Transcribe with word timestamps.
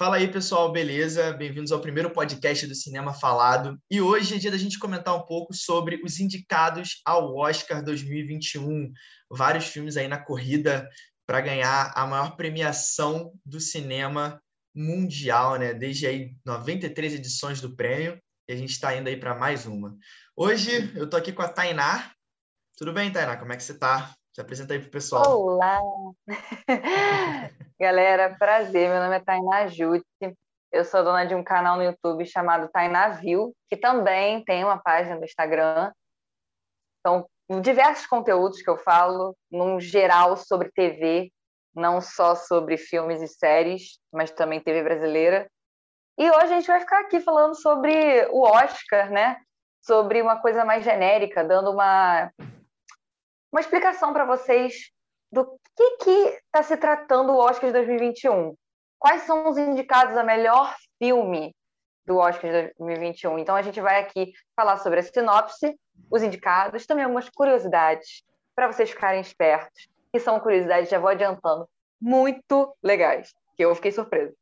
Fala 0.00 0.16
aí, 0.16 0.32
pessoal, 0.32 0.72
beleza? 0.72 1.30
Bem-vindos 1.34 1.70
ao 1.70 1.78
primeiro 1.78 2.10
podcast 2.10 2.66
do 2.66 2.74
Cinema 2.74 3.12
Falado. 3.12 3.78
E 3.90 4.00
hoje 4.00 4.34
é 4.34 4.38
dia 4.38 4.50
da 4.50 4.56
gente 4.56 4.78
comentar 4.78 5.14
um 5.14 5.26
pouco 5.26 5.52
sobre 5.52 6.00
os 6.02 6.18
indicados 6.18 7.02
ao 7.04 7.36
Oscar 7.36 7.84
2021. 7.84 8.90
Vários 9.30 9.66
filmes 9.66 9.98
aí 9.98 10.08
na 10.08 10.16
corrida 10.16 10.88
para 11.26 11.42
ganhar 11.42 11.92
a 11.94 12.06
maior 12.06 12.34
premiação 12.34 13.34
do 13.44 13.60
cinema 13.60 14.42
mundial, 14.74 15.56
né? 15.58 15.74
Desde 15.74 16.06
aí 16.06 16.34
93 16.46 17.16
edições 17.16 17.60
do 17.60 17.76
prêmio, 17.76 18.18
e 18.48 18.54
a 18.54 18.56
gente 18.56 18.70
está 18.70 18.96
indo 18.96 19.06
aí 19.06 19.18
para 19.18 19.34
mais 19.34 19.66
uma. 19.66 19.94
Hoje 20.34 20.90
eu 20.96 21.10
tô 21.10 21.18
aqui 21.18 21.30
com 21.30 21.42
a 21.42 21.48
Tainá. 21.48 22.10
Tudo 22.74 22.94
bem, 22.94 23.12
Tainá? 23.12 23.36
Como 23.36 23.52
é 23.52 23.56
que 23.58 23.62
você 23.62 23.78
tá? 23.78 24.14
Se 24.32 24.40
apresenta 24.40 24.74
aí 24.74 24.78
pro 24.78 24.90
pessoal. 24.90 25.24
Olá! 25.42 25.80
Galera, 27.80 28.36
prazer. 28.38 28.88
Meu 28.88 29.00
nome 29.00 29.16
é 29.16 29.20
Tainá 29.20 29.66
Jute. 29.66 30.06
Eu 30.70 30.84
sou 30.84 31.02
dona 31.02 31.24
de 31.24 31.34
um 31.34 31.42
canal 31.42 31.76
no 31.76 31.82
YouTube 31.82 32.24
chamado 32.24 32.68
Tainá 32.68 33.08
View, 33.08 33.52
que 33.68 33.76
também 33.76 34.44
tem 34.44 34.62
uma 34.62 34.78
página 34.78 35.16
no 35.16 35.24
Instagram. 35.24 35.92
São 37.04 37.26
diversos 37.60 38.06
conteúdos 38.06 38.62
que 38.62 38.70
eu 38.70 38.78
falo, 38.78 39.36
num 39.50 39.80
geral 39.80 40.36
sobre 40.36 40.70
TV, 40.70 41.32
não 41.74 42.00
só 42.00 42.36
sobre 42.36 42.76
filmes 42.76 43.20
e 43.20 43.26
séries, 43.26 43.98
mas 44.12 44.30
também 44.30 44.60
TV 44.60 44.84
brasileira. 44.84 45.50
E 46.16 46.30
hoje 46.30 46.44
a 46.44 46.54
gente 46.54 46.68
vai 46.68 46.78
ficar 46.78 47.00
aqui 47.00 47.18
falando 47.18 47.60
sobre 47.60 48.28
o 48.30 48.42
Oscar, 48.42 49.10
né? 49.10 49.38
Sobre 49.82 50.22
uma 50.22 50.40
coisa 50.40 50.64
mais 50.64 50.84
genérica, 50.84 51.42
dando 51.42 51.72
uma 51.72 52.30
uma 53.52 53.60
explicação 53.60 54.12
para 54.12 54.24
vocês 54.24 54.90
do 55.32 55.58
que 55.76 56.10
está 56.10 56.62
se 56.62 56.76
tratando 56.76 57.32
o 57.32 57.38
Oscar 57.38 57.68
de 57.70 57.72
2021. 57.72 58.54
Quais 58.98 59.22
são 59.22 59.48
os 59.48 59.56
indicados 59.56 60.16
a 60.16 60.22
melhor 60.22 60.74
filme 60.98 61.54
do 62.04 62.16
Oscar 62.16 62.50
de 62.50 62.74
2021? 62.78 63.38
Então 63.38 63.56
a 63.56 63.62
gente 63.62 63.80
vai 63.80 64.00
aqui 64.00 64.32
falar 64.54 64.76
sobre 64.78 65.00
a 65.00 65.02
sinopse, 65.02 65.78
os 66.10 66.22
indicados, 66.22 66.86
também 66.86 67.04
algumas 67.04 67.28
curiosidades 67.30 68.22
para 68.54 68.70
vocês 68.70 68.90
ficarem 68.90 69.20
espertos. 69.20 69.88
E 70.12 70.18
são 70.18 70.40
curiosidades, 70.40 70.90
já 70.90 70.98
vou 70.98 71.08
adiantando, 71.08 71.68
muito 72.00 72.76
legais, 72.82 73.32
que 73.56 73.64
eu 73.64 73.74
fiquei 73.74 73.92
surpresa. 73.92 74.34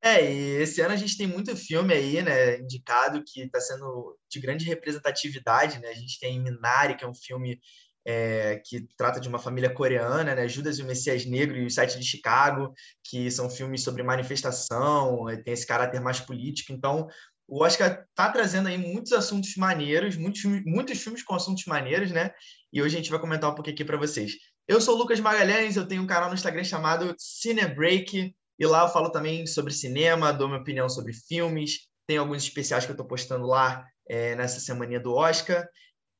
É, 0.00 0.32
e 0.32 0.62
esse 0.62 0.80
ano 0.80 0.94
a 0.94 0.96
gente 0.96 1.16
tem 1.16 1.26
muito 1.26 1.56
filme 1.56 1.92
aí, 1.92 2.22
né, 2.22 2.58
indicado 2.58 3.22
que 3.26 3.42
está 3.42 3.60
sendo 3.60 4.16
de 4.30 4.38
grande 4.38 4.64
representatividade, 4.64 5.80
né? 5.80 5.88
A 5.88 5.94
gente 5.94 6.20
tem 6.20 6.40
Minari, 6.40 6.96
que 6.96 7.04
é 7.04 7.08
um 7.08 7.14
filme 7.14 7.60
é, 8.06 8.62
que 8.64 8.86
trata 8.96 9.20
de 9.20 9.28
uma 9.28 9.38
família 9.38 9.68
coreana, 9.68 10.34
né? 10.34 10.48
Judas 10.48 10.78
e 10.78 10.82
o 10.82 10.86
Messias 10.86 11.26
Negro 11.26 11.56
e 11.56 11.66
o 11.66 11.70
Sete 11.70 11.98
de 11.98 12.06
Chicago, 12.06 12.72
que 13.04 13.30
são 13.30 13.50
filmes 13.50 13.82
sobre 13.82 14.02
manifestação, 14.02 15.26
tem 15.44 15.52
esse 15.52 15.66
caráter 15.66 16.00
mais 16.00 16.20
político. 16.20 16.72
Então, 16.72 17.08
o 17.48 17.64
Oscar 17.64 18.04
está 18.08 18.30
trazendo 18.30 18.68
aí 18.68 18.78
muitos 18.78 19.12
assuntos 19.12 19.56
maneiros, 19.56 20.16
muitos, 20.16 20.42
muitos 20.64 21.02
filmes 21.02 21.22
com 21.22 21.34
assuntos 21.34 21.64
maneiros, 21.64 22.10
né? 22.10 22.30
E 22.72 22.80
hoje 22.80 22.94
a 22.94 22.98
gente 22.98 23.10
vai 23.10 23.18
comentar 23.18 23.50
um 23.50 23.54
pouquinho 23.54 23.74
aqui 23.74 23.84
para 23.84 23.96
vocês. 23.96 24.32
Eu 24.66 24.80
sou 24.80 24.94
o 24.94 24.98
Lucas 24.98 25.18
Magalhães, 25.18 25.76
eu 25.76 25.88
tenho 25.88 26.02
um 26.02 26.06
canal 26.06 26.28
no 26.28 26.34
Instagram 26.34 26.62
chamado 26.62 27.14
Cinebreak. 27.18 28.34
E 28.58 28.66
lá 28.66 28.82
eu 28.82 28.88
falo 28.88 29.10
também 29.10 29.46
sobre 29.46 29.72
cinema, 29.72 30.32
dou 30.32 30.48
minha 30.48 30.60
opinião 30.60 30.88
sobre 30.88 31.12
filmes, 31.12 31.88
tem 32.06 32.16
alguns 32.16 32.42
especiais 32.42 32.84
que 32.84 32.90
eu 32.90 32.94
estou 32.94 33.06
postando 33.06 33.46
lá 33.46 33.86
é, 34.08 34.34
nessa 34.34 34.58
semana 34.58 34.98
do 34.98 35.14
Oscar. 35.14 35.68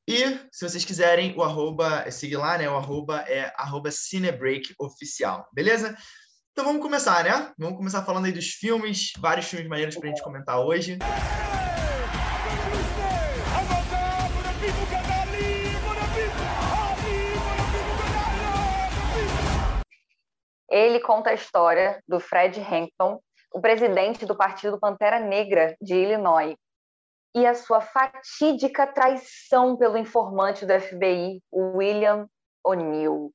E, 0.07 0.39
se 0.51 0.67
vocês 0.67 0.85
quiserem, 0.85 1.35
o 1.37 1.43
arroba, 1.43 2.03
é, 2.05 2.11
siga 2.11 2.39
lá, 2.39 2.57
né? 2.57 2.69
O 2.69 2.75
arroba 2.75 3.19
é 3.27 3.53
arroba 3.55 3.91
CinebreakOficial, 3.91 5.47
beleza? 5.53 5.95
Então 6.51 6.65
vamos 6.65 6.81
começar, 6.81 7.23
né? 7.23 7.53
Vamos 7.57 7.77
começar 7.77 8.03
falando 8.03 8.25
aí 8.25 8.31
dos 8.31 8.47
filmes, 8.47 9.11
vários 9.19 9.47
filmes 9.47 9.67
maneiros 9.67 9.95
para 9.95 10.07
a 10.07 10.09
gente 10.09 10.23
comentar 10.23 10.59
hoje. 10.59 10.97
Ele 20.69 20.99
conta 20.99 21.31
a 21.31 21.33
história 21.33 22.01
do 22.07 22.19
Fred 22.19 22.59
Hampton, 22.59 23.19
o 23.51 23.59
presidente 23.59 24.25
do 24.25 24.35
Partido 24.35 24.79
Pantera 24.79 25.19
Negra 25.19 25.75
de 25.81 25.95
Illinois, 25.95 26.55
e 27.35 27.45
a 27.45 27.53
sua 27.53 27.81
fatídica 27.81 28.87
traição 28.87 29.77
pelo 29.77 29.97
informante 29.97 30.65
do 30.65 30.79
FBI, 30.79 31.41
William 31.51 32.27
O'Neill. 32.63 33.31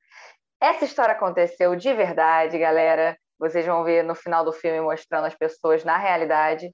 Essa 0.61 0.85
história 0.85 1.13
aconteceu 1.13 1.75
de 1.75 1.93
verdade, 1.93 2.57
galera. 2.57 3.17
Vocês 3.37 3.65
vão 3.65 3.83
ver 3.83 4.03
no 4.03 4.15
final 4.15 4.43
do 4.43 4.53
filme 4.53 4.79
mostrando 4.81 5.25
as 5.25 5.35
pessoas 5.35 5.83
na 5.83 5.97
realidade. 5.97 6.71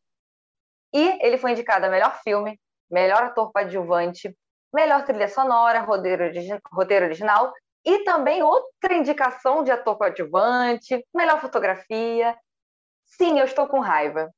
E 0.94 1.26
ele 1.26 1.38
foi 1.38 1.52
indicado 1.52 1.86
a 1.86 1.90
melhor 1.90 2.20
filme, 2.24 2.60
melhor 2.90 3.24
ator 3.24 3.52
coadjuvante, 3.52 4.36
melhor 4.74 5.04
trilha 5.04 5.28
sonora, 5.28 5.80
roteiro, 5.80 6.32
roteiro 6.72 7.06
original 7.06 7.52
e 7.86 8.04
também 8.04 8.44
outra 8.44 8.94
indicação 8.94 9.64
de 9.64 9.72
ator 9.72 9.98
coadjuvante, 9.98 11.06
melhor 11.14 11.40
fotografia. 11.42 12.38
Sim, 13.06 13.40
eu 13.40 13.46
estou 13.46 13.68
com 13.68 13.80
raiva. 13.80 14.32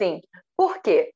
Sim. 0.00 0.20
Por 0.56 0.80
quê? 0.80 1.12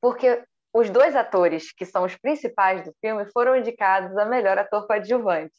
Porque 0.00 0.44
os 0.74 0.90
dois 0.90 1.16
atores 1.16 1.72
que 1.72 1.84
são 1.84 2.04
os 2.04 2.16
principais 2.16 2.84
do 2.84 2.94
filme 3.00 3.30
foram 3.32 3.56
indicados 3.56 4.16
a 4.16 4.24
melhor 4.24 4.58
ator 4.58 4.86
coadjuvante. 4.86 5.58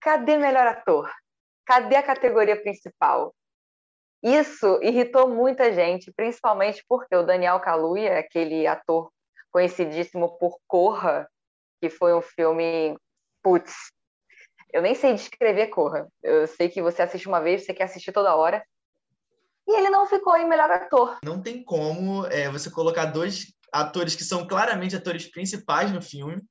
Cadê 0.00 0.36
melhor 0.36 0.66
ator? 0.66 1.10
Cadê 1.64 1.96
a 1.96 2.02
categoria 2.02 2.60
principal? 2.60 3.34
Isso 4.22 4.80
irritou 4.82 5.28
muita 5.28 5.72
gente, 5.72 6.12
principalmente 6.12 6.84
porque 6.88 7.14
o 7.14 7.22
Daniel 7.22 7.60
Kaluuya, 7.60 8.18
aquele 8.18 8.66
ator 8.66 9.10
conhecidíssimo 9.50 10.38
por 10.38 10.58
Corra, 10.66 11.28
que 11.80 11.88
foi 11.90 12.14
um 12.14 12.22
filme 12.22 12.96
putz, 13.46 13.92
eu 14.72 14.82
nem 14.82 14.96
sei 14.96 15.14
descrever 15.14 15.68
Corra. 15.68 16.08
Eu 16.20 16.48
sei 16.48 16.68
que 16.68 16.82
você 16.82 17.02
assiste 17.02 17.28
uma 17.28 17.40
vez, 17.40 17.64
você 17.64 17.72
quer 17.72 17.84
assistir 17.84 18.10
toda 18.10 18.34
hora. 18.34 18.60
E 19.68 19.78
ele 19.78 19.88
não 19.88 20.04
ficou 20.04 20.36
em 20.36 20.48
melhor 20.48 20.68
ator. 20.68 21.18
Não 21.24 21.40
tem 21.40 21.62
como 21.62 22.26
é, 22.26 22.50
você 22.50 22.68
colocar 22.68 23.04
dois 23.06 23.54
atores 23.72 24.16
que 24.16 24.24
são 24.24 24.48
claramente 24.48 24.96
atores 24.96 25.30
principais 25.30 25.92
no 25.92 26.02
filme, 26.02 26.42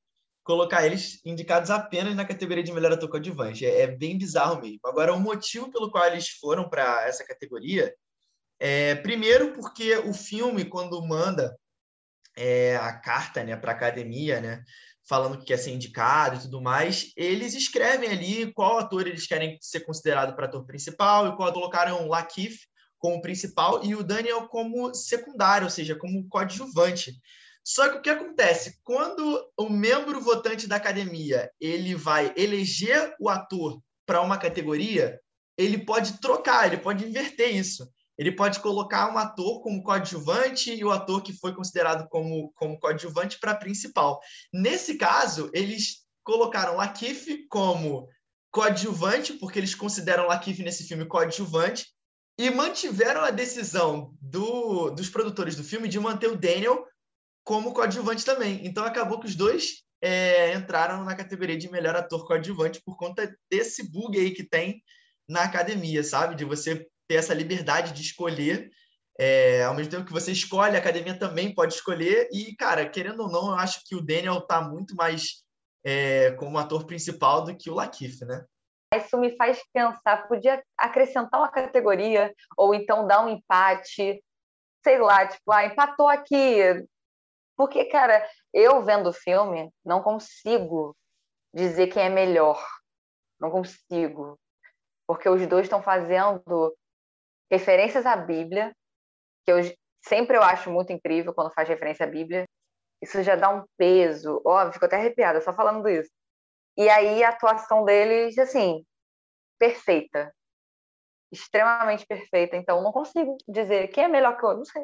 colocar 0.42 0.86
eles 0.86 1.20
indicados 1.26 1.70
apenas 1.70 2.16
na 2.16 2.24
categoria 2.24 2.64
de 2.64 2.72
melhor 2.72 2.94
ator 2.94 3.10
coadjuvante. 3.10 3.66
É, 3.66 3.82
é 3.82 3.88
bem 3.88 4.18
bizarro 4.18 4.62
mesmo. 4.62 4.80
Agora, 4.86 5.14
o 5.14 5.20
motivo 5.20 5.70
pelo 5.70 5.92
qual 5.92 6.06
eles 6.06 6.30
foram 6.30 6.70
para 6.70 7.06
essa 7.06 7.26
categoria 7.26 7.94
é, 8.58 8.96
primeiro, 8.96 9.52
porque 9.52 9.98
o 9.98 10.14
filme, 10.14 10.64
quando 10.64 11.06
manda 11.06 11.58
é, 12.38 12.78
a 12.78 12.98
carta 12.98 13.44
né, 13.44 13.58
para 13.58 13.74
a 13.74 13.76
academia, 13.76 14.40
né, 14.40 14.64
falando 15.08 15.38
que 15.38 15.46
quer 15.46 15.58
ser 15.58 15.72
indicado 15.72 16.36
e 16.36 16.40
tudo 16.42 16.62
mais, 16.62 17.12
eles 17.16 17.54
escrevem 17.54 18.10
ali 18.10 18.52
qual 18.54 18.80
ator 18.80 19.08
eles 19.08 19.28
querem 19.28 19.58
ser 19.62 19.82
considerado 19.82 20.36
para 20.36 20.46
ator 20.46 20.66
principal 20.66 21.28
e 21.28 21.36
qual 21.36 21.54
colocaram 21.54 22.06
o 22.06 22.10
Lakif 22.10 22.60
como 22.98 23.22
principal 23.22 23.84
e 23.84 23.96
o 23.96 24.04
Daniel 24.04 24.48
como 24.48 24.94
secundário, 24.96 25.66
ou 25.66 25.72
seja, 25.72 25.96
como 25.96 26.28
coadjuvante. 26.28 27.14
Só 27.64 27.90
que 27.90 27.98
o 27.98 28.02
que 28.02 28.10
acontece? 28.10 28.80
Quando 28.84 29.44
o 29.58 29.70
membro 29.70 30.20
votante 30.20 30.68
da 30.68 30.76
academia 30.76 31.52
ele 31.60 31.96
vai 31.96 32.34
eleger 32.36 33.14
o 33.20 33.30
ator 33.30 33.80
para 34.06 34.22
uma 34.22 34.38
categoria, 34.38 35.20
ele 35.58 35.78
pode 35.78 36.20
trocar, 36.20 36.68
ele 36.68 36.78
pode 36.78 37.06
inverter 37.06 37.56
isso 37.56 37.88
ele 38.18 38.32
pode 38.32 38.60
colocar 38.60 39.14
um 39.14 39.18
ator 39.18 39.62
como 39.62 39.84
coadjuvante 39.84 40.74
e 40.74 40.84
o 40.84 40.92
ator 40.92 41.22
que 41.22 41.34
foi 41.34 41.54
considerado 41.54 42.08
como, 42.10 42.52
como 42.56 42.80
coadjuvante 42.80 43.40
para 43.40 43.56
principal. 43.56 44.20
Nesse 44.54 44.98
caso, 44.98 45.50
eles 45.54 46.06
colocaram 46.24 46.78
Lakif 46.78 47.46
como 47.50 48.08
coadjuvante, 48.52 49.34
porque 49.34 49.60
eles 49.60 49.76
consideram 49.76 50.28
Lakif 50.28 50.64
nesse 50.64 50.88
filme 50.88 51.06
coadjuvante, 51.06 51.88
e 52.38 52.50
mantiveram 52.50 53.22
a 53.22 53.32
decisão 53.32 54.14
do, 54.22 54.90
dos 54.90 55.10
produtores 55.10 55.56
do 55.56 55.64
filme 55.64 55.88
de 55.88 56.00
manter 56.00 56.28
o 56.28 56.38
Daniel 56.38 56.86
como 57.44 57.74
coadjuvante 57.74 58.26
também. 58.26 58.66
Então 58.66 58.84
acabou 58.84 59.20
que 59.20 59.28
os 59.28 59.36
dois 59.36 59.84
é, 60.02 60.54
entraram 60.54 61.04
na 61.04 61.16
categoria 61.16 61.58
de 61.58 61.72
melhor 61.72 61.96
ator 61.96 62.26
coadjuvante 62.26 62.82
por 62.84 62.98
conta 62.98 63.34
desse 63.50 63.90
bug 63.90 64.18
aí 64.18 64.32
que 64.32 64.44
tem 64.44 64.84
na 65.28 65.44
academia, 65.44 66.04
sabe? 66.04 66.36
De 66.36 66.44
você 66.44 66.86
ter 67.08 67.16
essa 67.16 67.34
liberdade 67.34 67.94
de 67.94 68.02
escolher. 68.02 68.70
É, 69.18 69.64
ao 69.64 69.74
mesmo 69.74 69.92
tempo 69.92 70.06
que 70.06 70.14
você 70.14 70.32
escolhe, 70.32 70.76
a 70.76 70.80
academia 70.80 71.18
também 71.18 71.54
pode 71.54 71.74
escolher. 71.74 72.28
E, 72.32 72.56
cara, 72.56 72.88
querendo 72.90 73.22
ou 73.22 73.32
não, 73.32 73.50
eu 73.50 73.56
acho 73.56 73.82
que 73.86 73.96
o 73.96 74.02
Daniel 74.02 74.40
está 74.40 74.62
muito 74.62 74.96
mais 74.96 75.44
é, 75.86 76.32
como 76.32 76.58
ator 76.58 76.86
principal 76.86 77.44
do 77.44 77.56
que 77.56 77.70
o 77.70 77.76
Lakif, 77.76 78.26
né? 78.26 78.46
Isso 78.94 79.18
me 79.18 79.36
faz 79.36 79.62
pensar, 79.74 80.28
podia 80.28 80.64
acrescentar 80.78 81.40
uma 81.40 81.50
categoria, 81.50 82.34
ou 82.58 82.74
então 82.74 83.08
dar 83.08 83.26
um 83.26 83.30
empate, 83.30 84.24
sei 84.84 85.00
lá, 85.00 85.28
tipo, 85.28 85.52
ah, 85.52 85.66
empatou 85.66 86.08
aqui. 86.08 86.58
Porque, 87.58 87.86
cara, 87.86 88.28
eu 88.54 88.84
vendo 88.84 89.10
o 89.10 89.14
filme, 89.14 89.70
não 89.84 90.02
consigo 90.02 90.96
dizer 91.54 91.88
quem 91.88 92.04
é 92.04 92.10
melhor. 92.10 92.64
Não 93.40 93.50
consigo. 93.50 94.38
Porque 95.08 95.30
os 95.30 95.46
dois 95.48 95.66
estão 95.66 95.82
fazendo 95.82 96.76
referências 97.52 98.06
à 98.06 98.16
Bíblia, 98.16 98.76
que 99.46 99.52
eu 99.52 99.60
sempre 100.04 100.38
eu 100.38 100.44
acho 100.44 100.72
muito 100.72 100.92
incrível 100.92 101.34
quando 101.34 101.54
faz 101.54 101.68
referência 101.68 102.06
à 102.06 102.10
Bíblia. 102.10 102.46
Isso 103.02 103.22
já 103.24 103.36
dá 103.36 103.50
um 103.50 103.64
peso. 103.78 104.42
Ó, 104.46 104.72
fico 104.72 104.86
até 104.86 104.96
arrepiada 104.96 105.42
só 105.42 105.54
falando 105.54 105.88
isso. 105.88 106.10
E 106.78 106.90
aí 106.90 107.24
a 107.24 107.30
atuação 107.30 107.84
deles, 107.86 108.38
assim, 108.38 108.86
perfeita. 109.60 110.34
Extremamente 111.32 112.06
perfeita. 112.06 112.56
Então 112.56 112.82
não 112.82 112.92
consigo 112.92 113.38
dizer 113.48 113.88
quem 113.90 114.06
é 114.06 114.08
melhor 114.08 114.38
que 114.38 114.46
o 114.46 114.48
outro, 114.48 114.60
não 114.60 114.66
sei. 114.66 114.84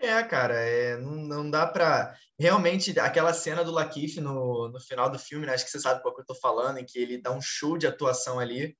É, 0.00 0.22
cara, 0.22 0.54
é, 0.54 0.96
não, 0.96 1.10
não 1.10 1.50
dá 1.50 1.66
para 1.66 2.16
realmente 2.38 2.98
aquela 3.00 3.34
cena 3.34 3.64
do 3.64 3.72
Lakif 3.72 4.20
no, 4.20 4.68
no 4.68 4.80
final 4.80 5.10
do 5.10 5.18
filme, 5.18 5.44
né? 5.44 5.54
acho 5.54 5.64
que 5.64 5.72
você 5.72 5.80
sabe 5.80 6.02
qual 6.02 6.14
que 6.14 6.20
eu 6.20 6.26
tô 6.26 6.36
falando, 6.36 6.78
em 6.78 6.84
que 6.84 7.00
ele 7.00 7.20
dá 7.20 7.32
um 7.32 7.40
show 7.42 7.76
de 7.76 7.84
atuação 7.84 8.38
ali, 8.38 8.78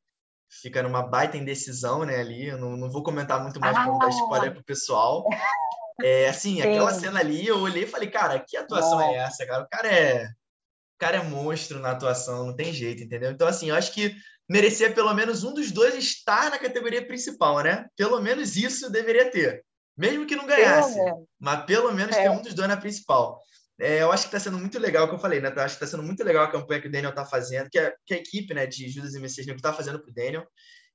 fica 0.49 0.83
numa 0.83 1.03
baita 1.03 1.37
indecisão, 1.37 2.05
né, 2.05 2.17
ali. 2.17 2.47
Eu 2.47 2.59
não, 2.59 2.77
não 2.77 2.91
vou 2.91 3.03
comentar 3.03 3.43
muito 3.43 3.61
mais 3.61 3.77
ah. 3.77 3.81
para 3.81 3.93
não 3.93 3.99
dar 3.99 4.09
spoiler 4.09 4.53
pro 4.53 4.65
pessoal. 4.65 5.25
É, 6.01 6.29
assim, 6.29 6.55
Sim. 6.55 6.61
aquela 6.61 6.95
cena 6.95 7.19
ali, 7.19 7.45
eu 7.45 7.59
olhei 7.59 7.83
e 7.83 7.87
falei, 7.89 8.09
cara, 8.09 8.39
que 8.39 8.57
atuação 8.57 9.01
é 9.01 9.17
essa, 9.17 9.45
cara? 9.45 9.65
O 9.65 9.69
cara 9.69 9.89
é, 9.89 10.27
o 10.27 10.99
cara 10.99 11.17
é 11.17 11.23
monstro 11.25 11.81
na 11.81 11.91
atuação, 11.91 12.47
não 12.47 12.55
tem 12.55 12.73
jeito, 12.73 13.03
entendeu? 13.03 13.33
Então, 13.33 13.49
assim, 13.49 13.71
eu 13.71 13.75
acho 13.75 13.93
que 13.93 14.15
merecia 14.49 14.93
pelo 14.93 15.13
menos 15.13 15.43
um 15.43 15.53
dos 15.53 15.73
dois 15.73 15.97
estar 15.97 16.51
na 16.51 16.59
categoria 16.59 17.05
principal, 17.05 17.61
né? 17.65 17.87
Pelo 17.97 18.21
menos 18.21 18.57
isso 18.57 18.91
deveria 18.91 19.29
ter. 19.31 19.65
Mesmo 19.97 20.25
que 20.25 20.37
não 20.37 20.47
ganhasse, 20.47 20.95
pelo 20.95 21.29
mas 21.41 21.65
pelo 21.67 21.93
menos 21.93 22.17
é. 22.17 22.23
ter 22.23 22.31
um 22.31 22.41
dos 22.41 22.55
dois 22.55 22.69
na 22.69 22.77
principal. 22.77 23.43
É, 23.81 24.03
eu 24.03 24.11
acho 24.11 24.25
que 24.25 24.37
está 24.37 24.41
sendo 24.41 24.59
muito 24.59 24.79
legal 24.79 25.07
o 25.07 25.09
que 25.09 25.15
eu 25.15 25.21
falei, 25.21 25.41
né? 25.41 25.53
Eu 25.55 25.63
acho 25.63 25.79
que 25.79 25.85
está 25.85 25.87
sendo 25.87 26.03
muito 26.03 26.25
legal 26.25 26.45
a 26.45 26.51
campanha 26.51 26.81
que 26.81 26.89
o 26.89 26.91
Daniel 26.91 27.11
está 27.11 27.25
fazendo, 27.25 27.71
que, 27.71 27.79
é, 27.79 27.95
que 28.05 28.15
a 28.15 28.17
equipe 28.17 28.53
né, 28.53 28.67
de 28.67 28.89
Judas 28.89 29.15
e 29.15 29.21
Messias 29.21 29.47
Negro 29.47 29.59
está 29.59 29.73
fazendo 29.73 30.01
para 30.01 30.11
o 30.11 30.15
Daniel. 30.15 30.47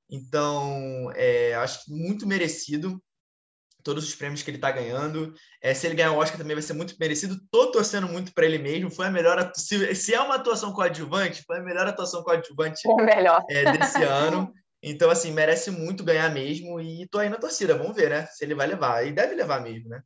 Então, 0.09 1.11
é, 1.15 1.55
acho 1.55 1.79
muito 1.87 2.27
merecido 2.27 3.01
todos 3.83 4.07
os 4.07 4.15
prêmios 4.15 4.41
que 4.41 4.49
ele 4.49 4.57
está 4.57 4.71
ganhando. 4.71 5.33
É, 5.61 5.73
se 5.73 5.85
ele 5.85 5.95
ganhar 5.95 6.11
o 6.11 6.17
Oscar 6.17 6.37
também 6.37 6.55
vai 6.55 6.63
ser 6.63 6.73
muito 6.73 6.95
merecido. 6.99 7.35
Estou 7.35 7.71
torcendo 7.71 8.07
muito 8.07 8.33
para 8.33 8.45
ele 8.45 8.57
mesmo. 8.57 8.89
Foi 8.89 9.07
a 9.07 9.11
melhor 9.11 9.51
se, 9.55 9.93
se, 9.95 10.13
é 10.13 10.19
uma 10.21 10.35
atuação 10.35 10.73
coadjuvante, 10.73 11.43
foi 11.45 11.59
a 11.59 11.63
melhor 11.63 11.87
atuação 11.87 12.23
coadjuvante 12.23 12.81
é, 13.49 13.71
desse 13.77 14.03
ano. 14.03 14.51
Então, 14.81 15.09
assim, 15.09 15.31
merece 15.31 15.71
muito 15.71 16.03
ganhar 16.03 16.29
mesmo 16.33 16.79
e 16.79 17.07
tô 17.07 17.17
aí 17.19 17.29
na 17.29 17.37
torcida. 17.37 17.77
Vamos 17.77 17.95
ver, 17.95 18.09
né? 18.09 18.25
Se 18.27 18.43
ele 18.43 18.55
vai 18.55 18.67
levar. 18.67 19.05
E 19.05 19.13
deve 19.13 19.35
levar 19.35 19.61
mesmo, 19.61 19.89
né? 19.89 20.01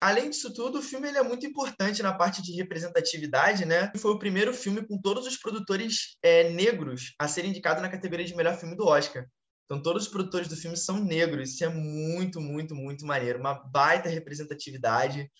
Além 0.00 0.28
disso 0.28 0.52
tudo, 0.52 0.78
o 0.78 0.82
filme 0.82 1.08
ele 1.08 1.16
é 1.18 1.22
muito 1.22 1.46
importante 1.46 2.02
na 2.02 2.12
parte 2.12 2.42
de 2.42 2.52
representatividade, 2.52 3.64
né? 3.64 3.90
Foi 3.96 4.12
o 4.12 4.18
primeiro 4.18 4.52
filme 4.52 4.86
com 4.86 5.00
todos 5.00 5.26
os 5.26 5.38
produtores 5.38 6.16
é, 6.22 6.50
negros 6.50 7.14
a 7.18 7.26
ser 7.26 7.46
indicado 7.46 7.80
na 7.80 7.88
categoria 7.88 8.26
de 8.26 8.36
melhor 8.36 8.58
filme 8.58 8.76
do 8.76 8.86
Oscar. 8.86 9.26
Então, 9.64 9.82
todos 9.82 10.04
os 10.04 10.08
produtores 10.08 10.48
do 10.48 10.56
filme 10.56 10.76
são 10.76 11.02
negros. 11.02 11.54
Isso 11.54 11.64
é 11.64 11.68
muito, 11.68 12.40
muito, 12.40 12.74
muito 12.74 13.06
maneiro. 13.06 13.40
Uma 13.40 13.54
baita 13.54 14.08
representatividade. 14.08 15.30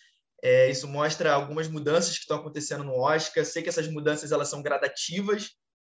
É, 0.43 0.69
isso 0.69 0.87
mostra 0.87 1.33
algumas 1.33 1.67
mudanças 1.67 2.13
que 2.13 2.21
estão 2.21 2.37
acontecendo 2.37 2.83
no 2.83 2.99
Oscar. 2.99 3.45
Sei 3.45 3.61
que 3.61 3.69
essas 3.69 3.87
mudanças 3.87 4.31
elas 4.31 4.49
são 4.49 4.61
gradativas, 4.61 5.51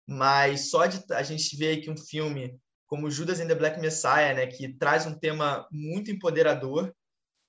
mas 0.07 0.71
só 0.71 0.87
de 0.87 1.03
a 1.13 1.23
gente 1.23 1.57
ver 1.57 1.79
aqui 1.79 1.91
um 1.91 1.97
filme 1.97 2.57
como 2.87 3.11
Judas 3.11 3.41
and 3.41 3.47
the 3.47 3.55
Black 3.55 3.81
Messiah, 3.81 4.35
né, 4.35 4.47
que 4.49 4.77
traz 4.77 5.07
um 5.07 5.17
tema 5.17 5.67
muito 5.71 6.11
empoderador 6.11 6.93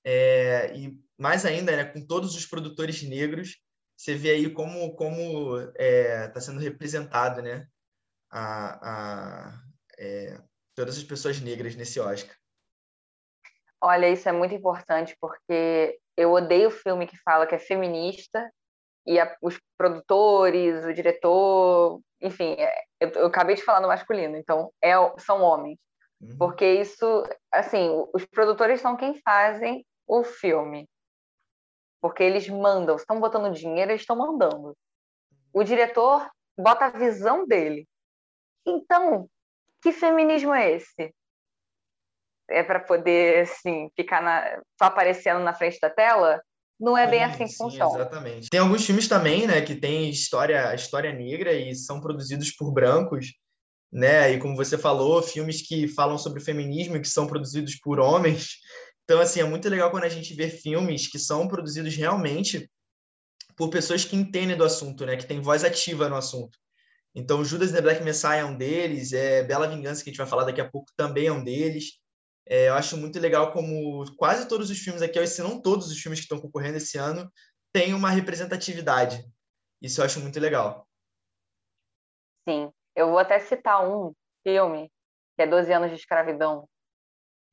é, 0.04 0.76
e 0.76 1.00
mais 1.18 1.46
ainda, 1.46 1.76
né, 1.76 1.86
com 1.86 2.06
todos 2.06 2.36
os 2.36 2.46
produtores 2.46 3.04
negros, 3.04 3.58
você 3.96 4.16
vê 4.16 4.32
aí 4.32 4.50
como 4.52 4.96
como 4.96 5.60
está 5.60 5.74
é, 5.78 6.28
tá 6.28 6.42
sendo 6.42 6.60
representado, 6.60 7.42
né, 7.42 7.68
a, 8.32 8.90
a 8.90 9.62
é, 9.98 10.42
todas 10.76 10.98
as 10.98 11.04
pessoas 11.04 11.40
negras 11.40 11.76
nesse 11.76 12.00
Oscar. 12.00 12.36
Olha, 13.80 14.10
isso 14.10 14.28
é 14.28 14.32
muito 14.32 14.54
importante 14.54 15.16
porque 15.20 16.00
eu 16.18 16.32
odeio 16.34 16.70
filme 16.70 17.08
que 17.08 17.18
fala 17.18 17.48
que 17.48 17.56
é 17.56 17.60
feminista 17.60 18.52
e 19.06 19.20
a, 19.20 19.36
os 19.42 19.60
produtores, 19.78 20.86
o 20.86 20.94
diretor, 20.94 22.00
enfim, 22.22 22.56
é, 22.58 22.72
eu, 23.00 23.10
eu, 23.10 23.28
acabei 23.28 23.56
de 23.56 23.64
falar 23.64 23.82
no 23.82 23.88
masculino, 23.88 24.38
então 24.38 24.72
é, 24.82 24.94
são 25.20 25.42
homens. 25.42 25.80
Uhum. 26.22 26.38
Porque 26.38 26.66
isso, 26.66 27.24
assim, 27.52 27.90
os 28.14 28.26
produtores 28.26 28.80
são 28.80 28.96
quem 28.96 29.20
fazem 29.22 29.84
o 30.12 30.24
filme. 30.24 30.90
Porque 32.02 32.22
eles 32.22 32.50
mandam, 32.50 32.98
estão 32.98 33.20
botando 33.20 33.54
dinheiro, 33.54 33.92
eles 33.92 34.02
estão 34.02 34.18
mandando. 34.18 34.76
O 35.54 35.64
diretor 35.64 36.30
bota 36.58 36.86
a 36.86 36.90
visão 36.90 37.46
dele. 37.46 37.88
Então, 38.66 39.30
que 39.82 39.92
feminismo 39.92 40.54
é 40.54 40.74
esse? 40.74 41.14
É 42.50 42.64
para 42.64 42.80
poder, 42.80 43.44
assim, 43.44 43.90
ficar 43.96 44.22
na, 44.22 44.62
só 44.78 44.86
aparecendo 44.86 45.40
na 45.40 45.54
frente 45.54 45.80
da 45.80 45.90
tela? 45.90 46.42
não 46.82 46.98
é 46.98 47.08
bem 47.08 47.24
assim 47.24 47.46
que 47.46 47.52
sim, 47.52 47.58
funciona. 47.58 47.96
Exatamente. 48.00 48.50
Tem 48.50 48.60
alguns 48.60 48.84
filmes 48.84 49.08
também, 49.08 49.46
né, 49.46 49.62
que 49.62 49.76
tem 49.76 50.10
história, 50.10 50.74
história 50.74 51.14
negra 51.14 51.54
e 51.54 51.76
são 51.76 52.02
produzidos 52.02 52.50
por 52.52 52.72
brancos, 52.74 53.34
né? 53.92 54.32
E 54.32 54.40
como 54.40 54.56
você 54.56 54.80
falou, 54.80 55.22
filmes 55.22 55.62
que 55.62 55.88
falam 55.88 56.18
sobre 56.18 56.42
feminismo 56.42 56.98
e 56.98 57.00
que 57.00 57.08
são 57.08 57.28
produzidos 57.28 57.76
por 57.76 58.00
homens. 58.00 58.56
Então, 59.12 59.20
assim, 59.20 59.42
é 59.42 59.44
muito 59.44 59.68
legal 59.68 59.92
quando 59.92 60.06
a 60.06 60.10
gente 60.10 60.34
vê 60.34 60.48
filmes 60.48 61.06
que 61.06 61.20
são 61.20 61.46
produzidos 61.46 61.94
realmente 61.98 62.72
por 63.58 63.70
pessoas 63.70 64.06
que 64.06 64.16
entendem 64.16 64.56
do 64.56 64.64
assunto, 64.64 65.06
né? 65.06 65.18
Que 65.18 65.28
têm 65.28 65.42
voz 65.42 65.66
ativa 65.66 66.08
no 66.08 66.16
assunto. 66.16 66.58
Então, 67.14 67.44
Judas 67.44 67.72
and 67.72 67.76
the 67.76 67.82
Black 67.82 68.02
Messiah 68.02 68.38
é 68.38 68.46
um 68.46 68.56
deles, 68.56 69.12
é 69.12 69.44
Bela 69.44 69.68
Vingança, 69.68 70.02
que 70.02 70.10
a 70.10 70.14
gente 70.14 70.18
vai 70.18 70.28
falar 70.28 70.46
daqui 70.46 70.62
a 70.62 70.70
pouco, 70.70 70.94
também 70.96 71.28
é 71.28 71.32
um 71.32 71.44
deles. 71.44 72.00
É, 72.48 72.70
eu 72.70 72.74
acho 72.74 72.96
muito 72.96 73.20
legal 73.20 73.52
como 73.52 74.06
quase 74.16 74.48
todos 74.48 74.70
os 74.70 74.80
filmes 74.80 75.02
aqui, 75.02 75.28
se 75.28 75.42
não 75.42 75.62
todos 75.62 75.92
os 75.92 76.00
filmes 76.00 76.22
que 76.22 76.24
estão 76.24 76.40
concorrendo 76.40 76.78
esse 76.78 76.98
ano, 76.98 77.30
têm 77.74 77.94
uma 77.94 78.12
representatividade. 78.12 79.30
Isso 79.82 80.00
eu 80.00 80.06
acho 80.06 80.22
muito 80.22 80.40
legal. 80.40 80.88
Sim, 82.48 82.72
eu 82.96 83.10
vou 83.10 83.20
até 83.20 83.38
citar 83.40 83.86
um 83.86 84.14
filme, 84.42 84.90
que 85.36 85.42
é 85.42 85.48
12 85.48 85.74
anos 85.74 85.90
de 85.90 85.98
escravidão. 85.98 86.66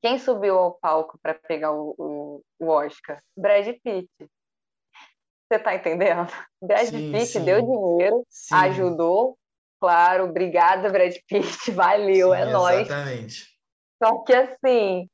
Quem 0.00 0.18
subiu 0.18 0.56
ao 0.56 0.72
palco 0.72 1.18
para 1.20 1.34
pegar 1.34 1.72
o, 1.72 1.94
o, 1.98 2.42
o, 2.58 2.68
Oscar? 2.68 3.20
Brad 3.36 3.66
Pitt. 3.82 4.08
Você 4.18 5.56
está 5.56 5.74
entendendo? 5.74 6.30
Brad 6.62 6.86
sim, 6.86 7.12
Pitt 7.12 7.26
sim. 7.26 7.44
deu 7.44 7.60
dinheiro, 7.60 8.24
sim. 8.28 8.54
ajudou. 8.54 9.36
Claro, 9.80 10.24
obrigada, 10.24 10.90
Brad 10.90 11.14
Pitt. 11.26 11.70
Valeu, 11.72 12.32
é 12.32 12.50
nóis. 12.50 12.86
Exatamente. 12.86 13.58
Só 14.02 14.18
que 14.18 14.32
assim, 14.32 15.10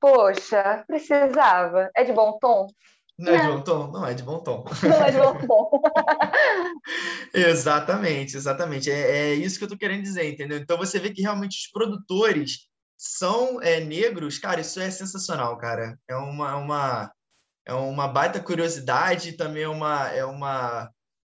poxa, 0.00 0.84
precisava. 0.86 1.90
É 1.94 2.02
de 2.02 2.12
bom 2.12 2.38
tom? 2.40 2.68
Não 3.18 3.32
é 3.32 3.40
de 3.40 3.46
bom 3.46 3.62
tom? 3.62 3.90
Não 3.92 4.06
é 4.06 4.14
de 4.14 4.22
bom 4.22 4.38
tom. 4.40 4.64
Não 4.82 5.04
é 5.04 5.10
de 5.10 5.18
bom 5.18 5.46
tom. 5.46 5.82
exatamente, 7.32 8.36
exatamente. 8.36 8.90
É, 8.90 9.30
é, 9.30 9.34
isso 9.34 9.58
que 9.58 9.64
eu 9.64 9.68
tô 9.68 9.76
querendo 9.76 10.02
dizer, 10.02 10.28
entendeu? 10.28 10.58
Então 10.58 10.76
você 10.76 10.98
vê 10.98 11.10
que 11.10 11.22
realmente 11.22 11.56
os 11.56 11.70
produtores 11.70 12.68
são 12.96 13.60
é, 13.60 13.78
negros, 13.80 14.38
cara, 14.38 14.60
isso 14.60 14.80
é 14.80 14.90
sensacional, 14.90 15.56
cara. 15.58 15.98
É 16.08 16.16
uma, 16.16 16.56
uma, 16.56 17.12
é 17.64 17.74
uma 17.74 18.08
baita 18.08 18.40
curiosidade, 18.40 19.32
também 19.32 19.64
é 19.64 19.68
uma, 19.68 20.08
é 20.08 20.24
uma, 20.24 20.90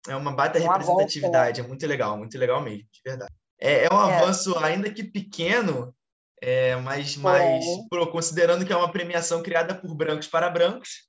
é 0.06 0.14
uma 0.14 0.32
baita 0.32 0.58
uma 0.58 0.72
representatividade. 0.72 1.60
Né? 1.60 1.66
É 1.66 1.68
muito 1.68 1.86
legal, 1.86 2.16
muito 2.18 2.36
legal 2.38 2.60
mesmo, 2.60 2.86
de 2.92 3.00
verdade. 3.04 3.32
É, 3.58 3.84
é 3.84 3.88
um 3.92 4.10
é. 4.10 4.16
avanço, 4.16 4.56
ainda 4.58 4.92
que 4.92 5.02
pequeno, 5.02 5.94
é, 6.42 6.76
mas, 6.76 7.16
mas 7.16 7.64
pô, 7.88 8.06
considerando 8.08 8.66
que 8.66 8.72
é 8.72 8.76
uma 8.76 8.92
premiação 8.92 9.42
criada 9.42 9.74
por 9.74 9.94
brancos 9.94 10.28
para 10.28 10.50
brancos, 10.50 11.08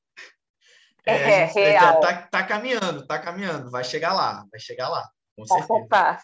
é, 1.06 1.14
é, 1.16 1.48
gente 1.48 1.60
real. 1.60 2.00
Tá, 2.00 2.28
tá, 2.28 2.44
caminhando, 2.44 3.06
tá 3.06 3.20
caminhando, 3.20 3.70
vai 3.70 3.84
chegar 3.84 4.14
lá, 4.14 4.46
vai 4.52 4.60
chegar 4.60 4.90
lá, 4.90 5.10
com 5.38 5.46
certeza. 5.46 5.74
Opa. 5.74 6.22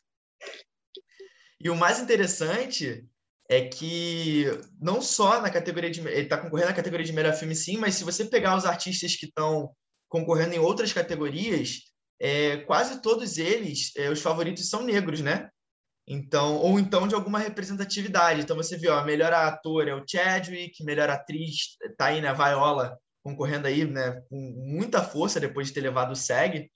E 1.60 1.70
o 1.70 1.76
mais 1.76 2.00
interessante 2.00 3.06
é 3.50 3.68
que 3.68 4.46
não 4.80 5.02
só 5.02 5.42
na 5.42 5.50
categoria 5.50 5.92
de 5.92 6.00
ele 6.00 6.22
está 6.22 6.38
concorrendo 6.38 6.70
na 6.70 6.76
categoria 6.76 7.06
de 7.06 7.14
melhor 7.14 7.34
filme 7.34 7.56
sim, 7.56 7.78
mas 7.78 7.96
se 7.96 8.04
você 8.04 8.26
pegar 8.26 8.56
os 8.56 8.66
artistas 8.66 9.16
que 9.16 9.26
estão 9.26 9.72
concorrendo 10.08 10.54
em 10.54 10.60
outras 10.60 10.94
categorias, 10.94 11.82
é, 12.20 12.58
quase 12.58 13.02
todos 13.02 13.38
eles, 13.38 13.92
é, 13.98 14.10
os 14.10 14.22
favoritos 14.22 14.70
são 14.70 14.84
negros, 14.84 15.22
né? 15.22 15.50
Então, 16.08 16.58
ou 16.58 16.80
então 16.80 17.08
de 17.08 17.16
alguma 17.16 17.40
representatividade. 17.40 18.42
Então 18.42 18.56
você 18.56 18.78
viu, 18.78 18.94
a 18.94 19.04
melhor 19.04 19.34
ator 19.34 19.88
é 19.88 19.96
o 19.96 20.04
Chadwick, 20.08 20.84
melhor 20.84 21.10
atriz 21.10 21.78
tá 21.98 22.08
aí, 22.08 22.22
né, 22.22 22.34
Viola 22.34 22.98
concorrendo 23.24 23.68
aí, 23.68 23.86
né, 23.86 24.22
com 24.30 24.36
muita 24.36 25.02
força 25.02 25.40
depois 25.40 25.68
de 25.68 25.74
ter 25.74 25.82
levado 25.82 26.12
o 26.12 26.16
SEG. 26.16 26.70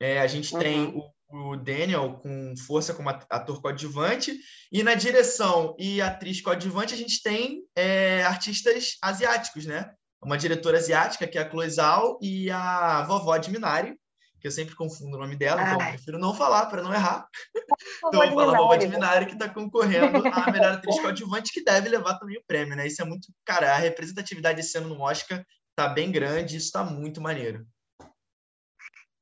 É, 0.00 0.20
a 0.20 0.26
gente 0.26 0.52
uhum. 0.52 0.60
tem 0.60 0.84
o, 0.84 1.02
o, 1.28 1.56
Daniel 1.56 2.20
com 2.22 2.54
força 2.66 2.94
como 2.94 3.08
ator 3.08 3.60
coadjuvante 3.60 4.38
e 4.70 4.82
na 4.82 4.94
direção 4.94 5.74
e 5.78 6.00
atriz 6.00 6.40
coadjuvante 6.40 6.94
a 6.94 6.96
gente 6.96 7.22
tem 7.22 7.62
é, 7.74 8.22
artistas 8.24 8.96
asiáticos, 9.02 9.66
né? 9.66 9.92
Uma 10.22 10.38
diretora 10.38 10.78
asiática 10.78 11.26
que 11.26 11.38
é 11.38 11.42
a 11.42 11.50
Chloe 11.50 11.70
Zhao 11.70 12.18
e 12.22 12.50
a 12.50 13.02
vovó 13.02 13.36
de 13.36 13.50
Minari, 13.50 13.98
porque 14.32 14.46
eu 14.46 14.50
sempre 14.50 14.74
confundo 14.74 15.16
o 15.16 15.20
nome 15.20 15.36
dela, 15.36 15.62
então 15.62 15.80
eu 15.80 15.92
prefiro 15.92 16.18
não 16.18 16.34
falar 16.34 16.66
para 16.66 16.82
não 16.82 16.92
errar. 16.92 17.26
então 18.06 18.22
eu 18.22 18.30
vou 18.30 18.44
falar 18.44 18.58
Boba 18.58 18.76
Minari, 18.76 19.26
que 19.26 19.32
está 19.32 19.48
concorrendo 19.48 20.26
à 20.28 20.50
melhor 20.50 20.72
atriz 20.78 21.00
coadjuvante, 21.00 21.52
que 21.52 21.64
deve 21.64 21.88
levar 21.88 22.18
também 22.18 22.38
o 22.38 22.44
prêmio, 22.46 22.76
né? 22.76 22.86
Isso 22.86 23.02
é 23.02 23.04
muito. 23.04 23.28
Cara, 23.44 23.74
a 23.74 23.78
representatividade 23.78 24.60
esse 24.60 24.76
ano 24.78 24.88
no 24.88 25.00
Oscar 25.00 25.44
tá 25.74 25.88
bem 25.88 26.10
grande, 26.10 26.56
isso 26.56 26.72
tá 26.72 26.82
muito 26.84 27.20
maneiro. 27.20 27.66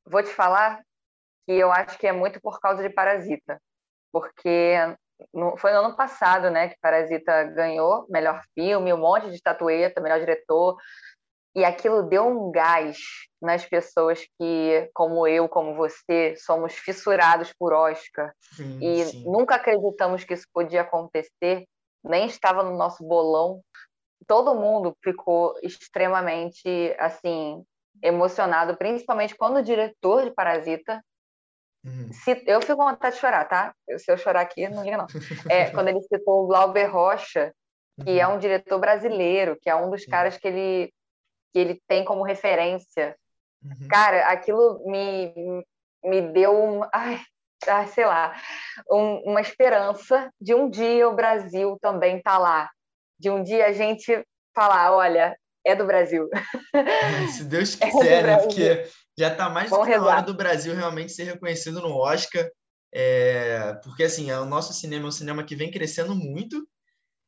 Vou 0.06 0.23
te 0.23 0.30
falar 0.30 0.82
que 1.47 1.53
eu 1.53 1.71
acho 1.73 1.99
que 1.99 2.07
é 2.07 2.13
muito 2.13 2.41
por 2.41 2.61
causa 2.61 2.83
de 2.83 2.91
Parasita, 2.91 3.61
porque 4.13 4.77
no, 5.33 5.57
foi 5.57 5.73
no 5.73 5.81
ano 5.81 5.97
passado, 5.97 6.51
né, 6.51 6.69
que 6.69 6.79
Parasita 6.81 7.45
ganhou 7.45 8.07
melhor 8.09 8.43
filme, 8.55 8.93
um 8.93 8.99
monte 8.99 9.29
de 9.29 9.37
estatueta, 9.37 10.01
melhor 10.01 10.21
diretor, 10.21 10.77
e 11.55 11.65
aquilo 11.65 12.03
deu 12.03 12.27
um 12.27 12.51
gás 12.51 12.99
nas 13.41 13.65
pessoas 13.65 14.27
que, 14.39 14.91
como 14.93 15.27
eu, 15.27 15.49
como 15.49 15.77
você, 15.77 16.35
somos 16.37 16.75
fissurados 16.75 17.53
por 17.53 17.73
Oscar 17.73 18.33
Sim, 18.57 18.79
e 18.83 19.05
sim. 19.05 19.25
nunca 19.25 19.55
acreditamos 19.55 20.25
que 20.25 20.35
isso 20.35 20.47
podia 20.53 20.81
acontecer, 20.81 21.65
nem 22.03 22.27
estava 22.27 22.65
no 22.65 22.77
nosso 22.77 23.05
bolão. 23.05 23.63
Todo 24.27 24.55
mundo 24.55 24.97
ficou 25.03 25.55
extremamente 25.63 26.95
assim 26.99 27.63
emocionado, 28.03 28.77
principalmente 28.77 29.37
quando 29.37 29.59
o 29.59 29.63
diretor 29.63 30.25
de 30.25 30.33
Parasita 30.33 31.01
Uhum. 31.85 32.11
se- 32.12 32.43
eu 32.47 32.61
fico 32.62 32.76
com 32.76 32.85
vontade 32.91 33.14
de 33.14 33.21
chorar, 33.21 33.45
tá? 33.47 33.75
Se 33.99 34.11
eu 34.11 34.17
chorar 34.17 34.41
aqui, 34.41 34.67
não 34.69 34.83
liga 34.85 34.97
não. 34.97 35.07
É, 35.49 35.71
quando 35.85 35.88
ele 35.88 36.00
citou 36.03 36.45
o 36.45 36.47
Glauber 36.47 36.87
Rocha, 36.87 37.53
que 38.03 38.19
é 38.19 38.26
um 38.26 38.38
diretor 38.38 38.79
brasileiro, 38.79 39.57
que 39.61 39.71
é 39.71 39.75
um 39.76 39.91
dos 39.91 40.03
Sim. 40.03 40.11
caras 40.11 40.37
que 40.37 40.49
ele, 40.49 40.93
que 41.53 41.59
ele 41.59 41.83
tem 41.87 42.05
como 42.05 42.23
referência. 42.25 43.17
Uhum. 43.62 43.88
Cara, 43.88 44.29
aquilo 44.29 44.83
me, 44.87 45.64
me 46.03 46.21
deu 46.33 46.53
um, 46.55 46.83
ai, 46.93 47.21
ai, 47.69 47.87
sei 47.88 48.05
lá, 48.05 48.35
um- 48.91 49.31
uma 49.31 49.41
esperança 49.41 50.31
de 50.41 50.55
um 50.55 50.69
dia 50.69 51.09
o 51.09 51.14
Brasil 51.14 51.79
também 51.81 52.21
tá 52.21 52.37
lá. 52.38 52.69
De 53.19 53.31
um 53.31 53.43
dia 53.43 53.67
a 53.67 53.73
gente 53.73 54.26
falar, 54.55 54.93
olha, 54.93 55.37
é 55.64 55.75
do 55.75 55.87
Brasil. 55.87 56.28
É, 56.75 57.26
Se 57.28 57.44
Deus 57.44 57.76
É 57.80 57.87
do 57.87 57.92
quiser, 57.99 58.23
né? 58.23 58.23
Brasil. 58.23 58.49
Porque 58.49 58.88
já 59.18 59.28
está 59.28 59.49
mais 59.49 59.71
do 59.71 59.76
Vamos 59.76 59.87
que 59.88 59.97
na 59.97 60.04
hora 60.04 60.23
do 60.23 60.35
Brasil 60.35 60.75
realmente 60.75 61.12
ser 61.12 61.25
reconhecido 61.25 61.80
no 61.80 61.97
Oscar. 61.97 62.49
É, 62.92 63.75
porque 63.83 64.04
assim, 64.04 64.30
é, 64.30 64.38
o 64.38 64.44
nosso 64.44 64.73
cinema 64.73 65.06
é 65.06 65.09
um 65.09 65.12
cinema 65.12 65.44
que 65.44 65.56
vem 65.56 65.71
crescendo 65.71 66.14
muito. 66.14 66.66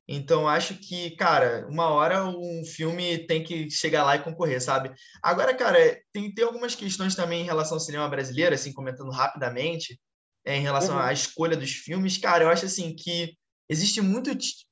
Então 0.09 0.49
acho 0.49 0.75
que, 0.75 1.16
cara, 1.16 1.66
uma 1.69 1.88
hora 1.88 2.25
um 2.25 2.62
filme 2.64 3.26
tem 3.26 3.43
que 3.43 3.69
chegar 3.69 4.05
lá 4.05 4.14
e 4.14 4.23
concorrer, 4.23 4.61
sabe? 4.62 4.93
Agora, 5.21 5.52
cara, 5.52 5.78
tem, 6.12 6.33
tem 6.33 6.45
algumas 6.45 6.76
questões 6.76 7.16
também 7.16 7.43
em 7.43 7.47
relação 7.47 7.75
ao 7.75 7.81
cinema 7.81 8.09
brasileiro, 8.09 8.55
assim, 8.55 8.73
comentando 8.73 9.11
rapidamente, 9.11 10.00
é, 10.45 10.57
em 10.57 10.61
relação 10.62 10.95
Uhum. 10.95 11.02
à 11.02 11.12
escolha 11.12 11.57
dos 11.57 11.73
filmes. 11.73 12.19
Cara, 12.19 12.45
eu 12.45 12.49
acho 12.49 12.66
assim 12.66 12.95
que 12.95 13.37
existe 13.69 14.00
muito 14.00 14.31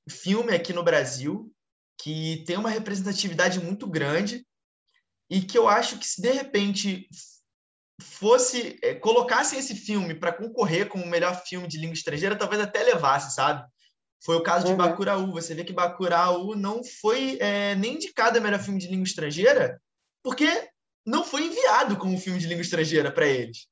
filme 0.09 0.54
aqui 0.54 0.73
no 0.73 0.85
Brasil 0.85 1.50
que 1.99 2.45
tem 2.47 2.57
uma 2.57 2.71
representatividade 2.71 3.61
muito 3.61 3.87
grande 3.87 4.47
e 5.31 5.41
que 5.41 5.57
eu 5.57 5.69
acho 5.69 5.99
que 5.99 6.07
se 6.07 6.21
de 6.21 6.31
repente 6.31 7.09
fosse 8.01 8.79
é, 8.83 8.95
colocassem 8.95 9.59
esse 9.59 9.75
filme 9.75 10.15
para 10.15 10.33
concorrer 10.33 10.89
como 10.89 11.05
o 11.05 11.09
melhor 11.09 11.43
filme 11.45 11.69
de 11.69 11.79
língua 11.79 11.95
estrangeira, 11.95 12.37
talvez 12.37 12.61
até 12.61 12.83
levasse, 12.83 13.35
sabe? 13.35 13.67
Foi 14.25 14.37
o 14.37 14.43
caso 14.43 14.65
de 14.65 14.73
Uhum. 14.73 14.79
Bacurau. 14.79 15.33
Você 15.33 15.55
vê 15.55 15.65
que 15.65 15.73
Bacurau 15.73 16.57
não 16.57 16.83
foi 16.83 17.39
é, 17.41 17.75
nem 17.75 17.95
indicado 17.95 18.39
a 18.39 18.41
melhor 18.41 18.61
filme 18.61 18.81
de 18.81 18.89
língua 18.89 19.05
estrangeira, 19.05 19.81
porque 20.23 20.47
não 21.07 21.23
foi 21.23 21.45
enviado 21.45 21.97
como 21.97 22.19
filme 22.19 22.39
de 22.39 22.47
língua 22.47 22.63
estrangeira 22.63 23.13
para 23.13 23.27
eles. 23.27 23.67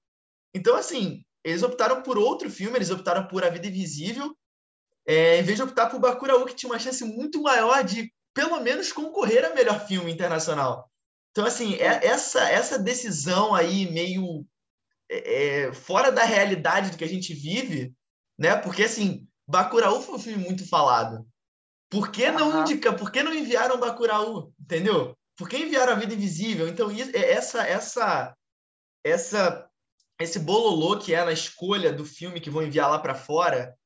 Então, 0.55 0.77
assim, 0.77 1.25
eles 1.43 1.63
optaram 1.63 2.03
por 2.03 2.19
outro 2.19 2.51
filme, 2.51 2.77
eles 2.77 2.91
optaram 2.91 3.27
por 3.27 3.43
A 3.43 3.49
Vida 3.49 3.67
Invisível, 3.67 4.37
é, 5.07 5.39
em 5.39 5.43
vez 5.43 5.57
de 5.57 5.63
optar 5.63 5.87
por 5.89 6.01
Bacurau, 6.01 6.45
que 6.45 6.55
tinha 6.55 6.71
uma 6.71 6.79
chance 6.79 7.05
muito 7.05 7.43
maior 7.43 7.83
de, 7.83 8.13
pelo 8.35 8.61
menos, 8.61 8.93
concorrer 8.93 9.45
a 9.45 9.55
melhor 9.55 9.87
filme 9.87 10.13
internacional. 10.13 10.91
Então, 11.31 11.45
assim, 11.45 11.75
é- 11.75 12.07
essa, 12.07 12.41
essa 12.49 12.79
decisão 12.79 13.55
aí 13.55 13.91
meio 13.91 14.47
é, 15.11 15.65
é, 15.67 15.73
fora 15.73 16.11
da 16.11 16.25
realidade 16.25 16.91
do 16.91 16.97
que 16.97 17.05
a 17.05 17.09
gente 17.09 17.35
vive, 17.35 17.93
né? 18.39 18.57
Porque, 18.57 18.85
assim, 18.85 19.27
Bacurau 19.47 20.01
foi 20.01 20.15
um 20.15 20.19
filme 20.19 20.45
muito 20.45 20.67
falado. 20.69 21.27
Por 21.91 22.11
que 22.11 22.31
não 22.31 22.51
Aham. 22.51 22.61
indica? 22.63 22.93
Por 22.93 23.11
que 23.11 23.23
não 23.23 23.35
enviaram 23.35 23.79
Bacurau? 23.79 24.53
Entendeu? 24.59 25.17
Por 25.37 25.49
que 25.49 25.59
enviaram 25.59 25.93
A 25.93 25.97
Vida 25.97 26.15
Invisível? 26.15 26.69
Então, 26.69 26.91
isso- 26.91 27.11
é- 27.15 27.33
essa, 27.33 27.67
essa, 27.67 28.35
essa, 29.05 29.69
esse 30.21 30.39
bololô 30.39 30.99
que 30.99 31.15
é 31.15 31.25
na 31.25 31.33
escolha 31.33 31.93
do 31.93 32.05
filme 32.05 32.41
que 32.41 32.51
vão 32.51 32.63
enviar 32.63 32.89
lá 32.91 32.99
para 32.99 33.15
fora 33.15 33.77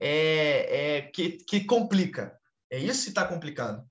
é, 0.00 0.96
é 0.96 1.02
que, 1.02 1.32
que 1.32 1.64
complica. 1.64 2.36
É 2.70 2.78
isso 2.78 3.04
que 3.04 3.08
está 3.10 3.24
complicando. 3.24 3.84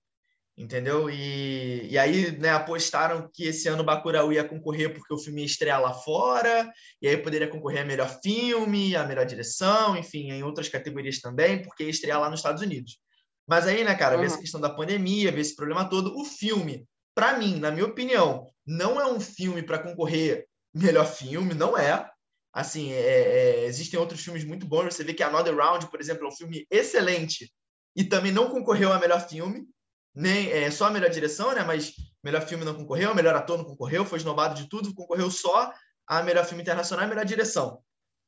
Entendeu? 0.58 1.10
E, 1.10 1.86
e 1.90 1.98
aí, 1.98 2.32
né, 2.38 2.50
apostaram 2.50 3.30
que 3.34 3.48
esse 3.48 3.68
ano 3.68 3.84
Bacurau 3.84 4.32
ia 4.32 4.44
concorrer 4.48 4.94
porque 4.94 5.14
o 5.14 5.18
filme 5.18 5.42
ia 5.42 5.46
estrear 5.46 5.82
lá 5.82 5.94
fora, 5.94 6.72
e 7.02 7.10
aí 7.10 7.18
poderia 7.18 7.50
concorrer 7.50 7.82
a 7.82 7.86
melhor 7.86 8.10
filme, 8.24 8.96
a 8.96 9.06
melhor 9.06 9.26
direção, 9.26 9.98
enfim, 9.98 10.32
em 10.32 10.44
outras 10.44 10.70
categorias 10.70 11.20
também, 11.20 11.62
porque 11.62 11.84
ia 11.84 11.90
estrear 11.90 12.22
lá 12.22 12.30
nos 12.30 12.40
Estados 12.40 12.62
Unidos. 12.62 12.98
Mas 13.46 13.68
aí, 13.68 13.84
né, 13.84 13.94
cara, 13.96 14.16
vê 14.16 14.22
Uhum. 14.22 14.28
essa 14.28 14.40
questão 14.40 14.62
da 14.62 14.70
pandemia, 14.70 15.32
vê 15.32 15.42
esse 15.42 15.56
problema 15.56 15.90
todo. 15.90 16.18
O 16.18 16.24
filme, 16.24 16.88
para 17.14 17.38
mim, 17.38 17.60
na 17.60 17.70
minha 17.70 17.86
opinião, 17.86 18.50
não 18.66 19.00
é 19.00 19.06
um 19.06 19.20
filme 19.20 19.62
para 19.62 19.80
concorrer 19.80 20.48
melhor 20.74 21.06
filme, 21.06 21.54
não 21.54 21.78
é. 21.78 22.10
Assim, 22.56 22.94
é- 22.94 23.00
é- 23.00 23.66
existem 23.66 24.00
outros 24.00 24.24
filmes 24.24 24.46
muito 24.46 24.66
bons. 24.66 24.96
Você 24.96 25.04
vê 25.04 25.14
que 25.14 25.22
Another 25.22 25.54
Round, 25.54 25.92
por 25.92 26.00
exemplo, 26.00 26.24
é 26.24 26.30
um 26.30 26.36
filme 26.36 26.66
excelente 26.72 27.52
e 27.94 28.02
também 28.06 28.32
não 28.32 28.50
concorreu 28.50 28.94
a 28.94 28.98
melhor 29.00 29.28
filme, 29.28 29.68
nem 30.16 30.50
é, 30.50 30.72
só 30.72 30.86
a 30.86 30.90
melhor 30.90 31.10
direção, 31.10 31.54
né? 31.54 31.66
Mas 31.66 31.94
melhor 32.24 32.42
filme 32.48 32.64
não 32.64 32.74
concorreu, 32.74 33.14
melhor 33.14 33.36
ator 33.36 33.58
não 33.58 33.66
concorreu, 33.66 34.06
foi 34.06 34.20
esnobado 34.20 34.56
de 34.56 34.70
tudo, 34.70 34.96
concorreu 34.96 35.30
só 35.30 35.70
a 36.08 36.24
melhor 36.24 36.46
filme 36.46 36.64
internacional 36.64 37.06
e 37.06 37.10
melhor 37.10 37.26
direção. 37.26 37.82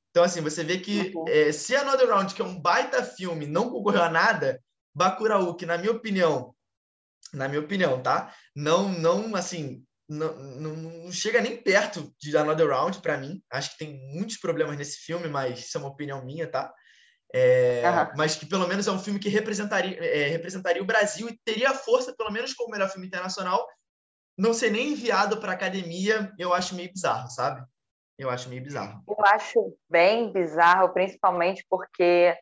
Então, 0.10 0.26
assim, 0.26 0.42
você 0.42 0.62
vê 0.62 0.80
que 0.80 1.14
Uhum. 1.16 1.26
é, 1.30 1.52
se 1.54 1.74
Another 1.74 2.10
Round, 2.10 2.34
que 2.34 2.42
é 2.42 2.46
um 2.46 2.60
baita 2.60 3.02
filme, 3.04 3.46
não 3.48 3.70
concorreu 3.70 4.04
a 4.04 4.10
nada, 4.10 4.62
Bacurau, 4.94 5.56
que 5.56 5.66
na 5.66 5.78
minha 5.78 5.92
opinião, 5.94 6.54
na 7.32 7.48
minha 7.48 7.62
opinião, 7.62 8.02
tá? 8.02 8.34
Não, 8.54 8.90
não, 8.90 9.36
assim, 9.36 9.86
não, 10.08 10.34
não, 10.36 10.76
não 10.76 11.12
chega 11.12 11.42
nem 11.42 11.58
perto 11.58 12.14
de 12.20 12.36
Another 12.38 12.70
Round 12.70 13.02
para 13.02 13.18
mim. 13.18 13.42
Acho 13.52 13.72
que 13.72 13.80
tem 13.80 14.00
muitos 14.14 14.38
problemas 14.38 14.78
nesse 14.78 14.98
filme, 14.98 15.28
mas 15.28 15.60
isso 15.60 15.78
é 15.78 15.82
uma 15.82 15.90
opinião 15.90 16.24
minha, 16.24 16.50
tá? 16.50 16.74
É. 17.34 17.84
Mas 18.16 18.36
que 18.36 18.46
pelo 18.46 18.68
menos 18.68 18.88
é 18.88 18.92
um 18.92 19.00
filme 19.00 19.20
que 19.20 19.28
representaria, 19.28 19.98
é, 20.00 20.28
representaria 20.30 20.82
o 20.82 20.86
Brasil 20.86 21.28
e 21.28 21.38
teria 21.44 21.74
força, 21.74 22.16
pelo 22.16 22.32
menos 22.32 22.54
como 22.54 22.72
melhor 22.72 22.90
filme 22.90 23.06
internacional, 23.06 23.68
não 24.38 24.54
ser 24.54 24.72
nem 24.72 24.94
enviado 24.94 25.38
para 25.38 25.52
a 25.52 25.56
academia, 25.56 26.32
eu 26.38 26.54
acho 26.54 26.76
meio 26.76 26.92
bizarro, 26.92 27.30
sabe? 27.30 27.66
Eu 28.18 28.30
acho 28.30 28.50
meio 28.50 28.64
bizarro. 28.64 29.04
Eu 29.08 29.26
acho 29.26 29.78
bem 29.90 30.32
bizarro, 30.32 30.94
principalmente 30.94 31.66
porque, 31.70 32.36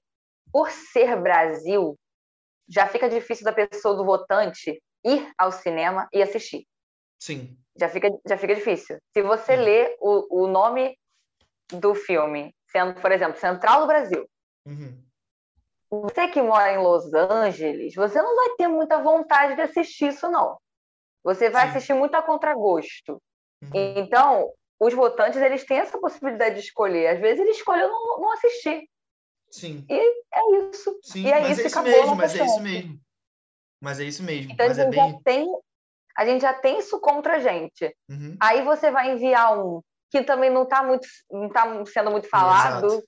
por 0.52 0.70
ser 0.70 1.20
Brasil, 1.20 1.98
já 2.70 2.88
fica 2.88 3.10
difícil 3.10 3.44
da 3.44 3.54
pessoa, 3.54 3.96
do 3.96 4.06
votante, 4.06 4.82
ir 5.04 5.32
ao 5.38 5.52
cinema 5.52 6.08
e 6.14 6.22
assistir. 6.22 6.66
Sim. 7.26 7.58
Já 7.76 7.90
fica, 7.90 8.08
já 8.24 8.38
fica 8.38 8.54
difícil. 8.54 9.00
Se 9.12 9.24
você 9.24 9.58
Sim. 9.58 9.64
lê 9.64 9.98
o, 10.00 10.44
o 10.44 10.48
nome 10.48 10.96
do 11.72 11.96
filme, 11.96 12.56
sendo, 12.68 13.02
por 13.02 13.12
exemplo, 13.12 13.40
Central 13.40 13.82
do 13.82 13.88
Brasil, 13.88 14.30
Uhum. 14.68 15.00
você 15.90 16.28
que 16.28 16.42
mora 16.42 16.72
em 16.72 16.78
Los 16.78 17.12
Angeles, 17.14 17.96
você 17.96 18.20
não 18.22 18.36
vai 18.36 18.56
ter 18.58 18.68
muita 18.68 19.02
vontade 19.02 19.56
de 19.56 19.62
assistir 19.62 20.10
isso, 20.10 20.30
não. 20.30 20.58
Você 21.24 21.50
vai 21.50 21.64
Sim. 21.64 21.70
assistir 21.70 21.94
muito 21.94 22.14
a 22.16 22.22
contragosto. 22.22 23.20
Uhum. 23.62 23.70
Então, 23.74 24.54
os 24.80 24.94
votantes, 24.94 25.40
eles 25.42 25.66
têm 25.66 25.78
essa 25.78 26.00
possibilidade 26.00 26.56
de 26.56 26.62
escolher. 26.62 27.08
Às 27.08 27.20
vezes, 27.20 27.40
eles 27.40 27.58
escolhem 27.58 27.88
não, 27.88 28.22
não 28.22 28.32
assistir. 28.34 28.88
Sim. 29.50 29.86
É 29.90 30.70
isso. 30.70 31.00
Sim, 31.02 31.26
E 31.26 31.34
aí 31.34 31.42
mas 31.44 31.58
isso 31.58 31.68
é 31.80 31.82
isso 31.82 31.84
mesmo, 31.84 32.16
mas 32.16 32.36
é 32.36 32.44
isso 32.46 32.62
mesmo. 32.62 33.00
Mas 33.82 34.00
é 34.00 34.04
isso 34.04 34.24
mesmo. 34.24 34.52
Então, 34.52 34.68
mas 34.68 34.80
é 34.80 34.90
bem. 34.90 35.22
tem, 35.24 35.48
a 36.18 36.26
gente 36.26 36.42
já 36.42 36.54
tem 36.54 36.80
isso 36.80 37.00
contra 37.00 37.36
a 37.36 37.40
gente. 37.40 37.94
Uhum. 38.10 38.38
Aí 38.40 38.64
você 38.64 38.90
vai 38.90 39.12
enviar 39.12 39.60
um 39.60 39.82
que 40.10 40.24
também 40.24 40.50
não 40.50 40.64
está 40.64 40.82
muito, 40.82 41.08
não 41.30 41.50
tá 41.50 41.84
sendo 41.86 42.12
muito 42.12 42.30
falado. 42.30 42.86
Exato. 42.86 43.08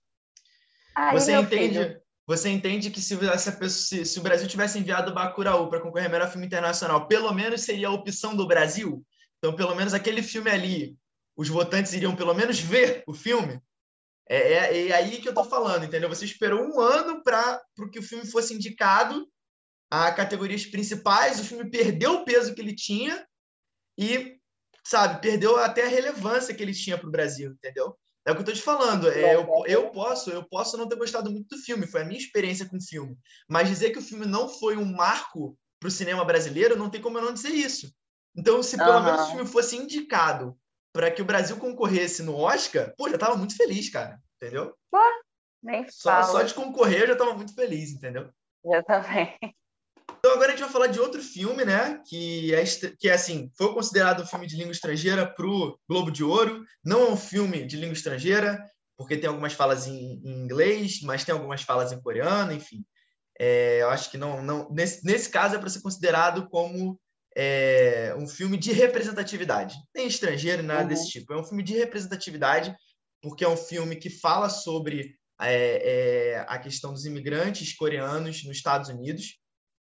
Aí, 0.96 1.14
Você 1.14 1.32
entende, 1.34 1.80
filho, 1.80 2.02
você 2.26 2.50
entende 2.50 2.90
que 2.90 3.00
se, 3.00 3.16
pessoa, 3.16 3.70
se, 3.70 4.06
se 4.06 4.20
o 4.20 4.22
Brasil 4.22 4.48
tivesse 4.48 4.80
enviado 4.80 5.14
Bacurau 5.14 5.70
para 5.70 5.80
concorrer 5.80 6.08
ao 6.08 6.12
melhor 6.12 6.30
filme 6.30 6.46
internacional, 6.46 7.08
pelo 7.08 7.32
menos 7.32 7.62
seria 7.62 7.88
a 7.88 7.94
opção 7.94 8.36
do 8.36 8.48
Brasil? 8.48 9.04
Então, 9.38 9.56
pelo 9.56 9.76
menos 9.76 9.94
aquele 9.94 10.22
filme 10.22 10.50
ali, 10.50 10.98
os 11.36 11.48
votantes 11.48 11.94
iriam 11.94 12.16
pelo 12.16 12.34
menos 12.34 12.60
ver 12.60 13.04
o 13.08 13.14
filme? 13.14 13.62
É, 14.28 14.54
é, 14.54 14.88
é 14.88 14.94
aí 14.94 15.22
que 15.22 15.30
eu 15.30 15.34
tô 15.34 15.44
falando, 15.44 15.86
entendeu? 15.86 16.10
Você 16.10 16.26
esperou 16.26 16.62
um 16.62 16.82
ano 16.82 17.24
para 17.24 17.62
que 17.94 18.00
o 18.00 18.04
filme 18.04 18.26
fosse 18.26 18.54
indicado 18.54 19.26
a 19.90 20.12
categorias 20.12 20.66
principais, 20.66 21.40
o 21.40 21.44
filme 21.44 21.70
perdeu 21.70 22.16
o 22.16 22.26
peso 22.26 22.54
que 22.54 22.62
ele 22.62 22.76
tinha 22.76 23.26
e 23.98 24.38
sabe, 24.86 25.22
perdeu 25.22 25.58
até 25.58 25.84
a 25.86 25.90
relevância 25.90 26.54
que 26.54 26.64
ele 26.64 26.74
tinha 26.74 26.98
para 26.98 27.08
o 27.08 27.12
Brasil, 27.12 27.52
entendeu? 27.52 27.98
É 28.26 28.32
o 28.32 28.34
que 28.34 28.40
eu 28.40 28.42
estou 28.42 28.56
te 28.56 28.62
falando. 28.62 29.10
É, 29.10 29.36
eu, 29.36 29.64
eu, 29.66 29.90
posso, 29.90 30.30
eu 30.30 30.44
posso 30.44 30.78
não 30.78 30.88
ter 30.88 30.98
gostado 30.98 31.32
muito 31.32 31.56
do 31.56 31.62
filme, 31.62 31.88
foi 31.88 32.02
a 32.02 32.06
minha 32.06 32.20
experiência 32.20 32.68
com 32.68 32.78
o 32.78 32.82
filme. 32.82 33.18
Mas 33.48 33.70
dizer 33.70 33.92
que 33.92 34.00
o 34.00 34.02
filme 34.02 34.26
não 34.26 34.50
foi 34.50 34.76
um 34.76 34.86
marco 34.86 35.58
para 35.80 35.88
o 35.88 35.92
cinema 35.92 36.26
brasileiro, 36.26 36.76
não 36.76 36.90
tem 36.90 37.02
como 37.02 37.18
eu 37.18 37.24
não 37.24 37.34
dizer 37.34 37.52
isso. 37.52 37.94
Então, 38.36 38.62
se 38.62 38.78
pelo 38.78 38.98
uhum. 38.98 39.04
menos 39.04 39.22
o 39.22 39.32
filme 39.32 39.46
fosse 39.48 39.78
indicado 39.78 40.58
para 40.94 41.10
que 41.10 41.22
o 41.22 41.26
Brasil 41.26 41.58
concorresse 41.58 42.22
no 42.22 42.36
Oscar, 42.36 42.94
pô, 42.98 43.10
já 43.10 43.18
tava 43.18 43.38
muito 43.38 43.56
feliz, 43.56 43.90
cara. 43.90 44.20
Entendeu? 44.36 44.76
Pô, 44.92 45.00
nem 45.64 45.88
só, 45.90 46.22
só 46.24 46.44
de 46.44 46.54
concorrer 46.54 47.02
eu 47.02 47.08
já 47.08 47.16
tava 47.16 47.34
muito 47.34 47.56
feliz, 47.56 47.92
entendeu? 47.92 48.30
Eu 48.64 48.84
também. 48.84 49.38
Então 50.20 50.32
agora 50.34 50.48
a 50.48 50.52
gente 50.52 50.64
vai 50.64 50.70
falar 50.70 50.88
de 50.88 51.00
outro 51.00 51.22
filme, 51.22 51.64
né? 51.64 52.02
Que 52.08 52.54
é, 52.54 52.64
que 53.00 53.10
é 53.10 53.14
assim, 53.14 53.52
foi 53.58 53.74
considerado 53.74 54.24
um 54.24 54.26
filme 54.26 54.48
de 54.48 54.56
língua 54.56 54.72
estrangeira 54.72 55.26
para 55.26 55.46
o 55.46 55.78
Globo 55.88 56.12
de 56.12 56.24
Ouro. 56.24 56.64
Não 56.84 57.08
é 57.08 57.12
um 57.12 57.18
filme 57.18 57.66
de 57.66 57.78
língua 57.78 57.94
estrangeira, 57.94 58.60
porque 58.98 59.18
tem 59.18 59.30
algumas 59.30 59.54
falas 59.54 59.88
em, 59.88 60.22
em 60.24 60.44
inglês, 60.44 61.02
mas 61.04 61.24
tem 61.24 61.34
algumas 61.34 61.62
falas 61.62 61.92
em 61.92 62.02
coreano, 62.02 62.52
enfim. 62.52 62.84
É, 63.40 63.82
eu 63.82 63.90
acho 63.90 64.10
que 64.10 64.18
não, 64.18 64.42
não 64.42 64.70
nesse, 64.72 65.06
nesse 65.06 65.30
caso 65.30 65.56
é 65.56 65.60
para 65.60 65.70
ser 65.70 65.82
considerado 65.82 66.50
como 66.50 67.00
é, 67.36 68.16
um 68.18 68.28
filme 68.28 68.58
de 68.58 68.72
representatividade. 68.72 69.76
Nem 69.96 70.08
estrangeiro, 70.08 70.64
nada 70.64 70.82
uhum. 70.82 70.88
desse 70.88 71.10
tipo. 71.10 71.32
É 71.34 71.38
um 71.38 71.44
filme 71.44 71.62
de 71.62 71.78
representatividade, 71.78 72.76
porque 73.22 73.44
é 73.44 73.50
um 73.50 73.58
filme 73.58 73.96
que 73.96 74.10
fala 74.10 74.50
sobre 74.50 75.16
é, 75.40 76.34
é, 76.34 76.46
a 76.48 76.58
questão 76.58 76.92
dos 76.92 77.06
imigrantes 77.06 77.76
coreanos 77.76 78.44
nos 78.44 78.58
Estados 78.58 78.90
Unidos 78.90 79.38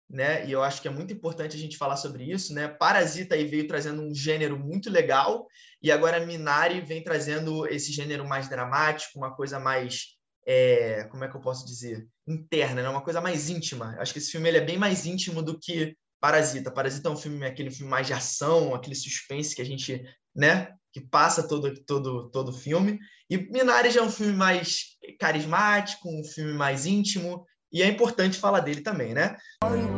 né? 0.08 0.46
E 0.46 0.52
eu 0.52 0.62
acho 0.62 0.80
que 0.80 0.88
é 0.88 0.90
muito 0.90 1.12
importante 1.12 1.56
a 1.56 1.58
gente 1.58 1.76
falar 1.76 1.96
sobre 1.96 2.24
isso, 2.24 2.54
né? 2.54 2.68
Parasita 2.68 3.34
aí 3.34 3.44
veio 3.44 3.66
trazendo 3.66 4.02
um 4.02 4.14
gênero 4.14 4.58
muito 4.58 4.90
legal 4.90 5.46
e 5.82 5.90
agora 5.90 6.24
Minari 6.24 6.80
vem 6.80 7.02
trazendo 7.02 7.66
esse 7.66 7.92
gênero 7.92 8.26
mais 8.26 8.48
dramático, 8.48 9.18
uma 9.18 9.34
coisa 9.34 9.58
mais 9.58 10.14
é, 10.46 11.04
como 11.10 11.24
é 11.24 11.28
que 11.28 11.36
eu 11.36 11.40
posso 11.40 11.66
dizer, 11.66 12.06
interna, 12.26 12.82
né? 12.82 12.88
Uma 12.88 13.02
coisa 13.02 13.20
mais 13.20 13.48
íntima. 13.48 13.96
Acho 13.98 14.12
que 14.12 14.18
esse 14.18 14.30
filme 14.30 14.48
ele 14.48 14.58
é 14.58 14.64
bem 14.64 14.78
mais 14.78 15.06
íntimo 15.06 15.42
do 15.42 15.58
que 15.58 15.96
Parasita. 16.20 16.70
Parasita 16.70 17.08
é 17.08 17.12
um 17.12 17.16
filme 17.16 17.44
aquele 17.44 17.70
filme 17.70 17.90
mais 17.90 18.06
de 18.06 18.12
ação, 18.12 18.74
aquele 18.74 18.94
suspense 18.94 19.54
que 19.54 19.62
a 19.62 19.64
gente, 19.64 20.02
né? 20.34 20.72
Que 20.92 21.00
passa 21.00 21.46
todo 21.46 21.74
todo 21.84 22.30
todo 22.30 22.52
filme. 22.52 22.98
E 23.28 23.36
Minari 23.36 23.90
já 23.90 24.00
é 24.00 24.04
um 24.04 24.10
filme 24.10 24.32
mais 24.32 24.96
carismático, 25.18 26.08
um 26.08 26.24
filme 26.24 26.52
mais 26.52 26.86
íntimo 26.86 27.44
e 27.74 27.82
é 27.82 27.88
importante 27.88 28.38
falar 28.38 28.60
dele 28.60 28.82
também, 28.82 29.12
né? 29.12 29.36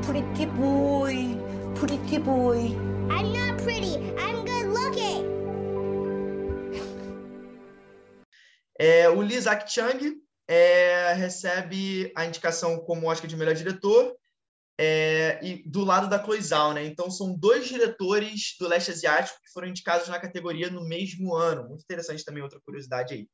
Pretty 0.07 0.47
boy, 0.47 1.37
pretty 1.79 2.19
boy. 2.19 2.75
I'm 3.11 3.35
not 3.35 3.63
pretty, 3.63 3.99
I'm 4.17 4.47
good 4.47 4.69
looking. 4.69 5.27
É, 8.79 9.11
o 9.11 9.21
Lee 9.21 9.39
Zak 9.39 9.71
Chang 9.71 10.17
é, 10.49 11.13
recebe 11.13 12.11
a 12.17 12.25
indicação 12.25 12.79
como 12.79 13.11
Oscar 13.11 13.29
de 13.29 13.37
melhor 13.37 13.55
diretor 13.55 14.17
é, 14.79 15.39
e 15.43 15.63
do 15.69 15.85
lado 15.85 16.09
da 16.09 16.23
Chloe 16.23 16.41
Zhao, 16.41 16.73
né? 16.73 16.87
Então 16.87 17.11
são 17.11 17.37
dois 17.37 17.69
diretores 17.69 18.57
do 18.59 18.69
leste 18.69 18.91
asiático 18.91 19.39
que 19.45 19.53
foram 19.53 19.69
indicados 19.69 20.09
na 20.09 20.19
categoria 20.19 20.71
no 20.71 20.89
mesmo 20.89 21.35
ano. 21.35 21.69
Muito 21.69 21.83
interessante 21.83 22.25
também 22.25 22.43
outra 22.43 22.61
curiosidade 22.65 23.13
aí. 23.13 23.29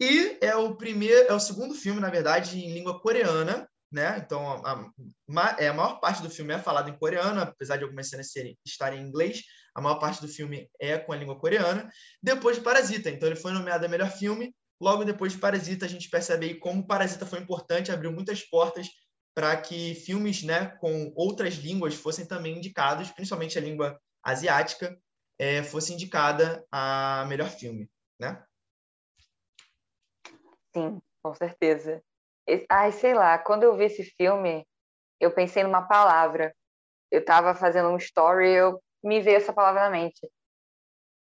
E 0.00 0.38
é 0.40 0.54
o 0.54 0.76
primeiro, 0.76 1.28
é 1.28 1.32
o 1.32 1.40
segundo 1.40 1.74
filme, 1.74 2.00
na 2.00 2.10
verdade, 2.10 2.58
em 2.58 2.72
língua 2.72 3.00
coreana, 3.00 3.68
né? 3.90 4.20
Então 4.24 4.64
a, 4.64 4.72
a, 4.72 5.56
é, 5.58 5.68
a 5.68 5.74
maior 5.74 6.00
parte 6.00 6.22
do 6.22 6.30
filme 6.30 6.52
é 6.52 6.58
falado 6.58 6.90
em 6.90 6.98
coreano, 6.98 7.40
apesar 7.40 7.76
de 7.76 7.84
algumas 7.84 8.08
cenas 8.08 8.30
serem, 8.30 8.58
estarem 8.64 9.00
em 9.00 9.06
inglês, 9.06 9.42
a 9.74 9.80
maior 9.80 9.98
parte 9.98 10.20
do 10.20 10.28
filme 10.28 10.68
é 10.80 10.98
com 10.98 11.12
a 11.12 11.16
língua 11.16 11.38
coreana. 11.38 11.90
Depois 12.22 12.56
de 12.56 12.62
Parasita, 12.62 13.10
então 13.10 13.28
ele 13.28 13.36
foi 13.36 13.52
nomeado 13.52 13.84
a 13.86 13.88
melhor 13.88 14.10
filme. 14.10 14.54
Logo 14.80 15.04
depois 15.04 15.32
de 15.32 15.38
Parasita, 15.38 15.86
a 15.86 15.88
gente 15.88 16.10
percebe 16.10 16.46
aí 16.46 16.54
como 16.54 16.86
Parasita 16.86 17.24
foi 17.24 17.38
importante, 17.38 17.90
abriu 17.90 18.12
muitas 18.12 18.42
portas 18.42 18.88
para 19.34 19.56
que 19.56 19.94
filmes, 19.94 20.42
né, 20.42 20.66
com 20.80 21.12
outras 21.14 21.54
línguas 21.54 21.94
fossem 21.94 22.26
também 22.26 22.56
indicados, 22.56 23.10
principalmente 23.10 23.58
a 23.58 23.60
língua 23.60 24.00
asiática, 24.22 24.98
é, 25.38 25.62
fosse 25.62 25.92
indicada 25.92 26.64
a 26.72 27.26
melhor 27.28 27.50
filme, 27.50 27.88
né? 28.18 28.42
Sim, 30.76 31.00
com 31.22 31.34
certeza. 31.34 32.02
Ai, 32.68 32.92
sei 32.92 33.14
lá, 33.14 33.38
quando 33.38 33.62
eu 33.62 33.74
vi 33.74 33.84
esse 33.84 34.04
filme, 34.04 34.66
eu 35.18 35.32
pensei 35.32 35.62
numa 35.62 35.88
palavra. 35.88 36.54
Eu 37.10 37.20
estava 37.20 37.54
fazendo 37.54 37.88
um 37.88 37.96
story 37.96 38.50
e 38.50 38.56
eu 38.56 38.82
me 39.02 39.22
veio 39.22 39.38
essa 39.38 39.54
palavra 39.54 39.84
na 39.84 39.90
mente. 39.90 40.20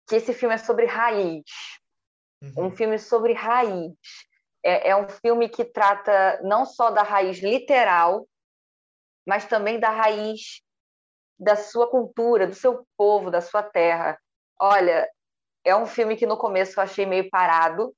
Que 0.09 0.16
esse 0.16 0.33
filme 0.33 0.54
é 0.54 0.59
sobre 0.59 0.87
raiz. 0.87 1.44
Uhum. 2.42 2.66
Um 2.66 2.70
filme 2.70 2.98
sobre 2.98 3.35
raiz. 3.35 3.92
É, 4.62 4.90
é 4.90 4.96
um 4.96 5.09
filme 5.09 5.46
que 5.46 5.64
trata 5.64 6.40
não 6.42 6.64
só 6.64 6.90
da 6.90 7.02
raiz 7.02 7.38
literal, 7.38 8.26
mas 9.26 9.46
também 9.46 9.78
da 9.78 9.90
raiz 9.90 10.62
da 11.38 11.54
sua 11.54 11.90
cultura, 11.90 12.46
do 12.46 12.54
seu 12.54 12.87
povo, 12.96 13.30
da 13.30 13.42
sua 13.42 13.62
terra. 13.62 14.18
Olha, 14.59 15.07
é 15.64 15.76
um 15.76 15.85
filme 15.85 16.16
que 16.16 16.24
no 16.24 16.38
começo 16.38 16.80
eu 16.80 16.83
achei 16.85 17.04
meio 17.04 17.28
parado, 17.28 17.94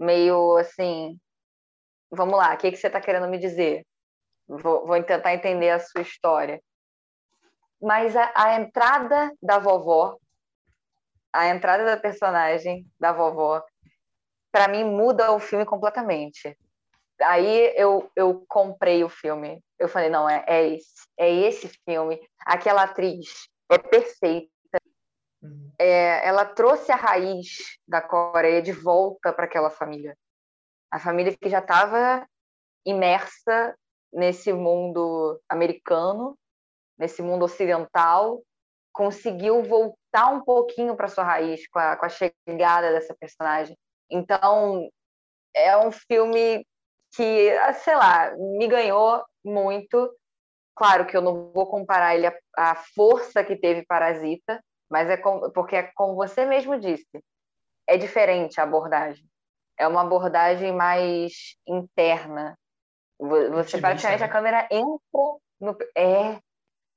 meio 0.00 0.56
assim, 0.56 1.20
vamos 2.10 2.38
lá, 2.38 2.54
o 2.54 2.56
que, 2.56 2.70
que 2.70 2.78
você 2.78 2.86
está 2.86 3.00
querendo 3.00 3.28
me 3.28 3.38
dizer? 3.38 3.86
Vou, 4.48 4.86
vou, 4.86 5.02
tentar 5.02 5.34
entender 5.34 5.70
a 5.70 5.78
sua 5.78 6.00
história. 6.00 6.60
Mas 7.80 8.16
a, 8.16 8.32
a 8.34 8.60
entrada 8.60 9.32
da 9.40 9.58
vovó, 9.58 10.16
a 11.32 11.48
entrada 11.48 11.84
da 11.84 11.96
personagem 11.96 12.84
da 12.98 13.12
vovó, 13.12 13.62
para 14.50 14.66
mim 14.66 14.84
muda 14.84 15.30
o 15.32 15.38
filme 15.38 15.64
completamente. 15.64 16.56
Aí 17.22 17.72
eu, 17.76 18.10
eu 18.16 18.44
comprei 18.48 19.04
o 19.04 19.08
filme. 19.08 19.62
Eu 19.78 19.88
falei, 19.88 20.08
não, 20.08 20.28
é, 20.28 20.42
é 20.46 20.68
esse. 20.68 21.08
É 21.16 21.30
esse 21.30 21.68
filme. 21.84 22.20
Aquela 22.44 22.84
atriz 22.84 23.48
é 23.70 23.78
perfeita. 23.78 24.50
É, 25.82 26.28
ela 26.28 26.44
trouxe 26.44 26.92
a 26.92 26.94
raiz 26.94 27.78
da 27.88 28.02
Coreia 28.02 28.60
de 28.60 28.70
volta 28.70 29.32
para 29.32 29.46
aquela 29.46 29.70
família. 29.70 30.14
A 30.90 30.98
família 30.98 31.34
que 31.34 31.48
já 31.48 31.60
estava 31.60 32.26
imersa 32.84 33.74
nesse 34.12 34.52
mundo 34.52 35.40
americano, 35.48 36.36
nesse 36.98 37.22
mundo 37.22 37.46
ocidental, 37.46 38.42
conseguiu 38.92 39.62
voltar 39.62 40.30
um 40.30 40.42
pouquinho 40.44 40.94
para 40.94 41.08
sua 41.08 41.24
raiz 41.24 41.66
com 41.68 41.78
a, 41.78 41.96
com 41.96 42.04
a 42.04 42.10
chegada 42.10 42.92
dessa 42.92 43.16
personagem. 43.18 43.74
Então, 44.10 44.86
é 45.56 45.74
um 45.78 45.90
filme 45.90 46.62
que, 47.16 47.50
ah, 47.52 47.72
sei 47.72 47.96
lá, 47.96 48.36
me 48.36 48.68
ganhou 48.68 49.24
muito. 49.42 50.14
Claro 50.74 51.06
que 51.06 51.16
eu 51.16 51.22
não 51.22 51.50
vou 51.52 51.66
comparar 51.70 52.14
ele 52.14 52.26
à, 52.54 52.74
força 52.94 53.42
que 53.42 53.56
teve 53.56 53.86
Parasita, 53.86 54.62
mas 54.90 55.08
é 55.08 55.16
com, 55.16 55.50
porque, 55.50 55.76
é 55.76 55.82
como 55.94 56.14
você 56.14 56.44
mesmo 56.44 56.78
disse, 56.78 57.22
é 57.86 57.96
diferente 57.96 58.60
a 58.60 58.64
abordagem 58.64 59.30
é 59.80 59.88
uma 59.88 60.02
abordagem 60.02 60.72
mais 60.72 61.56
interna. 61.66 62.56
Você 63.18 63.78
praticamente 63.78 64.22
a 64.22 64.26
né? 64.26 64.32
câmera 64.32 64.68
entra 64.70 65.38
no, 65.58 65.76
é 65.96 66.38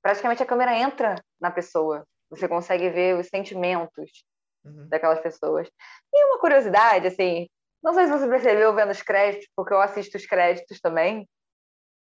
praticamente 0.01 0.43
a 0.43 0.45
câmera 0.45 0.77
entra 0.77 1.15
na 1.39 1.49
pessoa. 1.49 2.05
Você 2.29 2.45
consegue 2.45 2.89
ver 2.89 3.17
os 3.17 3.27
sentimentos 3.27 4.25
uhum. 4.65 4.89
daquelas 4.89 5.21
pessoas. 5.21 5.69
E 6.13 6.25
uma 6.25 6.39
curiosidade, 6.39 7.07
assim, 7.07 7.47
não 7.81 7.93
sei 7.93 8.05
se 8.05 8.11
você 8.11 8.27
percebeu 8.27 8.75
vendo 8.75 8.91
os 8.91 9.01
créditos, 9.01 9.47
porque 9.55 9.73
eu 9.73 9.79
assisto 9.79 10.17
os 10.17 10.25
créditos 10.25 10.81
também. 10.81 11.27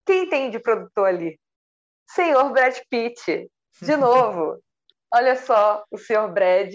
Quem 0.06 0.30
tem 0.30 0.50
de 0.50 0.60
produtor 0.60 1.08
ali? 1.08 1.38
Senhor 2.10 2.50
Brad 2.52 2.78
Pitt. 2.90 3.50
De 3.82 3.96
novo. 3.98 4.58
Olha 5.14 5.36
só, 5.36 5.84
o 5.92 5.98
senhor 5.98 6.32
Brad 6.32 6.74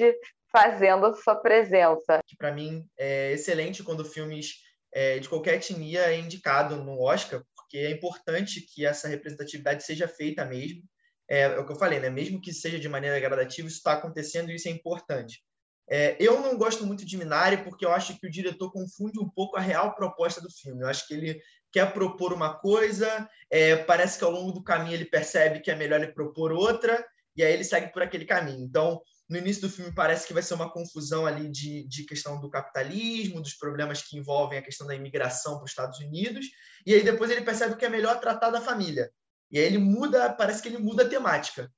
fazendo 0.52 1.14
sua 1.16 1.36
presença. 1.36 2.20
Para 2.38 2.52
mim 2.52 2.86
é 2.98 3.32
excelente 3.32 3.82
quando 3.82 4.04
filmes 4.04 4.54
é, 4.92 5.18
de 5.18 5.28
qualquer 5.28 5.54
etnia 5.54 6.02
é 6.02 6.18
indicado 6.18 6.76
no 6.76 7.00
Oscar, 7.00 7.42
porque 7.54 7.78
é 7.78 7.90
importante 7.90 8.60
que 8.60 8.86
essa 8.86 9.08
representatividade 9.08 9.84
seja 9.84 10.08
feita 10.08 10.44
mesmo. 10.44 10.82
É, 11.28 11.42
é 11.42 11.58
o 11.58 11.66
que 11.66 11.72
eu 11.72 11.78
falei, 11.78 11.98
né? 11.98 12.08
Mesmo 12.08 12.40
que 12.40 12.52
seja 12.52 12.78
de 12.78 12.88
maneira 12.88 13.18
gradativa, 13.20 13.68
isso 13.68 13.78
está 13.78 13.92
acontecendo 13.92 14.50
e 14.50 14.54
isso 14.54 14.68
é 14.68 14.70
importante. 14.70 15.42
É, 15.88 16.16
eu 16.18 16.40
não 16.40 16.56
gosto 16.56 16.84
muito 16.84 17.04
de 17.04 17.16
Minari 17.16 17.58
porque 17.58 17.86
eu 17.86 17.92
acho 17.92 18.18
que 18.18 18.26
o 18.26 18.30
diretor 18.30 18.72
confunde 18.72 19.20
um 19.20 19.28
pouco 19.28 19.56
a 19.56 19.60
real 19.60 19.94
proposta 19.94 20.40
do 20.40 20.50
filme. 20.50 20.82
Eu 20.82 20.88
acho 20.88 21.06
que 21.06 21.14
ele 21.14 21.40
quer 21.72 21.92
propor 21.92 22.32
uma 22.32 22.58
coisa, 22.58 23.28
é, 23.50 23.76
parece 23.76 24.18
que 24.18 24.24
ao 24.24 24.30
longo 24.30 24.52
do 24.52 24.64
caminho 24.64 24.94
ele 24.94 25.04
percebe 25.04 25.60
que 25.60 25.70
é 25.70 25.74
melhor 25.74 26.02
ele 26.02 26.12
propor 26.12 26.52
outra, 26.52 27.04
e 27.36 27.44
aí 27.44 27.52
ele 27.52 27.64
segue 27.64 27.92
por 27.92 28.02
aquele 28.02 28.24
caminho. 28.24 28.64
Então, 28.64 29.00
no 29.28 29.36
início 29.36 29.62
do 29.62 29.70
filme 29.70 29.92
parece 29.92 30.26
que 30.26 30.32
vai 30.32 30.42
ser 30.42 30.54
uma 30.54 30.72
confusão 30.72 31.26
ali 31.26 31.50
de, 31.50 31.86
de 31.88 32.04
questão 32.04 32.40
do 32.40 32.48
capitalismo, 32.48 33.40
dos 33.40 33.54
problemas 33.54 34.02
que 34.02 34.16
envolvem 34.16 34.58
a 34.58 34.62
questão 34.62 34.86
da 34.86 34.94
imigração 34.94 35.56
para 35.56 35.64
os 35.64 35.70
Estados 35.70 35.98
Unidos, 35.98 36.46
e 36.86 36.94
aí 36.94 37.02
depois 37.02 37.30
ele 37.30 37.42
percebe 37.42 37.76
que 37.76 37.84
é 37.84 37.88
melhor 37.88 38.20
tratar 38.20 38.50
da 38.50 38.60
família. 38.60 39.10
E 39.50 39.58
aí 39.58 39.64
ele 39.64 39.78
muda, 39.78 40.32
parece 40.32 40.62
que 40.62 40.68
ele 40.68 40.78
muda 40.78 41.04
a 41.04 41.08
temática. 41.08 41.70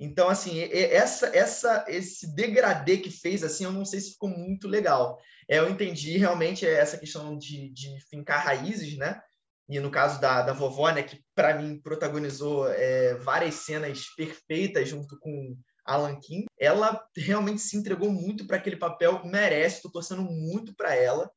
Então, 0.00 0.28
assim, 0.28 0.60
essa, 0.60 1.26
essa, 1.36 1.84
esse 1.88 2.32
degradê 2.32 2.98
que 2.98 3.10
fez, 3.10 3.42
assim, 3.42 3.64
eu 3.64 3.72
não 3.72 3.84
sei 3.84 4.00
se 4.00 4.12
ficou 4.12 4.28
muito 4.28 4.68
legal. 4.68 5.20
É, 5.48 5.58
eu 5.58 5.68
entendi 5.68 6.16
realmente 6.16 6.64
essa 6.64 6.96
questão 6.96 7.36
de, 7.36 7.70
de 7.70 7.98
fincar 8.08 8.44
raízes, 8.44 8.96
né? 8.96 9.20
E 9.68 9.78
no 9.80 9.90
caso 9.90 10.20
da, 10.20 10.42
da 10.42 10.52
vovó, 10.52 10.90
né, 10.90 11.02
que 11.02 11.22
para 11.34 11.54
mim 11.54 11.78
protagonizou 11.80 12.68
é, 12.68 13.14
várias 13.16 13.54
cenas 13.56 14.06
perfeitas 14.16 14.88
junto 14.88 15.18
com 15.18 15.56
Alan 15.84 16.18
Kim, 16.20 16.46
ela 16.58 17.04
realmente 17.16 17.60
se 17.60 17.76
entregou 17.76 18.10
muito 18.10 18.46
para 18.46 18.56
aquele 18.56 18.76
papel, 18.76 19.24
merece, 19.24 19.76
estou 19.76 19.90
torcendo 19.90 20.22
muito 20.22 20.74
para 20.74 20.94
ela. 20.94 21.30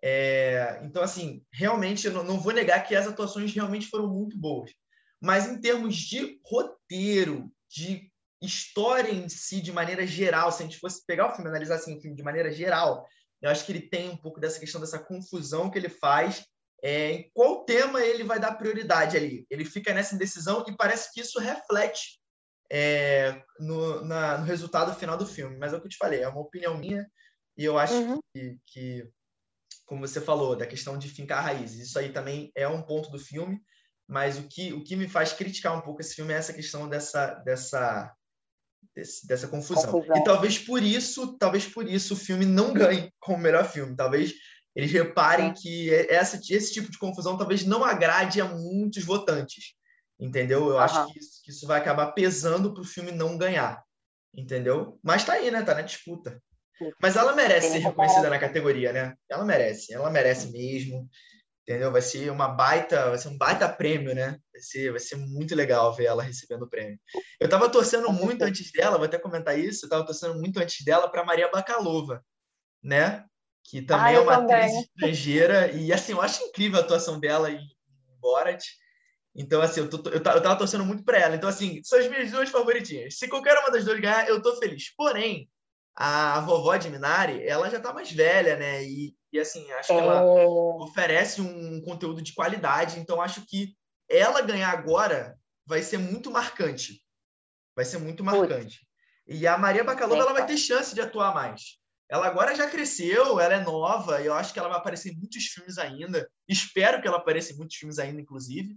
É, 0.00 0.80
então, 0.82 1.02
assim, 1.02 1.44
realmente, 1.52 2.06
eu 2.06 2.12
não, 2.12 2.24
não 2.24 2.40
vou 2.40 2.52
negar 2.52 2.86
que 2.86 2.94
as 2.94 3.06
atuações 3.06 3.52
realmente 3.52 3.86
foram 3.86 4.08
muito 4.08 4.38
boas. 4.38 4.72
Mas 5.20 5.48
em 5.48 5.60
termos 5.60 5.96
de 5.96 6.40
roteiro, 6.44 7.52
de 7.68 8.10
história 8.42 9.12
em 9.12 9.28
si, 9.28 9.60
de 9.60 9.70
maneira 9.70 10.04
geral, 10.04 10.50
se 10.50 10.62
a 10.62 10.66
gente 10.66 10.78
fosse 10.78 11.04
pegar 11.06 11.28
o 11.28 11.34
filme 11.34 11.48
analisar 11.48 11.76
assim, 11.76 11.96
o 11.96 12.00
filme 12.00 12.16
de 12.16 12.22
maneira 12.24 12.52
geral, 12.52 13.06
eu 13.40 13.50
acho 13.50 13.64
que 13.64 13.72
ele 13.72 13.88
tem 13.88 14.10
um 14.10 14.16
pouco 14.16 14.40
dessa 14.40 14.58
questão, 14.58 14.80
dessa 14.80 14.98
confusão 14.98 15.70
que 15.70 15.78
ele 15.78 15.88
faz 15.88 16.44
é, 16.82 17.12
em 17.12 17.30
qual 17.32 17.64
tema 17.64 18.02
ele 18.02 18.24
vai 18.24 18.40
dar 18.40 18.54
prioridade 18.54 19.16
ali. 19.16 19.46
Ele 19.48 19.64
fica 19.64 19.94
nessa 19.94 20.14
indecisão 20.14 20.64
e 20.66 20.76
parece 20.76 21.12
que 21.12 21.20
isso 21.20 21.38
reflete 21.38 22.20
é, 22.70 23.42
no, 23.60 24.04
na, 24.04 24.38
no, 24.38 24.44
resultado 24.44 24.94
final 24.98 25.16
do 25.16 25.26
filme. 25.26 25.56
Mas 25.58 25.72
é 25.72 25.76
o 25.76 25.80
que 25.80 25.86
eu 25.86 25.90
te 25.90 25.96
falei, 25.96 26.22
é 26.22 26.28
uma 26.28 26.40
opinião 26.40 26.76
minha 26.76 27.08
e 27.56 27.64
eu 27.64 27.78
acho 27.78 27.94
uhum. 27.94 28.18
que, 28.34 28.58
que, 28.66 29.08
como 29.86 30.06
você 30.06 30.20
falou, 30.20 30.56
da 30.56 30.66
questão 30.66 30.98
de 30.98 31.08
fincar 31.08 31.44
raízes, 31.44 31.88
isso 31.88 31.98
aí 31.98 32.10
também 32.10 32.50
é 32.56 32.66
um 32.66 32.82
ponto 32.82 33.10
do 33.10 33.18
filme. 33.18 33.60
Mas 34.08 34.36
o 34.36 34.48
que, 34.48 34.72
o 34.72 34.82
que 34.82 34.96
me 34.96 35.08
faz 35.08 35.32
criticar 35.32 35.76
um 35.76 35.80
pouco 35.80 36.00
esse 36.00 36.16
filme 36.16 36.34
é 36.34 36.36
essa 36.36 36.52
questão 36.52 36.88
dessa, 36.88 37.34
dessa, 37.36 38.12
desse, 38.94 39.26
dessa 39.26 39.48
confusão. 39.48 39.90
confusão. 39.90 40.16
E 40.16 40.24
talvez 40.24 40.58
por 40.58 40.82
isso, 40.82 41.38
talvez 41.38 41.66
por 41.66 41.88
isso 41.88 42.14
o 42.14 42.16
filme 42.16 42.44
não 42.44 42.74
ganhe 42.74 43.10
como 43.20 43.38
melhor 43.38 43.64
filme. 43.64 43.96
Talvez 43.96 44.34
eles 44.74 44.90
reparem 44.90 45.52
que 45.52 45.92
essa, 46.08 46.36
esse 46.36 46.72
tipo 46.72 46.90
de 46.90 46.98
confusão 46.98 47.36
talvez 47.36 47.64
não 47.64 47.84
agrade 47.84 48.40
a 48.40 48.46
muitos 48.46 49.04
votantes, 49.04 49.74
entendeu? 50.18 50.68
Eu 50.68 50.74
uhum. 50.74 50.78
acho 50.78 51.06
que 51.06 51.18
isso, 51.18 51.42
que 51.44 51.50
isso, 51.50 51.66
vai 51.66 51.80
acabar 51.80 52.12
pesando 52.12 52.72
para 52.72 52.82
o 52.82 52.86
filme 52.86 53.12
não 53.12 53.36
ganhar, 53.36 53.82
entendeu? 54.34 54.98
Mas 55.02 55.24
tá 55.24 55.34
aí, 55.34 55.50
né? 55.50 55.62
Tá 55.62 55.74
na 55.74 55.82
disputa. 55.82 56.40
Mas 57.00 57.16
ela 57.16 57.34
merece 57.34 57.70
ser 57.70 57.78
reconhecida 57.78 58.28
na 58.28 58.38
categoria, 58.38 58.92
né? 58.92 59.14
Ela 59.28 59.44
merece, 59.44 59.92
ela 59.92 60.10
merece 60.10 60.50
mesmo, 60.50 61.08
entendeu? 61.62 61.92
Vai 61.92 62.02
ser 62.02 62.30
uma 62.30 62.48
baita, 62.48 63.10
vai 63.10 63.18
ser 63.18 63.28
um 63.28 63.38
baita 63.38 63.68
prêmio, 63.68 64.14
né? 64.14 64.38
Vai 64.52 64.62
ser, 64.62 64.90
vai 64.90 65.00
ser 65.00 65.16
muito 65.16 65.54
legal 65.54 65.94
ver 65.94 66.06
ela 66.06 66.22
recebendo 66.22 66.62
o 66.62 66.68
prêmio. 66.68 66.98
Eu 67.38 67.48
tava 67.48 67.68
torcendo 67.68 68.10
muito 68.12 68.42
antes 68.42 68.72
dela, 68.72 68.96
vou 68.96 69.06
até 69.06 69.18
comentar 69.18 69.58
isso, 69.58 69.86
eu 69.86 69.90
tava 69.90 70.04
torcendo 70.04 70.34
muito 70.40 70.58
antes 70.58 70.84
dela 70.84 71.08
para 71.08 71.24
Maria 71.24 71.50
Bacalova, 71.50 72.24
né? 72.82 73.24
Que 73.64 73.82
também 73.82 74.06
ah, 74.06 74.12
é 74.12 74.20
uma 74.20 74.36
também. 74.36 74.56
atriz 74.56 74.80
estrangeira. 74.80 75.72
E 75.72 75.92
assim, 75.92 76.12
eu 76.12 76.20
acho 76.20 76.42
incrível 76.44 76.78
a 76.78 76.82
atuação 76.82 77.18
dela 77.18 77.50
em 77.50 77.60
Borat. 78.20 78.64
Então, 79.34 79.62
assim, 79.62 79.80
eu, 79.80 79.88
tô, 79.88 80.10
eu, 80.10 80.22
tava 80.22 80.56
torcendo 80.56 80.84
muito 80.84 81.04
para 81.04 81.18
ela. 81.18 81.36
Então, 81.36 81.48
assim, 81.48 81.80
são 81.82 81.98
as 81.98 82.08
minhas 82.08 82.30
duas 82.30 82.50
favoritinhas. 82.50 83.18
Se 83.18 83.28
qualquer 83.28 83.58
uma 83.58 83.70
das 83.70 83.84
duas 83.84 83.98
ganhar, 83.98 84.28
eu 84.28 84.42
tô 84.42 84.56
feliz. 84.56 84.94
Porém, 84.94 85.48
a 85.94 86.40
vovó 86.40 86.76
de 86.76 86.90
Minari, 86.90 87.46
ela 87.46 87.70
já 87.70 87.80
tá 87.80 87.94
mais 87.94 88.12
velha, 88.12 88.56
né? 88.56 88.84
E, 88.84 89.14
e 89.32 89.40
assim, 89.40 89.70
acho 89.72 89.88
que 89.88 89.94
ela 89.94 90.20
é... 90.20 90.44
oferece 90.44 91.40
um 91.40 91.80
conteúdo 91.80 92.20
de 92.20 92.34
qualidade. 92.34 93.00
Então, 93.00 93.22
acho 93.22 93.46
que 93.46 93.74
ela 94.08 94.42
ganhar 94.42 94.70
agora 94.70 95.38
vai 95.64 95.82
ser 95.82 95.96
muito 95.96 96.30
marcante. 96.30 97.02
Vai 97.74 97.86
ser 97.86 97.98
muito 97.98 98.22
marcante. 98.22 98.80
Putz. 98.80 98.92
E 99.26 99.46
a 99.46 99.56
Maria 99.56 99.84
Bacalova, 99.84 100.22
ela 100.22 100.32
vai 100.32 100.44
ter 100.44 100.58
chance 100.58 100.94
de 100.94 101.00
atuar 101.00 101.32
mais. 101.32 101.80
Ela 102.12 102.26
agora 102.26 102.54
já 102.54 102.68
cresceu, 102.68 103.40
ela 103.40 103.54
é 103.54 103.60
nova, 103.60 104.20
e 104.20 104.26
eu 104.26 104.34
acho 104.34 104.52
que 104.52 104.58
ela 104.58 104.68
vai 104.68 104.76
aparecer 104.76 105.14
em 105.14 105.16
muitos 105.16 105.44
filmes 105.46 105.78
ainda. 105.78 106.30
Espero 106.46 107.00
que 107.00 107.08
ela 107.08 107.16
apareça 107.16 107.54
em 107.54 107.56
muitos 107.56 107.76
filmes 107.76 107.98
ainda, 107.98 108.20
inclusive. 108.20 108.76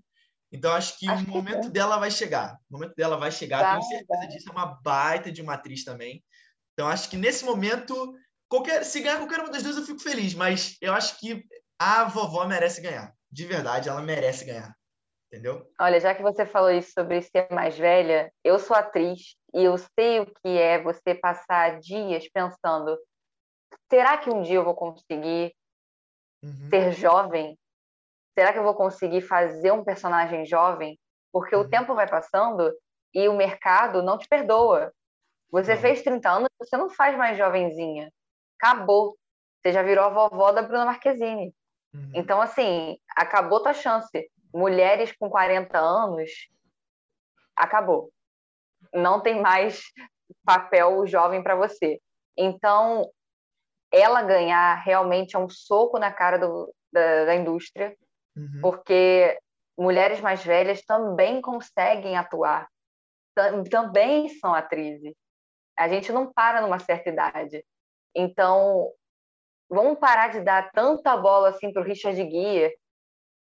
Então, 0.54 0.72
acho 0.72 0.98
que 0.98 1.10
acho 1.10 1.26
o 1.26 1.28
momento 1.28 1.64
que 1.64 1.70
dela 1.70 1.98
vai 1.98 2.10
chegar. 2.10 2.58
O 2.70 2.76
momento 2.76 2.96
dela 2.96 3.18
vai 3.18 3.30
chegar, 3.34 3.62
vai, 3.62 3.72
tenho 3.72 3.90
certeza 3.90 4.20
vai. 4.22 4.28
disso. 4.30 4.48
É 4.48 4.52
uma 4.54 4.80
baita 4.82 5.30
de 5.34 5.42
uma 5.42 5.56
atriz 5.56 5.84
também. 5.84 6.24
Então, 6.72 6.88
acho 6.88 7.10
que 7.10 7.18
nesse 7.18 7.44
momento, 7.44 8.16
qualquer, 8.48 8.86
se 8.86 9.02
ganhar 9.02 9.18
qualquer 9.18 9.42
uma 9.42 9.52
das 9.52 9.64
duas, 9.64 9.76
eu 9.76 9.86
fico 9.86 10.00
feliz. 10.00 10.34
Mas 10.34 10.78
eu 10.80 10.94
acho 10.94 11.20
que 11.20 11.44
a 11.78 12.06
vovó 12.06 12.46
merece 12.46 12.80
ganhar. 12.80 13.14
De 13.30 13.46
verdade, 13.46 13.90
ela 13.90 14.02
merece 14.02 14.46
ganhar. 14.46 14.74
Entendeu? 15.28 15.70
Olha, 15.78 16.00
já 16.00 16.16
que 16.16 16.24
você 16.24 16.46
falou 16.46 16.72
isso 16.72 16.94
sobre 16.94 17.22
ser 17.22 17.50
mais 17.52 17.78
velha, 17.78 18.32
eu 18.46 18.58
sou 18.60 18.78
atriz 18.78 19.36
e 19.54 19.62
eu 19.62 19.78
sei 19.78 20.22
o 20.22 20.26
que 20.26 20.58
é 20.58 20.82
você 20.82 21.14
passar 21.14 21.82
dias 21.82 22.30
pensando 22.30 22.98
será 23.90 24.18
que 24.18 24.30
um 24.30 24.42
dia 24.42 24.56
eu 24.56 24.64
vou 24.64 24.76
conseguir 24.76 25.54
uhum. 26.44 26.70
ser 26.70 26.92
jovem? 26.94 27.58
Será 28.38 28.52
que 28.52 28.60
eu 28.60 28.64
vou 28.64 28.76
conseguir 28.76 29.22
fazer 29.22 29.72
um 29.72 29.84
personagem 29.84 30.46
jovem? 30.46 31.00
Porque 31.32 31.56
uhum. 31.56 31.62
o 31.62 31.70
tempo 31.70 31.96
vai 31.96 32.08
passando 32.08 32.74
e 33.14 33.28
o 33.28 33.36
mercado 33.36 34.04
não 34.04 34.18
te 34.18 34.28
perdoa. 34.28 34.94
Você 35.50 35.74
uhum. 35.74 35.80
fez 35.80 36.02
30 36.04 36.30
anos, 36.30 36.50
você 36.60 36.76
não 36.76 36.90
faz 36.90 37.18
mais 37.18 37.38
jovenzinha. 37.38 38.12
Acabou. 38.60 39.18
Você 39.62 39.72
já 39.72 39.82
virou 39.82 40.06
a 40.06 40.10
vovó 40.10 40.52
da 40.52 40.62
Bruna 40.62 40.86
Marquezine. 40.86 41.56
Uhum. 41.94 42.12
Então, 42.14 42.42
assim, 42.42 42.98
acabou 43.16 43.64
tua 43.64 43.74
chance. 43.74 44.30
Mulheres 44.54 45.16
com 45.18 45.30
40 45.30 45.78
anos, 45.78 46.30
acabou. 47.56 48.12
Não 48.94 49.22
tem 49.22 49.42
mais 49.42 49.82
papel 50.46 51.06
jovem 51.08 51.42
para 51.42 51.56
você. 51.56 52.00
Então, 52.38 53.10
ela 53.96 54.22
ganhar 54.22 54.76
realmente 54.84 55.36
é 55.36 55.40
um 55.40 55.50
soco 55.50 55.98
na 55.98 56.12
cara 56.12 56.38
do, 56.38 56.74
da, 56.92 57.26
da, 57.26 57.36
indústria, 57.36 57.96
uhum. 58.36 58.60
porque 58.62 59.38
mulheres 59.78 60.20
mais 60.22 60.44
velhas 60.44 60.82
também 60.84 61.42
conseguem 61.42 62.18
atuar, 62.18 62.68
também 63.70 64.30
são 64.30 64.54
atrizes. 64.54 65.14
A 65.78 65.88
gente 65.88 66.12
não 66.12 66.32
para 66.32 66.62
numa 66.62 66.80
certa 66.80 67.10
idade. 67.10 67.64
Então, 68.16 68.92
vamos 69.70 70.00
parar 70.00 70.30
de 70.30 70.40
dar 70.42 70.72
tanta 70.72 71.18
bola 71.18 71.50
assim 71.50 71.72
para 71.72 71.82
o 71.82 71.86
Richard 71.86 72.18
Gere, 72.18 72.74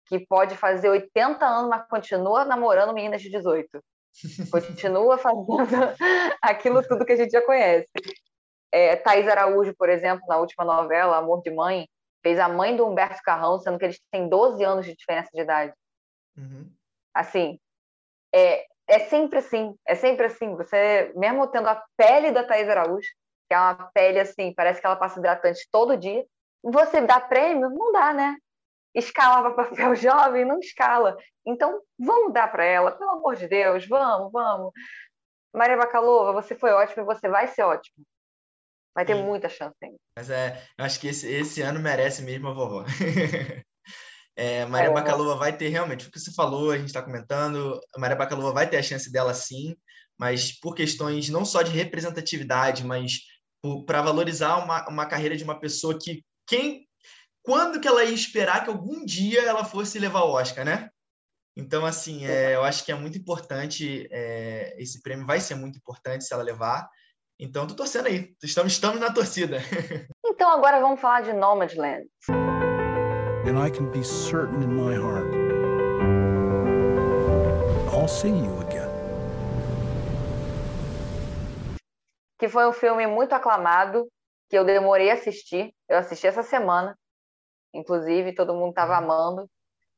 que 0.07 0.19
pode 0.27 0.55
fazer 0.55 0.89
80 0.89 1.45
anos, 1.45 1.69
mas 1.69 1.87
continua 1.87 2.45
namorando 2.45 2.93
meninas 2.93 3.21
de 3.21 3.29
18. 3.29 3.67
Continua 4.51 5.17
fazendo 5.19 5.55
aquilo 6.41 6.81
tudo 6.81 7.05
que 7.05 7.13
a 7.13 7.15
gente 7.15 7.31
já 7.31 7.45
conhece. 7.45 7.89
É, 8.71 8.95
Thaís 8.95 9.27
Araújo, 9.27 9.73
por 9.75 9.89
exemplo, 9.89 10.25
na 10.27 10.37
última 10.37 10.63
novela, 10.63 11.17
Amor 11.17 11.41
de 11.41 11.51
Mãe, 11.51 11.87
fez 12.21 12.39
a 12.39 12.47
mãe 12.47 12.75
do 12.75 12.85
Humberto 12.85 13.21
Carrão, 13.23 13.59
sendo 13.59 13.79
que 13.79 13.85
eles 13.85 13.99
têm 14.11 14.27
12 14.27 14.63
anos 14.63 14.85
de 14.85 14.95
diferença 14.95 15.29
de 15.33 15.41
idade. 15.41 15.73
Uhum. 16.37 16.71
Assim, 17.13 17.59
é, 18.33 18.65
é 18.87 18.99
sempre 18.99 19.39
assim, 19.39 19.75
é 19.85 19.95
sempre 19.95 20.25
assim. 20.25 20.55
Você, 20.55 21.11
mesmo 21.15 21.47
tendo 21.47 21.67
a 21.67 21.83
pele 21.97 22.31
da 22.31 22.43
Thaís 22.43 22.69
Araújo, 22.69 23.07
que 23.47 23.53
é 23.53 23.59
uma 23.59 23.89
pele 23.93 24.19
assim, 24.19 24.53
parece 24.53 24.79
que 24.79 24.85
ela 24.85 24.95
passa 24.95 25.19
hidratante 25.19 25.67
todo 25.71 25.97
dia, 25.97 26.25
você 26.61 27.01
dá 27.01 27.19
prêmio? 27.19 27.69
Não 27.69 27.91
dá, 27.91 28.13
né? 28.13 28.35
Escalava 28.93 29.55
papel 29.55 29.95
jovem? 29.95 30.45
Não 30.45 30.59
escala. 30.59 31.17
Então, 31.45 31.81
vamos 31.97 32.33
dar 32.33 32.51
para 32.51 32.63
ela, 32.63 32.91
pelo 32.91 33.11
amor 33.11 33.35
de 33.35 33.47
Deus, 33.47 33.87
vamos, 33.87 34.31
vamos. 34.31 34.71
Maria 35.53 35.77
Bacalova, 35.77 36.33
você 36.33 36.53
foi 36.53 36.71
ótima 36.71 37.01
e 37.01 37.05
você 37.05 37.27
vai 37.27 37.47
ser 37.47 37.63
ótima. 37.63 38.05
Vai 38.99 39.05
ter 39.05 39.15
Sim. 39.15 39.23
muita 39.23 39.47
chance 39.47 39.77
ainda. 39.81 39.97
Mas 40.13 40.29
é, 40.29 40.61
eu 40.77 40.83
acho 40.83 40.99
que 40.99 41.07
esse, 41.07 41.25
esse 41.25 41.61
ano 41.61 41.79
merece 41.79 42.21
mesmo 42.21 42.49
a 42.49 42.53
vovó. 42.53 42.83
é, 44.35 44.65
Maria 44.65 44.89
é, 44.89 44.93
Bacalova 44.93 45.37
vai 45.37 45.55
ter 45.55 45.69
realmente, 45.69 46.05
o 46.05 46.11
que 46.11 46.19
você 46.19 46.33
falou, 46.33 46.69
a 46.71 46.77
gente 46.77 46.87
está 46.87 47.01
comentando, 47.01 47.79
a 47.95 47.97
Maria 47.97 48.17
Bacalova 48.17 48.51
vai 48.51 48.69
ter 48.69 48.75
a 48.75 48.83
chance 48.83 49.09
dela 49.09 49.33
sim, 49.33 49.73
mas 50.17 50.51
por 50.59 50.75
questões 50.75 51.29
não 51.29 51.45
só 51.45 51.61
de 51.61 51.71
representatividade, 51.71 52.83
mas 52.83 53.21
para 53.85 54.01
valorizar 54.01 54.57
uma, 54.57 54.85
uma 54.89 55.05
carreira 55.05 55.37
de 55.37 55.45
uma 55.45 55.57
pessoa 55.57 55.97
que 55.97 56.21
quem 56.45 56.85
quando 57.41 57.79
que 57.79 57.87
ela 57.87 58.03
ia 58.03 58.13
esperar 58.13 58.65
que 58.65 58.69
algum 58.69 59.05
dia 59.05 59.43
ela 59.43 59.63
fosse 59.63 59.97
levar 59.97 60.23
o 60.23 60.33
Oscar, 60.33 60.65
né? 60.65 60.89
Então, 61.55 61.85
assim, 61.85 62.25
é, 62.25 62.53
eu 62.53 62.65
acho 62.65 62.83
que 62.83 62.91
é 62.91 62.95
muito 62.95 63.17
importante, 63.17 64.09
é, 64.11 64.75
esse 64.77 65.01
prêmio 65.01 65.25
vai 65.25 65.39
ser 65.39 65.55
muito 65.55 65.77
importante 65.77 66.25
se 66.25 66.33
ela 66.33 66.43
levar, 66.43 66.89
então, 67.41 67.65
tô 67.65 67.73
torcendo 67.73 68.07
aí. 68.07 68.35
Estamos, 68.43 68.73
estamos 68.73 68.99
na 68.99 69.13
torcida. 69.13 69.59
Então, 70.31 70.51
agora 70.51 70.79
vamos 70.79 71.01
falar 71.01 71.21
de 71.21 71.33
Nomadland. 71.33 72.07
And 72.29 73.57
I 73.57 73.69
can 73.71 73.89
be 73.91 74.03
certain 74.03 74.61
in 74.61 74.67
my 74.67 74.95
heart. 74.95 75.33
I'll 77.91 78.07
see 78.07 78.29
you 78.29 78.61
again. 78.61 78.87
Que 82.37 82.47
foi 82.47 82.67
um 82.67 82.71
filme 82.71 83.05
muito 83.07 83.33
aclamado, 83.33 84.07
que 84.49 84.57
eu 84.57 84.63
demorei 84.63 85.09
a 85.09 85.15
assistir. 85.15 85.73
Eu 85.89 85.97
assisti 85.97 86.27
essa 86.27 86.43
semana. 86.43 86.97
Inclusive, 87.73 88.33
todo 88.33 88.53
mundo 88.53 88.69
estava 88.69 88.95
amando. 88.97 89.49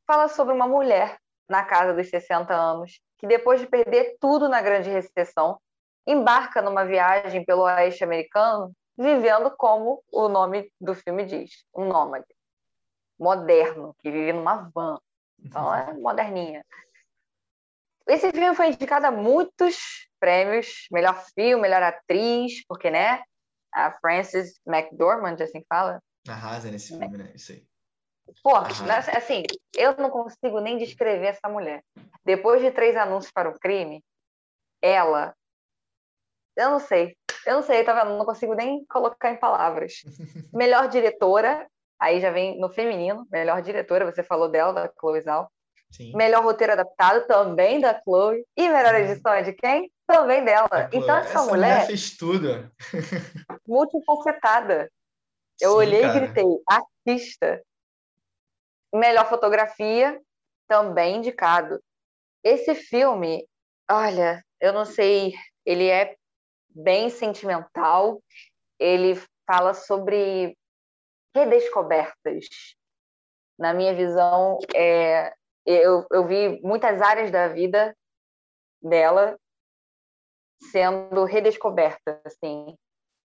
Fala 0.07 0.27
sobre 0.27 0.55
uma 0.55 0.67
mulher 0.67 1.19
na 1.47 1.63
casa 1.65 1.93
dos 1.93 2.09
60 2.09 2.53
anos, 2.53 2.99
que 3.19 3.27
depois 3.27 3.59
de 3.59 3.67
perder 3.67 4.15
tudo 4.19 4.47
na 4.47 4.61
grande 4.61 4.89
recessão, 4.89 5.59
embarca 6.05 6.61
numa 6.61 6.85
viagem 6.85 7.45
pelo 7.45 7.63
oeste 7.63 8.03
americano, 8.03 8.71
vivendo 8.97 9.51
como 9.51 10.03
o 10.11 10.27
nome 10.27 10.71
do 10.79 10.93
filme 10.93 11.25
diz, 11.25 11.65
um 11.75 11.85
nômade 11.85 12.25
moderno, 13.19 13.95
que 13.99 14.09
vive 14.09 14.33
numa 14.33 14.69
van. 14.73 14.99
Então 15.39 15.73
é 15.73 15.93
moderninha. 15.99 16.65
Esse 18.07 18.31
filme 18.31 18.55
foi 18.55 18.69
indicado 18.69 19.05
a 19.05 19.11
muitos 19.11 20.09
prêmios, 20.19 20.87
melhor 20.91 21.23
filme, 21.35 21.61
melhor 21.61 21.83
atriz, 21.83 22.65
porque, 22.67 22.89
né, 22.89 23.23
a 23.71 23.91
Frances 23.99 24.59
McDormand, 24.67 25.41
assim 25.41 25.63
fala. 25.69 26.01
Arrasa 26.27 26.69
nesse 26.69 26.89
filme, 26.89 27.17
né? 27.17 27.31
Isso 27.35 27.51
aí. 27.51 27.65
Pô, 28.43 28.55
assim, 28.55 29.43
eu 29.75 29.95
não 29.97 30.09
consigo 30.09 30.59
nem 30.59 30.77
descrever 30.77 31.27
essa 31.27 31.49
mulher. 31.49 31.83
Depois 32.23 32.61
de 32.61 32.71
três 32.71 32.95
anúncios 32.95 33.31
para 33.31 33.49
o 33.49 33.59
crime, 33.59 34.03
ela. 34.81 35.35
Eu 36.55 36.71
não 36.71 36.79
sei. 36.79 37.15
Eu 37.45 37.55
não 37.55 37.63
sei, 37.63 37.83
tá 37.83 37.93
vendo? 37.93 38.17
Não 38.17 38.25
consigo 38.25 38.53
nem 38.53 38.85
colocar 38.85 39.31
em 39.31 39.37
palavras. 39.37 40.01
Melhor 40.53 40.87
diretora, 40.87 41.67
aí 41.99 42.19
já 42.19 42.31
vem 42.31 42.59
no 42.59 42.69
feminino. 42.69 43.27
Melhor 43.31 43.61
diretora, 43.61 44.05
você 44.05 44.23
falou 44.23 44.49
dela, 44.49 44.73
da 44.73 44.91
Chloe 44.99 45.21
Zhao. 45.21 45.51
Sim. 45.91 46.15
Melhor 46.15 46.43
roteiro 46.43 46.73
adaptado, 46.73 47.27
também 47.27 47.79
da 47.81 47.99
Chloe. 48.01 48.45
E 48.55 48.69
melhor 48.69 48.95
edição 48.95 49.33
é 49.33 49.41
de 49.41 49.53
quem? 49.53 49.91
Também 50.07 50.43
dela. 50.43 50.89
Então, 50.91 51.17
essa, 51.17 51.29
essa 51.29 51.41
mulher, 51.43 51.73
mulher. 51.73 51.87
fez 51.87 52.15
tudo. 52.15 52.71
Multifacetada. 53.67 54.89
Eu 55.59 55.71
Sim, 55.71 55.77
olhei 55.77 56.01
cara. 56.01 56.17
e 56.17 56.19
gritei: 56.19 56.45
artista. 56.67 57.61
Melhor 58.93 59.27
fotografia, 59.27 60.19
também 60.67 61.17
indicado. 61.17 61.81
Esse 62.43 62.73
filme, 62.73 63.45
olha, 63.89 64.43
eu 64.59 64.73
não 64.73 64.83
sei, 64.83 65.33
ele 65.65 65.87
é 65.87 66.15
bem 66.73 67.09
sentimental, 67.09 68.21
ele 68.79 69.15
fala 69.45 69.73
sobre 69.73 70.57
redescobertas. 71.35 72.47
Na 73.57 73.73
minha 73.73 73.93
visão, 73.93 74.57
é, 74.75 75.33
eu, 75.65 76.05
eu 76.11 76.25
vi 76.27 76.59
muitas 76.61 77.01
áreas 77.01 77.31
da 77.31 77.47
vida 77.47 77.95
dela 78.81 79.37
sendo 80.71 81.23
redescobertas, 81.25 82.19
assim, 82.25 82.75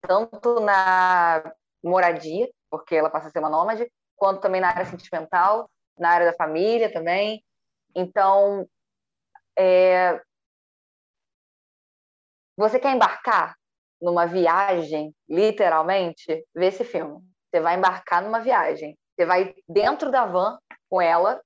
tanto 0.02 0.60
na 0.60 1.54
moradia, 1.84 2.50
porque 2.70 2.96
ela 2.96 3.10
passa 3.10 3.28
a 3.28 3.32
ser 3.32 3.40
uma 3.40 3.50
nômade, 3.50 3.90
quanto 4.16 4.42
também 4.42 4.62
na 4.62 4.70
área 4.70 4.86
sentimental, 4.86 5.70
na 5.98 6.10
área 6.10 6.32
da 6.32 6.38
família 6.38 6.92
também. 6.92 7.44
Então, 7.96 8.68
é... 9.58 10.22
você 12.56 12.80
quer 12.80 12.94
embarcar 12.94 13.56
numa 14.02 14.26
viagem, 14.26 15.16
literalmente, 15.30 16.46
vê 16.54 16.68
esse 16.68 16.84
filme. 16.84 17.22
Você 17.50 17.62
vai 17.62 17.78
embarcar 17.78 18.22
numa 18.22 18.42
viagem. 18.42 18.98
Você 19.16 19.26
vai 19.26 19.56
dentro 19.68 20.12
da 20.12 20.26
van 20.26 20.58
com 20.90 21.02
ela, 21.02 21.42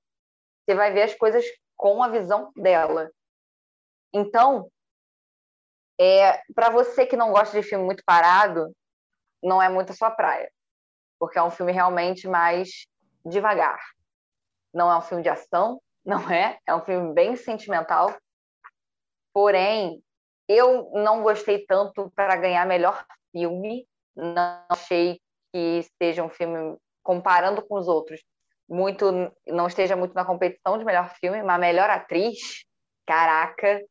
você 0.64 0.74
vai 0.74 0.92
ver 0.92 1.02
as 1.02 1.14
coisas 1.14 1.44
com 1.76 2.02
a 2.02 2.08
visão 2.08 2.50
dela. 2.56 3.10
Então, 4.12 4.70
é, 6.00 6.40
para 6.54 6.70
você 6.70 7.06
que 7.06 7.16
não 7.16 7.32
gosta 7.32 7.60
de 7.60 7.66
filme 7.66 7.84
muito 7.84 8.02
parado, 8.04 8.74
não 9.42 9.62
é 9.62 9.68
muito 9.68 9.92
a 9.92 9.94
sua 9.94 10.10
praia, 10.10 10.50
porque 11.18 11.38
é 11.38 11.42
um 11.42 11.50
filme 11.50 11.72
realmente 11.72 12.26
mais 12.26 12.86
devagar. 13.24 13.78
Não 14.72 14.90
é 14.90 14.96
um 14.96 15.02
filme 15.02 15.22
de 15.22 15.28
ação, 15.28 15.80
não 16.04 16.30
é, 16.30 16.58
é 16.66 16.74
um 16.74 16.84
filme 16.84 17.12
bem 17.14 17.36
sentimental. 17.36 18.16
Porém, 19.32 20.02
eu 20.48 20.90
não 20.94 21.22
gostei 21.22 21.64
tanto 21.66 22.10
para 22.14 22.36
ganhar 22.36 22.66
melhor 22.66 23.04
filme, 23.30 23.86
não 24.16 24.64
achei 24.70 25.20
que 25.52 25.82
seja 26.02 26.24
um 26.24 26.30
filme 26.30 26.76
comparando 27.02 27.62
com 27.66 27.76
os 27.76 27.86
outros, 27.86 28.22
muito 28.68 29.06
não 29.46 29.66
esteja 29.66 29.96
muito 29.96 30.14
na 30.14 30.24
competição 30.24 30.78
de 30.78 30.84
melhor 30.84 31.14
filme, 31.16 31.42
mas 31.42 31.60
melhor 31.60 31.88
atriz, 31.88 32.64
caraca, 33.06 33.82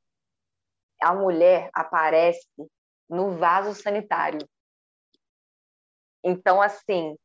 a 1.02 1.14
mulher 1.14 1.70
aparece 1.74 2.48
no 3.10 3.38
vaso 3.38 3.74
sanitário. 3.74 4.48
Então, 6.24 6.62
assim, 6.62 7.16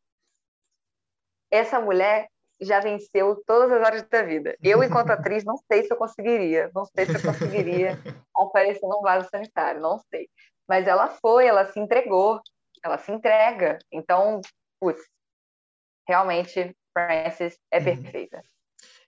essa 1.51 1.81
mulher 1.81 2.29
já 2.62 2.81
venceu 2.81 3.42
todas 3.46 3.70
as 3.72 3.83
áreas 3.85 4.09
da 4.09 4.22
vida. 4.22 4.57
Eu, 4.62 4.83
enquanto 4.83 5.11
atriz, 5.11 5.44
não 5.44 5.57
sei 5.70 5.85
se 5.85 5.92
eu 5.92 5.96
conseguiria, 5.96 6.70
não 6.75 6.85
sei 6.85 7.07
se 7.07 7.14
eu 7.14 7.22
conseguiria 7.22 7.98
aparecer 8.37 8.87
num 8.87 9.03
vaso 9.03 9.29
sanitário, 9.31 9.81
não 9.81 9.98
sei. 10.11 10.29
Mas 10.68 10.87
ela 10.87 11.09
foi, 11.09 11.46
ela 11.46 11.66
se 11.66 11.79
entregou, 11.79 12.40
ela 12.83 12.98
se 12.98 13.11
entrega. 13.12 13.79
Então, 13.90 14.40
putz, 14.81 15.01
realmente 16.07 16.75
Frances 16.92 17.59
é 17.70 17.79
uhum. 17.79 17.85
perfeita. 17.85 18.42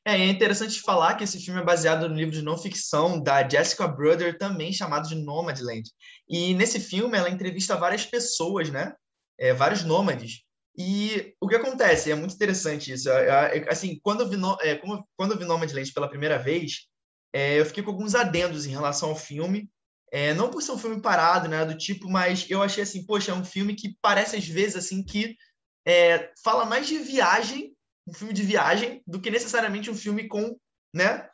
É, 0.04 0.12
é 0.12 0.26
interessante 0.26 0.80
falar 0.82 1.14
que 1.14 1.24
esse 1.24 1.40
filme 1.40 1.60
é 1.60 1.64
baseado 1.64 2.08
no 2.08 2.14
livro 2.14 2.34
de 2.34 2.42
não 2.42 2.58
ficção 2.58 3.20
da 3.20 3.48
Jessica 3.48 3.88
Brother, 3.88 4.36
também 4.36 4.72
chamado 4.72 5.08
de 5.08 5.14
Nomadland. 5.14 5.88
E 6.28 6.54
nesse 6.54 6.78
filme 6.78 7.16
ela 7.16 7.30
entrevista 7.30 7.76
várias 7.76 8.04
pessoas, 8.04 8.70
né? 8.70 8.94
É, 9.38 9.52
vários 9.54 9.82
nômades. 9.82 10.43
E 10.76 11.34
o 11.40 11.48
que 11.48 11.54
acontece? 11.54 12.10
É 12.10 12.14
muito 12.14 12.34
interessante 12.34 12.92
isso. 12.92 13.08
É, 13.08 13.58
é, 13.58 13.70
assim, 13.70 14.00
quando 14.02 14.22
eu 14.22 14.28
vi, 14.28 14.36
no, 14.36 14.56
é, 14.60 14.76
quando 15.16 15.32
eu 15.32 15.38
vi 15.38 15.92
pela 15.92 16.08
primeira 16.08 16.38
vez, 16.38 16.88
é, 17.32 17.58
eu 17.58 17.66
fiquei 17.66 17.82
com 17.82 17.90
alguns 17.90 18.14
adendos 18.14 18.66
em 18.66 18.70
relação 18.70 19.10
ao 19.10 19.16
filme. 19.16 19.70
É, 20.12 20.32
não 20.34 20.48
por 20.48 20.62
ser 20.62 20.72
um 20.72 20.78
filme 20.78 21.00
parado, 21.00 21.48
né, 21.48 21.64
do 21.64 21.76
tipo, 21.76 22.08
mas 22.08 22.48
eu 22.48 22.62
achei 22.62 22.84
assim, 22.84 23.04
poxa, 23.04 23.32
é 23.32 23.34
um 23.34 23.44
filme 23.44 23.74
que 23.74 23.96
parece 24.00 24.36
às 24.36 24.46
vezes 24.46 24.76
assim 24.76 25.02
que 25.02 25.36
é, 25.84 26.32
fala 26.42 26.64
mais 26.64 26.86
de 26.86 26.98
viagem, 26.98 27.74
um 28.06 28.14
filme 28.14 28.32
de 28.32 28.44
viagem, 28.44 29.02
do 29.04 29.20
que 29.20 29.28
necessariamente 29.28 29.90
um 29.90 29.94
filme 29.94 30.28
com 30.28 30.56
né, 30.94 31.28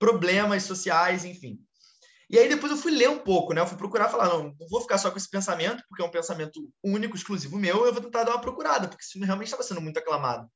problemas 0.00 0.64
sociais, 0.64 1.24
enfim. 1.24 1.60
E 2.30 2.38
aí 2.38 2.48
depois 2.48 2.72
eu 2.72 2.78
fui 2.78 2.92
ler 2.92 3.08
um 3.10 3.18
pouco, 3.18 3.52
né? 3.52 3.60
Eu 3.60 3.66
fui 3.66 3.76
procurar 3.76 4.08
falar, 4.08 4.28
não, 4.28 4.54
não 4.58 4.68
vou 4.68 4.80
ficar 4.80 4.98
só 4.98 5.10
com 5.10 5.18
esse 5.18 5.28
pensamento, 5.28 5.82
porque 5.88 6.02
é 6.02 6.06
um 6.06 6.10
pensamento 6.10 6.68
único, 6.82 7.16
exclusivo 7.16 7.56
meu, 7.58 7.84
eu 7.84 7.92
vou 7.92 8.02
tentar 8.02 8.24
dar 8.24 8.32
uma 8.32 8.40
procurada, 8.40 8.88
porque 8.88 9.04
filme 9.04 9.26
realmente 9.26 9.48
estava 9.48 9.62
sendo 9.62 9.80
muito 9.80 9.98
aclamado. 9.98 10.48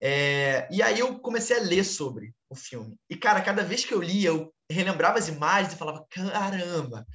É... 0.00 0.68
E 0.70 0.82
aí 0.82 0.98
eu 0.98 1.18
comecei 1.20 1.56
a 1.56 1.62
ler 1.62 1.84
sobre 1.84 2.34
o 2.50 2.54
filme. 2.54 2.98
E, 3.08 3.16
cara, 3.16 3.40
cada 3.40 3.62
vez 3.62 3.84
que 3.84 3.94
eu 3.94 4.02
lia, 4.02 4.28
eu 4.28 4.52
relembrava 4.70 5.18
as 5.18 5.28
imagens 5.28 5.72
e 5.72 5.78
falava, 5.78 6.04
caramba, 6.10 7.06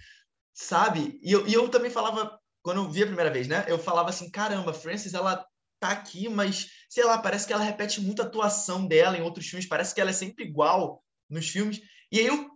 sabe? 0.54 1.20
E 1.22 1.32
eu, 1.32 1.48
e 1.48 1.54
eu 1.54 1.70
também 1.70 1.92
falava, 1.92 2.40
quando 2.62 2.78
eu 2.78 2.90
vi 2.90 3.04
a 3.04 3.08
primeira 3.08 3.32
vez, 3.32 3.48
né? 3.48 3.66
Eu 3.68 3.80
falava 3.80 4.10
assim, 4.10 4.30
caramba, 4.30 4.74
Frances, 4.74 5.14
ela 5.14 5.46
tá 5.80 5.92
aqui, 5.92 6.28
mas 6.28 6.70
sei 6.90 7.04
lá, 7.06 7.18
parece 7.18 7.48
que 7.48 7.54
ela 7.54 7.64
repete 7.64 8.02
muito 8.02 8.22
a 8.22 8.26
atuação 8.26 8.86
dela 8.86 9.18
em 9.18 9.22
outros 9.22 9.48
filmes, 9.48 9.68
parece 9.68 9.96
que 9.96 10.02
ela 10.02 10.10
é 10.10 10.14
sempre 10.14 10.44
igual 10.46 11.04
nos 11.30 11.48
filmes. 11.50 11.82
E 12.12 12.20
aí 12.20 12.26
eu, 12.26 12.50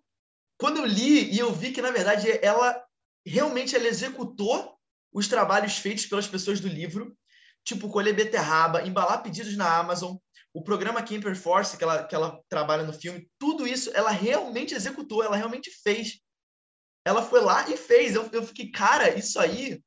quando 0.63 0.77
eu 0.77 0.85
li 0.85 1.29
e 1.29 1.37
eu 1.37 1.51
vi 1.51 1.73
que 1.73 1.81
na 1.81 1.91
verdade 1.91 2.39
ela 2.41 2.81
realmente 3.27 3.75
ela 3.75 3.85
executou 3.85 4.79
os 5.11 5.27
trabalhos 5.27 5.77
feitos 5.77 6.05
pelas 6.05 6.25
pessoas 6.25 6.61
do 6.61 6.69
livro, 6.69 7.13
tipo 7.65 7.89
colher 7.89 8.15
beterraba, 8.15 8.81
embalar 8.87 9.21
pedidos 9.21 9.57
na 9.57 9.77
Amazon, 9.77 10.15
o 10.53 10.63
programa 10.63 11.03
Camper 11.03 11.35
Force 11.35 11.75
que 11.75 11.83
ela, 11.83 12.07
que 12.07 12.15
ela 12.15 12.41
trabalha 12.47 12.83
no 12.83 12.93
filme, 12.93 13.29
tudo 13.37 13.67
isso 13.67 13.91
ela 13.93 14.09
realmente 14.09 14.73
executou, 14.73 15.21
ela 15.21 15.35
realmente 15.35 15.69
fez. 15.69 16.21
Ela 17.05 17.21
foi 17.21 17.41
lá 17.41 17.69
e 17.69 17.75
fez. 17.75 18.15
Eu, 18.15 18.29
eu 18.31 18.41
fiquei, 18.41 18.71
cara, 18.71 19.13
isso 19.13 19.41
aí 19.41 19.83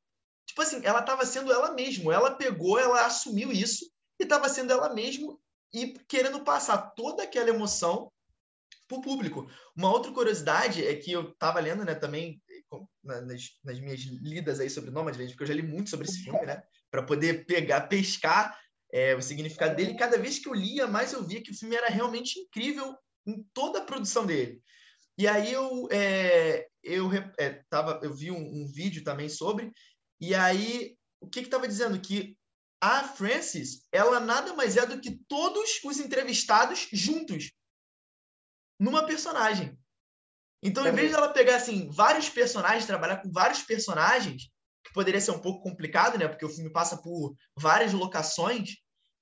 Tipo 0.46 0.60
assim, 0.60 0.84
ela 0.84 1.00
estava 1.00 1.24
sendo 1.24 1.50
ela 1.50 1.72
mesma. 1.72 2.12
Ela 2.12 2.36
pegou, 2.36 2.78
ela 2.78 3.06
assumiu 3.06 3.50
isso 3.50 3.90
e 4.20 4.24
estava 4.24 4.46
sendo 4.46 4.72
ela 4.72 4.92
mesma 4.92 5.38
e 5.72 5.94
querendo 6.06 6.44
passar 6.44 6.92
toda 6.94 7.22
aquela 7.22 7.48
emoção 7.48 8.12
para 8.86 8.98
o 8.98 9.02
público. 9.02 9.50
Uma 9.74 9.90
outra 9.90 10.12
curiosidade 10.12 10.86
é 10.86 10.94
que 10.94 11.12
eu 11.12 11.30
estava 11.30 11.60
lendo, 11.60 11.84
né, 11.84 11.94
também 11.94 12.40
nas, 13.02 13.50
nas, 13.64 13.80
minhas 13.80 14.00
lidas 14.00 14.60
aí 14.60 14.68
sobre 14.68 14.90
Nomadland, 14.90 15.30
porque 15.30 15.44
eu 15.44 15.48
já 15.48 15.54
li 15.54 15.62
muito 15.62 15.90
sobre 15.90 16.06
esse 16.06 16.22
filme, 16.22 16.44
né, 16.44 16.62
para 16.90 17.02
poder 17.02 17.46
pegar, 17.46 17.82
pescar 17.82 18.58
é, 18.92 19.14
o 19.14 19.22
significado 19.22 19.76
dele. 19.76 19.96
Cada 19.96 20.18
vez 20.18 20.38
que 20.38 20.48
eu 20.48 20.54
lia, 20.54 20.86
mais 20.86 21.12
eu 21.12 21.24
via 21.24 21.42
que 21.42 21.50
o 21.50 21.56
filme 21.56 21.76
era 21.76 21.88
realmente 21.88 22.38
incrível 22.38 22.96
em 23.26 23.44
toda 23.52 23.80
a 23.80 23.84
produção 23.84 24.24
dele. 24.24 24.60
E 25.18 25.26
aí 25.26 25.52
eu 25.52 25.88
é, 25.90 26.66
eu 26.82 27.10
é, 27.38 27.62
tava, 27.70 28.00
eu 28.02 28.12
vi 28.12 28.30
um, 28.30 28.36
um, 28.36 28.66
vídeo 28.66 29.02
também 29.02 29.28
sobre 29.28 29.72
e 30.20 30.34
aí, 30.34 30.96
o 31.20 31.28
que 31.28 31.40
estava 31.40 31.68
dizendo? 31.68 32.00
Que 32.00 32.36
a 32.80 33.04
Frances, 33.04 33.86
ela 33.92 34.20
nada 34.20 34.54
mais 34.54 34.76
é 34.76 34.86
do 34.86 35.00
que 35.00 35.18
todos 35.28 35.80
os 35.84 35.98
entrevistados 35.98 36.88
juntos 36.92 37.50
numa 38.78 39.04
personagem. 39.04 39.78
Então, 40.62 40.86
em 40.86 40.92
vez 40.92 41.10
de 41.10 41.16
ela 41.16 41.28
pegar 41.28 41.56
assim 41.56 41.88
vários 41.90 42.28
personagens, 42.28 42.86
trabalhar 42.86 43.18
com 43.18 43.30
vários 43.30 43.62
personagens, 43.62 44.50
que 44.84 44.92
poderia 44.92 45.20
ser 45.20 45.30
um 45.30 45.38
pouco 45.38 45.62
complicado, 45.62 46.18
né? 46.18 46.26
Porque 46.26 46.44
o 46.44 46.48
filme 46.48 46.70
passa 46.70 46.96
por 46.96 47.34
várias 47.56 47.92
locações. 47.92 48.76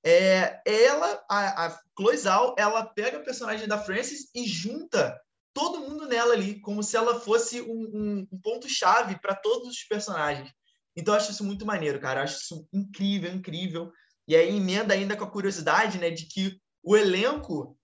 É, 0.05 0.61
ela, 0.67 1.25
a, 1.29 1.67
a 1.67 1.81
Chloe 1.99 2.17
Zhao, 2.17 2.55
ela 2.59 2.85
pega 2.85 3.19
a 3.19 3.25
personagem 3.25 3.67
da 3.67 3.79
Frances 3.79 4.29
e 4.35 4.47
junta 4.47 5.19
todo 5.55 5.81
mundo 5.81 6.07
nela 6.07 6.35
ali, 6.35 6.61
como 6.61 6.83
se 6.83 6.97
ela 6.97 7.21
fosse 7.21 7.63
um, 7.63 7.91
um, 7.95 8.29
um 8.33 8.41
ponto-chave 8.41 9.19
para 9.21 9.35
todos 9.35 9.69
os 9.69 9.85
personagens. 9.85 10.51
Então, 10.97 11.15
eu 11.15 11.19
acho 11.19 11.31
isso 11.31 11.45
muito 11.45 11.65
maneiro, 11.65 12.01
cara. 12.01 12.21
Eu 12.21 12.25
acho 12.25 12.41
isso 12.41 12.69
incrível, 12.73 13.33
incrível. 13.33 13.93
E 14.27 14.37
aí 14.37 14.57
emenda 14.57 14.95
ainda 14.95 15.17
com 15.17 15.25
a 15.25 15.31
curiosidade, 15.31 15.99
né, 15.99 16.11
de 16.11 16.27
que 16.27 16.59
o 16.83 16.97
elenco 16.97 17.77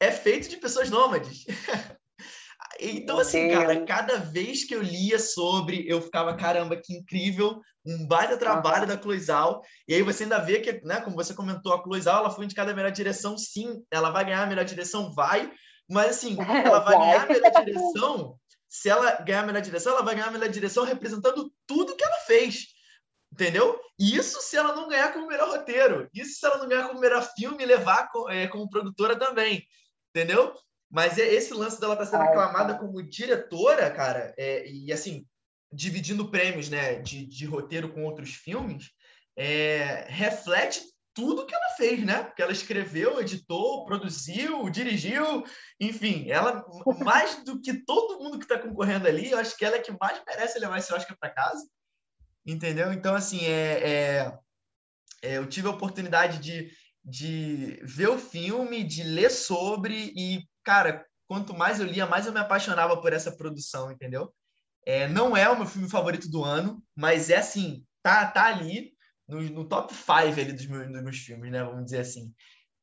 é 0.00 0.10
feito 0.10 0.48
de 0.48 0.56
pessoas 0.56 0.90
nômades. 0.90 1.44
então, 2.80 3.18
assim, 3.18 3.50
cara, 3.50 3.84
cada 3.84 4.18
vez 4.18 4.64
que 4.64 4.74
eu 4.74 4.82
lia 4.82 5.18
sobre, 5.18 5.88
eu 5.88 6.00
ficava, 6.00 6.36
caramba, 6.36 6.76
que 6.76 6.94
incrível, 6.94 7.60
um 7.84 8.06
baita 8.06 8.36
trabalho 8.36 8.82
uhum. 8.82 8.88
da 8.88 8.96
Cloizal. 8.96 9.62
E 9.86 9.94
aí 9.94 10.02
você 10.02 10.24
ainda 10.24 10.38
vê 10.38 10.60
que, 10.60 10.84
né, 10.84 11.00
como 11.00 11.16
você 11.16 11.34
comentou, 11.34 11.72
a 11.72 11.82
Cloizal, 11.82 12.20
ela 12.20 12.30
foi 12.30 12.44
indicada 12.44 12.72
a 12.72 12.74
melhor 12.74 12.92
direção, 12.92 13.36
sim. 13.36 13.82
Ela 13.90 14.10
vai 14.10 14.24
ganhar 14.24 14.42
a 14.42 14.46
melhor 14.46 14.64
direção, 14.64 15.12
vai. 15.14 15.52
Mas, 15.88 16.16
assim, 16.16 16.36
ela 16.64 16.80
vai 16.80 16.98
ganhar 16.98 17.24
a 17.24 17.26
melhor 17.26 17.64
direção 17.64 18.38
se 18.68 18.88
ela 18.88 19.10
ganhar 19.22 19.42
a 19.42 19.46
melhor 19.46 19.62
direção, 19.62 19.94
ela 19.94 20.02
vai 20.02 20.14
ganhar 20.14 20.28
a 20.28 20.30
melhor 20.30 20.48
direção 20.48 20.84
representando 20.84 21.50
tudo 21.66 21.96
que 21.96 22.04
ela 22.04 22.18
fez. 22.26 22.66
Entendeu? 23.32 23.80
Isso 23.98 24.40
se 24.40 24.56
ela 24.56 24.74
não 24.74 24.88
ganhar 24.88 25.12
como 25.12 25.26
melhor 25.26 25.48
roteiro. 25.48 26.08
Isso 26.14 26.38
se 26.38 26.46
ela 26.46 26.58
não 26.58 26.68
ganhar 26.68 26.88
como 26.88 27.00
melhor 27.00 27.26
filme 27.36 27.62
e 27.62 27.66
levar 27.66 28.08
é, 28.28 28.46
como 28.46 28.68
produtora 28.68 29.16
também. 29.16 29.66
Entendeu? 30.10 30.54
Mas 30.90 31.18
é 31.18 31.26
esse 31.26 31.52
lance 31.52 31.80
dela 31.80 31.96
tá 31.96 32.06
sendo 32.06 32.22
aclamada 32.22 32.78
como 32.78 33.02
diretora, 33.02 33.90
cara, 33.90 34.34
é, 34.38 34.66
e 34.70 34.92
assim, 34.92 35.26
dividindo 35.72 36.30
prêmios 36.30 36.70
né, 36.70 36.94
de, 37.00 37.26
de 37.26 37.44
roteiro 37.44 37.92
com 37.92 38.04
outros 38.04 38.34
filmes, 38.34 38.90
é, 39.36 40.06
reflete 40.08 40.82
tudo 41.18 41.44
que 41.44 41.54
ela 41.54 41.74
fez, 41.76 42.04
né? 42.04 42.22
Porque 42.22 42.40
ela 42.40 42.52
escreveu, 42.52 43.20
editou, 43.20 43.84
produziu, 43.84 44.70
dirigiu, 44.70 45.44
enfim, 45.80 46.30
ela 46.30 46.64
mais 47.00 47.42
do 47.42 47.60
que 47.60 47.84
todo 47.84 48.22
mundo 48.22 48.38
que 48.38 48.44
está 48.44 48.56
concorrendo 48.56 49.08
ali, 49.08 49.30
eu 49.30 49.38
acho 49.38 49.56
que 49.56 49.64
ela 49.64 49.76
é 49.76 49.80
que 49.80 49.90
mais 50.00 50.22
merece 50.24 50.60
levar 50.60 50.78
esse 50.78 50.94
Oscar 50.94 51.16
para 51.18 51.34
casa, 51.34 51.68
entendeu? 52.46 52.92
Então, 52.92 53.16
assim, 53.16 53.44
é, 53.44 53.90
é, 53.90 54.38
é, 55.22 55.38
eu 55.38 55.46
tive 55.48 55.66
a 55.66 55.72
oportunidade 55.72 56.38
de, 56.38 56.70
de 57.08 57.80
ver 57.82 58.08
o 58.08 58.18
filme, 58.18 58.84
de 58.84 59.02
ler 59.02 59.30
sobre 59.30 60.12
e, 60.14 60.46
cara, 60.62 61.04
quanto 61.26 61.54
mais 61.54 61.80
eu 61.80 61.86
lia, 61.86 62.06
mais 62.06 62.26
eu 62.26 62.32
me 62.32 62.40
apaixonava 62.40 63.00
por 63.00 63.12
essa 63.12 63.34
produção, 63.34 63.90
entendeu? 63.90 64.32
É, 64.84 65.08
não 65.08 65.36
é 65.36 65.48
o 65.48 65.56
meu 65.56 65.66
filme 65.66 65.88
favorito 65.88 66.30
do 66.30 66.44
ano, 66.44 66.82
mas 66.94 67.30
é 67.30 67.38
assim, 67.38 67.84
tá, 68.02 68.26
tá 68.26 68.46
ali 68.46 68.92
no, 69.26 69.40
no 69.42 69.68
top 69.68 69.92
5 69.94 70.40
ali 70.40 70.52
dos 70.52 70.66
meus, 70.66 70.90
dos 70.90 71.02
meus 71.02 71.18
filmes, 71.18 71.52
né? 71.52 71.62
Vamos 71.62 71.84
dizer 71.84 72.00
assim. 72.00 72.34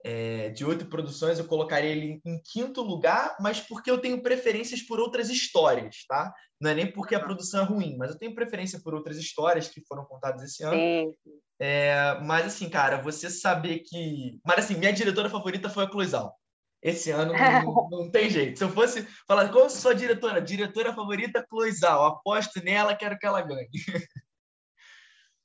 É, 0.08 0.50
de 0.50 0.64
oito 0.64 0.86
produções, 0.86 1.40
eu 1.40 1.48
colocaria 1.48 1.90
ele 1.90 2.22
em 2.24 2.40
quinto 2.44 2.84
lugar, 2.84 3.36
mas 3.40 3.60
porque 3.60 3.90
eu 3.90 3.98
tenho 3.98 4.22
preferências 4.22 4.80
por 4.84 5.00
outras 5.00 5.32
histórias, 5.32 6.06
tá? 6.08 6.32
Não 6.62 6.70
é 6.70 6.76
nem 6.76 6.92
porque 6.92 7.16
a 7.16 7.20
produção 7.20 7.62
é 7.62 7.66
ruim, 7.66 7.98
mas 7.98 8.12
eu 8.12 8.20
tenho 8.20 8.36
preferência 8.36 8.80
por 8.84 8.94
outras 8.94 9.18
histórias 9.18 9.68
que 9.68 9.82
foram 9.88 10.06
contadas 10.06 10.44
esse 10.44 10.64
ano. 10.64 10.76
Sim. 10.76 11.12
É, 11.60 12.20
mas 12.22 12.46
assim, 12.46 12.70
cara, 12.70 13.02
você 13.02 13.32
saber 13.32 13.80
que. 13.80 14.40
Mas 14.46 14.60
assim, 14.60 14.76
minha 14.76 14.94
diretora 14.94 15.28
favorita 15.28 15.72
foi 15.72 15.86
a 15.86 15.90
Cloizal. 15.90 16.38
Esse 16.84 17.10
ano 17.10 17.34
não, 17.34 17.90
não, 17.90 18.12
tem 18.12 18.30
jeito. 18.30 18.60
Se 18.60 18.64
eu 18.64 18.70
fosse 18.70 19.08
falar, 19.28 19.50
qual 19.50 19.64
é 19.64 19.66
a 19.66 19.70
sua 19.72 19.96
diretora? 19.96 20.40
Diretora 20.40 20.94
favorita, 20.94 21.44
Cloizal. 21.50 22.06
Aposto 22.06 22.64
nela, 22.64 22.96
quero 22.96 23.18
que 23.18 23.26
ela 23.26 23.42
ganhe. 23.42 23.70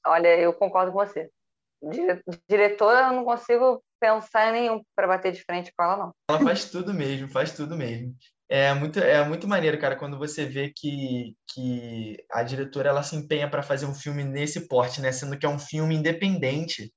Olha, 0.07 0.39
eu 0.39 0.53
concordo 0.53 0.93
com 0.93 0.99
você. 0.99 1.31
Diretora, 2.47 3.07
eu 3.07 3.13
não 3.15 3.25
consigo 3.25 3.83
pensar 4.01 4.49
em 4.49 4.53
nenhum 4.61 4.83
para 4.97 5.07
bater 5.07 5.33
de 5.33 5.43
frente 5.45 5.73
com 5.77 5.85
ela, 5.85 5.97
não. 5.97 6.13
Ela 6.31 6.41
faz 6.41 6.65
tudo 6.71 6.95
mesmo, 6.95 7.29
faz 7.29 7.53
tudo 7.53 7.77
mesmo. 7.77 8.17
É 8.49 8.75
muito, 8.75 8.99
é 8.99 9.25
muito 9.25 9.47
maneiro, 9.47 9.79
cara, 9.79 9.95
quando 9.95 10.19
você 10.19 10.45
vê 10.45 10.73
que, 10.75 11.37
que 11.53 12.17
a 12.33 12.43
diretora 12.43 12.89
ela 12.89 13.03
se 13.05 13.15
empenha 13.15 13.49
para 13.49 13.63
fazer 13.63 13.87
um 13.87 13.95
filme 13.95 14.25
nesse 14.25 14.67
porte, 14.67 15.01
né? 15.01 15.13
Sendo 15.13 15.39
que 15.39 15.47
é 15.47 15.49
um 15.49 15.59
filme 15.59 15.95
independente. 15.95 16.93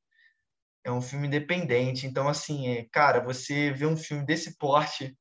É 0.83 0.91
um 0.91 0.99
filme 0.99 1.27
independente. 1.27 2.07
Então, 2.07 2.27
assim, 2.27 2.69
é, 2.69 2.87
cara, 2.91 3.19
você 3.19 3.71
vê 3.71 3.85
um 3.85 3.95
filme 3.95 4.25
desse 4.25 4.57
porte 4.57 5.15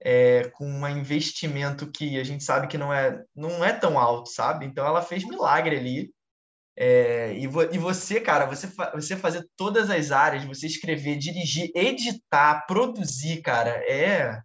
é, 0.00 0.48
com 0.50 0.64
um 0.64 0.88
investimento 0.88 1.90
que 1.90 2.16
a 2.16 2.22
gente 2.22 2.44
sabe 2.44 2.68
que 2.68 2.78
não 2.78 2.92
é, 2.94 3.20
não 3.34 3.64
é 3.64 3.72
tão 3.72 3.98
alto, 3.98 4.30
sabe? 4.30 4.66
Então, 4.66 4.86
ela 4.86 5.02
fez 5.02 5.24
milagre 5.24 5.76
ali. 5.76 6.14
É, 6.76 7.34
e, 7.34 7.46
vo, 7.46 7.62
e 7.62 7.78
você, 7.78 8.20
cara, 8.20 8.46
você, 8.46 8.66
você 8.94 9.16
fazer 9.16 9.46
todas 9.56 9.90
as 9.90 10.10
áreas, 10.10 10.44
você 10.44 10.66
escrever, 10.66 11.16
dirigir, 11.16 11.70
editar, 11.74 12.66
produzir, 12.66 13.42
cara, 13.42 13.70
é. 13.86 14.40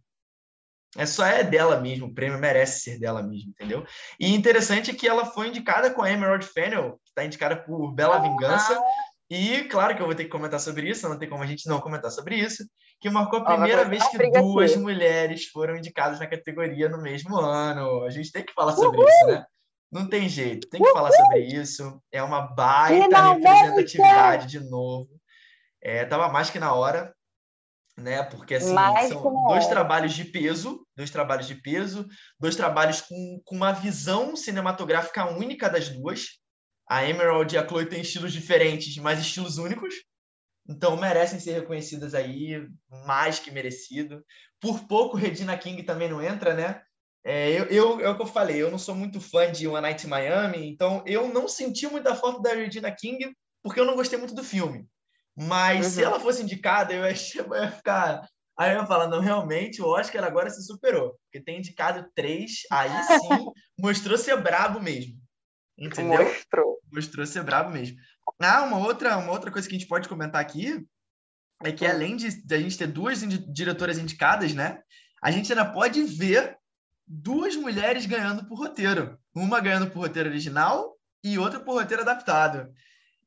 É 0.96 1.06
só 1.06 1.26
é 1.26 1.44
dela 1.44 1.80
mesmo, 1.80 2.08
o 2.08 2.14
prêmio 2.14 2.40
merece 2.40 2.80
ser 2.80 3.00
dela 3.00 3.22
mesmo, 3.22 3.52
entendeu? 3.52 3.86
E 4.20 4.34
interessante 4.34 4.90
é 4.90 4.94
que 4.96 5.08
ela 5.08 5.26
foi 5.26 5.50
indicada 5.50 5.92
com 5.94 6.02
a 6.02 6.10
Emerald 6.10 6.46
Fennel, 6.46 7.00
que 7.04 7.10
está 7.10 7.24
indicada 7.24 7.56
por 7.56 7.94
Bela 7.94 8.18
Vingança, 8.18 8.82
e 9.30 9.66
claro 9.66 9.96
que 9.96 10.02
eu 10.02 10.06
vou 10.06 10.16
ter 10.16 10.24
que 10.24 10.30
comentar 10.30 10.60
sobre 10.60 10.90
isso, 10.90 11.08
não 11.08 11.20
tem 11.20 11.30
como 11.30 11.44
a 11.44 11.46
gente 11.46 11.68
não 11.68 11.82
comentar 11.82 12.10
sobre 12.10 12.36
isso, 12.36 12.66
que 13.00 13.10
marcou 13.10 13.40
a 13.40 13.46
primeira 13.46 13.84
vez 13.84 14.08
que 14.08 14.18
duas 14.32 14.76
mulheres 14.78 15.46
foram 15.48 15.76
indicadas 15.76 16.20
na 16.20 16.28
categoria 16.28 16.88
no 16.88 17.02
mesmo 17.02 17.36
ano. 17.36 18.04
A 18.04 18.10
gente 18.10 18.32
tem 18.32 18.44
que 18.44 18.54
falar 18.54 18.74
sobre 18.74 18.98
Uhul! 18.98 19.08
isso, 19.08 19.28
né? 19.28 19.46
Não 19.92 20.08
tem 20.08 20.28
jeito, 20.28 20.68
tem 20.70 20.82
que 20.82 20.92
falar 20.92 21.12
sobre 21.12 21.40
isso. 21.40 22.02
É 22.12 22.22
uma 22.22 22.42
baita 22.42 23.34
representatividade 23.34 24.48
de 24.48 24.60
novo. 24.60 25.10
É, 25.82 26.06
tava 26.06 26.28
mais 26.30 26.50
que 26.50 26.60
na 26.60 26.74
hora, 26.74 27.14
né? 27.98 28.24
Porque 28.24 28.56
assim, 28.56 28.74
mais 28.74 29.10
são 29.10 29.48
dois 29.48 29.68
trabalhos 29.68 30.14
de 30.14 30.26
peso, 30.26 30.86
dois 30.96 31.10
trabalhos 31.10 31.48
de 31.48 31.56
peso, 31.56 32.06
dois 32.40 32.56
trabalhos 32.56 33.02
com, 33.02 33.42
com 33.46 33.56
uma 33.56 33.72
visão 33.72 34.36
cinematográfica 34.36 35.26
única 35.26 35.70
das 35.70 35.90
duas. 35.90 36.40
A 36.90 37.06
Emerald 37.06 37.54
e 37.54 37.58
a 37.58 37.68
Chloe 37.68 37.86
têm 37.86 38.02
estilos 38.02 38.32
diferentes, 38.32 38.96
mas 38.98 39.20
estilos 39.20 39.58
únicos. 39.58 39.96
Então 40.70 40.98
merecem 40.98 41.40
ser 41.40 41.54
reconhecidas 41.54 42.14
aí, 42.14 42.68
mais 43.06 43.40
que 43.40 43.52
merecido. 43.52 44.24
Por 44.60 44.86
pouco, 44.88 45.18
Regina 45.18 45.58
King 45.58 45.82
também 45.84 46.10
não 46.10 46.22
entra, 46.22 46.54
né? 46.54 46.82
É, 47.30 47.52
eu, 47.52 47.66
eu, 47.66 48.00
é 48.00 48.10
o 48.10 48.16
que 48.16 48.22
eu 48.22 48.28
falei, 48.28 48.56
eu 48.56 48.72
não 48.72 48.80
sou 48.80 48.96
muito 48.96 49.20
fã 49.20 49.52
de 49.52 49.68
One 49.68 49.82
Night 49.82 50.08
in 50.08 50.10
Miami, 50.10 50.70
então 50.70 51.04
eu 51.06 51.28
não 51.28 51.46
senti 51.46 51.86
muita 51.86 52.16
falta 52.16 52.42
da 52.42 52.54
Regina 52.54 52.90
King 52.90 53.36
porque 53.62 53.82
eu 53.82 53.86
não 53.86 53.98
gostei 53.98 54.18
muito 54.18 54.34
do 54.34 54.46
filme. 54.46 54.88
Mas 55.36 55.88
uhum. 55.88 55.92
se 55.92 56.04
ela 56.06 56.22
fosse 56.22 56.42
indicada, 56.42 56.94
eu 56.94 57.04
ia, 57.04 57.14
eu 57.36 57.56
ia 57.56 57.70
ficar. 57.70 58.26
Aí 58.58 58.72
eu 58.72 58.80
ia 58.80 58.86
falar, 58.86 59.10
não, 59.10 59.20
realmente, 59.20 59.82
o 59.82 59.88
Oscar 59.88 60.24
agora 60.24 60.50
se 60.50 60.66
superou. 60.66 61.20
Porque 61.26 61.44
tem 61.44 61.60
indicado 61.60 62.10
três, 62.16 62.62
aí 62.72 62.90
sim 63.04 63.20
mostrou 63.78 64.18
ser 64.18 64.42
brabo 64.42 64.80
mesmo. 64.80 65.20
Entendeu? 65.78 66.24
Mostrou. 66.24 66.80
Mostrou 66.90 67.26
ser 67.26 67.44
brabo 67.44 67.72
mesmo. 67.72 67.98
Ah, 68.40 68.64
uma 68.64 68.78
outra, 68.78 69.18
uma 69.18 69.34
outra 69.34 69.52
coisa 69.52 69.68
que 69.68 69.76
a 69.76 69.78
gente 69.78 69.90
pode 69.90 70.08
comentar 70.08 70.40
aqui 70.40 70.82
é 71.62 71.74
que 71.74 71.86
hum. 71.86 71.90
além 71.90 72.16
de, 72.16 72.42
de 72.42 72.56
a 72.56 72.60
gente 72.60 72.78
ter 72.78 72.88
duas 72.88 73.20
diretoras 73.20 73.98
indicadas, 73.98 74.54
né? 74.54 74.82
A 75.22 75.30
gente 75.30 75.52
ainda 75.52 75.66
pode 75.66 76.02
ver 76.04 76.58
duas 77.08 77.56
mulheres 77.56 78.06
ganhando 78.06 78.46
por 78.46 78.58
roteiro. 78.58 79.18
Uma 79.34 79.60
ganhando 79.60 79.90
por 79.90 80.02
roteiro 80.02 80.30
original 80.30 80.96
e 81.24 81.40
outra 81.40 81.60
por 81.60 81.76
roteiro 81.76 82.04
adaptado. 82.04 82.70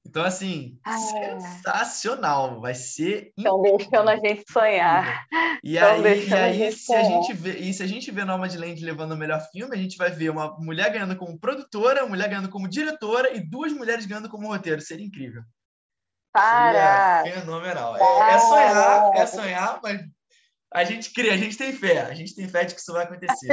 Então, 0.05 0.25
assim, 0.25 0.79
ah, 0.85 0.97
sensacional. 0.97 2.61
Vai 2.61 2.75
ser. 2.75 3.33
Estão 3.37 3.63
deixando 3.63 4.09
a 4.09 4.17
gente 4.17 4.45
sonhar. 4.51 5.27
E 5.63 5.79
aí, 5.79 6.27
e 6.27 6.35
aí 6.35 6.73
se 6.73 6.95
a 6.95 7.03
gente 7.03 7.33
vê, 7.35 7.59
e 7.59 7.73
se 7.73 7.83
a 7.83 7.87
gente 7.87 8.11
vê 8.11 8.25
Nomadland 8.25 8.83
levando 8.83 9.13
o 9.13 9.17
melhor 9.17 9.41
filme, 9.53 9.77
a 9.77 9.79
gente 9.79 9.97
vai 9.99 10.11
ver 10.11 10.31
uma 10.31 10.57
mulher 10.59 10.91
ganhando 10.91 11.17
como 11.17 11.39
produtora, 11.39 12.03
uma 12.03 12.11
mulher 12.11 12.29
ganhando 12.29 12.49
como 12.49 12.69
diretora 12.69 13.37
e 13.37 13.41
duas 13.41 13.73
mulheres 13.73 14.07
ganhando 14.07 14.31
como 14.31 14.49
roteiro. 14.49 14.81
Seria 14.81 15.05
incrível. 15.05 15.43
Para! 16.33 17.23
Seria 17.23 17.41
fenomenal. 17.41 17.97
É, 17.97 18.35
é 18.35 18.39
sonhar, 18.39 19.11
é 19.15 19.27
sonhar, 19.27 19.81
mas 19.83 20.01
a 20.73 20.85
gente 20.85 21.13
crê, 21.13 21.31
a 21.31 21.37
gente 21.37 21.57
tem 21.57 21.73
fé. 21.73 22.01
A 22.03 22.15
gente 22.15 22.35
tem 22.35 22.49
fé 22.49 22.65
de 22.65 22.75
que 22.75 22.81
isso 22.81 22.93
vai 22.93 23.05
acontecer. 23.05 23.49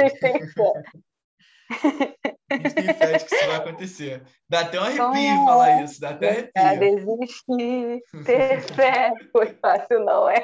A 2.50 2.56
gente 2.56 2.74
tem 2.74 2.94
fé 2.94 3.18
de 3.18 3.24
que 3.26 3.34
isso 3.34 3.46
vai 3.46 3.56
acontecer. 3.56 4.22
Dá 4.48 4.60
até 4.60 4.80
um 4.80 4.84
arrepio 4.84 5.44
falar 5.44 5.82
isso, 5.82 6.00
dá 6.00 6.10
até 6.10 6.28
arrepio. 6.28 6.52
É, 6.56 6.76
desistir, 6.76 8.00
ter 8.24 8.62
fé, 8.74 9.12
foi 9.30 9.54
fácil, 9.60 10.02
não 10.02 10.30
é? 10.30 10.40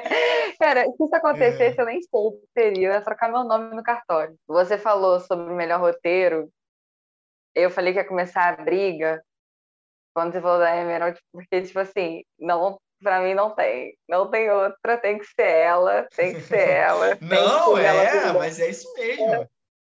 Cara, 0.59 0.85
se 0.85 1.03
isso 1.03 1.15
acontecesse, 1.15 1.79
é. 1.79 1.81
eu 1.81 1.85
nem 1.87 1.99
sei 1.99 2.09
o 2.11 2.31
que 2.31 2.47
seria, 2.53 2.87
eu 2.89 2.93
ia 2.93 3.01
trocar 3.01 3.31
meu 3.31 3.43
nome 3.43 3.75
no 3.75 3.81
cartório. 3.81 4.37
Você 4.47 4.77
falou 4.77 5.19
sobre 5.19 5.51
o 5.51 5.55
melhor 5.55 5.79
roteiro, 5.79 6.47
eu 7.55 7.71
falei 7.71 7.91
que 7.91 7.99
ia 7.99 8.07
começar 8.07 8.49
a 8.49 8.63
briga 8.63 9.23
quando 10.13 10.31
você 10.31 10.41
falou 10.41 10.59
da 10.59 10.77
Emerald, 10.77 11.19
porque, 11.31 11.61
tipo 11.61 11.79
assim, 11.79 12.23
não 12.39 12.79
Pra 13.05 13.21
mim 13.21 13.35
não 13.35 13.53
tem. 13.53 13.95
Não 14.09 14.31
tem 14.31 14.49
outra, 14.49 14.97
tem 14.97 15.19
que 15.19 15.27
ser 15.27 15.47
ela, 15.47 16.07
tem 16.15 16.33
que 16.33 16.41
ser 16.41 16.57
ela. 16.73 17.15
não, 17.21 17.77
é, 17.77 18.33
mas 18.33 18.59
é 18.59 18.67
isso 18.67 18.91
mesmo. 18.95 19.47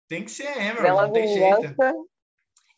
Tem 0.08 0.24
que 0.24 0.30
ser 0.30 0.46
a 0.46 0.56
Emerald, 0.56 0.82
Bela 0.82 1.02
não 1.02 1.12
tem 1.12 1.26
jeito. 1.26 1.74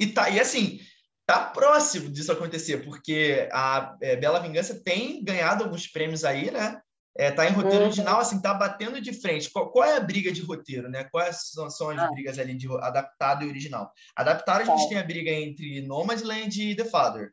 E, 0.01 0.07
tá, 0.07 0.31
e 0.31 0.41
assim, 0.41 0.81
tá 1.27 1.45
próximo 1.45 2.09
disso 2.09 2.33
acontecer, 2.33 2.79
porque 2.79 3.47
a 3.53 3.95
é, 4.01 4.17
Bela 4.17 4.41
Vingança 4.41 4.83
tem 4.83 5.23
ganhado 5.23 5.65
alguns 5.65 5.87
prêmios 5.87 6.25
aí, 6.25 6.51
né? 6.51 6.81
É, 7.15 7.31
tá 7.31 7.47
em 7.47 7.53
roteiro 7.53 7.81
uhum. 7.81 7.85
original, 7.89 8.21
assim, 8.21 8.41
tá 8.41 8.55
batendo 8.55 8.99
de 9.03 9.13
frente. 9.13 9.51
Qual, 9.51 9.71
qual, 9.71 9.85
é 9.85 9.99
a 9.99 10.01
briga 10.01 10.33
de 10.33 10.41
roteiro, 10.41 10.89
né? 10.89 11.05
Quais 11.13 11.51
são, 11.51 11.69
são 11.69 11.91
as 11.91 11.99
ah. 11.99 12.11
brigas 12.11 12.39
ali 12.39 12.55
de 12.55 12.67
adaptado 12.79 13.45
e 13.45 13.49
original? 13.49 13.93
Adaptado, 14.17 14.63
a 14.63 14.65
gente 14.65 14.89
tem 14.89 14.97
a 14.97 15.05
briga 15.05 15.31
entre 15.31 15.83
Nomadland 15.83 16.71
e 16.71 16.75
The 16.75 16.87
Father. 16.87 17.33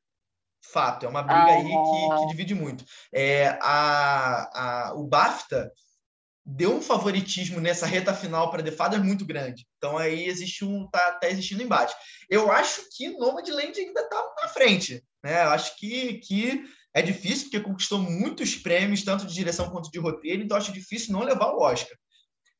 Fato, 0.61 1.05
é 1.05 1.09
uma 1.09 1.23
briga 1.23 1.39
ah, 1.39 1.53
aí 1.53 1.63
que, 1.63 2.19
que, 2.19 2.27
divide 2.27 2.53
muito. 2.53 2.83
É, 3.13 3.57
a, 3.61 4.89
a, 4.89 4.93
o 4.93 5.07
BAFTA 5.07 5.71
deu 6.45 6.75
um 6.75 6.81
favoritismo 6.81 7.59
nessa 7.59 7.85
reta 7.85 8.13
final 8.13 8.49
para 8.49 8.63
The 8.63 8.71
Father 8.71 9.03
muito 9.03 9.25
grande. 9.25 9.67
Então 9.77 9.97
aí 9.97 10.25
existe 10.25 10.65
um 10.65 10.87
tá, 10.89 11.13
tá 11.13 11.29
existindo 11.29 11.63
embate. 11.63 11.95
Eu 12.29 12.51
acho 12.51 12.81
que 12.95 13.09
Nomadland 13.17 13.79
ainda 13.79 14.07
tá 14.09 14.23
na 14.41 14.49
frente, 14.49 15.03
né? 15.23 15.43
Eu 15.43 15.49
acho 15.49 15.77
que, 15.77 16.15
que 16.19 16.63
é 16.93 17.01
difícil 17.01 17.45
porque 17.45 17.59
conquistou 17.59 17.99
muitos 17.99 18.55
prêmios 18.55 19.03
tanto 19.03 19.25
de 19.25 19.33
direção 19.33 19.69
quanto 19.69 19.91
de 19.91 19.99
roteiro, 19.99 20.43
então 20.43 20.57
acho 20.57 20.71
difícil 20.71 21.13
não 21.13 21.21
levar 21.21 21.51
o 21.51 21.61
Oscar. 21.61 21.95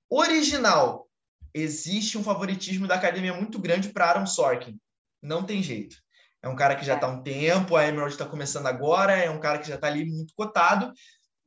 Original, 0.09 1.07
existe 1.53 2.17
um 2.17 2.23
favoritismo 2.23 2.87
da 2.87 2.95
academia 2.95 3.33
muito 3.33 3.59
grande 3.59 3.89
para 3.89 4.05
Aaron 4.05 4.25
Sorkin. 4.25 4.79
Não 5.21 5.43
tem 5.43 5.61
jeito. 5.63 5.97
É 6.41 6.47
um 6.47 6.55
cara 6.55 6.75
que 6.75 6.85
já 6.85 6.95
está 6.95 7.07
há 7.07 7.09
um 7.09 7.21
tempo, 7.21 7.75
a 7.75 7.85
Emerald 7.85 8.13
está 8.13 8.25
começando 8.25 8.67
agora, 8.67 9.13
é 9.13 9.29
um 9.29 9.39
cara 9.39 9.59
que 9.59 9.67
já 9.67 9.75
está 9.75 9.87
ali 9.87 10.05
muito 10.05 10.33
cotado. 10.33 10.93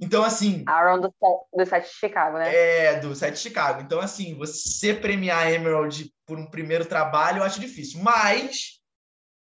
Então, 0.01 0.25
assim. 0.25 0.65
Aaron 0.67 1.01
do, 1.01 1.15
do 1.55 1.65
set 1.65 1.85
de 1.85 1.95
Chicago, 1.95 2.37
né? 2.37 2.55
É, 2.55 3.01
do 3.01 3.15
set 3.15 3.35
de 3.35 3.39
Chicago. 3.39 3.81
Então, 3.81 4.01
assim, 4.01 4.37
você 4.37 4.93
premiar 4.93 5.47
a 5.47 5.53
Emerald 5.53 6.13
por 6.27 6.39
um 6.39 6.51
primeiro 6.51 6.85
trabalho, 6.85 7.39
eu 7.39 7.45
acho 7.45 7.61
difícil. 7.61 8.03
Mas 8.03 8.83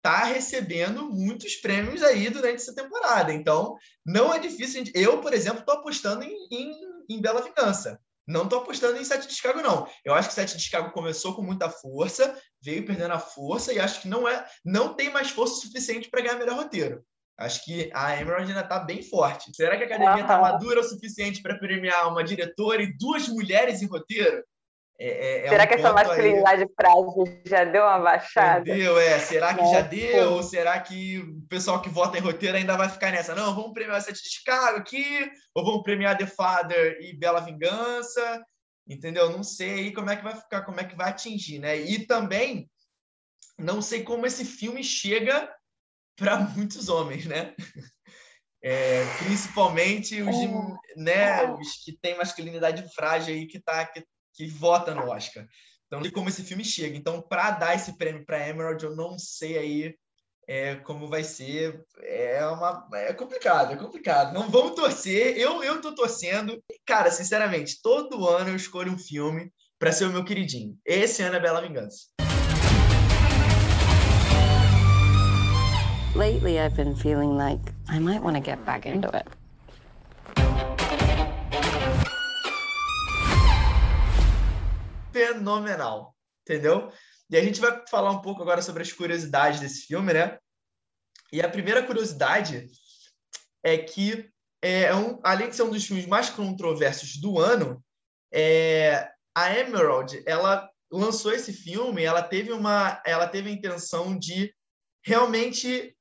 tá 0.03 0.25
recebendo 0.25 1.09
muitos 1.09 1.55
prêmios 1.55 2.03
aí 2.03 2.29
durante 2.29 2.57
essa 2.57 2.75
temporada. 2.75 3.33
Então, 3.33 3.75
não 4.05 4.33
é 4.33 4.37
difícil. 4.37 4.83
Eu, 4.93 5.21
por 5.21 5.33
exemplo, 5.33 5.59
estou 5.59 5.75
apostando 5.75 6.23
em, 6.23 6.47
em, 6.51 6.73
em 7.09 7.21
Bela 7.21 7.41
Vingança. 7.41 7.99
Não 8.27 8.43
estou 8.43 8.59
apostando 8.59 8.97
em 8.97 9.03
Sete 9.03 9.27
de 9.27 9.35
Chicago, 9.35 9.61
não. 9.61 9.87
Eu 10.03 10.13
acho 10.13 10.29
que 10.29 10.35
Sete 10.35 10.55
de 10.55 10.63
Chicago 10.63 10.91
começou 10.91 11.35
com 11.35 11.41
muita 11.41 11.69
força, 11.69 12.39
veio 12.61 12.85
perdendo 12.85 13.13
a 13.13 13.19
força 13.19 13.73
e 13.73 13.79
acho 13.79 14.01
que 14.01 14.07
não 14.07 14.27
é, 14.27 14.45
não 14.63 14.93
tem 14.93 15.11
mais 15.11 15.29
força 15.29 15.61
suficiente 15.61 16.09
para 16.09 16.21
ganhar 16.21 16.37
melhor 16.37 16.55
roteiro. 16.55 17.03
Acho 17.37 17.65
que 17.65 17.89
a 17.93 18.19
Emerald 18.19 18.47
ainda 18.47 18.61
está 18.61 18.79
bem 18.79 19.01
forte. 19.01 19.51
Será 19.55 19.75
que 19.75 19.83
a 19.83 19.85
academia 19.87 20.21
está 20.21 20.39
madura 20.39 20.81
o 20.81 20.83
suficiente 20.83 21.41
para 21.41 21.57
premiar 21.57 22.07
uma 22.07 22.23
diretora 22.23 22.83
e 22.83 22.95
duas 22.95 23.27
mulheres 23.27 23.81
em 23.81 23.87
roteiro? 23.87 24.43
É, 24.99 25.07
é, 25.07 25.45
é 25.45 25.49
será 25.49 25.63
um 25.63 25.67
que 25.67 25.73
essa 25.73 25.93
masculinidade 25.93 26.67
frágil 26.75 27.41
já 27.45 27.63
deu 27.63 27.83
uma 27.83 27.99
baixada? 27.99 28.63
Deu, 28.63 28.99
é. 28.99 29.19
Será 29.19 29.53
que 29.53 29.65
já 29.65 29.81
deu? 29.81 30.33
Ou 30.33 30.43
será 30.43 30.79
que 30.79 31.17
o 31.19 31.41
pessoal 31.47 31.81
que 31.81 31.89
vota 31.89 32.17
em 32.17 32.21
roteiro 32.21 32.57
ainda 32.57 32.77
vai 32.77 32.89
ficar 32.89 33.11
nessa? 33.11 33.33
Não, 33.33 33.55
vamos 33.55 33.73
premiar 33.73 33.97
o 33.97 34.01
Sete 34.01 34.21
de 34.21 34.29
Chicago 34.29 34.77
aqui, 34.77 35.31
ou 35.55 35.65
vamos 35.65 35.83
premiar 35.83 36.17
The 36.17 36.27
Father 36.27 36.97
e 37.01 37.17
Bela 37.17 37.41
Vingança, 37.41 38.43
entendeu? 38.87 39.31
Não 39.31 39.43
sei 39.43 39.91
como 39.91 40.09
é 40.09 40.15
que 40.15 40.23
vai 40.23 40.35
ficar, 40.35 40.61
como 40.61 40.79
é 40.79 40.83
que 40.83 40.95
vai 40.95 41.09
atingir, 41.09 41.59
né? 41.59 41.75
E 41.77 42.05
também 42.05 42.69
não 43.57 43.81
sei 43.81 44.03
como 44.03 44.25
esse 44.25 44.45
filme 44.45 44.83
chega 44.83 45.51
para 46.15 46.37
muitos 46.55 46.89
homens, 46.89 47.25
né? 47.25 47.55
É, 48.65 49.03
principalmente 49.17 50.21
os, 50.21 50.35
é. 50.37 50.95
né, 50.95 51.51
os 51.51 51.83
que 51.83 51.91
têm 52.01 52.15
masculinidade 52.15 52.87
frágil 52.95 53.33
aí 53.33 53.45
que 53.45 53.59
tá 53.59 53.85
que 53.85 54.01
que 54.33 54.47
vota 54.47 54.93
no 54.93 55.09
Oscar. 55.09 55.47
Então, 55.87 56.01
sei 56.01 56.11
como 56.11 56.29
esse 56.29 56.43
filme 56.43 56.65
chega. 56.65 56.97
Então, 56.97 57.21
para 57.21 57.51
dar 57.51 57.75
esse 57.75 57.97
prêmio 57.97 58.25
para 58.25 58.47
Emerald, 58.47 58.83
eu 58.83 58.95
não 58.95 59.17
sei 59.19 59.57
aí 59.57 59.95
é, 60.47 60.75
como 60.77 61.07
vai 61.07 61.23
ser. 61.23 61.85
É, 62.01 62.45
uma, 62.47 62.87
é 62.93 63.13
complicado, 63.13 63.73
é 63.73 63.75
complicado. 63.75 64.33
Não 64.33 64.49
vamos 64.49 64.75
torcer. 64.75 65.37
Eu, 65.37 65.63
eu 65.63 65.81
tô 65.81 65.93
torcendo. 65.93 66.61
Cara, 66.85 67.11
sinceramente, 67.11 67.79
todo 67.81 68.27
ano 68.27 68.49
eu 68.49 68.55
escolho 68.55 68.91
um 68.91 68.97
filme 68.97 69.51
para 69.77 69.91
ser 69.91 70.05
o 70.05 70.11
meu 70.11 70.23
queridinho. 70.23 70.77
Esse 70.85 71.21
ano 71.21 71.35
é 71.35 71.39
Bela 71.39 71.61
Vingança. 71.61 72.07
Lately, 76.15 76.59
I've 76.59 76.75
been 76.75 76.95
feeling 76.95 77.37
like 77.37 77.61
I 77.89 77.99
might 77.99 78.21
want 78.21 78.37
to 78.37 78.41
get 78.41 78.63
back 78.65 78.87
into 78.87 79.09
it. 79.15 79.27
Fenomenal, 85.13 86.15
entendeu? 86.41 86.91
E 87.29 87.37
a 87.37 87.43
gente 87.43 87.61
vai 87.61 87.85
falar 87.87 88.11
um 88.11 88.21
pouco 88.21 88.41
agora 88.41 88.61
sobre 88.61 88.81
as 88.81 88.91
curiosidades 88.91 89.59
desse 89.59 89.85
filme, 89.85 90.11
né? 90.11 90.37
E 91.31 91.41
a 91.41 91.49
primeira 91.49 91.85
curiosidade 91.85 92.67
é 93.63 93.77
que, 93.77 94.29
é 94.61 94.93
um, 94.93 95.19
além 95.23 95.49
de 95.49 95.55
ser 95.55 95.63
um 95.63 95.71
dos 95.71 95.85
filmes 95.85 96.05
mais 96.05 96.29
controversos 96.29 97.17
do 97.17 97.39
ano, 97.39 97.83
é, 98.31 99.09
a 99.35 99.57
Emerald, 99.57 100.21
ela 100.25 100.69
lançou 100.91 101.31
esse 101.31 101.53
filme, 101.53 102.03
ela 102.03 102.21
teve 102.21 102.51
uma, 102.51 103.01
ela 103.05 103.27
teve 103.27 103.49
a 103.49 103.53
intenção 103.53 104.17
de 104.17 104.53
realmente 105.03 105.95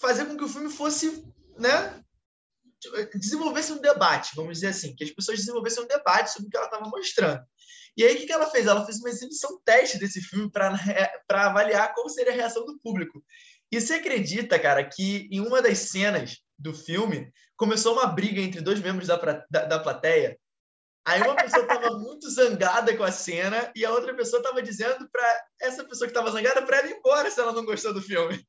fazer 0.00 0.26
com 0.26 0.36
que 0.36 0.44
o 0.44 0.48
filme 0.48 0.70
fosse, 0.70 1.24
né, 1.56 2.02
desenvolvesse 3.14 3.72
um 3.72 3.80
debate, 3.80 4.36
vamos 4.36 4.54
dizer 4.54 4.68
assim, 4.68 4.94
que 4.94 5.04
as 5.04 5.10
pessoas 5.10 5.38
desenvolvessem 5.38 5.82
um 5.82 5.88
debate 5.88 6.30
sobre 6.30 6.48
o 6.48 6.50
que 6.50 6.56
ela 6.56 6.66
estava 6.66 6.88
mostrando. 6.88 7.42
E 7.98 8.04
aí, 8.04 8.14
o 8.14 8.26
que 8.26 8.32
ela 8.32 8.48
fez? 8.48 8.64
Ela 8.68 8.86
fez 8.86 9.00
uma 9.00 9.08
exibição 9.08 9.60
teste 9.64 9.98
desse 9.98 10.20
filme 10.20 10.48
para 10.48 10.70
avaliar 11.48 11.92
como 11.94 12.08
seria 12.08 12.32
a 12.32 12.36
reação 12.36 12.64
do 12.64 12.78
público. 12.78 13.20
E 13.72 13.80
você 13.80 13.94
acredita, 13.94 14.56
cara, 14.56 14.88
que 14.88 15.28
em 15.32 15.40
uma 15.40 15.60
das 15.60 15.78
cenas 15.78 16.38
do 16.56 16.72
filme 16.72 17.32
começou 17.56 17.94
uma 17.94 18.06
briga 18.06 18.40
entre 18.40 18.60
dois 18.60 18.80
membros 18.80 19.08
da, 19.08 19.16
da, 19.50 19.64
da 19.64 19.78
plateia? 19.80 20.38
Aí 21.04 21.20
uma 21.22 21.34
pessoa 21.34 21.62
estava 21.62 21.90
muito 21.98 22.30
zangada 22.30 22.96
com 22.96 23.02
a 23.02 23.10
cena 23.10 23.68
e 23.74 23.84
a 23.84 23.90
outra 23.90 24.14
pessoa 24.14 24.38
estava 24.40 24.62
dizendo 24.62 25.08
para 25.10 25.44
essa 25.60 25.82
pessoa 25.82 26.06
que 26.06 26.16
estava 26.16 26.30
zangada 26.30 26.62
para 26.64 26.78
ela 26.78 26.86
ir 26.86 26.98
embora 26.98 27.28
se 27.28 27.40
ela 27.40 27.52
não 27.52 27.64
gostou 27.64 27.92
do 27.92 28.00
filme. 28.00 28.46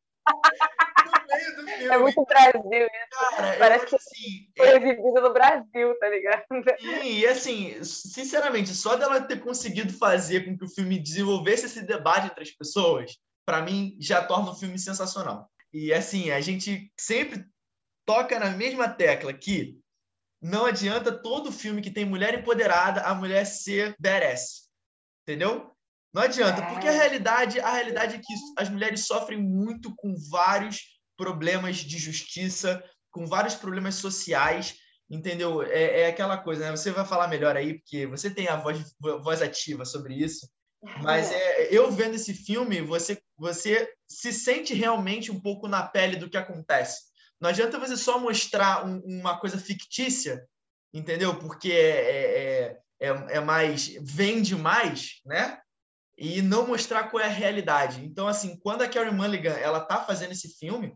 Meio 1.30 1.56
do 1.56 1.68
filme. 1.68 1.86
É 1.86 1.98
muito 1.98 2.26
Brasil 2.26 2.86
isso. 2.86 3.36
Cara, 3.36 3.58
Parece 3.58 3.86
que 3.86 3.96
assim, 3.96 4.48
foi 4.58 4.68
é... 4.68 4.96
no 5.22 5.34
Brasil, 5.34 6.00
tá 6.00 6.10
ligado? 6.10 6.44
Sim, 6.80 7.04
e 7.04 7.28
assim, 7.28 7.84
sinceramente, 7.84 8.70
só 8.70 8.96
dela 8.96 9.22
ter 9.22 9.40
conseguido 9.40 9.94
fazer 9.94 10.46
com 10.46 10.58
que 10.58 10.66
o 10.66 10.70
filme 10.70 11.00
desenvolvesse 11.00 11.66
esse 11.66 11.82
debate 11.82 12.28
entre 12.28 12.44
as 12.44 12.52
pessoas, 12.52 13.18
para 13.46 13.62
mim, 13.62 13.96
já 14.00 14.24
torna 14.24 14.52
o 14.52 14.56
filme 14.56 14.78
sensacional. 14.78 15.50
E 15.72 15.94
assim, 15.94 16.32
a 16.32 16.42
gente 16.42 16.92
sempre 17.00 17.46
toca 18.06 18.40
na 18.40 18.50
mesma 18.50 18.90
tecla 18.90 19.32
que 19.34 19.80
não 20.42 20.66
adianta 20.66 21.12
todo 21.12 21.52
filme 21.52 21.82
que 21.82 21.92
tem 21.92 22.06
mulher 22.06 22.34
empoderada, 22.34 23.02
a 23.02 23.14
mulher 23.14 23.46
ser 23.46 23.96
badass. 24.00 24.70
Entendeu? 25.24 25.72
Não 26.14 26.24
adianta, 26.24 26.66
porque 26.68 26.88
a 26.88 26.93
é. 26.93 26.97
realidade, 26.97 27.60
a 27.60 27.72
realidade 27.72 28.16
é 28.16 28.20
que 28.20 28.34
as 28.57 28.70
mulheres 28.70 29.05
sofrem 29.05 29.39
muito 29.39 29.93
com 29.95 30.16
vários 30.30 30.82
problemas 31.16 31.78
de 31.78 31.97
justiça, 31.97 32.84
com 33.12 33.26
vários 33.26 33.55
problemas 33.55 33.95
sociais, 33.95 34.76
entendeu? 35.10 35.62
É, 35.62 36.01
é 36.01 36.07
aquela 36.07 36.38
coisa, 36.38 36.66
né? 36.66 36.72
Você 36.72 36.91
vai 36.91 37.05
falar 37.05 37.28
melhor 37.28 37.55
aí, 37.55 37.80
porque 37.80 38.07
você 38.07 38.30
tem 38.30 38.47
a 38.47 38.55
voz, 38.55 38.95
voz 38.99 39.41
ativa 39.41 39.86
sobre 39.86 40.16
isso. 40.16 40.49
Mas 41.03 41.32
é, 41.32 41.68
eu 41.76 41.91
vendo 41.91 42.16
esse 42.16 42.34
filme, 42.34 42.82
você, 42.82 43.22
você 43.38 43.91
se 44.07 44.32
sente 44.32 44.74
realmente 44.74 45.32
um 45.32 45.39
pouco 45.39 45.68
na 45.68 45.84
pele 45.84 46.16
do 46.16 46.30
que 46.30 46.38
acontece. 46.38 47.10
Não 47.39 47.49
adianta 47.49 47.80
você 47.80 47.95
só 47.95 48.20
mostrar 48.20 48.86
um, 48.86 48.99
uma 49.05 49.39
coisa 49.39 49.57
fictícia, 49.57 50.43
entendeu? 50.93 51.38
Porque 51.38 51.72
é, 51.72 51.99
é, 51.99 52.80
é, 52.99 53.07
é 53.10 53.39
mais. 53.39 53.88
vende 54.01 54.55
mais, 54.55 55.22
né? 55.26 55.60
E 56.20 56.42
não 56.42 56.68
mostrar 56.68 57.10
qual 57.10 57.24
é 57.24 57.28
a 57.28 57.30
realidade. 57.30 58.04
Então, 58.04 58.28
assim, 58.28 58.60
quando 58.60 58.82
a 58.82 58.90
Carrie 58.90 59.14
Mulligan 59.14 59.54
ela 59.54 59.80
tá 59.80 60.04
fazendo 60.04 60.34
esse 60.34 60.50
filme, 60.58 60.94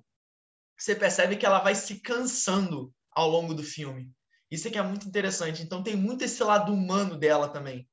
você 0.77 0.93
percebe 0.93 1.37
que 1.37 1.45
ela 1.45 1.59
vai 1.59 1.73
se 1.75 2.01
cansando 2.01 2.93
ao 3.09 3.29
longo 3.29 3.53
do 3.53 3.63
filme. 3.63 4.11
Isso 4.51 4.67
é 4.67 4.71
que 4.71 4.77
é 4.77 4.83
muito 4.83 5.07
interessante. 5.07 5.63
Então 5.63 5.81
tem 5.81 5.95
muito 5.95 6.23
esse 6.23 6.43
lado 6.43 6.73
humano 6.73 7.17
dela 7.17 7.47
também. 7.47 7.87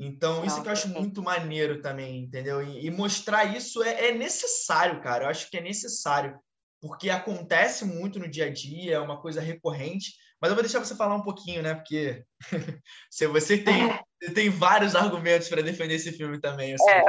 Então, 0.00 0.44
isso 0.44 0.62
que 0.62 0.68
eu 0.68 0.72
acho 0.72 0.88
muito 0.88 1.20
maneiro 1.20 1.82
também, 1.82 2.22
entendeu? 2.22 2.62
E, 2.62 2.86
e 2.86 2.90
mostrar 2.90 3.56
isso 3.56 3.82
é, 3.82 4.08
é, 4.08 4.14
necessário, 4.14 5.02
cara. 5.02 5.24
Eu 5.24 5.28
acho 5.28 5.50
que 5.50 5.56
é 5.56 5.60
necessário, 5.60 6.38
porque 6.80 7.10
acontece 7.10 7.84
muito 7.84 8.20
no 8.20 8.30
dia 8.30 8.46
a 8.46 8.52
dia, 8.52 8.94
é 8.94 9.00
uma 9.00 9.20
coisa 9.20 9.40
recorrente. 9.40 10.12
Mas 10.40 10.50
eu 10.50 10.54
vou 10.54 10.62
deixar 10.62 10.78
você 10.78 10.94
falar 10.94 11.16
um 11.16 11.22
pouquinho, 11.22 11.62
né? 11.62 11.74
Porque 11.74 12.24
se 13.10 13.26
você 13.26 13.58
tem, 13.58 13.74
você 14.20 14.32
tem 14.32 14.50
vários 14.50 14.94
argumentos 14.94 15.48
para 15.48 15.62
defender 15.62 15.94
esse 15.94 16.12
filme 16.12 16.40
também. 16.40 16.74
É, 16.74 17.04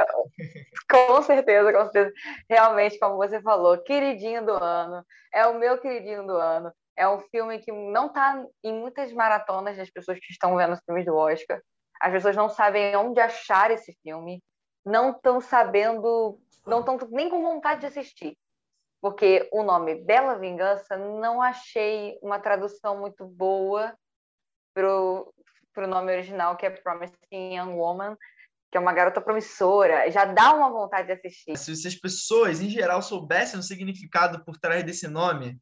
com 0.90 1.22
certeza, 1.22 1.72
com 1.72 1.90
certeza. 1.90 2.12
Realmente, 2.48 2.98
como 2.98 3.16
você 3.16 3.40
falou, 3.40 3.78
queridinho 3.78 4.44
do 4.44 4.52
ano. 4.52 5.04
É 5.32 5.46
o 5.46 5.58
meu 5.58 5.78
queridinho 5.78 6.26
do 6.26 6.36
ano. 6.36 6.72
É 6.96 7.08
um 7.08 7.18
filme 7.18 7.58
que 7.58 7.72
não 7.72 8.06
está 8.06 8.44
em 8.62 8.74
muitas 8.74 9.12
maratonas 9.12 9.76
das 9.76 9.90
pessoas 9.90 10.18
que 10.18 10.32
estão 10.32 10.56
vendo 10.56 10.74
os 10.74 10.80
filmes 10.84 11.04
do 11.04 11.16
Oscar. 11.16 11.60
As 12.00 12.12
pessoas 12.12 12.36
não 12.36 12.48
sabem 12.48 12.94
onde 12.96 13.20
achar 13.20 13.70
esse 13.70 13.96
filme, 14.02 14.42
não 14.84 15.10
estão 15.10 15.40
sabendo, 15.40 16.38
não 16.66 16.80
estão 16.80 16.98
nem 17.10 17.28
com 17.28 17.42
vontade 17.42 17.80
de 17.80 17.86
assistir 17.86 18.36
porque 19.00 19.48
o 19.50 19.62
nome 19.62 19.94
Bela 19.94 20.36
Vingança 20.38 20.96
não 20.96 21.40
achei 21.40 22.18
uma 22.22 22.38
tradução 22.38 22.98
muito 22.98 23.24
boa 23.24 23.94
pro, 24.74 25.32
pro 25.72 25.88
nome 25.88 26.12
original, 26.12 26.56
que 26.56 26.66
é 26.66 26.70
Promising 26.70 27.56
Young 27.56 27.72
Woman, 27.72 28.16
que 28.70 28.78
é 28.78 28.80
uma 28.80 28.92
garota 28.92 29.20
promissora. 29.20 30.10
Já 30.10 30.24
dá 30.24 30.54
uma 30.54 30.70
vontade 30.70 31.06
de 31.06 31.12
assistir. 31.12 31.56
Se 31.56 31.88
as 31.88 31.94
pessoas, 31.94 32.60
em 32.60 32.70
geral, 32.70 33.02
soubessem 33.02 33.58
o 33.58 33.62
significado 33.62 34.44
por 34.44 34.56
trás 34.58 34.84
desse 34.84 35.08
nome, 35.08 35.58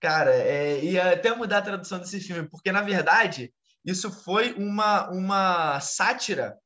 cara, 0.00 0.34
é, 0.34 0.84
ia 0.84 1.12
até 1.12 1.34
mudar 1.34 1.58
a 1.58 1.62
tradução 1.62 1.98
desse 1.98 2.20
filme, 2.20 2.48
porque, 2.48 2.70
na 2.72 2.82
verdade, 2.82 3.52
isso 3.84 4.10
foi 4.10 4.52
uma, 4.54 5.10
uma 5.10 5.80
sátira 5.80 6.56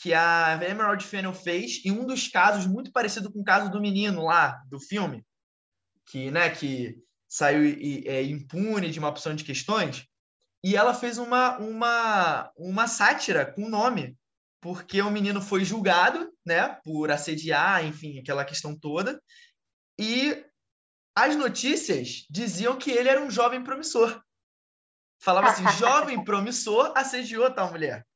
que 0.00 0.14
a 0.14 0.58
Emerald 0.62 1.04
Fennel 1.04 1.34
fez 1.34 1.84
em 1.84 1.90
um 1.90 2.06
dos 2.06 2.28
casos 2.28 2.66
muito 2.66 2.92
parecido 2.92 3.32
com 3.32 3.40
o 3.40 3.44
caso 3.44 3.70
do 3.70 3.80
menino 3.80 4.24
lá 4.24 4.62
do 4.68 4.78
filme, 4.78 5.24
que, 6.06 6.30
né, 6.30 6.50
que 6.50 6.96
saiu 7.28 7.62
é, 8.06 8.22
impune 8.22 8.90
de 8.90 8.98
uma 8.98 9.08
opção 9.08 9.34
de 9.34 9.44
questões, 9.44 10.07
e 10.62 10.76
ela 10.76 10.92
fez 10.92 11.18
uma, 11.18 11.56
uma, 11.58 12.50
uma 12.56 12.86
sátira 12.86 13.46
com 13.46 13.64
o 13.64 13.68
nome, 13.68 14.16
porque 14.60 15.00
o 15.00 15.10
menino 15.10 15.40
foi 15.40 15.64
julgado, 15.64 16.32
né, 16.44 16.78
por 16.84 17.10
assediar, 17.10 17.84
enfim, 17.84 18.18
aquela 18.18 18.44
questão 18.44 18.76
toda, 18.76 19.22
e 19.98 20.44
as 21.16 21.36
notícias 21.36 22.24
diziam 22.30 22.76
que 22.76 22.90
ele 22.90 23.08
era 23.08 23.20
um 23.20 23.30
jovem 23.30 23.62
promissor. 23.62 24.22
Falava 25.20 25.50
assim, 25.50 25.68
jovem 25.78 26.22
promissor 26.24 26.92
assediou 26.96 27.52
tal 27.52 27.70
mulher. 27.70 28.06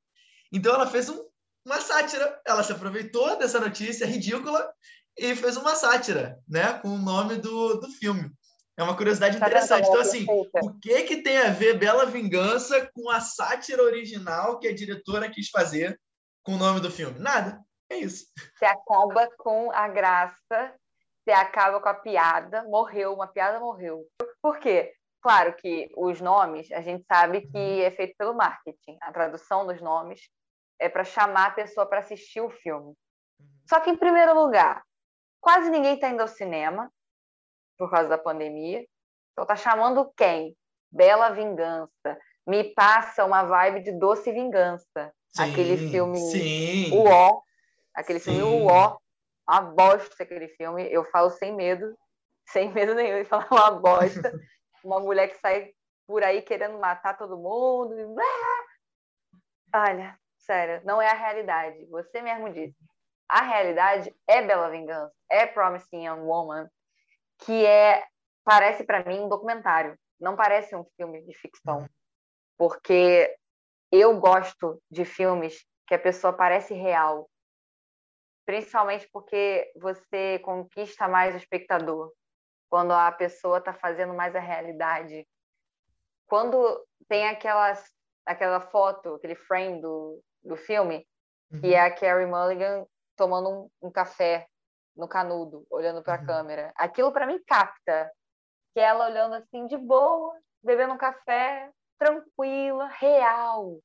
Então 0.53 0.73
ela 0.73 0.87
fez 0.87 1.09
um, 1.09 1.19
uma 1.67 1.81
sátira. 1.81 2.41
Ela 2.47 2.63
se 2.63 2.73
aproveitou 2.73 3.37
dessa 3.39 3.59
notícia 3.59 4.07
ridícula 4.07 4.73
e 5.17 5.35
fez 5.35 5.57
uma 5.57 5.75
sátira, 5.75 6.39
né, 6.49 6.75
com 6.75 6.91
o 6.91 6.99
nome 6.99 7.37
do, 7.37 7.81
do 7.81 7.89
filme. 7.89 8.31
É 8.77 8.83
uma 8.83 8.97
curiosidade 8.97 9.39
tá 9.39 9.47
interessante. 9.47 9.87
Então, 9.87 10.01
assim, 10.01 10.27
o 10.29 10.79
que 10.81 11.03
que 11.03 11.23
tem 11.23 11.39
a 11.39 11.51
ver 11.51 11.79
Bela 11.79 12.07
Vingança 12.07 12.91
com 12.95 13.11
a 13.11 13.21
sátira 13.21 13.83
original 13.83 14.59
que 14.59 14.69
a 14.69 14.75
diretora 14.75 15.31
quis 15.31 15.51
fazer 15.51 16.01
com 16.43 16.55
o 16.55 16.59
nome 16.59 16.81
do 16.81 16.91
filme? 16.91 17.19
Nada. 17.19 17.63
É 17.91 17.97
isso. 17.99 18.25
Você 18.57 18.65
acaba 18.65 19.29
com 19.37 19.71
a 19.71 19.87
graça, 19.89 20.75
você 21.23 21.31
acaba 21.31 21.81
com 21.81 21.89
a 21.89 21.95
piada, 21.95 22.65
morreu, 22.65 23.13
uma 23.13 23.27
piada 23.27 23.61
morreu. 23.61 24.07
Por 24.41 24.59
quê? 24.59 24.95
Claro 25.21 25.55
que 25.55 25.93
os 25.97 26.21
nomes, 26.21 26.73
a 26.73 26.81
gente 26.81 27.05
sabe 27.05 27.43
que 27.43 27.83
é 27.83 27.91
feito 27.91 28.15
pelo 28.17 28.35
marketing. 28.35 28.97
A 29.03 29.13
tradução 29.13 29.67
dos 29.67 29.81
nomes 29.81 30.29
é 30.81 30.89
para 30.89 31.05
chamar 31.05 31.49
a 31.49 31.53
pessoa 31.53 31.87
para 31.87 32.01
assistir 32.01 32.41
o 32.41 32.51
filme. 32.51 32.97
Uhum. 33.39 33.47
Só 33.69 33.79
que, 33.79 33.91
em 33.91 33.97
primeiro 33.97 34.35
lugar, 34.35 34.83
quase 35.41 35.71
ninguém 35.71 35.95
está 35.95 36.09
indo 36.09 36.23
ao 36.23 36.29
cinema 36.29 36.91
por 37.83 37.91
causa 37.91 38.09
da 38.09 38.17
pandemia. 38.17 38.87
Então, 39.33 39.45
tá 39.45 39.57
chamando 39.57 40.13
quem? 40.17 40.57
Bela 40.91 41.31
Vingança. 41.31 42.19
Me 42.47 42.65
passa 42.75 43.25
uma 43.25 43.43
vibe 43.43 43.83
de 43.83 43.93
Doce 43.99 44.31
Vingança. 44.31 45.13
Sim, 45.35 45.43
aquele 45.43 45.77
filme 45.91 46.19
sim. 46.19 46.93
O 46.93 47.09
Ó. 47.09 47.41
Aquele 47.95 48.21
sim. 48.21 48.37
filme 48.37 48.53
O 48.53 48.67
Ó. 48.67 48.97
Uma 49.49 49.61
bosta 49.63 50.23
aquele 50.23 50.49
filme. 50.49 50.87
Eu 50.93 51.05
falo 51.11 51.31
sem 51.31 51.55
medo. 51.55 51.97
Sem 52.49 52.73
medo 52.73 52.95
nenhum 52.95 53.23
de 53.23 53.29
falar 53.29 53.49
uma 53.51 53.71
bosta. 53.73 54.33
uma 54.85 55.01
mulher 55.01 55.29
que 55.29 55.41
sai 55.41 55.73
por 56.07 56.23
aí 56.23 56.43
querendo 56.43 56.79
matar 56.79 57.17
todo 57.17 57.37
mundo. 57.37 58.15
Olha, 59.75 60.17
Sério, 60.43 60.81
não 60.85 61.01
é 61.01 61.09
a 61.09 61.15
realidade. 61.15 61.87
Você 61.87 62.21
mesmo 62.21 62.53
disse. 62.53 62.77
A 63.29 63.43
realidade 63.43 64.15
é 64.27 64.43
Bela 64.43 64.69
Vingança, 64.69 65.15
é 65.31 65.47
Promising 65.47 66.07
Young 66.07 66.21
Woman, 66.21 66.69
que 67.45 67.65
é 67.67 68.05
parece 68.45 68.85
para 68.85 69.05
mim 69.05 69.21
um 69.21 69.29
documentário, 69.29 69.99
não 70.21 70.37
parece 70.37 70.75
um 70.75 70.85
filme 70.97 71.23
de 71.23 71.35
ficção. 71.35 71.89
Porque 72.57 73.37
eu 73.91 74.19
gosto 74.19 74.81
de 74.91 75.05
filmes 75.05 75.65
que 75.87 75.95
a 75.95 75.99
pessoa 75.99 76.33
parece 76.33 76.75
real, 76.75 77.29
principalmente 78.47 79.09
porque 79.13 79.71
você 79.77 80.39
conquista 80.41 81.09
mais 81.09 81.35
o 81.35 81.39
espectador 81.39 82.13
quando 82.71 82.93
a 82.93 83.13
pessoa 83.13 83.59
está 83.59 83.75
fazendo 83.75 84.15
mais 84.15 84.35
a 84.35 84.41
realidade. 84.41 85.27
Quando 86.27 86.87
tem 87.09 87.29
aquelas, 87.29 87.85
aquela 88.25 88.61
foto, 88.61 89.17
aquele 89.17 89.35
frame 89.35 89.81
do, 89.81 90.23
do 90.43 90.57
filme, 90.57 91.07
uhum. 91.51 91.61
que 91.61 91.75
é 91.75 91.81
a 91.81 91.95
Carrie 91.95 92.27
Mulligan 92.27 92.87
tomando 93.17 93.51
um, 93.51 93.89
um 93.89 93.91
café 93.91 94.47
no 94.97 95.09
canudo, 95.09 95.67
olhando 95.71 96.03
para 96.03 96.17
a 96.17 96.21
uhum. 96.21 96.27
câmera. 96.27 96.73
Aquilo 96.77 97.13
para 97.13 97.27
mim 97.27 97.43
capta 97.47 98.11
que 98.75 98.81
ela 98.81 99.07
olhando 99.07 99.35
assim 99.35 99.67
de 99.67 99.77
boa, 99.77 100.35
bebendo 100.63 100.95
um 100.95 100.99
café, 100.99 101.71
tranquila, 101.99 102.87
real. 102.89 103.79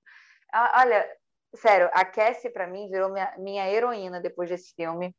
Olha, 0.75 1.09
sério, 1.55 1.89
a 1.93 2.05
Cassie 2.05 2.49
para 2.49 2.67
mim 2.67 2.89
virou 2.89 3.09
minha, 3.09 3.33
minha 3.37 3.69
heroína 3.69 4.19
depois 4.19 4.49
desse 4.49 4.73
filme. 4.73 5.15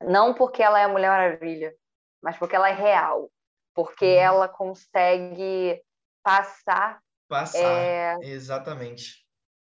Não 0.00 0.34
porque 0.34 0.62
ela 0.62 0.78
é 0.78 0.84
a 0.84 0.88
Mulher 0.88 1.08
Maravilha, 1.08 1.74
mas 2.22 2.36
porque 2.36 2.54
ela 2.54 2.68
é 2.68 2.74
real. 2.74 3.30
Porque 3.74 4.04
uhum. 4.04 4.20
ela 4.20 4.48
consegue 4.48 5.82
passar. 6.22 7.00
Passar, 7.28 7.58
é... 7.60 8.16
exatamente 8.22 9.26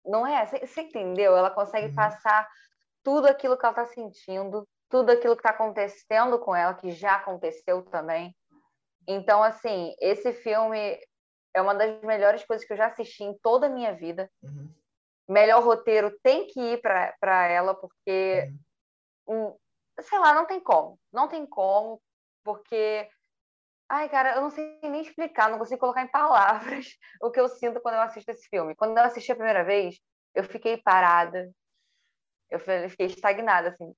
não 0.07 0.27
é? 0.27 0.47
Você 0.47 0.83
entendeu? 0.83 1.37
Ela 1.37 1.51
consegue 1.51 1.89
uhum. 1.89 1.95
passar 1.95 2.49
tudo 3.03 3.27
aquilo 3.27 3.59
que 3.59 3.65
ela 3.65 3.73
está 3.73 3.87
sentindo, 3.87 4.67
tudo 4.89 5.11
aquilo 5.11 5.35
que 5.35 5.41
está 5.41 5.51
acontecendo 5.51 6.39
com 6.39 6.55
ela, 6.55 6.75
que 6.75 6.91
já 6.91 7.17
aconteceu 7.17 7.83
também. 7.83 8.35
Então, 9.07 9.43
assim, 9.43 9.95
esse 10.01 10.33
filme 10.33 10.99
é 11.55 11.63
uma 11.63 11.75
das 11.75 12.01
melhores 12.03 12.45
coisas 12.45 12.67
que 12.67 12.73
eu 12.73 12.77
já 12.77 12.87
assisti 12.87 13.25
em 13.25 13.37
toda 13.39 13.67
a 13.67 13.71
minha 13.71 13.95
vida. 13.95 14.31
Uhum. 14.43 14.73
Melhor 15.29 15.63
roteiro 15.63 16.17
tem 16.23 16.47
que 16.47 16.61
ir 16.61 16.81
para 16.81 17.47
ela, 17.49 17.75
porque, 17.75 18.53
uhum. 19.27 19.49
um, 19.49 20.03
sei 20.03 20.19
lá, 20.19 20.35
não 20.35 20.47
tem 20.47 20.61
como. 20.61 20.99
Não 21.13 21.29
tem 21.29 21.47
como, 21.47 22.01
porque 22.45 23.09
Ai, 23.89 24.09
cara, 24.09 24.35
eu 24.35 24.43
não 24.43 24.51
sei 24.51 24.81
nem 24.83 25.01
explicar, 25.01 25.49
não 25.49 25.59
consigo 25.59 25.79
colocar 25.79 26.03
em 26.03 26.11
palavras 26.11 26.87
o 27.23 27.31
que 27.31 27.39
eu 27.39 27.49
sinto 27.49 27.81
quando 27.81 27.95
eu 27.95 28.01
assisto 28.01 28.31
esse 28.31 28.49
filme. 28.49 28.75
Quando 28.75 28.99
eu 28.99 29.05
assisti 29.05 29.31
a 29.31 29.37
primeira 29.37 29.63
vez, 29.63 30.01
eu 30.35 30.43
fiquei 30.43 30.77
parada. 30.77 31.51
Eu 32.51 32.59
fiquei 32.61 33.07
estagnada, 33.07 33.69
assim. 33.69 33.95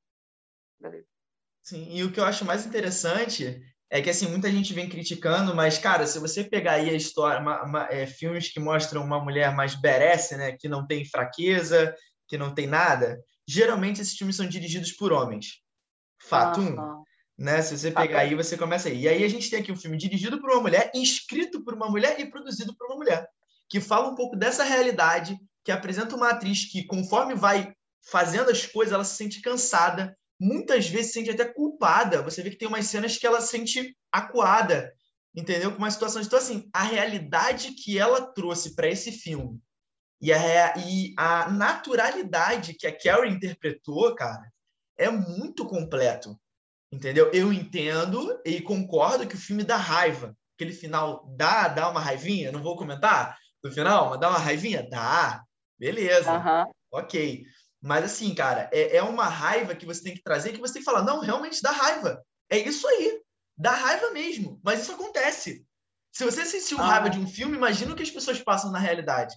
Sim, 1.63 1.87
e 1.91 2.03
o 2.03 2.13
que 2.13 2.21
eu 2.21 2.25
acho 2.25 2.45
mais 2.45 2.65
interessante 2.65 3.61
é 3.91 4.01
que, 4.03 4.11
assim, 4.11 4.29
muita 4.29 4.51
gente 4.51 4.73
vem 4.75 4.89
criticando, 4.89 5.55
mas, 5.55 5.79
cara, 5.79 6.07
se 6.07 6.19
você 6.19 6.45
pegar 6.45 6.73
aí 6.73 6.91
a 6.91 6.95
história, 6.95 7.41
uma, 7.41 7.63
uma, 7.63 7.85
é, 7.91 8.07
filmes 8.07 8.49
que 8.49 8.61
mostram 8.61 9.03
uma 9.03 9.23
mulher 9.23 9.55
mais 9.55 9.75
berece, 9.75 10.37
né, 10.37 10.53
que 10.53 10.69
não 10.69 10.87
tem 10.87 11.05
fraqueza, 11.05 11.95
que 12.27 12.37
não 12.37 12.55
tem 12.55 12.67
nada, 12.67 13.19
geralmente 13.47 14.01
esses 14.01 14.17
filmes 14.17 14.37
são 14.37 14.47
dirigidos 14.47 14.93
por 14.93 15.13
homens. 15.13 15.63
Fato 16.21 16.61
um 16.61 17.05
né? 17.39 17.63
Se 17.63 17.79
você 17.79 17.93
pegar 17.93 18.21
aí, 18.21 18.35
você 18.35 18.59
começa 18.59 18.89
aí. 18.89 19.03
E 19.03 19.09
aí 19.09 19.25
a 19.25 19.29
gente 19.29 19.49
tem 19.49 19.61
aqui 19.61 19.71
um 19.71 19.77
filme 19.77 19.97
dirigido 19.97 20.41
por 20.41 20.51
uma 20.51 20.61
mulher, 20.61 20.91
escrito 20.93 21.63
por 21.63 21.73
uma 21.73 21.89
mulher 21.89 22.19
e 22.19 22.29
produzido 22.29 22.75
por 22.77 22.89
uma 22.89 22.97
mulher, 22.97 23.29
que 23.69 23.81
fala 23.81 24.09
um 24.09 24.17
pouco 24.17 24.37
dessa 24.37 24.65
realidade, 24.65 25.39
que 25.65 25.71
apresenta 25.71 26.17
uma 26.17 26.31
atriz 26.31 26.65
que, 26.71 26.85
conforme 26.85 27.37
vai 27.37 27.73
fazendo 28.11 28.51
as 28.51 28.67
coisas, 28.67 28.93
ela 28.93 29.05
se 29.05 29.17
sente 29.17 29.41
cansada, 29.41 30.17
muitas 30.39 30.89
vezes 30.89 31.09
se 31.09 31.13
sente 31.15 31.31
até 31.31 31.45
culpada. 31.45 32.23
Você 32.23 32.43
vê 32.43 32.51
que 32.51 32.57
tem 32.57 32.69
umas 32.69 32.87
cenas 32.87 33.17
que 33.17 33.27
ela 33.27 33.41
se 33.41 33.49
sente 33.49 33.97
acuada, 34.13 34.93
entendeu? 35.35 35.73
Com 35.73 35.79
uma 35.79 35.91
situação. 35.91 36.23
Então, 36.23 36.39
assim, 36.39 36.69
a 36.73 36.83
realidade 36.83 37.73
que 37.73 37.99
ela 37.99 38.33
trouxe 38.33 38.75
para 38.75 38.89
esse 38.89 39.11
filme 39.13 39.61
e 40.21 40.33
a, 40.33 40.77
e 40.77 41.15
a 41.17 41.51
naturalidade 41.51 42.75
que 42.75 42.87
a 42.87 42.97
Carrie 42.97 43.33
interpretou, 43.33 44.15
cara, 44.15 44.51
é 44.97 45.11
muito 45.11 45.65
completo. 45.67 46.39
Entendeu? 46.91 47.31
Eu 47.33 47.53
entendo 47.53 48.41
e 48.45 48.61
concordo 48.61 49.27
que 49.27 49.35
o 49.35 49.41
filme 49.41 49.63
dá 49.63 49.77
raiva. 49.77 50.35
Aquele 50.57 50.73
final 50.73 51.27
dá, 51.37 51.69
dá 51.69 51.91
uma 51.91 52.01
raivinha, 52.01 52.51
não 52.51 52.63
vou 52.63 52.77
comentar 52.77 53.39
no 53.63 53.71
final, 53.71 54.11
mas 54.11 54.21
dá 54.21 54.31
uma 54.31 54.39
raivinha? 54.39 54.89
Dá. 54.89 55.43
Beleza. 55.79 56.33
Uhum. 56.33 56.73
Ok. 56.91 57.45
Mas 57.81 58.05
assim, 58.05 58.35
cara, 58.35 58.69
é, 58.73 58.97
é 58.97 59.03
uma 59.03 59.29
raiva 59.29 59.75
que 59.75 59.87
você 59.87 60.03
tem 60.03 60.15
que 60.15 60.23
trazer 60.23 60.53
que 60.53 60.61
você 60.61 60.75
tem 60.75 60.83
que 60.83 60.91
falar, 60.91 61.03
não, 61.03 61.21
realmente 61.21 61.63
dá 61.63 61.71
raiva. 61.71 62.25
É 62.51 62.59
isso 62.59 62.87
aí. 62.87 63.21
Dá 63.57 63.73
raiva 63.73 64.11
mesmo. 64.11 64.61
Mas 64.65 64.83
isso 64.83 64.93
acontece. 64.93 65.65
Se 66.13 66.25
você 66.25 66.45
sentiu 66.45 66.79
raiva 66.79 67.09
de 67.09 67.19
um 67.19 67.29
filme, 67.29 67.57
imagina 67.57 67.93
o 67.93 67.97
que 67.97 68.03
as 68.03 68.11
pessoas 68.11 68.41
passam 68.41 68.73
na 68.73 68.79
realidade. 68.79 69.37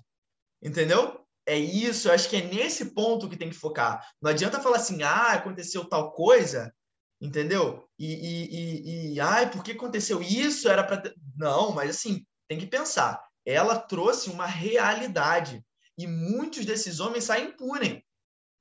Entendeu? 0.62 1.20
É 1.46 1.58
isso, 1.58 2.08
eu 2.08 2.14
acho 2.14 2.30
que 2.30 2.38
é 2.38 2.42
nesse 2.42 2.94
ponto 2.94 3.28
que 3.30 3.38
tem 3.38 3.50
que 3.50 3.56
focar. 3.56 4.08
Não 4.22 4.32
adianta 4.32 4.62
falar 4.62 4.78
assim, 4.78 5.02
ah, 5.02 5.34
aconteceu 5.34 5.86
tal 5.86 6.12
coisa, 6.12 6.74
entendeu? 7.20 7.88
E, 7.98 8.14
e, 8.14 8.56
e, 8.56 9.14
e 9.14 9.20
ai, 9.20 9.50
por 9.50 9.64
que 9.64 9.72
aconteceu 9.72 10.22
isso? 10.22 10.70
Era 10.70 10.84
para 10.84 11.12
não, 11.36 11.72
mas 11.72 11.90
assim 11.90 12.26
tem 12.48 12.60
que 12.60 12.68
pensar. 12.68 13.22
Ela 13.44 13.76
trouxe 13.76 14.30
uma 14.30 14.46
realidade 14.46 15.64
e 15.98 16.06
muitos 16.06 16.64
desses 16.64 17.00
homens 17.00 17.24
saem 17.24 17.50
impunem 17.50 18.04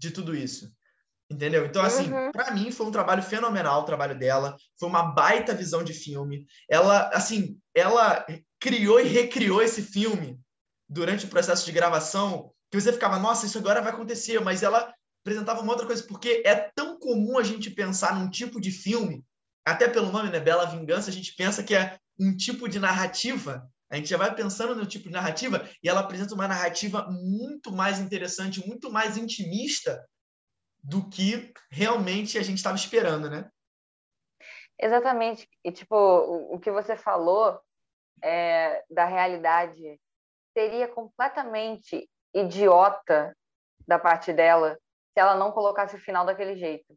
de 0.01 0.11
tudo 0.11 0.35
isso. 0.35 0.73
Entendeu? 1.31 1.65
Então, 1.65 1.83
assim, 1.83 2.11
uhum. 2.13 2.33
para 2.33 2.51
mim 2.51 2.73
foi 2.73 2.87
um 2.87 2.91
trabalho 2.91 3.23
fenomenal 3.23 3.83
o 3.83 3.85
trabalho 3.85 4.19
dela. 4.19 4.57
Foi 4.79 4.89
uma 4.89 5.13
baita 5.13 5.55
visão 5.55 5.85
de 5.85 5.93
filme. 5.93 6.45
Ela, 6.69 7.09
assim, 7.11 7.57
ela 7.73 8.27
criou 8.59 8.99
e 8.99 9.05
recriou 9.05 9.63
esse 9.63 9.81
filme 9.81 10.41
durante 10.89 11.27
o 11.27 11.29
processo 11.29 11.65
de 11.65 11.71
gravação 11.71 12.51
que 12.69 12.81
você 12.81 12.93
ficava, 12.93 13.19
nossa, 13.19 13.47
isso 13.47 13.59
agora 13.59 13.83
vai 13.83 13.93
acontecer, 13.93 14.41
mas 14.41 14.63
ela 14.63 14.93
apresentava 15.23 15.61
uma 15.61 15.73
outra 15.73 15.87
coisa, 15.87 16.03
porque 16.05 16.43
é 16.45 16.55
tão 16.75 16.99
comum 16.99 17.39
a 17.39 17.43
gente 17.43 17.69
pensar 17.69 18.15
num 18.15 18.31
tipo 18.31 18.61
de 18.61 18.71
filme, 18.71 19.25
até 19.67 19.89
pelo 19.89 20.11
nome, 20.11 20.31
né, 20.31 20.41
Bela 20.41 20.67
Vingança, 20.67 21.11
a 21.11 21.13
gente 21.13 21.35
pensa 21.35 21.63
que 21.63 21.75
é 21.75 21.99
um 22.19 22.37
tipo 22.37 22.69
de 22.69 22.79
narrativa, 22.79 23.69
a 23.91 23.97
gente 23.97 24.09
já 24.09 24.17
vai 24.17 24.33
pensando 24.35 24.75
no 24.77 24.87
tipo 24.87 25.09
de 25.09 25.13
narrativa, 25.13 25.69
e 25.83 25.89
ela 25.89 26.01
apresenta 26.01 26.35
uma 26.35 26.47
narrativa 26.47 27.09
muito 27.11 27.73
mais 27.73 27.99
interessante, 27.99 28.67
muito 28.67 28.91
mais 28.91 29.17
intimista 29.17 30.07
do 30.83 31.09
que 31.09 31.53
realmente 31.71 32.39
a 32.39 32.43
gente 32.43 32.59
estava 32.59 32.77
esperando, 32.77 33.29
né? 33.29 33.51
Exatamente. 34.79 35.49
E, 35.65 35.73
tipo, 35.73 35.95
o, 35.95 36.59
que 36.59 36.71
você 36.71 36.97
falou 36.97 37.61
é, 38.23 38.83
da 38.89 39.05
realidade 39.05 40.01
seria 40.57 40.89
completamente 40.89 42.09
idiota 42.33 43.37
da 43.87 43.99
parte 43.99 44.33
dela 44.33 44.79
se 45.13 45.21
ela 45.21 45.35
não 45.35 45.51
colocasse 45.53 45.97
o 45.97 46.01
final 46.01 46.25
daquele 46.25 46.57
jeito. 46.57 46.97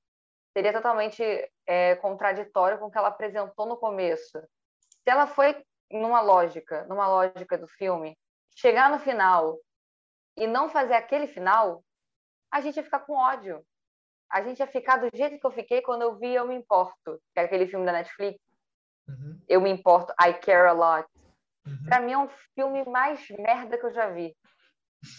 Seria 0.55 0.71
totalmente 0.71 1.23
é, 1.65 1.95
contraditório 1.95 2.77
com 2.77 2.85
o 2.85 2.91
que 2.91 2.97
ela 2.97 3.07
apresentou 3.07 3.65
no 3.65 3.75
começo. 3.75 4.39
Se 4.39 5.09
ela 5.09 5.25
foi 5.27 5.61
numa 5.93 6.21
lógica, 6.21 6.85
numa 6.85 7.07
lógica 7.07 7.57
do 7.57 7.67
filme, 7.67 8.17
chegar 8.55 8.89
no 8.89 8.99
final 8.99 9.57
e 10.37 10.47
não 10.47 10.69
fazer 10.69 10.93
aquele 10.93 11.27
final, 11.27 11.83
a 12.51 12.61
gente 12.61 12.77
ia 12.77 12.83
ficar 12.83 12.99
com 12.99 13.13
ódio. 13.13 13.63
A 14.31 14.41
gente 14.41 14.59
ia 14.59 14.67
ficar 14.67 14.97
do 14.97 15.15
jeito 15.15 15.39
que 15.39 15.45
eu 15.45 15.51
fiquei 15.51 15.81
quando 15.81 16.01
eu 16.01 16.15
vi 16.15 16.33
Eu 16.33 16.47
Me 16.47 16.55
Importo, 16.55 17.21
que 17.33 17.39
é 17.39 17.43
aquele 17.43 17.67
filme 17.67 17.85
da 17.85 17.91
Netflix. 17.91 18.39
Uhum. 19.07 19.39
Eu 19.47 19.61
Me 19.61 19.69
Importo, 19.69 20.13
I 20.13 20.33
Care 20.33 20.67
a 20.67 20.71
Lot. 20.71 21.07
Uhum. 21.65 21.85
Pra 21.85 21.99
mim 21.99 22.13
é 22.13 22.17
um 22.17 22.29
filme 22.55 22.83
mais 22.85 23.27
merda 23.29 23.77
que 23.77 23.85
eu 23.85 23.93
já 23.93 24.09
vi. 24.09 24.35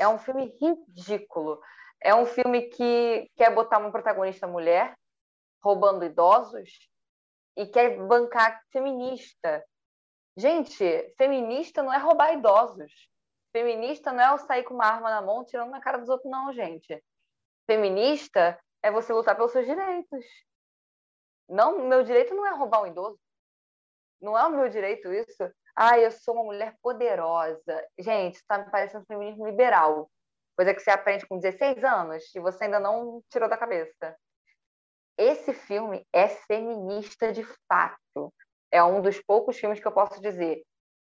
É 0.01 0.09
um 0.09 0.19
filme 0.19 0.53
ridículo. 0.61 1.61
É 2.01 2.15
um 2.15 2.27
filme 2.27 2.63
que 2.63 3.31
quer 3.37 3.55
botar 3.55 3.79
uma 3.79 3.93
protagonista 3.93 4.47
mulher 4.47 4.95
roubando 5.63 6.05
idosos 6.05 6.69
e 7.57 7.67
quer 7.67 7.97
bancar 8.07 8.61
feminista. 8.71 9.65
Gente, 10.37 11.15
feminista 11.17 11.83
não 11.83 11.93
é 11.93 11.99
roubar 11.99 12.33
idosos. 12.33 12.93
Feminista 13.53 14.13
não 14.13 14.21
é 14.21 14.33
eu 14.33 14.39
sair 14.39 14.65
com 14.65 14.75
uma 14.75 14.87
arma 14.87 15.09
na 15.09 15.23
mão 15.23 15.45
tirando 15.45 15.71
na 15.71 15.81
cara 15.81 15.99
dos 15.99 16.09
outros, 16.09 16.31
não, 16.31 16.53
gente. 16.53 17.03
Feminista 17.67 18.59
é 18.83 18.91
você 18.91 19.13
lutar 19.13 19.37
pelos 19.37 19.53
seus 19.53 19.65
direitos. 19.65 20.25
Não, 21.49 21.79
meu 21.87 22.03
direito 22.03 22.35
não 22.35 22.47
é 22.47 22.51
roubar 22.51 22.83
um 22.83 22.87
idoso. 22.87 23.19
Não 24.21 24.37
é 24.37 24.45
o 24.47 24.51
meu 24.51 24.69
direito 24.69 25.13
isso. 25.13 25.51
Ah, 25.77 25.99
eu 25.99 26.11
sou 26.11 26.35
uma 26.35 26.45
mulher 26.45 26.77
poderosa. 26.83 27.89
Gente, 27.99 28.37
está 28.37 28.59
me 28.59 28.71
parecendo 28.71 29.07
feminismo 29.07 29.47
liberal. 29.47 30.11
Coisa 30.57 30.75
que 30.75 30.81
você 30.81 30.91
aprende 30.91 31.27
com 31.27 31.39
16 31.39 31.83
anos 31.85 32.35
e 32.35 32.41
você 32.41 32.65
ainda 32.65 32.81
não 32.81 33.23
tirou 33.31 33.49
da 33.49 33.57
cabeça. 33.57 34.17
Esse 35.17 35.53
filme 35.53 36.07
é 36.13 36.29
feminista 36.29 37.33
de 37.33 37.45
fato. 37.69 38.33
É 38.75 38.83
um 38.83 39.01
dos 39.01 39.21
poucos 39.21 39.57
filmes 39.57 39.79
que 39.79 39.87
eu 39.87 39.93
posso 39.93 40.21
dizer 40.21 40.61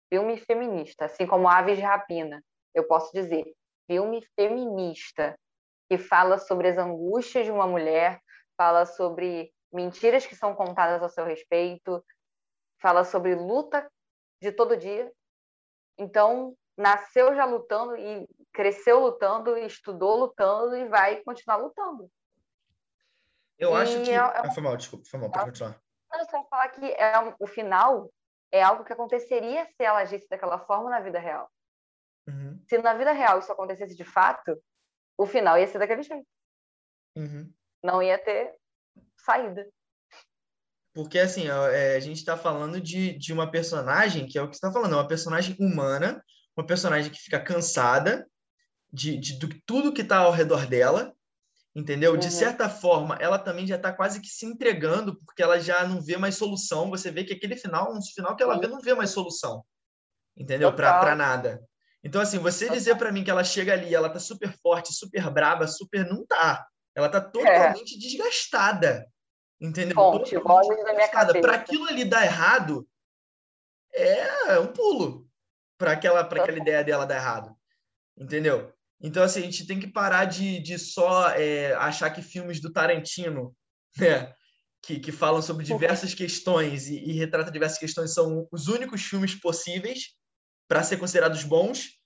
filme 0.10 0.38
feminista, 0.38 1.04
assim 1.04 1.28
como 1.28 1.50
Aves 1.50 1.76
de 1.76 1.84
Rapina. 1.84 2.42
Eu 2.74 2.88
posso 2.88 3.12
dizer 3.12 3.44
filme 3.86 4.26
feminista 4.38 5.38
que 5.90 5.98
fala 5.98 6.38
sobre 6.38 6.70
as 6.70 6.78
angústias 6.78 7.44
de 7.44 7.52
uma 7.52 7.68
mulher, 7.68 8.22
fala 8.56 8.86
sobre 8.86 9.54
mentiras 9.70 10.26
que 10.26 10.34
são 10.34 10.56
contadas 10.56 11.04
a 11.04 11.10
seu 11.10 11.26
respeito, 11.26 12.02
fala 12.82 13.04
sobre 13.04 13.36
luta 13.36 13.86
de 14.42 14.54
todo 14.54 14.78
dia. 14.78 15.12
Então, 15.98 16.56
nasceu 16.78 17.36
já 17.36 17.44
lutando 17.44 17.98
e 17.98 18.26
cresceu 18.54 19.02
lutando, 19.02 19.58
estudou 19.58 20.16
lutando 20.16 20.74
e 20.78 20.88
vai 20.88 21.18
continuar 21.18 21.58
lutando. 21.58 22.10
Eu 23.60 23.72
e 23.72 23.82
acho 23.82 24.04
que. 24.04 24.12
É, 24.12 24.14
é 24.14 24.20
ah, 24.20 24.52
foi 24.54 24.64
mal, 24.64 24.78
desculpa, 24.78 25.04
foi 25.10 25.20
mal, 25.20 25.30
pode 25.30 25.48
continuar. 25.48 25.87
Não, 26.12 26.26
só 26.30 26.44
falar 26.46 26.70
que 26.70 26.86
é, 26.86 27.14
o 27.40 27.48
final 27.48 28.12
é 28.52 28.62
algo 28.62 28.84
que 28.84 28.94
aconteceria 28.94 29.66
se 29.66 29.84
ela 29.84 30.00
agisse 30.00 30.28
daquela 30.30 30.60
forma 30.60 30.90
na 30.90 31.00
vida 31.00 31.20
real. 31.20 31.52
Uhum. 32.28 32.62
Se 32.68 32.78
na 32.78 32.94
vida 32.94 33.12
real 33.12 33.40
isso 33.40 33.52
acontecesse 33.52 33.96
de 33.96 34.04
fato, 34.04 34.62
o 35.18 35.26
final 35.26 35.58
ia 35.58 35.68
ser 35.68 35.80
daquele 35.80 36.04
jeito. 36.04 36.28
Uhum. 37.16 37.52
Não 37.84 38.02
ia 38.02 38.18
ter 38.18 38.56
saída. 39.18 39.68
Porque, 40.94 41.20
assim, 41.20 41.48
é, 41.48 41.96
a 41.96 42.00
gente 42.00 42.18
está 42.18 42.36
falando 42.36 42.82
de, 42.82 43.18
de 43.18 43.32
uma 43.32 43.50
personagem, 43.52 44.26
que 44.28 44.38
é 44.38 44.42
o 44.42 44.50
que 44.50 44.56
você 44.56 44.66
está 44.66 44.72
falando, 44.72 44.94
é 44.94 44.98
uma 44.98 45.08
personagem 45.08 45.56
humana, 45.60 46.24
uma 46.56 46.66
personagem 46.66 47.12
que 47.12 47.20
fica 47.20 47.40
cansada 47.40 48.28
de, 48.92 49.18
de, 49.18 49.38
de 49.38 49.62
tudo 49.66 49.94
que 49.94 50.02
está 50.02 50.18
ao 50.18 50.32
redor 50.32 50.66
dela, 50.66 51.16
entendeu? 51.78 52.14
Uhum. 52.14 52.18
De 52.18 52.32
certa 52.32 52.68
forma, 52.68 53.16
ela 53.22 53.38
também 53.38 53.68
já 53.68 53.76
está 53.76 53.94
quase 53.94 54.20
que 54.20 54.28
se 54.28 54.48
entregando, 54.48 55.16
porque 55.24 55.44
ela 55.44 55.60
já 55.60 55.88
não 55.88 56.02
vê 56.02 56.18
mais 56.18 56.36
solução. 56.36 56.90
Você 56.90 57.12
vê 57.12 57.24
que 57.24 57.34
aquele 57.34 57.56
final, 57.56 57.94
um 57.94 58.02
final 58.02 58.36
que 58.36 58.42
ela 58.42 58.60
vê, 58.60 58.66
não 58.66 58.82
vê 58.82 58.96
mais 58.96 59.12
solução, 59.12 59.64
entendeu? 60.36 60.74
Para 60.74 61.16
nada. 61.16 61.64
Então, 62.04 62.20
assim, 62.20 62.40
você 62.40 62.68
dizer 62.68 62.96
para 62.98 63.12
mim 63.12 63.24
que 63.24 63.30
ela 63.30 63.44
chega 63.44 63.74
ali, 63.74 63.94
ela 63.94 64.10
tá 64.10 64.20
super 64.20 64.52
forte, 64.58 64.92
super 64.92 65.30
braba, 65.30 65.68
super. 65.68 66.04
Não 66.08 66.26
tá. 66.26 66.66
Ela 66.96 67.10
tá 67.10 67.20
é. 67.20 67.22
totalmente 67.22 67.96
é. 67.96 68.00
desgastada. 68.00 69.08
Entendeu? 69.62 69.96
Fonte, 69.96 70.36
voz 70.38 70.68
da 70.68 70.94
minha 70.94 71.10
cabeça. 71.10 71.42
Para 71.42 71.56
aquilo 71.56 71.86
ali 71.86 72.06
dar 72.06 72.26
errado, 72.26 72.88
é 73.94 74.60
um 74.60 74.68
pulo 74.68 75.28
para 75.78 75.92
aquela, 75.92 76.24
pra 76.24 76.42
aquela 76.42 76.58
ideia 76.58 76.84
dela 76.84 77.06
dar 77.06 77.18
errado. 77.18 77.56
Entendeu? 78.16 78.74
Então, 79.02 79.24
assim, 79.24 79.40
a 79.40 79.44
gente 79.44 79.68
tem 79.68 79.80
que 79.80 79.88
parar 79.88 80.26
de, 80.26 80.60
de 80.60 80.78
só 80.80 81.30
é, 81.30 81.74
achar 81.76 82.10
que 82.10 82.22
filmes 82.22 82.60
do 82.60 82.72
Tarantino, 82.72 83.56
né, 83.98 84.34
que, 84.82 85.00
que 85.00 85.12
falam 85.12 85.42
sobre 85.42 85.66
diversas 85.66 86.14
questões 86.14 86.88
e, 86.88 86.98
e 86.98 87.12
retratam 87.14 87.52
diversas 87.52 87.78
questões, 87.78 88.14
são 88.14 88.48
os 88.52 88.68
únicos 88.68 89.02
filmes 89.04 89.36
possíveis 89.36 90.16
para 90.68 90.84
ser 90.84 90.98
considerados 90.98 91.44
bons. 91.44 91.98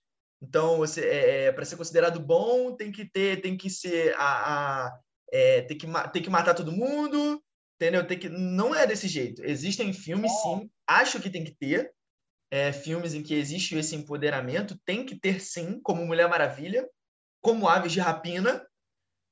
Então, 0.41 0.77
você, 0.77 1.01
é, 1.01 1.43
é 1.45 1.51
para 1.51 1.65
ser 1.65 1.77
considerado 1.77 2.19
bom, 2.19 2.75
tem 2.75 2.91
que 2.91 3.05
ter, 3.05 3.41
tem 3.41 3.55
que 3.55 3.69
ser 3.69 4.13
a, 4.17 4.85
a 4.85 4.99
é, 5.31 5.61
ter, 5.61 5.75
que, 5.75 5.87
ter 6.11 6.21
que 6.21 6.29
matar 6.29 6.53
todo 6.53 6.71
mundo, 6.71 7.41
entendeu? 7.75 8.05
Tem 8.05 8.17
que, 8.17 8.27
não 8.27 8.75
é 8.75 8.85
desse 8.85 9.07
jeito. 9.07 9.43
Existem 9.45 9.93
filmes, 9.93 10.31
sim, 10.41 10.69
acho 10.87 11.19
que 11.19 11.29
tem 11.29 11.43
que 11.43 11.55
ter. 11.55 11.91
É, 12.51 12.73
filmes 12.73 13.13
em 13.13 13.23
que 13.23 13.33
existe 13.33 13.77
esse 13.77 13.95
empoderamento, 13.95 14.77
tem 14.85 15.05
que 15.05 15.17
ter 15.17 15.39
sim, 15.39 15.79
como 15.81 16.05
Mulher 16.05 16.27
Maravilha, 16.27 16.85
como 17.41 17.67
Aves 17.67 17.93
de 17.93 18.01
Rapina, 18.01 18.67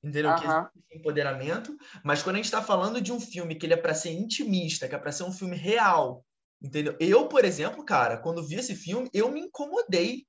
entendeu? 0.02 0.34
Que 0.36 0.46
existe 0.46 0.98
empoderamento. 0.98 1.76
Mas 2.04 2.24
quando 2.24 2.36
a 2.36 2.38
gente 2.38 2.46
está 2.46 2.62
falando 2.62 3.02
de 3.02 3.12
um 3.12 3.20
filme 3.20 3.56
que 3.56 3.66
ele 3.66 3.74
é 3.74 3.78
para 3.78 3.94
ser 3.94 4.12
intimista, 4.12 4.88
que 4.88 4.96
é 4.96 4.98
para 4.98 5.12
ser 5.12 5.24
um 5.24 5.34
filme 5.34 5.58
real, 5.58 6.26
entendeu? 6.62 6.96
Eu, 7.00 7.28
por 7.28 7.44
exemplo, 7.44 7.84
cara, 7.84 8.18
quando 8.18 8.46
vi 8.48 8.56
esse 8.56 8.74
filme, 8.74 9.10
eu 9.14 9.30
me 9.30 9.42
incomodei. 9.42 10.26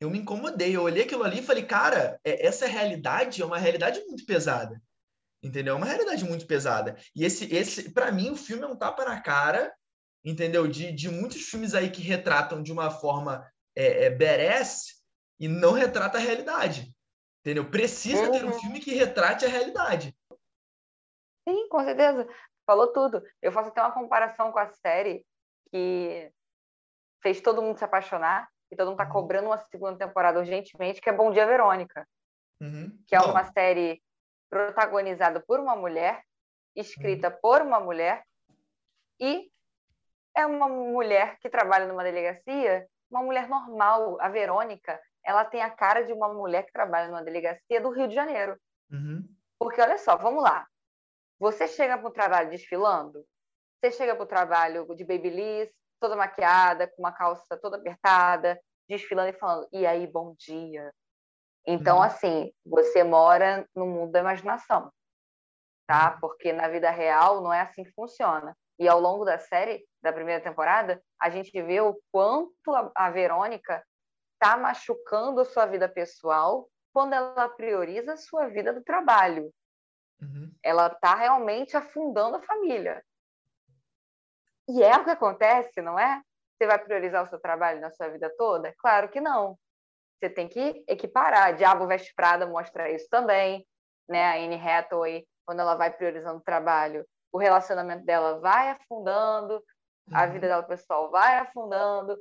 Eu 0.00 0.10
me 0.10 0.18
incomodei. 0.18 0.74
Eu 0.74 0.82
olhei 0.82 1.04
aquilo 1.04 1.22
ali 1.22 1.38
e 1.38 1.44
falei, 1.44 1.64
cara, 1.64 2.18
é, 2.24 2.44
essa 2.44 2.66
realidade 2.66 3.40
é 3.40 3.46
uma 3.46 3.58
realidade 3.58 4.00
muito 4.00 4.26
pesada 4.26 4.82
entendeu? 5.42 5.74
É 5.74 5.76
uma 5.76 5.86
realidade 5.86 6.24
muito 6.24 6.46
pesada. 6.46 6.96
E 7.14 7.24
esse, 7.24 7.52
esse 7.52 7.90
para 7.90 8.12
mim, 8.12 8.30
o 8.30 8.36
filme 8.36 8.62
é 8.62 8.66
um 8.66 8.76
tapa 8.76 9.04
na 9.04 9.20
cara, 9.20 9.72
entendeu? 10.24 10.66
De, 10.66 10.92
de 10.92 11.08
muitos 11.10 11.42
filmes 11.42 11.74
aí 11.74 11.90
que 11.90 12.02
retratam 12.02 12.62
de 12.62 12.72
uma 12.72 12.90
forma 12.90 13.46
é, 13.74 14.04
é, 14.04 14.10
badass 14.10 15.02
e 15.38 15.48
não 15.48 15.72
retrata 15.72 16.18
a 16.18 16.20
realidade, 16.20 16.94
entendeu? 17.40 17.68
Precisa 17.68 18.30
ter 18.30 18.44
um 18.44 18.52
uhum. 18.52 18.60
filme 18.60 18.80
que 18.80 18.94
retrate 18.94 19.44
a 19.44 19.48
realidade. 19.48 20.16
Sim, 21.48 21.68
com 21.68 21.82
certeza. 21.82 22.28
Falou 22.64 22.92
tudo. 22.92 23.22
Eu 23.40 23.50
faço 23.50 23.70
até 23.70 23.80
uma 23.80 23.92
comparação 23.92 24.52
com 24.52 24.58
a 24.58 24.68
série 24.68 25.26
que 25.70 26.30
fez 27.22 27.40
todo 27.40 27.62
mundo 27.62 27.78
se 27.78 27.84
apaixonar 27.84 28.48
e 28.70 28.76
todo 28.76 28.88
mundo 28.88 28.98
tá 28.98 29.04
uhum. 29.04 29.12
cobrando 29.12 29.48
uma 29.48 29.58
segunda 29.58 30.06
temporada 30.06 30.38
urgentemente, 30.38 31.00
que 31.00 31.10
é 31.10 31.12
Bom 31.12 31.30
Dia 31.30 31.46
Verônica. 31.46 32.08
Uhum. 32.60 32.96
Que 33.06 33.16
é 33.16 33.20
uma 33.20 33.44
série 33.52 34.00
protagonizado 34.48 35.42
por 35.46 35.58
uma 35.58 35.74
mulher, 35.74 36.22
escrita 36.76 37.28
uhum. 37.28 37.38
por 37.42 37.62
uma 37.62 37.80
mulher, 37.80 38.24
e 39.20 39.51
é 40.36 40.46
uma 40.46 40.68
mulher 40.68 41.38
que 41.40 41.48
trabalha 41.48 41.86
numa 41.86 42.02
delegacia, 42.02 42.86
uma 43.10 43.22
mulher 43.22 43.48
normal. 43.48 44.20
A 44.20 44.28
Verônica, 44.28 45.00
ela 45.24 45.44
tem 45.44 45.62
a 45.62 45.70
cara 45.70 46.02
de 46.02 46.12
uma 46.12 46.32
mulher 46.32 46.64
que 46.64 46.72
trabalha 46.72 47.08
numa 47.08 47.22
delegacia 47.22 47.80
do 47.80 47.90
Rio 47.90 48.08
de 48.08 48.14
Janeiro. 48.14 48.58
Uhum. 48.90 49.26
Porque, 49.58 49.80
olha 49.80 49.98
só, 49.98 50.16
vamos 50.16 50.42
lá. 50.42 50.66
Você 51.38 51.66
chega 51.66 51.98
para 51.98 52.08
o 52.08 52.12
trabalho 52.12 52.50
desfilando, 52.50 53.24
você 53.80 53.90
chega 53.90 54.14
para 54.14 54.24
o 54.24 54.28
trabalho 54.28 54.86
de 54.94 55.04
babyliss, 55.04 55.70
toda 56.00 56.16
maquiada, 56.16 56.86
com 56.86 57.02
uma 57.02 57.12
calça 57.12 57.56
toda 57.56 57.76
apertada, 57.76 58.60
desfilando 58.88 59.30
e 59.30 59.38
falando, 59.38 59.68
e 59.72 59.86
aí, 59.86 60.06
bom 60.06 60.34
dia, 60.38 60.92
então, 61.66 61.98
uhum. 61.98 62.02
assim, 62.02 62.52
você 62.64 63.04
mora 63.04 63.68
no 63.74 63.86
mundo 63.86 64.12
da 64.12 64.20
imaginação, 64.20 64.92
tá? 65.86 66.12
Uhum. 66.14 66.20
Porque 66.20 66.52
na 66.52 66.68
vida 66.68 66.90
real 66.90 67.40
não 67.40 67.52
é 67.52 67.60
assim 67.60 67.84
que 67.84 67.92
funciona. 67.92 68.56
E 68.78 68.88
ao 68.88 69.00
longo 69.00 69.24
da 69.24 69.38
série, 69.38 69.84
da 70.02 70.12
primeira 70.12 70.42
temporada, 70.42 71.02
a 71.20 71.30
gente 71.30 71.50
vê 71.62 71.80
o 71.80 71.98
quanto 72.10 72.74
a, 72.74 72.90
a 72.94 73.10
Verônica 73.10 73.82
está 74.34 74.56
machucando 74.56 75.40
a 75.40 75.44
sua 75.44 75.66
vida 75.66 75.88
pessoal 75.88 76.68
quando 76.92 77.14
ela 77.14 77.48
prioriza 77.48 78.14
a 78.14 78.16
sua 78.16 78.48
vida 78.48 78.72
do 78.72 78.82
trabalho. 78.82 79.52
Uhum. 80.20 80.52
Ela 80.62 80.88
está 80.88 81.14
realmente 81.14 81.76
afundando 81.76 82.36
a 82.36 82.42
família. 82.42 83.02
E 84.68 84.82
é 84.82 84.96
o 84.96 85.04
que 85.04 85.10
acontece, 85.10 85.80
não 85.80 85.98
é? 85.98 86.22
Você 86.56 86.66
vai 86.66 86.78
priorizar 86.78 87.24
o 87.24 87.28
seu 87.28 87.40
trabalho 87.40 87.80
na 87.80 87.90
sua 87.90 88.08
vida 88.08 88.32
toda? 88.36 88.74
Claro 88.78 89.08
que 89.08 89.20
não. 89.20 89.58
Você 90.18 90.30
tem 90.30 90.48
que 90.48 90.84
equiparar. 90.86 91.54
Diabo 91.56 91.86
Veste 91.86 92.14
Prada 92.14 92.46
mostra 92.46 92.90
isso 92.90 93.08
também. 93.08 93.66
Né? 94.08 94.24
A 94.24 94.36
Anne 94.36 94.56
Hathaway, 94.56 95.26
quando 95.44 95.60
ela 95.60 95.74
vai 95.74 95.90
priorizando 95.92 96.38
o 96.38 96.44
trabalho, 96.44 97.04
o 97.32 97.38
relacionamento 97.38 98.04
dela 98.04 98.38
vai 98.38 98.70
afundando. 98.70 99.62
A 100.10 100.26
vida 100.26 100.48
dela 100.48 100.62
pessoal 100.62 101.10
vai 101.10 101.38
afundando. 101.38 102.18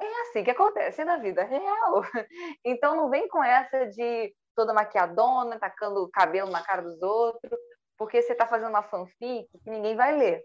É 0.00 0.20
assim 0.22 0.44
que 0.44 0.50
acontece 0.50 1.04
na 1.04 1.16
vida 1.16 1.44
real. 1.44 2.02
Então 2.64 2.96
não 2.96 3.10
vem 3.10 3.28
com 3.28 3.42
essa 3.42 3.86
de 3.86 4.34
toda 4.54 4.74
maquiadona, 4.74 5.58
tacando 5.58 6.02
o 6.02 6.10
cabelo 6.10 6.50
na 6.50 6.62
cara 6.62 6.82
dos 6.82 7.00
outros, 7.00 7.58
porque 7.96 8.20
você 8.20 8.32
está 8.32 8.46
fazendo 8.46 8.70
uma 8.70 8.82
fanfic 8.82 9.48
que 9.62 9.70
ninguém 9.70 9.96
vai 9.96 10.16
ler, 10.16 10.44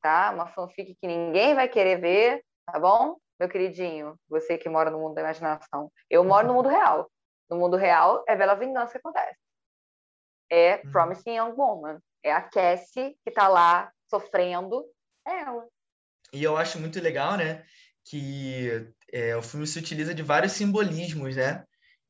tá? 0.00 0.30
Uma 0.30 0.46
fanfic 0.48 0.94
que 0.94 1.06
ninguém 1.06 1.54
vai 1.54 1.68
querer 1.68 2.00
ver, 2.00 2.44
tá 2.66 2.78
bom? 2.78 3.16
Meu 3.38 3.48
queridinho, 3.48 4.16
você 4.28 4.56
que 4.56 4.68
mora 4.68 4.90
no 4.90 4.98
mundo 4.98 5.14
da 5.14 5.22
imaginação. 5.22 5.90
Eu 6.08 6.24
moro 6.24 6.46
no 6.46 6.54
mundo 6.54 6.68
real. 6.70 7.10
No 7.50 7.56
mundo 7.56 7.76
real 7.76 8.24
é 8.26 8.36
Bela 8.36 8.54
Vingança 8.54 8.92
que 8.92 8.98
acontece. 8.98 9.38
É 10.50 10.76
uhum. 10.76 10.92
Promising 10.92 11.36
Young 11.36 11.52
Woman. 11.52 11.98
É 12.22 12.32
a 12.32 12.40
Cassie 12.40 13.18
que 13.24 13.30
está 13.30 13.48
lá 13.48 13.92
sofrendo, 14.08 14.86
é 15.26 15.40
ela. 15.40 15.66
E 16.32 16.42
eu 16.42 16.56
acho 16.56 16.78
muito 16.78 17.00
legal, 17.00 17.36
né? 17.36 17.64
que 18.04 18.86
é, 19.12 19.36
o 19.36 19.42
filme 19.42 19.66
se 19.66 19.78
utiliza 19.78 20.14
de 20.14 20.22
vários 20.22 20.52
simbolismos, 20.52 21.36
né? 21.36 21.64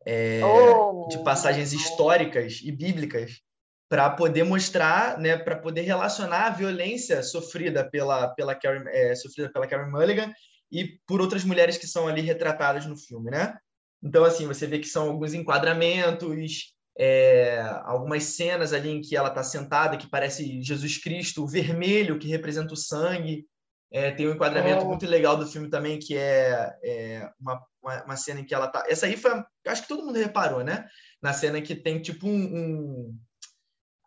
É, 0.05 0.41
oh, 0.45 1.07
de 1.09 1.23
passagens 1.23 1.73
históricas 1.73 2.61
e 2.63 2.73
bíblicas 2.73 3.41
para 3.89 4.11
poder 4.11 4.43
mostrar, 4.43 5.17
né, 5.17 5.37
para 5.37 5.55
poder 5.55 5.83
relacionar 5.83 6.47
a 6.47 6.51
violência 6.51 7.23
sofrida 7.23 7.89
pela 7.89 8.29
pela 8.35 8.55
Carrie, 8.55 8.83
é, 8.89 9.15
sofrida 9.15 9.53
pela 9.53 9.67
Carrie 9.67 9.91
Mulligan 9.91 10.33
e 10.73 10.99
por 11.07 11.21
outras 11.21 11.45
mulheres 11.45 11.77
que 11.77 11.87
são 11.87 12.09
ali 12.09 12.21
retratadas 12.21 12.85
no 12.85 12.97
filme, 12.97 13.31
né? 13.31 13.57
Então 14.03 14.25
assim 14.25 14.45
você 14.47 14.67
vê 14.67 14.81
que 14.81 14.89
são 14.89 15.09
alguns 15.09 15.35
enquadramentos, 15.35 16.75
é, 16.99 17.61
algumas 17.85 18.25
cenas 18.25 18.73
ali 18.73 18.91
em 18.91 19.01
que 19.01 19.15
ela 19.15 19.29
está 19.29 19.45
sentada 19.45 19.97
que 19.97 20.11
parece 20.11 20.61
Jesus 20.63 20.99
Cristo, 20.99 21.45
o 21.45 21.49
vermelho 21.49 22.19
que 22.19 22.27
representa 22.27 22.75
o 22.75 22.77
sangue, 22.77 23.47
é, 23.93 24.11
tem 24.11 24.27
um 24.27 24.33
enquadramento 24.33 24.85
oh. 24.85 24.89
muito 24.89 25.07
legal 25.07 25.37
do 25.37 25.47
filme 25.47 25.69
também, 25.69 25.99
que 25.99 26.17
é, 26.17 26.75
é 26.83 27.31
uma, 27.39 27.63
uma, 27.83 28.05
uma, 28.05 28.17
cena 28.17 28.41
em 28.41 28.45
que 28.45 28.55
ela 28.55 28.67
tá. 28.67 28.85
Essa 28.89 29.05
aí 29.05 29.19
foi. 29.19 29.31
Acho 29.67 29.83
que 29.83 29.89
todo 29.89 30.05
mundo 30.05 30.19
reparou, 30.19 30.65
né? 30.65 30.87
Na 31.21 31.35
cena 31.35 31.61
que 31.61 31.75
tem 31.75 32.01
tipo 32.01 32.27
um. 32.27 32.43
um... 32.43 33.19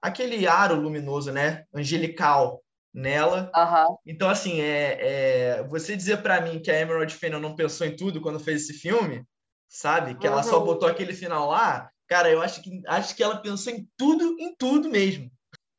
aquele 0.01 0.47
aro 0.47 0.75
luminoso, 0.75 1.31
né? 1.31 1.65
Angelical 1.71 2.63
nela. 2.91 3.51
Então, 4.07 4.27
assim, 4.27 4.59
é, 4.59 4.97
é... 5.59 5.63
você 5.67 5.95
dizer 5.95 6.23
para 6.23 6.41
mim 6.41 6.59
que 6.59 6.71
a 6.71 6.79
Emerald 6.79 7.13
Fennel 7.13 7.39
não 7.39 7.55
pensou 7.55 7.86
em 7.86 7.95
tudo 7.95 8.19
quando 8.19 8.39
fez 8.39 8.63
esse 8.63 8.73
filme, 8.73 9.23
sabe? 9.69 10.15
Que 10.15 10.25
ela 10.25 10.41
só 10.41 10.59
uhum. 10.59 10.65
botou 10.65 10.89
aquele 10.89 11.13
final 11.13 11.49
lá. 11.49 11.91
Cara, 12.07 12.31
eu 12.31 12.41
acho 12.41 12.63
que, 12.63 12.81
acho 12.88 13.15
que 13.15 13.21
ela 13.21 13.38
pensou 13.38 13.71
em 13.71 13.88
tudo, 13.95 14.36
em 14.39 14.55
tudo 14.55 14.89
mesmo. 14.89 15.29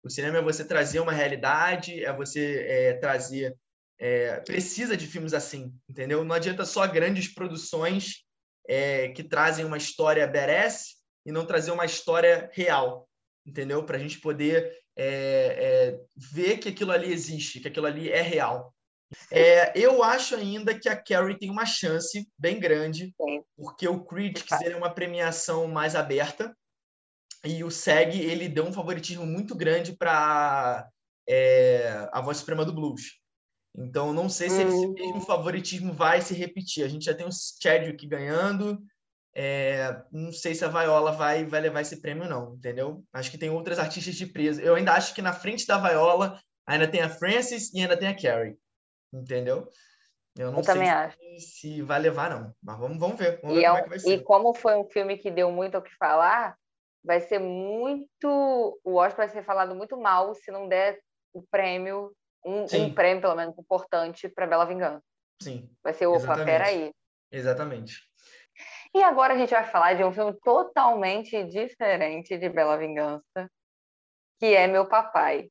O 0.04 0.11
cinema 0.11 0.38
é 0.38 0.42
você 0.42 0.64
trazer 0.64 1.00
uma 1.00 1.12
realidade, 1.12 2.04
é 2.04 2.12
você 2.12 2.64
é, 2.68 2.92
trazer 2.94 3.57
é, 3.99 4.40
precisa 4.40 4.97
de 4.97 5.07
filmes 5.07 5.32
assim, 5.32 5.72
entendeu? 5.88 6.24
Não 6.24 6.34
adianta 6.34 6.64
só 6.64 6.86
grandes 6.86 7.32
produções 7.32 8.24
é, 8.68 9.09
que 9.09 9.22
trazem 9.22 9.64
uma 9.64 9.76
história 9.76 10.26
badass 10.26 10.97
e 11.24 11.32
não 11.32 11.47
trazer 11.47 11.70
uma 11.70 11.84
história 11.84 12.51
real, 12.53 13.09
entendeu? 13.47 13.84
Para 13.84 13.97
a 13.97 14.01
gente 14.01 14.20
poder 14.20 14.72
é, 14.97 15.07
é, 15.07 16.01
ver 16.14 16.59
que 16.59 16.68
aquilo 16.68 16.92
ali 16.92 17.12
existe, 17.12 17.61
que 17.61 17.68
aquilo 17.68 17.86
ali 17.86 18.11
é 18.11 18.22
real. 18.22 18.74
É, 19.30 19.72
eu 19.78 20.03
acho 20.03 20.34
ainda 20.34 20.78
que 20.78 20.88
a 20.88 20.97
Carrie 20.97 21.38
tem 21.38 21.51
uma 21.51 21.64
chance 21.64 22.28
bem 22.36 22.59
grande, 22.59 23.14
porque 23.57 23.86
o 23.86 24.05
Critics 24.05 24.61
é 24.62 24.74
uma 24.74 24.92
premiação 24.92 25.68
mais 25.68 25.94
aberta 25.94 26.57
e 27.44 27.62
o 27.62 27.70
SEG 27.70 28.20
ele 28.20 28.49
deu 28.49 28.64
um 28.64 28.72
favoritismo 28.72 29.24
muito 29.24 29.55
grande 29.55 29.97
para 29.97 30.88
é, 31.28 32.09
a 32.12 32.20
voz 32.20 32.38
suprema 32.38 32.64
do 32.64 32.72
blues. 32.72 33.20
Então, 33.77 34.12
não 34.12 34.29
sei 34.29 34.49
se 34.49 34.62
esse 34.62 34.87
mesmo 34.89 35.16
hum. 35.16 35.20
favoritismo 35.20 35.93
vai 35.93 36.22
se 36.22 36.33
repetir. 36.33 36.85
A 36.85 36.89
gente 36.89 37.05
já 37.05 37.14
tem 37.14 37.27
o 37.27 37.31
Chadwick 37.62 38.07
ganhando. 38.07 38.83
É, 39.35 40.03
não 40.11 40.33
sei 40.33 40.55
se 40.55 40.64
a 40.64 40.68
Viola 40.68 41.12
vai, 41.12 41.45
vai 41.45 41.61
levar 41.61 41.83
esse 41.83 42.01
prêmio, 42.01 42.27
não, 42.27 42.55
entendeu? 42.55 43.05
Acho 43.12 43.31
que 43.31 43.37
tem 43.37 43.51
outras 43.51 43.79
artistas 43.79 44.14
de 44.14 44.24
peso. 44.24 44.62
Eu 44.62 44.77
ainda 44.77 44.95
acho 44.95 45.14
que 45.14 45.20
na 45.20 45.35
frente 45.35 45.66
da 45.66 45.77
Viola 45.77 46.41
ainda 46.66 46.89
tem 46.89 47.03
a 47.03 47.11
Frances 47.11 47.70
e 47.74 47.81
ainda 47.81 47.99
tem 47.99 48.09
a 48.09 48.16
Carrie, 48.16 48.57
entendeu? 49.12 49.68
Eu 50.39 50.51
não 50.51 50.61
eu 50.61 50.64
sei 50.64 50.85
se, 51.39 51.41
se, 51.41 51.83
vai 51.83 51.99
levar, 51.99 52.31
não. 52.31 52.55
Mas 52.62 52.79
vamos, 52.79 52.99
vamos 52.99 53.18
ver. 53.18 53.39
Vamos 53.43 53.59
e, 53.59 53.61
ver 53.61 53.66
é 53.66 53.83
como, 53.83 53.95
é 53.95 53.99
e 54.09 54.22
como 54.22 54.55
foi 54.55 54.74
um 54.74 54.85
filme 54.85 55.18
que 55.18 55.31
deu 55.31 55.51
muito 55.51 55.77
o 55.77 55.83
que 55.83 55.95
falar, 55.97 56.57
vai 57.05 57.20
ser 57.20 57.39
muito. 57.39 58.81
O 58.83 58.95
Oscar 58.95 59.27
vai 59.27 59.29
ser 59.29 59.45
falado 59.45 59.74
muito 59.74 59.99
mal 59.99 60.35
se 60.35 60.51
não 60.51 60.66
der 60.66 60.99
o 61.35 61.43
prêmio 61.43 62.11
um, 62.47 62.64
um 62.64 62.94
prêmio, 62.94 63.20
pelo 63.20 63.34
menos, 63.34 63.59
importante 63.59 64.28
para 64.28 64.47
Bela 64.47 64.64
Vingança. 64.64 65.03
Sim. 65.42 65.68
Vai 65.82 65.92
ser, 65.92 66.07
opa, 66.07 66.18
exatamente. 66.18 66.47
peraí. 66.47 66.92
Exatamente. 67.30 68.01
E 68.94 69.03
agora 69.03 69.34
a 69.34 69.36
gente 69.36 69.51
vai 69.51 69.64
falar 69.64 69.94
de 69.94 70.05
um 70.05 70.12
filme 70.12 70.32
totalmente 70.42 71.44
diferente 71.44 72.38
de 72.38 72.49
Bela 72.49 72.78
Vingança, 72.78 73.51
que 74.38 74.55
é 74.55 74.66
Meu 74.66 74.86
Papai. 74.86 75.51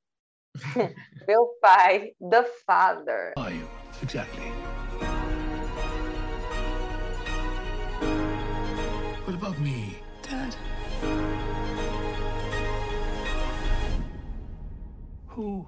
Meu 1.27 1.47
pai, 1.61 2.15
The 2.29 2.43
Father. 2.65 3.33
Are 3.37 3.53
you 3.53 3.67
exactly? 4.01 4.51
What 9.25 9.35
about 9.35 9.59
me, 9.59 9.97
Dad? 10.21 10.55
Who 15.27 15.67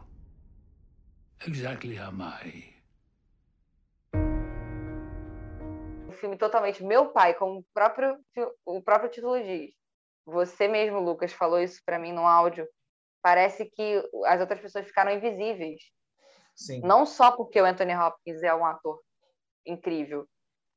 exactly 1.48 1.98
am 1.98 2.22
I? 2.22 2.74
Um 6.08 6.12
filme 6.12 6.38
totalmente 6.38 6.84
meu 6.84 7.10
pai, 7.10 7.34
como 7.34 7.60
o 7.60 7.66
próprio, 7.74 8.18
o 8.66 8.82
próprio 8.82 9.10
título 9.10 9.42
diz. 9.42 9.74
Você 10.26 10.68
mesmo, 10.68 11.00
Lucas, 11.00 11.32
falou 11.32 11.60
isso 11.60 11.82
para 11.86 11.98
mim 11.98 12.12
no 12.12 12.28
áudio. 12.28 12.68
Parece 13.22 13.66
que 13.66 14.04
as 14.26 14.40
outras 14.42 14.60
pessoas 14.60 14.86
ficaram 14.86 15.12
invisíveis. 15.12 15.82
Sim. 16.56 16.82
Não 16.82 17.06
só 17.06 17.32
porque 17.32 17.62
o 17.62 17.66
Anthony 17.66 17.96
Hopkins 17.96 18.44
é 18.44 18.54
um 18.54 18.66
ator 18.66 19.00
incrível, 19.66 20.28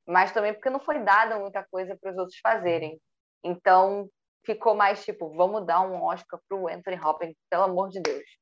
mas 0.07 0.33
também 0.33 0.53
porque 0.53 0.71
não 0.71 0.81
foi 0.81 1.03
dada 1.03 1.39
muita 1.39 1.65
coisa 1.71 1.97
para 2.01 2.11
os 2.13 2.19
outros 2.19 2.39
fazerem. 2.39 3.01
Então, 3.43 4.09
ficou 4.45 4.75
mais 4.75 5.05
tipo, 5.05 5.35
vamos 5.35 5.67
dar 5.67 5.81
um 5.81 6.03
Oscar 6.03 6.41
para 6.49 6.59
o 6.59 6.69
Anthony 6.69 7.01
Hopkins, 7.01 7.37
pelo 7.49 7.65
amor 7.65 7.89
de 7.89 8.01
Deus 8.01 8.40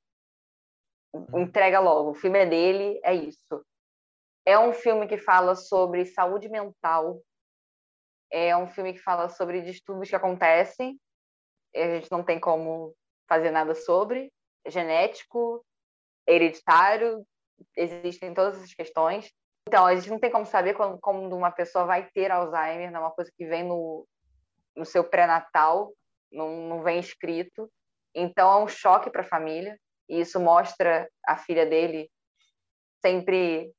entrega 1.34 1.80
logo, 1.80 2.11
o 2.11 2.14
filme 2.14 2.38
é 2.38 2.46
dele, 2.46 3.00
é 3.02 3.14
isso. 3.14 3.64
É 4.44 4.59
um 4.59 4.72
filme 4.72 5.06
que 5.06 5.18
fala 5.18 5.54
sobre 5.54 6.06
saúde 6.06 6.48
mental, 6.48 7.20
é 8.30 8.56
um 8.56 8.68
filme 8.68 8.92
que 8.92 8.98
fala 8.98 9.28
sobre 9.28 9.62
distúrbios 9.62 10.09
que 10.09 10.16
acontecem, 10.16 10.98
a 11.74 11.94
gente 11.94 12.11
não 12.11 12.22
tem 12.22 12.40
como 12.40 12.94
fazer 13.28 13.50
nada 13.50 13.74
sobre, 13.74 14.32
é 14.64 14.70
genético, 14.70 15.64
hereditário, 16.26 17.26
existem 17.76 18.34
todas 18.34 18.56
essas 18.56 18.74
questões. 18.74 19.32
Então, 19.66 19.84
a 19.86 19.94
gente 19.94 20.11
não 20.11 20.18
tem 20.18 20.30
como 20.30 20.46
saber 20.46 20.74
quando, 20.74 21.36
uma 21.36 21.50
pessoa 21.50 21.84
vai 21.84 22.09
ter 22.11 22.30
Alzheimer, 22.30 22.90
não 22.90 23.00
é 23.00 23.02
uma 23.04 23.11
coisa 23.11 23.30
que 23.36 23.46
vem 23.46 23.64
no, 23.64 24.06
no 24.74 24.84
seu 24.84 25.04
pré-natal, 25.04 25.92
não, 26.32 26.68
não 26.68 26.82
vem 26.82 26.98
escrito. 26.98 27.70
Então, 28.14 28.50
é 28.50 28.64
um 28.64 28.68
choque 28.68 29.11
para 29.11 29.22
a 29.22 29.28
família. 29.28 29.78
E 30.09 30.20
isso 30.20 30.40
mostra 30.40 31.11
a 31.26 31.36
filha 31.36 31.66
dele 31.66 32.11
sempre 33.00 33.72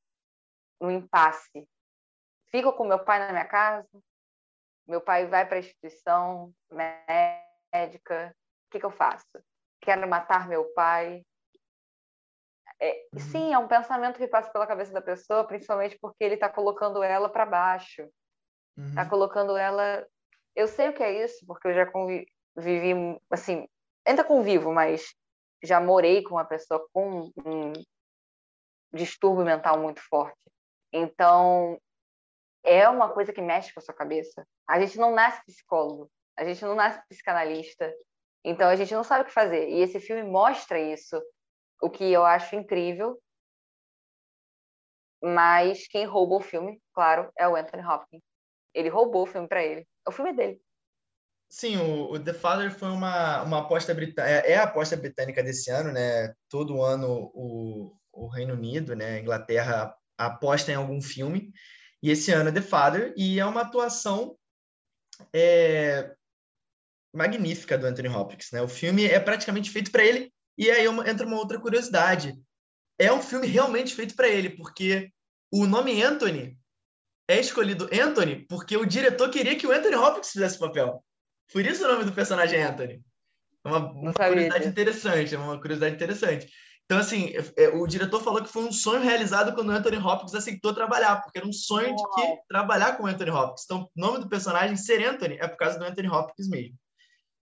no 0.80 0.92
impasse. 0.92 1.68
Fico 2.52 2.74
com 2.74 2.86
meu 2.86 3.04
pai 3.04 3.20
na 3.20 3.32
minha 3.32 3.46
casa, 3.46 3.88
meu 4.88 5.02
pai 5.02 5.28
vai 5.28 5.46
para 5.46 5.58
a 5.58 5.60
instituição 5.60 6.52
médica, 7.72 8.36
o 8.68 8.72
que, 8.72 8.80
que 8.80 8.86
eu 8.86 8.92
faço? 8.92 9.28
Quero 9.82 10.08
matar 10.08 10.48
meu 10.48 10.66
pai. 10.74 11.24
É, 12.82 13.08
uhum. 13.14 13.20
sim, 13.20 13.54
é 13.54 13.58
um 13.58 13.68
pensamento 13.68 14.18
que 14.18 14.28
passa 14.28 14.52
pela 14.52 14.66
cabeça 14.66 14.92
da 14.92 15.02
pessoa, 15.02 15.46
principalmente 15.46 15.98
porque 16.00 16.24
ele 16.24 16.36
está 16.36 16.50
colocando 16.50 17.04
ela 17.04 17.30
para 17.30 17.46
baixo. 17.46 18.10
Está 18.78 19.04
uhum. 19.04 19.10
colocando 19.10 19.58
ela. 19.58 20.06
Eu 20.56 20.68
sei 20.68 20.90
o 20.90 20.94
que 20.94 21.04
é 21.04 21.24
isso, 21.24 21.46
porque 21.46 21.68
eu 21.68 21.74
já 21.74 21.86
convivi, 21.86 23.20
assim, 23.30 23.68
ainda 24.06 24.24
convivo, 24.24 24.72
mas 24.72 25.14
já 25.64 25.80
morei 25.80 26.24
com 26.24 26.36
uma 26.36 26.46
pessoa 26.46 26.88
com 26.94 27.32
um 27.46 27.74
distúrbio 28.94 29.46
mental 29.46 29.80
muito 29.80 30.02
forte. 30.02 30.38
Então, 30.92 31.80
é 32.64 32.88
uma 32.90 33.12
coisa 33.14 33.32
que 33.32 33.42
mexe 33.42 33.74
com 33.74 33.80
a 33.80 33.84
sua 33.84 33.94
cabeça. 33.94 34.46
A 34.68 34.80
gente 34.80 34.98
não 34.98 35.14
nasce 35.14 35.44
psicólogo, 35.46 36.10
a 36.38 36.44
gente 36.44 36.64
não 36.64 36.76
nasce 36.76 37.02
psicanalista, 37.08 37.94
então 38.44 38.70
a 38.70 38.76
gente 38.76 38.94
não 38.94 39.04
sabe 39.04 39.24
o 39.24 39.26
que 39.26 39.32
fazer. 39.32 39.70
E 39.70 39.82
esse 39.82 40.00
filme 40.00 40.24
mostra 40.24 40.80
isso, 40.80 41.22
o 41.82 41.90
que 41.90 42.12
eu 42.12 42.26
acho 42.26 42.56
incrível. 42.56 43.22
Mas 45.22 45.88
quem 45.88 46.06
roubou 46.06 46.40
o 46.40 46.44
filme, 46.44 46.82
claro, 46.94 47.32
é 47.38 47.48
o 47.48 47.56
Anthony 47.56 47.86
Hopkins. 47.86 48.24
Ele 48.74 48.90
roubou 48.90 49.24
o 49.24 49.28
filme 49.28 49.48
para 49.48 49.64
ele. 49.64 49.86
O 50.08 50.12
filme 50.12 50.32
é 50.32 50.34
dele. 50.34 50.62
Sim, 51.50 51.78
o, 51.78 52.12
o, 52.12 52.20
The 52.20 52.34
Father 52.34 52.72
foi 52.72 52.90
uma, 52.90 53.42
uma 53.42 53.60
aposta 53.60 53.94
britânica, 53.94 54.30
é, 54.32 54.52
é 54.52 54.58
a 54.58 54.64
aposta 54.64 54.96
britânica 54.96 55.42
desse 55.44 55.72
ano, 55.72 55.92
né? 55.92 56.34
Todo 56.48 56.84
ano 56.84 57.32
o, 57.34 57.98
o 58.12 58.28
Reino 58.28 58.54
Unido, 58.54 58.96
né, 58.96 59.16
a 59.16 59.20
Inglaterra 59.20 59.96
aposta 60.18 60.72
em 60.72 60.76
algum 60.76 61.02
filme, 61.02 61.52
e 62.04 62.12
esse 62.12 62.32
ano 62.32 62.50
é 62.50 62.52
The 62.52 62.62
Father, 62.62 63.14
e 63.18 63.40
é 63.40 63.46
uma 63.46 63.62
atuação 63.62 64.38
é, 65.34 66.14
magnífica 67.14 67.78
do 67.78 67.88
Anthony 67.88 68.10
Hopkins, 68.10 68.52
né? 68.52 68.62
O 68.62 68.68
filme 68.68 69.06
é 69.06 69.20
praticamente 69.20 69.72
feito 69.72 69.92
para 69.92 70.06
ele, 70.06 70.32
e 70.58 70.70
aí 70.70 70.86
entra 70.86 71.26
uma 71.26 71.38
outra 71.38 71.60
curiosidade. 71.60 72.40
É 73.00 73.12
um 73.12 73.22
filme 73.22 73.48
realmente 73.48 73.96
feito 73.96 74.16
para 74.16 74.28
ele, 74.28 74.52
porque 74.52 75.12
o 75.52 75.66
nome 75.66 76.02
Anthony 76.04 76.60
é 77.28 77.40
escolhido 77.40 77.90
Anthony 77.94 78.46
porque 78.48 78.76
o 78.76 78.86
diretor 78.86 79.30
queria 79.30 79.58
que 79.58 79.66
o 79.66 79.72
Anthony 79.72 79.96
Hopkins 79.96 80.32
fizesse 80.32 80.58
o 80.58 80.60
papel. 80.60 81.04
Por 81.52 81.66
isso 81.66 81.84
o 81.84 81.88
nome 81.88 82.06
do 82.06 82.12
personagem 82.12 82.60
é 82.60 82.64
Anthony. 82.64 83.02
É 83.66 83.68
uma, 83.68 83.92
uma 83.92 84.14
curiosidade 84.14 84.68
interessante, 84.68 85.36
é 85.36 85.38
uma 85.38 85.60
curiosidade 85.60 85.96
interessante. 85.96 86.48
Então, 86.86 86.98
assim, 86.98 87.32
é, 87.56 87.68
o 87.70 87.86
diretor 87.86 88.20
falou 88.20 88.42
que 88.42 88.52
foi 88.52 88.64
um 88.64 88.72
sonho 88.72 89.02
realizado 89.02 89.54
quando 89.54 89.70
o 89.70 89.72
Anthony 89.72 89.98
Hopkins 89.98 90.34
aceitou 90.34 90.74
trabalhar, 90.74 91.22
porque 91.22 91.38
era 91.38 91.48
um 91.48 91.54
sonho 91.54 91.96
de 91.96 92.04
que 92.16 92.38
trabalhar 92.48 92.98
com 92.98 93.04
o 93.04 93.06
Anthony 93.06 93.30
Hopkins. 93.30 93.64
Então, 93.66 93.84
o 93.84 93.90
nome 93.96 94.20
do 94.20 94.28
personagem 94.28 94.76
ser 94.76 95.06
Anthony 95.06 95.38
é 95.40 95.48
por 95.48 95.58
causa 95.58 95.78
do 95.78 95.86
Anthony 95.86 96.10
Hopkins 96.10 96.50
mesmo. 96.50 96.76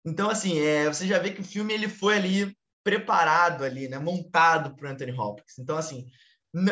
Então, 0.05 0.29
assim, 0.29 0.57
é, 0.59 0.87
você 0.87 1.05
já 1.05 1.19
vê 1.19 1.31
que 1.31 1.41
o 1.41 1.43
filme 1.43 1.73
ele 1.73 1.89
foi 1.89 2.15
ali 2.15 2.57
preparado 2.81 3.65
ali, 3.65 3.89
né, 3.89 3.99
montado 3.99 4.73
para 4.73 4.87
o 4.87 4.91
Anthony 4.91 5.11
Hopkins. 5.11 5.59
Então, 5.59 5.75
assim, 5.75 6.05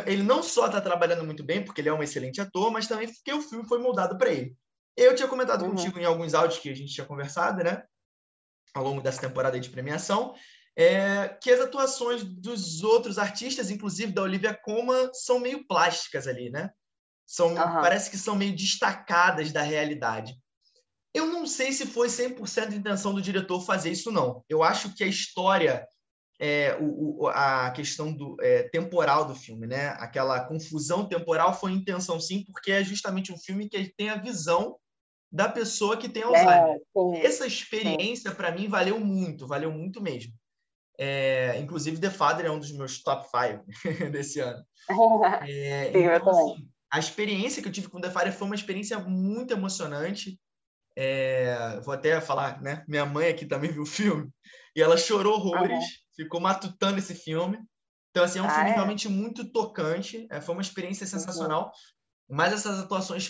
ele 0.05 0.23
não 0.23 0.41
só 0.41 0.67
está 0.67 0.79
trabalhando 0.79 1.25
muito 1.25 1.43
bem, 1.43 1.65
porque 1.65 1.81
ele 1.81 1.89
é 1.89 1.93
um 1.93 2.03
excelente 2.03 2.39
ator, 2.39 2.71
mas 2.71 2.87
também 2.87 3.11
porque 3.11 3.33
o 3.33 3.41
filme 3.41 3.67
foi 3.67 3.79
moldado 3.79 4.17
para 4.17 4.31
ele. 4.31 4.55
Eu 4.95 5.15
tinha 5.15 5.27
comentado 5.27 5.63
uhum. 5.63 5.71
contigo 5.71 5.99
em 5.99 6.05
alguns 6.05 6.33
áudios 6.33 6.59
que 6.59 6.69
a 6.69 6.75
gente 6.75 6.93
tinha 6.93 7.07
conversado, 7.07 7.63
né? 7.63 7.83
Ao 8.73 8.83
longo 8.83 9.01
dessa 9.01 9.21
temporada 9.21 9.59
de 9.59 9.69
premiação, 9.69 10.35
é, 10.75 11.29
que 11.41 11.51
as 11.51 11.59
atuações 11.59 12.23
dos 12.23 12.83
outros 12.83 13.17
artistas, 13.17 13.69
inclusive 13.69 14.11
da 14.11 14.23
Olivia 14.23 14.53
Colman, 14.53 15.09
são 15.13 15.39
meio 15.39 15.65
plásticas 15.67 16.27
ali, 16.27 16.49
né? 16.49 16.71
São, 17.25 17.49
uhum. 17.49 17.55
Parece 17.55 18.09
que 18.09 18.17
são 18.17 18.35
meio 18.35 18.55
destacadas 18.55 19.51
da 19.51 19.61
realidade. 19.61 20.35
Eu 21.13 21.27
não 21.27 21.45
sei 21.45 21.71
se 21.71 21.85
foi 21.85 22.07
100% 22.07 22.73
intenção 22.73 23.13
do 23.13 23.21
diretor 23.21 23.61
fazer 23.61 23.91
isso, 23.91 24.11
não. 24.11 24.43
Eu 24.49 24.63
acho 24.63 24.93
que 24.95 25.03
a 25.03 25.07
história, 25.07 25.87
é, 26.39 26.75
o, 26.81 27.23
o, 27.23 27.27
a 27.27 27.69
questão 27.71 28.11
do, 28.11 28.35
é, 28.41 28.63
temporal 28.69 29.25
do 29.25 29.35
filme, 29.35 29.67
né? 29.67 29.89
aquela 29.99 30.43
confusão 30.45 31.07
temporal 31.07 31.57
foi 31.57 31.71
intenção, 31.71 32.19
sim, 32.19 32.43
porque 32.45 32.71
é 32.71 32.83
justamente 32.83 33.31
um 33.31 33.37
filme 33.37 33.69
que 33.69 33.93
tem 33.95 34.09
a 34.09 34.17
visão 34.17 34.75
da 35.33 35.49
pessoa 35.49 35.97
que 35.97 36.07
tem 36.07 36.21
é, 36.21 36.25
Alzheimer. 36.25 36.79
É, 37.15 37.25
Essa 37.25 37.47
experiência, 37.47 38.31
para 38.35 38.51
mim, 38.51 38.67
valeu 38.67 38.99
muito, 38.99 39.47
valeu 39.47 39.71
muito 39.71 39.99
mesmo. 39.99 40.31
É, 40.95 41.57
inclusive, 41.59 41.99
The 41.99 42.11
Father 42.11 42.45
é 42.45 42.51
um 42.51 42.59
dos 42.59 42.71
meus 42.71 43.01
top 43.01 43.25
5 43.25 43.65
desse 44.11 44.39
ano. 44.39 44.63
É, 45.47 45.91
Sim, 45.91 46.03
então, 46.03 46.29
assim, 46.29 46.67
a 46.91 46.99
experiência 46.99 47.61
que 47.61 47.67
eu 47.67 47.71
tive 47.71 47.87
com 47.87 47.99
The 47.99 48.11
Father 48.11 48.33
foi 48.33 48.45
uma 48.45 48.55
experiência 48.55 48.99
muito 48.99 49.53
emocionante. 49.53 50.39
É, 50.95 51.79
vou 51.79 51.93
até 51.93 52.21
falar, 52.21 52.61
né? 52.61 52.83
Minha 52.87 53.05
mãe 53.05 53.29
aqui 53.29 53.45
também 53.45 53.71
viu 53.71 53.83
o 53.83 53.87
filme 53.87 54.29
e 54.75 54.81
ela 54.81 54.97
chorou 54.97 55.35
horrores, 55.35 55.83
ficou 56.15 56.39
matutando 56.39 56.99
esse 56.99 57.15
filme. 57.15 57.57
Então, 58.11 58.23
assim, 58.23 58.37
é 58.37 58.41
um 58.43 58.45
ah, 58.45 58.53
filme 58.53 58.69
é? 58.69 58.73
realmente 58.73 59.09
muito 59.09 59.49
tocante. 59.51 60.27
É, 60.29 60.39
foi 60.39 60.53
uma 60.53 60.61
experiência 60.61 61.07
sensacional. 61.07 61.65
Uhum. 61.65 61.71
Mas 62.29 62.53
essas 62.53 62.79
atuações 62.79 63.29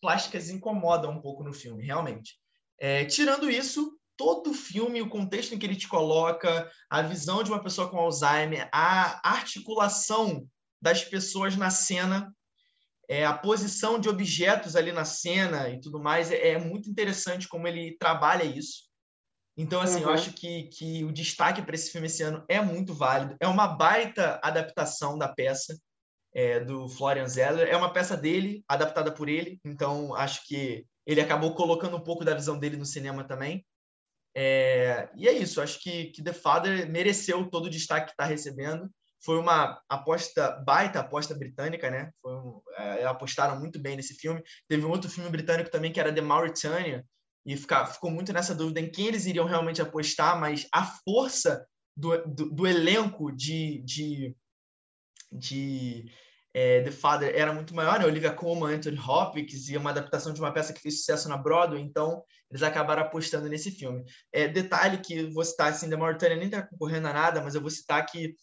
plásticas 0.00 0.50
incomodam 0.50 1.12
um 1.12 1.20
pouco 1.20 1.42
no 1.42 1.52
filme, 1.52 1.84
realmente. 1.84 2.34
É, 2.78 3.04
tirando 3.04 3.50
isso, 3.50 3.98
todo 4.16 4.50
o 4.50 4.54
filme, 4.54 5.02
o 5.02 5.08
contexto 5.08 5.54
em 5.54 5.58
que 5.58 5.66
ele 5.66 5.76
te 5.76 5.88
coloca, 5.88 6.70
a 6.88 7.02
visão 7.02 7.42
de 7.42 7.50
uma 7.50 7.62
pessoa 7.62 7.88
com 7.88 7.98
Alzheimer, 7.98 8.68
a 8.72 9.28
articulação 9.28 10.46
das 10.80 11.04
pessoas 11.04 11.56
na 11.56 11.70
cena, 11.70 12.34
é, 13.08 13.24
a 13.24 13.36
posição 13.36 13.98
de 13.98 14.08
objetos 14.08 14.76
ali 14.76 14.92
na 14.92 15.04
cena 15.04 15.68
e 15.68 15.80
tudo 15.80 16.00
mais, 16.00 16.30
é, 16.30 16.50
é 16.50 16.58
muito 16.58 16.88
interessante 16.88 17.48
como 17.48 17.66
ele 17.66 17.96
trabalha 17.98 18.44
isso. 18.44 18.84
Então, 19.56 19.80
assim, 19.80 19.98
uhum. 19.98 20.08
eu 20.08 20.10
acho 20.10 20.32
que, 20.32 20.64
que 20.64 21.04
o 21.04 21.12
destaque 21.12 21.62
para 21.62 21.74
esse 21.74 21.90
filme 21.90 22.08
esse 22.08 22.22
ano 22.22 22.44
é 22.48 22.60
muito 22.60 22.92
válido. 22.92 23.36
É 23.38 23.46
uma 23.46 23.68
baita 23.68 24.40
adaptação 24.42 25.16
da 25.16 25.28
peça 25.28 25.78
é, 26.34 26.60
do 26.60 26.88
Florian 26.88 27.28
Zeller. 27.28 27.68
É 27.68 27.76
uma 27.76 27.92
peça 27.92 28.16
dele, 28.16 28.64
adaptada 28.68 29.12
por 29.12 29.28
ele, 29.28 29.60
então 29.64 30.14
acho 30.14 30.46
que 30.46 30.84
ele 31.06 31.20
acabou 31.20 31.54
colocando 31.54 31.96
um 31.96 32.02
pouco 32.02 32.24
da 32.24 32.34
visão 32.34 32.58
dele 32.58 32.76
no 32.76 32.84
cinema 32.84 33.24
também. 33.24 33.64
É, 34.36 35.08
e 35.14 35.28
é 35.28 35.32
isso, 35.32 35.60
acho 35.60 35.80
que, 35.80 36.06
que 36.06 36.22
The 36.22 36.32
Father 36.32 36.90
mereceu 36.90 37.48
todo 37.48 37.66
o 37.66 37.70
destaque 37.70 38.06
que 38.06 38.12
está 38.12 38.24
recebendo. 38.24 38.90
Foi 39.24 39.38
uma 39.38 39.80
aposta, 39.88 40.62
baita 40.66 41.00
aposta 41.00 41.34
britânica, 41.34 41.90
né? 41.90 42.10
Um, 42.26 42.60
é, 42.76 43.04
apostaram 43.04 43.58
muito 43.58 43.80
bem 43.80 43.96
nesse 43.96 44.14
filme. 44.14 44.42
Teve 44.68 44.84
um 44.84 44.90
outro 44.90 45.08
filme 45.08 45.30
britânico 45.30 45.70
também 45.70 45.92
que 45.92 46.00
era 46.00 46.12
The 46.12 46.20
Mauritania, 46.20 47.04
e 47.46 47.56
fica, 47.56 47.86
ficou 47.86 48.10
muito 48.10 48.32
nessa 48.32 48.54
dúvida 48.54 48.80
em 48.80 48.90
quem 48.90 49.06
eles 49.06 49.26
iriam 49.26 49.46
realmente 49.46 49.82
apostar, 49.82 50.38
mas 50.40 50.66
a 50.72 50.84
força 51.04 51.66
do, 51.96 52.16
do, 52.26 52.50
do 52.50 52.66
elenco 52.66 53.30
de, 53.30 53.82
de, 53.82 54.34
de 55.30 56.10
é, 56.54 56.82
The 56.82 56.92
Father 56.92 57.32
era 57.34 57.52
muito 57.52 57.74
maior, 57.74 57.98
né? 57.98 58.06
Olivia 58.06 58.32
Colman, 58.32 58.76
Anthony 58.76 58.98
Hopkins, 58.98 59.68
e 59.68 59.76
uma 59.76 59.90
adaptação 59.90 60.32
de 60.32 60.40
uma 60.40 60.52
peça 60.52 60.72
que 60.72 60.80
fez 60.80 60.98
sucesso 60.98 61.28
na 61.28 61.36
Broadway, 61.36 61.82
então 61.82 62.22
eles 62.48 62.62
acabaram 62.62 63.02
apostando 63.02 63.48
nesse 63.48 63.72
filme. 63.72 64.04
É, 64.32 64.46
detalhe 64.46 64.98
que 64.98 65.24
vou 65.32 65.44
citar, 65.44 65.72
assim, 65.72 65.90
The 65.90 65.96
Mauritania 65.96 66.36
nem 66.36 66.46
está 66.46 66.62
concorrendo 66.62 67.08
a 67.08 67.12
nada, 67.12 67.42
mas 67.42 67.56
eu 67.56 67.60
vou 67.60 67.70
citar 67.70 68.06
que 68.06 68.36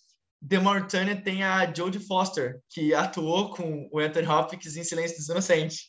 The 0.45 0.59
Mauritania 0.59 1.21
tem 1.21 1.43
a 1.43 1.71
Jodie 1.73 2.05
Foster, 2.05 2.59
que 2.69 2.93
atuou 2.93 3.53
com 3.55 3.87
o 3.89 3.99
Anthony 3.99 4.27
Hopkins 4.27 4.75
em 4.75 4.83
Silêncio 4.83 5.17
dos 5.17 5.29
Inocentes. 5.29 5.87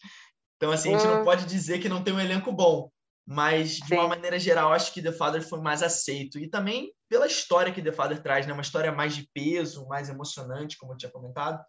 Então, 0.57 0.71
assim, 0.71 0.95
a 0.95 0.99
gente 0.99 1.09
não 1.09 1.23
hum. 1.23 1.25
pode 1.25 1.45
dizer 1.45 1.81
que 1.81 1.89
não 1.89 2.05
tem 2.05 2.15
um 2.15 2.21
elenco 2.21 2.53
bom, 2.53 2.89
mas 3.27 3.79
de 3.79 3.89
Sim. 3.89 3.95
uma 3.95 4.07
maneira 4.07 4.39
geral, 4.39 4.73
acho 4.73 4.93
que 4.93 5.03
The 5.03 5.11
Father 5.11 5.43
foi 5.43 5.61
mais 5.61 5.83
aceito. 5.83 6.39
E 6.39 6.49
também 6.49 6.93
pela 7.09 7.27
história 7.27 7.73
que 7.73 7.83
The 7.83 7.91
Father 7.91 8.23
traz, 8.23 8.47
né? 8.47 8.53
Uma 8.53 8.63
história 8.63 8.93
mais 8.93 9.17
de 9.17 9.29
peso, 9.35 9.89
mais 9.89 10.09
emocionante, 10.09 10.77
como 10.79 10.93
eu 10.93 10.97
tinha 10.97 11.11
comentado. 11.11 11.61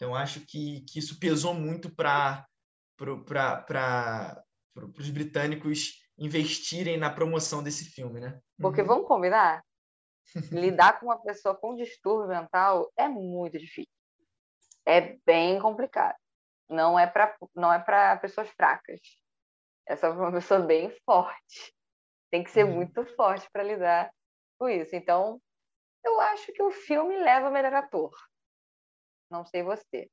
Então, 0.00 0.14
acho 0.14 0.40
que, 0.46 0.80
que 0.88 0.98
isso 0.98 1.20
pesou 1.20 1.52
muito 1.52 1.94
para 1.94 2.46
os 4.98 5.10
britânicos 5.10 6.02
investirem 6.16 6.96
na 6.96 7.10
promoção 7.10 7.62
desse 7.62 7.84
filme, 7.84 8.18
né? 8.18 8.40
Porque, 8.58 8.80
uhum. 8.80 8.86
vamos 8.86 9.06
combinar, 9.06 9.62
lidar 10.50 10.98
com 10.98 11.06
uma 11.06 11.20
pessoa 11.20 11.54
com 11.54 11.76
distúrbio 11.76 12.28
mental 12.28 12.90
é 12.96 13.08
muito 13.08 13.58
difícil. 13.58 13.92
É 14.86 15.18
bem 15.26 15.60
complicado. 15.60 16.16
Não 16.66 16.98
é 16.98 17.06
para 17.06 17.36
não 17.54 17.70
é 17.70 17.78
para 17.78 18.16
pessoas 18.16 18.48
fracas. 18.48 19.00
É 19.86 19.96
só 19.96 20.10
para 20.10 20.18
uma 20.18 20.32
pessoa 20.32 20.60
bem 20.60 20.90
forte. 21.04 21.74
Tem 22.30 22.42
que 22.42 22.50
ser 22.50 22.64
uhum. 22.64 22.76
muito 22.76 23.04
forte 23.16 23.46
para 23.52 23.62
lidar 23.62 24.10
com 24.58 24.66
isso. 24.66 24.96
Então, 24.96 25.38
eu 26.02 26.18
acho 26.22 26.50
que 26.54 26.62
o 26.62 26.70
filme 26.70 27.18
leva 27.18 27.50
melhor 27.50 27.74
ator. 27.74 28.12
Não 29.30 29.44
sei 29.44 29.62
você. 29.62 30.08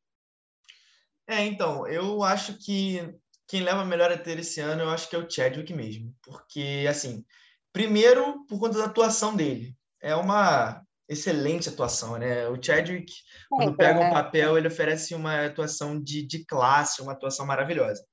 É, 1.27 1.43
então, 1.43 1.87
eu 1.87 2.23
acho 2.23 2.57
que 2.57 3.01
quem 3.47 3.61
leva 3.61 3.83
melhor 3.83 4.11
a 4.11 4.17
ter 4.17 4.39
esse 4.39 4.59
ano, 4.59 4.83
eu 4.83 4.89
acho 4.89 5.09
que 5.09 5.15
é 5.15 5.19
o 5.19 5.29
Chadwick 5.29 5.73
mesmo. 5.73 6.13
Porque, 6.21 6.85
assim, 6.89 7.25
primeiro, 7.73 8.45
por 8.45 8.59
conta 8.59 8.77
da 8.77 8.85
atuação 8.85 9.35
dele. 9.35 9.75
É 10.01 10.15
uma 10.15 10.81
excelente 11.09 11.69
atuação, 11.69 12.17
né? 12.17 12.47
O 12.49 12.61
Chadwick, 12.61 13.11
quando 13.49 13.75
pega 13.75 13.99
um 13.99 14.03
né? 14.03 14.11
papel, 14.11 14.57
ele 14.57 14.67
oferece 14.67 15.15
uma 15.15 15.45
atuação 15.45 16.01
de, 16.01 16.25
de 16.25 16.45
classe, 16.45 17.01
uma 17.01 17.13
atuação 17.13 17.45
maravilhosa. 17.45 18.05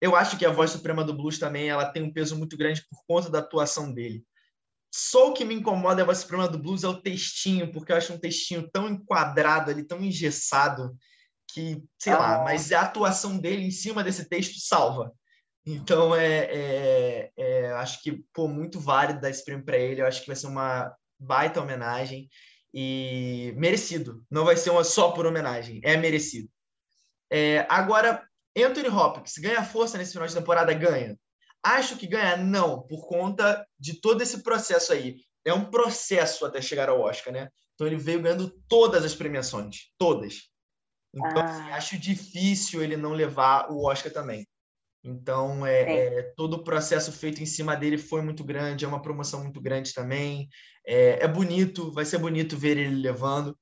Eu 0.00 0.14
acho 0.14 0.38
que 0.38 0.46
a 0.46 0.52
voz 0.52 0.70
suprema 0.70 1.02
do 1.02 1.14
blues 1.14 1.38
também 1.38 1.68
ela 1.68 1.90
tem 1.90 2.02
um 2.02 2.12
peso 2.12 2.36
muito 2.36 2.56
grande 2.56 2.84
por 2.88 3.02
conta 3.06 3.30
da 3.30 3.40
atuação 3.40 3.92
dele. 3.92 4.24
Só 4.98 5.28
o 5.28 5.34
que 5.34 5.44
me 5.44 5.54
incomoda 5.54 6.00
é 6.00 6.10
a 6.10 6.14
suprema 6.14 6.48
do 6.48 6.58
blues 6.58 6.82
é 6.82 6.88
o 6.88 7.02
textinho, 7.02 7.70
porque 7.70 7.92
eu 7.92 7.96
acho 7.96 8.14
um 8.14 8.18
textinho 8.18 8.66
tão 8.72 8.88
enquadrado 8.88 9.70
ali, 9.70 9.84
tão 9.84 10.02
engessado, 10.02 10.96
que, 11.52 11.84
sei 11.98 12.14
ah. 12.14 12.18
lá, 12.18 12.44
mas 12.44 12.72
a 12.72 12.80
atuação 12.80 13.36
dele 13.36 13.66
em 13.66 13.70
cima 13.70 14.02
desse 14.02 14.26
texto 14.26 14.58
salva. 14.58 15.12
Então, 15.66 16.16
é, 16.16 16.48
é, 16.50 17.30
é 17.36 17.72
acho 17.72 18.02
que, 18.02 18.24
pô, 18.32 18.48
muito 18.48 18.80
válido 18.80 19.20
dar 19.20 19.28
esse 19.28 19.44
prêmio 19.44 19.66
para 19.66 19.76
ele. 19.76 20.00
Eu 20.00 20.06
acho 20.06 20.22
que 20.22 20.28
vai 20.28 20.36
ser 20.36 20.46
uma 20.46 20.90
baita 21.18 21.60
homenagem 21.60 22.30
e 22.72 23.52
merecido. 23.54 24.24
Não 24.30 24.46
vai 24.46 24.56
ser 24.56 24.70
uma 24.70 24.82
só 24.82 25.10
por 25.10 25.26
homenagem, 25.26 25.78
é 25.84 25.94
merecido. 25.98 26.48
É, 27.30 27.66
agora, 27.68 28.26
Anthony 28.56 28.88
Hopkins 28.88 29.36
ganha 29.36 29.62
força 29.62 29.98
nesse 29.98 30.12
final 30.12 30.26
de 30.26 30.34
temporada? 30.34 30.72
Ganha. 30.72 31.18
Acho 31.74 31.96
que 31.96 32.06
ganha? 32.06 32.36
Não, 32.36 32.82
por 32.82 33.08
conta 33.08 33.66
de 33.78 34.00
todo 34.00 34.22
esse 34.22 34.42
processo 34.42 34.92
aí. 34.92 35.16
É 35.44 35.52
um 35.52 35.64
processo 35.64 36.46
até 36.46 36.60
chegar 36.62 36.88
ao 36.88 37.00
Oscar, 37.00 37.32
né? 37.32 37.48
Então 37.74 37.86
ele 37.86 37.96
veio 37.96 38.22
ganhando 38.22 38.50
todas 38.68 39.04
as 39.04 39.14
premiações, 39.14 39.90
todas. 39.98 40.48
Então, 41.12 41.28
assim, 41.28 41.40
ah. 41.40 41.64
assim, 41.64 41.72
acho 41.72 41.98
difícil 41.98 42.82
ele 42.82 42.96
não 42.96 43.12
levar 43.12 43.70
o 43.70 43.84
Oscar 43.84 44.12
também. 44.12 44.46
Então, 45.02 45.64
é, 45.64 46.18
é, 46.18 46.22
todo 46.36 46.54
o 46.54 46.64
processo 46.64 47.12
feito 47.12 47.42
em 47.42 47.46
cima 47.46 47.76
dele 47.76 47.98
foi 47.98 48.22
muito 48.22 48.44
grande, 48.44 48.84
é 48.84 48.88
uma 48.88 49.02
promoção 49.02 49.42
muito 49.42 49.60
grande 49.60 49.92
também. 49.92 50.48
É, 50.86 51.24
é 51.24 51.28
bonito, 51.28 51.92
vai 51.92 52.04
ser 52.04 52.18
bonito 52.18 52.56
ver 52.56 52.76
ele 52.76 52.96
levando, 52.96 53.56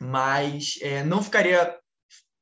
mas 0.00 0.78
é, 0.80 1.04
não 1.04 1.22
ficaria 1.22 1.78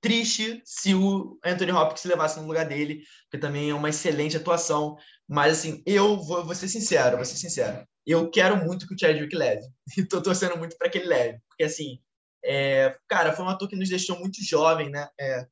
triste 0.03 0.61
se 0.65 0.95
o 0.95 1.39
Anthony 1.45 1.73
Hopkins 1.73 2.05
levasse 2.05 2.39
no 2.39 2.47
lugar 2.47 2.67
dele, 2.67 3.03
porque 3.31 3.39
também 3.39 3.71
é 3.71 3.75
uma 3.75 3.89
excelente 3.89 4.37
atuação. 4.37 4.97
Mas, 5.27 5.59
assim, 5.59 5.83
eu 5.87 6.19
vou, 6.19 6.45
vou 6.45 6.55
ser 6.55 6.69
sincero, 6.69 7.17
vou 7.17 7.25
ser 7.25 7.37
sincero. 7.37 7.87
Eu 8.05 8.29
quero 8.31 8.57
muito 8.57 8.87
que 8.87 8.95
o 8.95 8.99
Chadwick 8.99 9.35
leve. 9.35 9.63
E 9.97 10.05
tô 10.05 10.21
torcendo 10.21 10.59
muito 10.59 10.77
para 10.77 10.91
que 10.91 10.99
ele 10.99 11.07
leve. 11.07 11.39
Porque, 11.49 11.63
assim, 11.63 12.01
é, 12.45 12.97
cara, 13.09 13.33
foi 13.33 13.45
um 13.45 13.49
ator 13.49 13.69
que 13.69 13.77
nos 13.77 13.89
deixou 13.89 14.19
muito 14.19 14.45
jovem, 14.45 14.91
né? 14.91 15.09
É, 15.19 15.47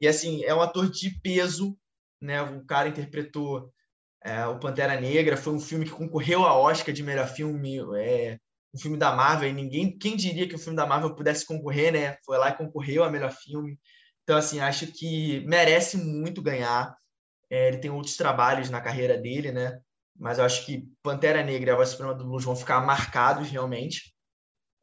e, 0.00 0.06
assim, 0.06 0.44
é 0.44 0.54
um 0.54 0.62
ator 0.62 0.88
de 0.88 1.10
peso, 1.20 1.76
né? 2.22 2.40
O 2.42 2.64
cara 2.64 2.88
interpretou 2.88 3.72
é, 4.24 4.46
o 4.46 4.58
Pantera 4.58 5.00
Negra, 5.00 5.36
foi 5.36 5.52
um 5.52 5.60
filme 5.60 5.84
que 5.84 5.90
concorreu 5.90 6.44
a 6.44 6.56
Oscar 6.56 6.94
de 6.94 7.02
melhor 7.02 7.28
filme, 7.28 7.78
é, 7.98 8.38
um 8.74 8.78
filme 8.78 8.96
da 8.96 9.14
Marvel, 9.14 9.48
e 9.48 9.52
ninguém, 9.52 9.96
quem 9.98 10.16
diria 10.16 10.48
que 10.48 10.54
o 10.54 10.58
filme 10.58 10.76
da 10.76 10.86
Marvel 10.86 11.14
pudesse 11.14 11.44
concorrer, 11.46 11.92
né? 11.92 12.16
Foi 12.24 12.38
lá 12.38 12.50
e 12.50 12.56
concorreu 12.56 13.02
a 13.02 13.10
melhor 13.10 13.32
filme. 13.32 13.78
Então, 14.26 14.36
assim, 14.36 14.58
acho 14.58 14.88
que 14.88 15.46
merece 15.46 15.96
muito 15.96 16.42
ganhar. 16.42 16.96
É, 17.48 17.68
ele 17.68 17.78
tem 17.78 17.92
outros 17.92 18.16
trabalhos 18.16 18.68
na 18.68 18.80
carreira 18.80 19.16
dele, 19.16 19.52
né? 19.52 19.78
Mas 20.18 20.38
eu 20.38 20.44
acho 20.44 20.66
que 20.66 20.84
Pantera 21.00 21.44
Negra 21.44 21.70
e 21.70 21.72
a 21.72 21.76
Voz 21.76 21.90
Suprema 21.90 22.12
do 22.12 22.24
Blues 22.24 22.42
vão 22.42 22.56
ficar 22.56 22.80
marcados 22.80 23.48
realmente. 23.48 24.12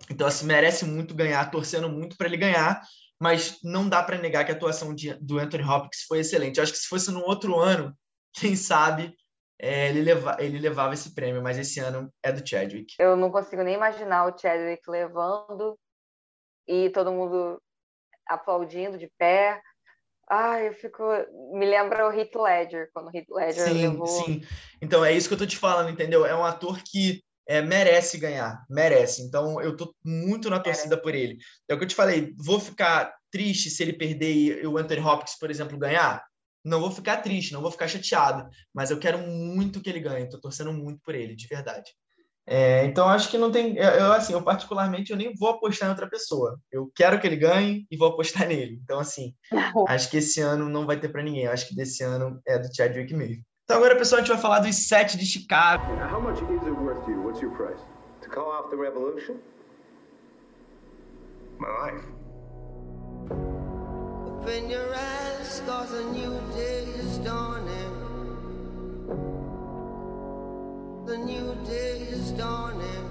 Então, 0.10 0.26
assim, 0.26 0.46
merece 0.46 0.86
muito 0.86 1.14
ganhar, 1.14 1.52
torcendo 1.52 1.90
muito 1.90 2.16
para 2.16 2.28
ele 2.28 2.38
ganhar, 2.38 2.82
mas 3.20 3.58
não 3.62 3.90
dá 3.90 4.02
para 4.02 4.18
negar 4.18 4.46
que 4.46 4.54
a 4.54 4.56
atuação 4.56 4.96
de, 4.96 5.14
do 5.16 5.38
Anthony 5.38 5.64
Hopkins 5.64 6.04
foi 6.08 6.20
excelente. 6.20 6.58
Eu 6.58 6.64
acho 6.64 6.72
que 6.72 6.80
se 6.80 6.88
fosse 6.88 7.12
num 7.12 7.24
outro 7.24 7.60
ano, 7.60 7.94
quem 8.34 8.56
sabe 8.56 9.14
é, 9.60 9.90
ele, 9.90 10.04
leva, 10.04 10.38
ele 10.40 10.58
levava 10.58 10.94
esse 10.94 11.14
prêmio, 11.14 11.44
mas 11.44 11.58
esse 11.58 11.82
ano 11.82 12.10
é 12.24 12.32
do 12.32 12.48
Chadwick. 12.48 12.94
Eu 12.98 13.18
não 13.18 13.30
consigo 13.30 13.62
nem 13.62 13.76
imaginar 13.76 14.26
o 14.26 14.38
Chadwick 14.38 14.90
levando 14.90 15.78
e 16.66 16.90
todo 16.92 17.12
mundo 17.12 17.62
aplaudindo 18.28 18.98
de 18.98 19.12
pé. 19.18 19.62
Ai, 20.30 20.70
eu 20.70 20.74
fico. 20.74 21.04
Me 21.54 21.66
lembra 21.66 22.08
o 22.08 22.12
Heath 22.12 22.36
Ledger, 22.36 22.90
quando 22.94 23.08
o 23.08 23.18
Heath 23.18 23.30
Ledger 23.30 23.68
sim, 23.68 23.88
levou. 23.88 24.08
Sim, 24.08 24.42
então 24.82 25.04
é 25.04 25.12
isso 25.12 25.28
que 25.28 25.34
eu 25.34 25.40
tô 25.40 25.46
te 25.46 25.58
falando, 25.58 25.90
entendeu? 25.90 26.26
É 26.26 26.36
um 26.36 26.46
ator 26.46 26.82
que 26.84 27.22
é, 27.48 27.62
merece 27.62 28.18
ganhar, 28.18 28.66
merece. 28.70 29.22
Então 29.22 29.62
eu 29.62 29.76
tô 29.76 29.94
muito 30.04 30.50
na 30.50 30.60
torcida 30.60 30.98
por 30.98 31.14
ele. 31.14 31.38
É 31.68 31.74
o 31.74 31.78
que 31.78 31.84
eu 31.84 31.88
te 31.88 31.96
falei, 31.96 32.34
vou 32.38 32.60
ficar 32.60 33.14
triste 33.32 33.70
se 33.70 33.84
ele 33.84 33.94
perder 33.94 34.62
e 34.64 34.68
o 34.68 34.78
Anthony 34.78 35.02
Hopkins, 35.02 35.38
por 35.38 35.50
exemplo, 35.52 35.78
ganhar? 35.78 36.24
Não 36.64 36.80
vou 36.80 36.92
ficar 36.92 37.18
triste, 37.18 37.52
não 37.52 37.62
vou 37.62 37.72
ficar 37.72 37.88
chateado, 37.90 38.50
mas 38.74 38.90
eu 38.90 39.00
quero 39.00 39.18
muito 39.20 39.82
que 39.82 39.90
ele 39.90 40.00
ganhe, 40.00 40.30
tô 40.30 40.40
torcendo 40.40 40.72
muito 40.72 41.02
por 41.04 41.14
ele, 41.14 41.36
de 41.36 41.48
verdade. 41.48 41.92
É, 42.46 42.84
então 42.86 43.08
acho 43.08 43.30
que 43.30 43.38
não 43.38 43.52
tem, 43.52 43.78
eu 43.78 44.12
assim, 44.12 44.34
eu 44.34 44.44
particularmente 44.44 45.12
eu 45.12 45.18
nem 45.18 45.34
vou 45.34 45.50
apostar 45.50 45.88
em 45.88 45.92
outra 45.92 46.10
pessoa. 46.10 46.60
Eu 46.72 46.92
quero 46.94 47.20
que 47.20 47.26
ele 47.26 47.38
ganhe 47.38 47.88
e 47.90 47.98
vou 47.98 48.10
apostar 48.10 48.46
nele. 48.48 48.80
Então 48.84 49.00
assim, 49.00 49.34
acho 49.88 50.10
que 50.10 50.18
esse 50.18 50.42
ano 50.42 50.68
não 50.68 50.86
vai 50.86 51.00
ter 51.00 51.10
para 51.10 51.24
ninguém. 51.24 51.48
Acho 51.48 51.68
que 51.68 51.76
desse 51.76 52.04
ano 52.04 52.42
é 52.46 52.60
do 52.60 52.74
Chadwick 52.76 53.14
mesmo. 53.14 53.44
Então 53.64 53.78
agora 53.78 53.96
pessoal 53.96 54.20
a 54.20 54.24
gente 54.24 54.34
vai 54.34 54.42
falar 54.42 54.60
dos 54.60 54.88
sete 54.88 55.18
de 55.18 55.26
Chicago. 55.26 55.86
How 56.12 56.22
much 56.22 56.42
is 56.42 56.68
it 56.68 56.72
worth 56.72 57.06
to 57.06 57.12
you? 57.12 57.24
What's 57.24 57.42
your 57.42 57.56
price? 57.56 57.80
To 58.22 58.30
call 58.30 58.52
off 58.52 58.70
the 58.70 58.78
revolution? 58.78 59.38
My 61.60 61.70
life. 61.70 62.04
Open 64.26 64.70
your 64.70 64.94
eyes, 64.94 65.62
cause 65.66 65.94
a 65.94 66.04
new 66.12 66.42
day 66.54 66.84
is 67.00 67.20
dawning. 67.20 67.93
The 71.06 71.18
new 71.18 71.54
day 71.66 72.08
is 72.10 72.32
dawning. 72.32 73.04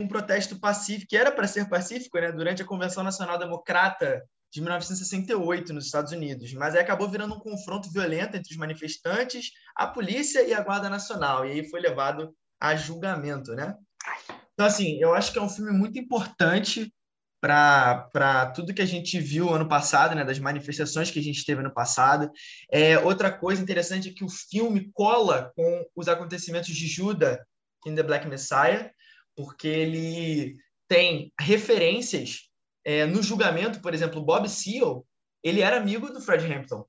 Um 0.00 0.06
protesto 0.06 0.58
pacífico, 0.60 1.08
que 1.08 1.16
era 1.16 1.32
para 1.32 1.48
ser 1.48 1.68
pacífico, 1.68 2.18
né, 2.18 2.30
durante 2.30 2.62
a 2.62 2.64
Convenção 2.64 3.02
Nacional 3.02 3.36
Democrata 3.36 4.22
de 4.52 4.60
1968 4.60 5.72
nos 5.72 5.86
Estados 5.86 6.12
Unidos, 6.12 6.52
mas 6.54 6.74
aí 6.74 6.80
acabou 6.80 7.08
virando 7.08 7.34
um 7.34 7.40
confronto 7.40 7.90
violento 7.92 8.36
entre 8.36 8.52
os 8.52 8.56
manifestantes, 8.56 9.50
a 9.76 9.86
polícia 9.86 10.42
e 10.42 10.54
a 10.54 10.62
Guarda 10.62 10.88
Nacional, 10.88 11.44
e 11.44 11.52
aí 11.52 11.68
foi 11.68 11.80
levado 11.80 12.32
a 12.60 12.76
julgamento, 12.76 13.54
né? 13.54 13.74
Então, 14.54 14.66
assim, 14.66 14.98
eu 15.00 15.14
acho 15.14 15.32
que 15.32 15.38
é 15.38 15.42
um 15.42 15.48
filme 15.48 15.72
muito 15.72 15.98
importante 15.98 16.92
para 17.40 18.52
tudo 18.54 18.74
que 18.74 18.82
a 18.82 18.86
gente 18.86 19.18
viu 19.18 19.48
ano 19.48 19.66
passado, 19.66 20.14
né, 20.14 20.24
das 20.24 20.38
manifestações 20.38 21.10
que 21.10 21.18
a 21.18 21.22
gente 21.22 21.44
teve 21.44 21.60
ano 21.60 21.72
passado. 21.72 22.30
É, 22.70 22.98
outra 22.98 23.32
coisa 23.32 23.62
interessante 23.62 24.10
é 24.10 24.12
que 24.12 24.24
o 24.24 24.28
filme 24.28 24.90
cola 24.92 25.50
com 25.56 25.86
os 25.96 26.06
acontecimentos 26.06 26.68
de 26.68 26.86
Judas 26.86 27.38
in 27.86 27.94
the 27.94 28.02
Black 28.02 28.28
Messiah, 28.28 28.90
porque 29.34 29.66
ele 29.66 30.56
tem 30.86 31.32
referências 31.40 32.50
é, 32.84 33.06
no 33.06 33.22
julgamento, 33.22 33.80
por 33.80 33.94
exemplo, 33.94 34.22
Bob 34.22 34.48
Seale, 34.48 35.02
ele 35.42 35.62
era 35.62 35.78
amigo 35.78 36.10
do 36.10 36.20
Fred 36.20 36.44
Hampton. 36.52 36.84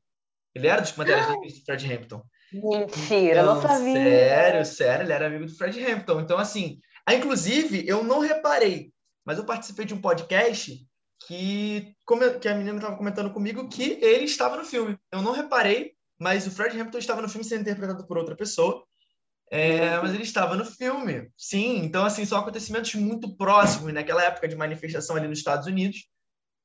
Ele 0.54 0.68
era 0.68 0.82
dos 0.82 0.92
Panteras 0.92 1.30
Negras 1.30 1.54
do 1.54 1.64
Fred 1.64 1.94
Hampton. 1.94 2.24
Mentira, 2.52 3.42
então, 3.42 3.56
não 3.56 3.62
sabia. 3.62 3.94
Sério, 3.94 4.66
sério, 4.66 5.06
ele 5.06 5.14
era 5.14 5.28
amigo 5.28 5.46
do 5.46 5.56
Fred 5.56 5.82
Hampton. 5.86 6.20
Então, 6.20 6.38
assim, 6.38 6.80
inclusive, 7.10 7.88
eu 7.88 8.04
não 8.04 8.20
reparei 8.20 8.92
mas 9.32 9.38
eu 9.38 9.46
participei 9.46 9.86
de 9.86 9.94
um 9.94 10.02
podcast 10.02 10.86
que, 11.26 11.96
que 12.42 12.50
a 12.50 12.54
menina 12.54 12.76
estava 12.76 12.98
comentando 12.98 13.32
comigo 13.32 13.70
que 13.70 13.98
ele 14.02 14.26
estava 14.26 14.58
no 14.58 14.66
filme. 14.66 14.98
Eu 15.10 15.22
não 15.22 15.32
reparei, 15.32 15.94
mas 16.20 16.46
o 16.46 16.52
Fred 16.52 16.78
Hampton 16.78 16.98
estava 16.98 17.22
no 17.22 17.30
filme 17.30 17.46
sendo 17.46 17.62
interpretado 17.62 18.06
por 18.06 18.18
outra 18.18 18.36
pessoa. 18.36 18.86
É, 19.50 19.98
mas 20.02 20.14
ele 20.14 20.24
estava 20.24 20.58
no 20.58 20.66
filme, 20.66 21.32
sim. 21.38 21.78
Então, 21.78 22.04
assim, 22.04 22.26
são 22.26 22.40
acontecimentos 22.40 22.94
muito 22.96 23.34
próximos 23.38 23.94
naquela 23.94 24.22
época 24.22 24.50
de 24.50 24.56
manifestação 24.58 25.16
ali 25.16 25.30
nos 25.30 25.38
Estados 25.38 25.66
Unidos. 25.66 26.10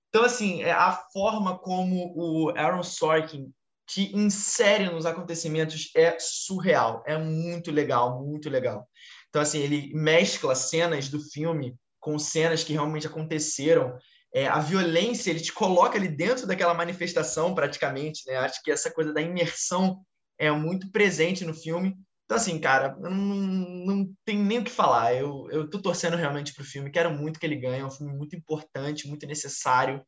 Então, 0.08 0.24
assim, 0.24 0.64
é 0.64 0.72
a 0.72 0.90
forma 1.12 1.56
como 1.56 2.14
o 2.16 2.50
Aaron 2.58 2.82
Sorkin 2.82 3.52
te 3.86 4.12
insere 4.12 4.90
nos 4.90 5.06
acontecimentos 5.06 5.92
é 5.94 6.16
surreal, 6.18 7.04
é 7.06 7.16
muito 7.16 7.70
legal, 7.70 8.24
muito 8.24 8.50
legal. 8.50 8.88
Então, 9.28 9.40
assim, 9.40 9.60
ele 9.60 9.94
mescla 9.94 10.56
cenas 10.56 11.08
do 11.08 11.20
filme 11.20 11.78
com 12.06 12.20
cenas 12.20 12.62
que 12.62 12.72
realmente 12.72 13.08
aconteceram. 13.08 13.98
É, 14.32 14.46
a 14.46 14.60
violência, 14.60 15.28
ele 15.28 15.40
te 15.40 15.52
coloca 15.52 15.98
ali 15.98 16.06
dentro 16.06 16.46
daquela 16.46 16.72
manifestação, 16.72 17.52
praticamente, 17.52 18.22
né? 18.28 18.36
Acho 18.36 18.62
que 18.62 18.70
essa 18.70 18.92
coisa 18.92 19.12
da 19.12 19.20
imersão 19.20 19.98
é 20.38 20.48
muito 20.52 20.88
presente 20.92 21.44
no 21.44 21.52
filme. 21.52 21.96
Então, 22.24 22.36
assim, 22.36 22.60
cara, 22.60 22.94
não, 23.00 23.10
não 23.10 24.14
tem 24.24 24.38
nem 24.38 24.60
o 24.60 24.64
que 24.64 24.70
falar. 24.70 25.16
Eu, 25.16 25.48
eu 25.50 25.68
tô 25.68 25.82
torcendo 25.82 26.16
realmente 26.16 26.54
pro 26.54 26.62
filme, 26.62 26.92
quero 26.92 27.10
muito 27.10 27.40
que 27.40 27.46
ele 27.46 27.56
ganhe. 27.56 27.80
É 27.80 27.84
um 27.84 27.90
filme 27.90 28.16
muito 28.16 28.36
importante, 28.36 29.08
muito 29.08 29.26
necessário. 29.26 30.00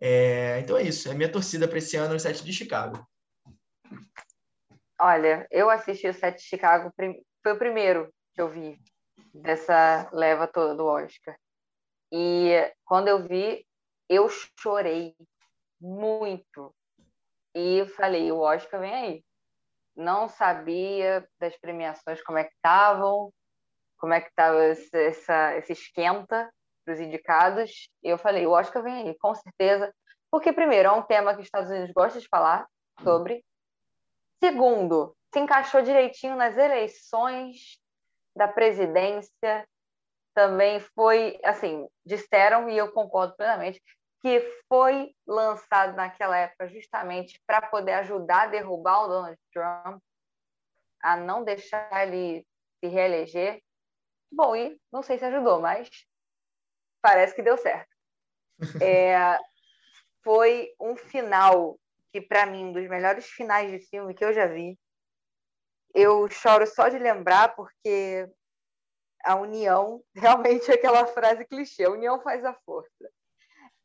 É, 0.00 0.60
então 0.60 0.76
é 0.76 0.82
isso, 0.84 1.10
é 1.10 1.14
minha 1.14 1.32
torcida 1.32 1.66
para 1.66 1.78
esse 1.78 1.96
ano, 1.96 2.14
o 2.14 2.20
Sete 2.20 2.44
de 2.44 2.52
Chicago. 2.52 3.04
Olha, 5.00 5.48
eu 5.50 5.68
assisti 5.68 6.06
o 6.06 6.14
Sete 6.14 6.38
de 6.38 6.44
Chicago, 6.44 6.92
foi 7.42 7.52
o 7.52 7.58
primeiro 7.58 8.08
que 8.36 8.40
eu 8.40 8.48
vi 8.48 8.78
dessa 9.32 10.08
leva 10.12 10.46
toda 10.46 10.74
do 10.74 10.86
Oscar. 10.86 11.36
E 12.12 12.72
quando 12.84 13.08
eu 13.08 13.26
vi, 13.26 13.66
eu 14.08 14.28
chorei 14.58 15.14
muito. 15.80 16.74
E 17.54 17.86
falei, 17.96 18.30
o 18.30 18.40
Oscar 18.40 18.80
vem 18.80 18.94
aí. 18.94 19.24
Não 19.96 20.28
sabia 20.28 21.28
das 21.38 21.56
premiações 21.58 22.22
como 22.22 22.38
é 22.38 22.44
que 22.44 22.54
estavam, 22.54 23.32
como 23.98 24.12
é 24.12 24.20
que 24.20 24.28
estava 24.28 24.64
esse, 24.66 24.96
essa, 24.96 25.56
esse 25.56 25.72
esquenta 25.72 26.52
para 26.84 26.94
os 26.94 27.00
indicados. 27.00 27.88
E 28.02 28.08
eu 28.08 28.18
falei, 28.18 28.46
o 28.46 28.52
Oscar 28.52 28.82
vem 28.82 29.08
aí, 29.08 29.18
com 29.18 29.34
certeza. 29.34 29.92
Porque, 30.30 30.52
primeiro, 30.52 30.88
é 30.88 30.92
um 30.92 31.02
tema 31.02 31.34
que 31.34 31.40
os 31.40 31.46
Estados 31.46 31.70
Unidos 31.70 31.92
gostam 31.92 32.20
de 32.20 32.28
falar 32.28 32.66
sobre. 33.02 33.44
Segundo, 34.42 35.14
se 35.32 35.40
encaixou 35.40 35.82
direitinho 35.82 36.36
nas 36.36 36.56
eleições 36.56 37.79
da 38.40 38.48
presidência 38.48 39.68
também 40.34 40.80
foi, 40.80 41.38
assim, 41.44 41.86
disseram, 42.06 42.70
e 42.70 42.78
eu 42.78 42.90
concordo 42.90 43.36
plenamente, 43.36 43.82
que 44.22 44.40
foi 44.66 45.14
lançado 45.26 45.94
naquela 45.94 46.38
época 46.38 46.66
justamente 46.68 47.38
para 47.46 47.60
poder 47.60 47.92
ajudar 47.92 48.44
a 48.44 48.46
derrubar 48.46 49.02
o 49.02 49.08
Donald 49.08 49.38
Trump, 49.52 50.02
a 51.02 51.18
não 51.18 51.44
deixar 51.44 52.08
ele 52.08 52.46
se 52.82 52.90
reeleger. 52.90 53.60
Bom, 54.32 54.56
e 54.56 54.80
não 54.90 55.02
sei 55.02 55.18
se 55.18 55.26
ajudou, 55.26 55.60
mas 55.60 55.90
parece 57.02 57.34
que 57.34 57.42
deu 57.42 57.58
certo. 57.58 57.90
É, 58.82 59.38
foi 60.24 60.70
um 60.80 60.96
final 60.96 61.78
que, 62.10 62.22
para 62.22 62.46
mim, 62.46 62.66
um 62.66 62.72
dos 62.72 62.88
melhores 62.88 63.26
finais 63.26 63.70
de 63.70 63.86
filme 63.86 64.14
que 64.14 64.24
eu 64.24 64.32
já 64.32 64.46
vi. 64.46 64.78
Eu 65.94 66.28
choro 66.28 66.66
só 66.66 66.88
de 66.88 66.98
lembrar, 66.98 67.54
porque 67.54 68.28
a 69.24 69.36
união, 69.36 70.02
realmente 70.14 70.70
é 70.70 70.74
aquela 70.74 71.06
frase 71.06 71.44
clichê, 71.44 71.84
a 71.84 71.90
união 71.90 72.20
faz 72.22 72.44
a 72.44 72.54
força. 72.64 73.10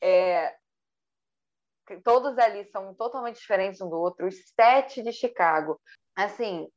É, 0.02 0.56
todos 2.04 2.38
ali 2.38 2.66
são 2.66 2.94
totalmente 2.94 3.40
diferentes 3.40 3.82
um 3.82 3.90
do 3.90 3.98
outro. 3.98 4.28
Os 4.28 4.36
sete 4.56 5.02
de 5.02 5.12
Chicago, 5.12 5.80
assim, 6.16 6.68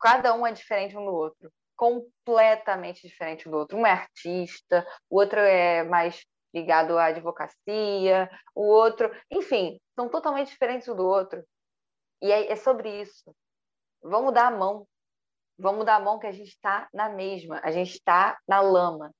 cada 0.00 0.34
um 0.34 0.46
é 0.46 0.52
diferente 0.52 0.96
um 0.96 1.04
do 1.04 1.14
outro, 1.14 1.52
completamente 1.76 3.06
diferente 3.06 3.48
um 3.48 3.52
do 3.52 3.58
outro. 3.58 3.78
Um 3.78 3.86
é 3.86 3.92
artista, 3.92 4.86
o 5.08 5.18
outro 5.18 5.40
é 5.40 5.82
mais 5.84 6.24
ligado 6.54 6.96
à 6.96 7.06
advocacia, 7.06 8.30
o 8.54 8.62
outro, 8.62 9.10
enfim, 9.30 9.80
são 9.94 10.08
totalmente 10.08 10.50
diferentes 10.50 10.86
um 10.88 10.94
do 10.94 11.04
outro. 11.04 11.44
E 12.22 12.30
é, 12.30 12.52
é 12.52 12.56
sobre 12.56 13.00
isso. 13.00 13.34
Vamos 14.04 14.34
dar 14.34 14.48
a 14.48 14.50
mão. 14.50 14.86
Vamos 15.58 15.86
dar 15.86 15.96
a 15.96 16.00
mão 16.00 16.18
que 16.18 16.26
a 16.26 16.32
gente 16.32 16.48
está 16.48 16.88
na 16.92 17.08
mesma, 17.08 17.60
a 17.62 17.70
gente 17.70 17.92
está 17.92 18.38
na 18.46 18.60
lama. 18.60 19.12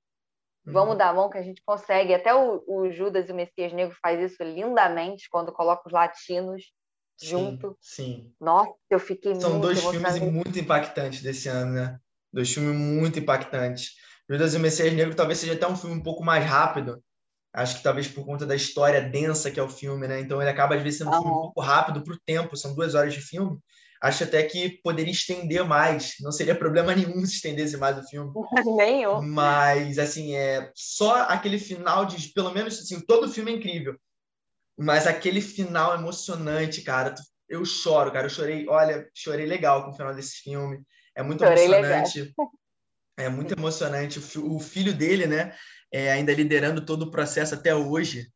Vamos 0.65 0.93
uhum. 0.93 0.97
dar 0.97 1.09
a 1.09 1.13
mão 1.13 1.29
que 1.29 1.37
a 1.37 1.43
gente 1.43 1.61
consegue. 1.65 2.13
Até 2.13 2.33
o, 2.33 2.63
o, 2.67 2.91
Judas 2.91 3.29
e 3.29 3.31
o 3.31 3.35
Messias 3.35 3.71
Negro 3.71 3.95
faz 4.01 4.19
isso 4.19 4.43
lindamente 4.43 5.29
quando 5.29 5.51
coloca 5.51 5.83
os 5.85 5.93
latinos 5.93 6.63
sim, 7.17 7.27
junto. 7.27 7.77
Sim. 7.79 8.33
Nossa, 8.39 8.73
eu 8.89 8.99
fiquei 8.99 9.35
São 9.35 9.59
dois 9.59 9.83
filmes 9.83 10.19
muito 10.19 10.57
impactantes 10.57 11.21
desse 11.21 11.47
ano, 11.47 11.73
né? 11.73 11.99
Dois 12.33 12.51
filmes 12.51 12.75
muito 12.75 13.19
impactantes. 13.19 13.93
Judas 14.29 14.55
e 14.55 14.57
o 14.57 14.59
Messias 14.59 14.91
Negro 14.91 15.15
talvez 15.15 15.39
seja 15.39 15.53
até 15.53 15.67
um 15.67 15.75
filme 15.75 15.95
um 15.95 16.03
pouco 16.03 16.23
mais 16.23 16.43
rápido, 16.43 17.01
Acho 17.55 17.77
que 17.77 17.83
talvez 17.83 18.05
por 18.05 18.25
conta 18.25 18.45
da 18.45 18.53
história 18.53 19.01
densa 19.01 19.49
que 19.49 19.57
é 19.57 19.63
o 19.63 19.69
filme, 19.69 20.09
né? 20.09 20.19
Então 20.19 20.41
ele 20.41 20.51
acaba 20.51 20.75
às 20.75 20.83
vezes 20.83 20.97
sendo 20.97 21.11
um 21.11 21.13
filme 21.13 21.29
um 21.29 21.41
pouco 21.41 21.61
rápido 21.61 22.03
para 22.03 22.13
o 22.13 22.19
tempo, 22.25 22.57
são 22.57 22.75
duas 22.75 22.95
horas 22.95 23.13
de 23.13 23.21
filme. 23.21 23.57
Acho 24.05 24.23
até 24.23 24.43
que 24.43 24.81
poderia 24.83 25.11
estender 25.11 25.63
mais, 25.65 26.15
não 26.21 26.31
seria 26.31 26.55
problema 26.55 26.93
nenhum 26.95 27.25
se 27.25 27.35
estendesse 27.35 27.77
mais 27.77 27.97
o 27.97 28.07
filme. 28.07 28.31
Nenhum. 28.77 29.21
Mas, 29.21 29.97
assim, 29.97 30.35
é 30.35 30.71
só 30.75 31.23
aquele 31.23 31.59
final 31.59 32.05
de. 32.05 32.29
Pelo 32.29 32.53
menos, 32.53 32.79
assim, 32.79 32.99
todo 32.99 33.25
o 33.25 33.31
filme 33.31 33.51
é 33.51 33.55
incrível. 33.55 33.97
Mas 34.77 35.07
aquele 35.07 35.41
final 35.41 35.95
emocionante, 35.95 36.81
cara. 36.81 37.15
Eu 37.47 37.63
choro, 37.63 38.11
cara. 38.11 38.25
Eu 38.25 38.29
chorei, 38.29 38.67
olha, 38.67 39.09
chorei 39.13 39.45
legal 39.45 39.83
com 39.83 39.91
o 39.91 39.95
final 39.95 40.13
desse 40.13 40.41
filme. 40.41 40.81
É 41.15 41.23
muito 41.23 41.43
chorei 41.43 41.65
emocionante. 41.65 42.19
Legal. 42.21 42.51
É 43.17 43.29
muito 43.29 43.53
emocionante. 43.53 44.19
O 44.39 44.59
filho 44.59 44.93
dele, 44.93 45.25
né? 45.25 45.55
é, 45.95 46.11
ainda 46.11 46.33
liderando 46.33 46.85
todo 46.85 47.03
o 47.03 47.11
processo 47.11 47.55
até 47.55 47.73
hoje, 47.73 48.27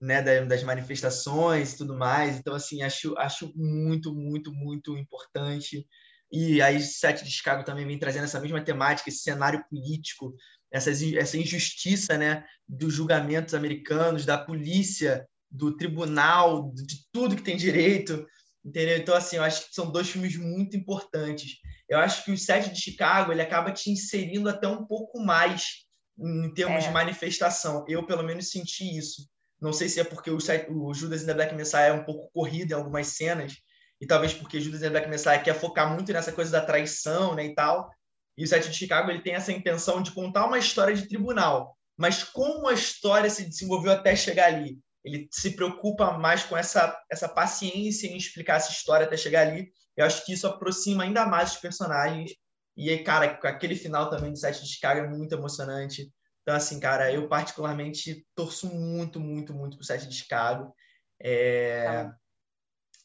né, 0.00 0.22
das 0.22 0.62
manifestações 0.62 1.72
e 1.72 1.76
tudo 1.76 1.96
mais. 1.96 2.38
Então, 2.38 2.54
assim, 2.54 2.82
acho, 2.82 3.16
acho 3.18 3.52
muito, 3.54 4.14
muito, 4.14 4.52
muito 4.52 4.96
importante. 4.96 5.86
E 6.32 6.62
aí, 6.62 6.80
Sete 6.80 7.24
de 7.24 7.30
Chicago 7.30 7.64
também 7.64 7.86
vem 7.86 7.98
trazendo 7.98 8.24
essa 8.24 8.40
mesma 8.40 8.62
temática, 8.62 9.08
esse 9.08 9.18
cenário 9.18 9.64
político, 9.68 10.34
essa, 10.72 10.90
essa 10.90 11.36
injustiça 11.36 12.16
né, 12.16 12.44
dos 12.66 12.94
julgamentos 12.94 13.52
americanos, 13.52 14.24
da 14.24 14.38
polícia, 14.38 15.26
do 15.50 15.76
tribunal, 15.76 16.72
de 16.72 17.04
tudo 17.12 17.36
que 17.36 17.42
tem 17.42 17.56
direito. 17.56 18.24
Entendeu? 18.64 18.96
Então, 18.98 19.14
assim, 19.14 19.36
eu 19.36 19.42
acho 19.42 19.68
que 19.68 19.74
são 19.74 19.90
dois 19.90 20.08
filmes 20.08 20.36
muito 20.36 20.76
importantes. 20.76 21.56
Eu 21.88 21.98
acho 21.98 22.24
que 22.24 22.30
o 22.30 22.38
Sete 22.38 22.70
de 22.70 22.80
Chicago 22.80 23.32
ele 23.32 23.42
acaba 23.42 23.72
te 23.72 23.90
inserindo 23.90 24.48
até 24.48 24.68
um 24.68 24.86
pouco 24.86 25.18
mais 25.18 25.86
em 26.18 26.52
termos 26.54 26.84
é. 26.84 26.86
de 26.86 26.92
manifestação. 26.92 27.84
Eu, 27.88 28.06
pelo 28.06 28.22
menos, 28.22 28.50
senti 28.50 28.96
isso. 28.96 29.28
Não 29.60 29.72
sei 29.72 29.88
se 29.88 30.00
é 30.00 30.04
porque 30.04 30.30
o, 30.30 30.38
o 30.70 30.94
Judas 30.94 31.22
and 31.22 31.26
the 31.26 31.34
Black 31.34 31.54
Messiah 31.54 31.88
é 31.88 31.92
um 31.92 32.04
pouco 32.04 32.30
corrido 32.32 32.72
em 32.72 32.74
algumas 32.74 33.08
cenas, 33.08 33.54
e 34.00 34.06
talvez 34.06 34.32
porque 34.32 34.60
Judas 34.60 34.80
and 34.80 34.84
the 34.84 34.90
Black 34.90 35.08
Messiah 35.08 35.42
quer 35.42 35.54
focar 35.54 35.92
muito 35.92 36.12
nessa 36.12 36.32
coisa 36.32 36.50
da 36.50 36.64
traição 36.64 37.34
né, 37.34 37.44
e 37.44 37.54
tal. 37.54 37.90
E 38.36 38.44
o 38.44 38.48
Sete 38.48 38.70
de 38.70 38.76
Chicago 38.76 39.10
ele 39.10 39.20
tem 39.20 39.34
essa 39.34 39.52
intenção 39.52 40.02
de 40.02 40.12
contar 40.12 40.46
uma 40.46 40.58
história 40.58 40.94
de 40.94 41.06
tribunal, 41.06 41.76
mas 41.98 42.24
como 42.24 42.68
a 42.68 42.72
história 42.72 43.28
se 43.28 43.44
desenvolveu 43.44 43.92
até 43.92 44.16
chegar 44.16 44.46
ali. 44.46 44.78
Ele 45.04 45.28
se 45.30 45.50
preocupa 45.50 46.12
mais 46.18 46.42
com 46.42 46.56
essa, 46.56 46.98
essa 47.10 47.28
paciência 47.28 48.06
em 48.06 48.16
explicar 48.16 48.56
essa 48.56 48.70
história 48.70 49.04
até 49.04 49.16
chegar 49.16 49.46
ali. 49.46 49.70
Eu 49.96 50.06
acho 50.06 50.24
que 50.24 50.32
isso 50.32 50.46
aproxima 50.46 51.04
ainda 51.04 51.26
mais 51.26 51.52
os 51.52 51.58
personagens 51.58 52.32
e 52.76 52.96
cara, 52.98 53.26
aquele 53.26 53.76
final 53.76 54.08
também 54.08 54.32
do 54.32 54.38
Sete 54.38 54.62
de 54.62 54.72
Chicago 54.72 55.00
é 55.00 55.08
muito 55.08 55.34
emocionante. 55.34 56.10
Então, 56.42 56.54
assim, 56.54 56.80
cara, 56.80 57.12
eu 57.12 57.28
particularmente 57.28 58.26
torço 58.34 58.66
muito, 58.74 59.20
muito, 59.20 59.54
muito 59.54 59.76
pro 59.76 59.86
Sete 59.86 60.08
de 60.08 60.14
Chicago. 60.14 60.74
É... 61.20 61.86
Ah. 61.86 62.14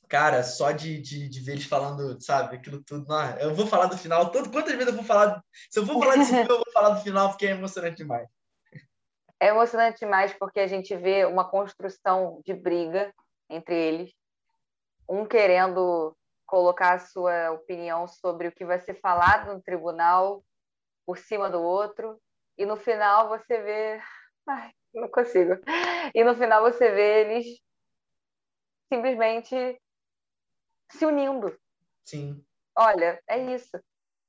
Cara, 0.08 0.44
só 0.44 0.72
de, 0.72 1.02
de, 1.02 1.28
de, 1.28 1.40
ver 1.42 1.54
eles 1.54 1.66
falando, 1.66 2.22
sabe, 2.22 2.56
aquilo 2.56 2.84
tudo. 2.84 3.08
Não, 3.08 3.38
eu 3.38 3.56
vou 3.56 3.66
falar 3.66 3.88
do 3.88 3.98
final. 3.98 4.32
Todo, 4.32 4.52
quantas 4.52 4.74
vezes 4.74 4.88
eu 4.88 4.94
vou 4.94 5.04
falar. 5.04 5.44
Se 5.70 5.80
eu 5.80 5.86
vou 5.86 6.00
falar 6.00 6.16
desse 6.16 6.30
filme, 6.32 6.50
eu 6.50 6.58
vou 6.58 6.72
falar 6.72 6.90
do 6.90 7.02
final, 7.02 7.30
porque 7.30 7.48
é 7.48 7.52
emocionante 7.52 7.98
demais. 7.98 8.28
É 9.40 9.48
emocionante 9.48 10.00
demais 10.00 10.34
porque 10.34 10.60
a 10.60 10.68
gente 10.68 10.96
vê 10.96 11.26
uma 11.26 11.50
construção 11.50 12.40
de 12.46 12.54
briga 12.54 13.14
entre 13.50 13.76
eles, 13.76 14.12
um 15.10 15.26
querendo 15.26 16.16
colocar 16.46 16.94
a 16.94 17.00
sua 17.00 17.52
opinião 17.52 18.08
sobre 18.08 18.48
o 18.48 18.52
que 18.52 18.64
vai 18.64 18.80
ser 18.80 18.94
falado 19.02 19.54
no 19.54 19.62
tribunal 19.62 20.44
por 21.06 21.18
cima 21.18 21.50
do 21.50 21.62
outro 21.62 22.20
e 22.58 22.66
no 22.66 22.78
final 22.78 23.30
você 23.30 23.62
vê 23.62 24.02
Ai, 24.48 24.72
não 24.94 25.08
consigo 25.10 25.54
e 26.14 26.24
no 26.24 26.36
final 26.36 26.62
você 26.62 26.92
vê 26.92 27.22
eles 27.22 27.62
simplesmente 28.92 29.82
se 30.90 31.06
unindo 31.06 31.58
sim 32.06 32.46
olha 32.78 33.22
é 33.28 33.38
isso 33.54 33.80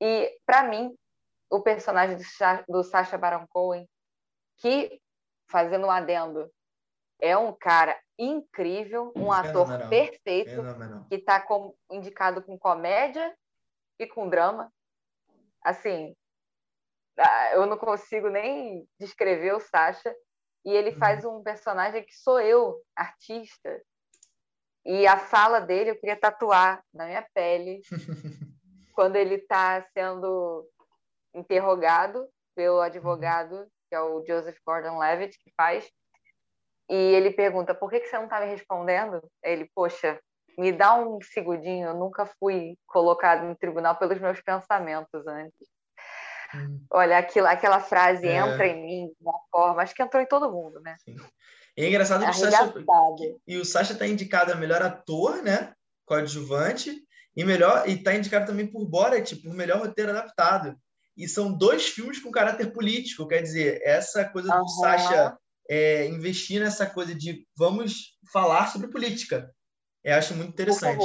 e 0.00 0.38
para 0.44 0.64
mim 0.64 0.96
o 1.50 1.60
personagem 1.60 2.18
do, 2.68 2.82
Sacha 2.82 3.16
Baron 3.16 3.46
Cohen 3.48 3.88
que 4.56 5.00
fazendo 5.48 5.86
um 5.86 5.90
adendo 5.90 6.50
é 7.18 7.36
um 7.36 7.52
cara 7.52 7.98
incrível, 8.18 9.12
um 9.16 9.32
ator 9.32 9.88
perfeito, 9.88 10.50
Fenomenal. 10.50 11.04
que 11.08 11.16
está 11.16 11.46
indicado 11.90 12.42
com 12.42 12.58
comédia 12.58 13.34
e 13.98 14.06
com 14.06 14.28
drama. 14.28 14.72
Assim, 15.62 16.14
eu 17.52 17.66
não 17.66 17.76
consigo 17.76 18.28
nem 18.28 18.86
descrever 18.98 19.54
o 19.54 19.60
Sasha. 19.60 20.14
E 20.64 20.70
ele 20.70 20.90
uhum. 20.90 20.98
faz 20.98 21.24
um 21.24 21.42
personagem 21.42 22.04
que 22.04 22.14
sou 22.14 22.40
eu, 22.40 22.80
artista. 22.94 23.80
E 24.84 25.06
a 25.06 25.16
fala 25.16 25.60
dele 25.60 25.90
eu 25.90 25.96
queria 25.96 26.16
tatuar 26.16 26.82
na 26.92 27.06
minha 27.06 27.26
pele. 27.34 27.80
quando 28.96 29.16
ele 29.16 29.34
está 29.34 29.86
sendo 29.92 30.66
interrogado 31.34 32.26
pelo 32.56 32.80
advogado, 32.80 33.68
que 33.88 33.94
é 33.94 34.00
o 34.00 34.24
Joseph 34.26 34.58
Gordon-Levitt, 34.66 35.38
que 35.38 35.52
faz, 35.54 35.86
e 36.88 36.94
ele 36.94 37.30
pergunta: 37.30 37.74
por 37.74 37.90
que, 37.90 38.00
que 38.00 38.06
você 38.06 38.16
não 38.16 38.24
está 38.24 38.40
me 38.40 38.46
respondendo? 38.46 39.20
Ele, 39.42 39.70
poxa, 39.74 40.18
me 40.58 40.72
dá 40.72 40.94
um 40.94 41.20
segundinho, 41.20 41.88
eu 41.88 41.94
nunca 41.94 42.24
fui 42.40 42.78
colocado 42.86 43.44
no 43.44 43.54
tribunal 43.54 43.96
pelos 43.98 44.18
meus 44.18 44.40
pensamentos 44.40 45.26
antes. 45.26 45.68
Hum. 46.54 46.84
Olha, 46.90 47.18
aquilo, 47.18 47.46
aquela 47.46 47.80
frase 47.80 48.26
é... 48.26 48.36
entra 48.36 48.66
em 48.66 48.82
mim 48.82 49.06
de 49.08 49.16
uma 49.20 49.38
forma, 49.50 49.82
acho 49.82 49.94
que 49.94 50.02
entrou 50.02 50.22
em 50.22 50.26
todo 50.26 50.50
mundo, 50.50 50.80
né? 50.80 50.96
Sim. 51.04 51.16
E 51.76 51.84
é 51.84 51.88
engraçado 51.88 52.24
que 52.24 52.30
o 52.30 52.34
Sacha, 52.34 52.74
e 53.46 53.56
o 53.58 53.64
Sacha 53.64 53.92
está 53.92 54.06
indicado 54.06 54.52
a 54.52 54.56
melhor 54.56 54.82
ator, 54.82 55.42
né? 55.42 55.74
Coadjuvante, 56.06 57.02
e 57.36 57.44
melhor 57.44 57.86
e 57.86 57.92
está 57.92 58.14
indicado 58.14 58.46
também 58.46 58.66
por 58.66 58.84
Borat, 58.86 59.34
por 59.36 59.52
melhor 59.52 59.80
roteiro 59.80 60.10
adaptado. 60.10 60.74
E 61.16 61.28
são 61.28 61.52
dois 61.52 61.86
filmes 61.88 62.18
com 62.18 62.30
caráter 62.30 62.72
político, 62.72 63.26
quer 63.26 63.42
dizer, 63.42 63.80
essa 63.82 64.24
coisa 64.24 64.48
do 64.48 64.58
uhum. 64.58 64.68
Sacha 64.68 65.36
é, 65.68 66.06
investir 66.06 66.60
nessa 66.60 66.86
coisa 66.86 67.14
de 67.14 67.46
vamos 67.56 68.16
falar 68.32 68.72
sobre 68.72 68.88
política. 68.88 69.50
Eu 70.02 70.14
acho 70.14 70.34
muito 70.34 70.50
interessante. 70.50 71.04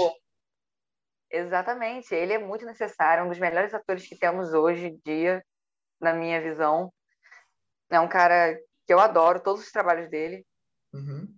Exatamente, 1.34 2.14
ele 2.14 2.34
é 2.34 2.38
muito 2.38 2.66
necessário, 2.66 3.24
um 3.24 3.30
dos 3.30 3.40
melhores 3.40 3.74
atores 3.74 4.06
que 4.06 4.18
temos 4.18 4.54
hoje 4.54 4.88
em 4.88 5.02
dia, 5.06 5.42
na 6.00 6.14
minha 6.14 6.42
visão. 6.42 6.94
É 7.90 8.00
um 8.00 8.08
cara 8.10 8.54
que 8.86 8.94
eu 8.94 9.00
adoro 9.00 9.42
todos 9.42 9.62
os 9.64 9.72
trabalhos 9.72 10.10
dele. 10.10 10.46
Uhum. 10.94 11.34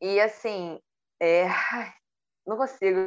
E 0.00 0.20
assim, 0.20 0.80
é... 1.20 1.46
não 2.46 2.56
consigo. 2.56 2.98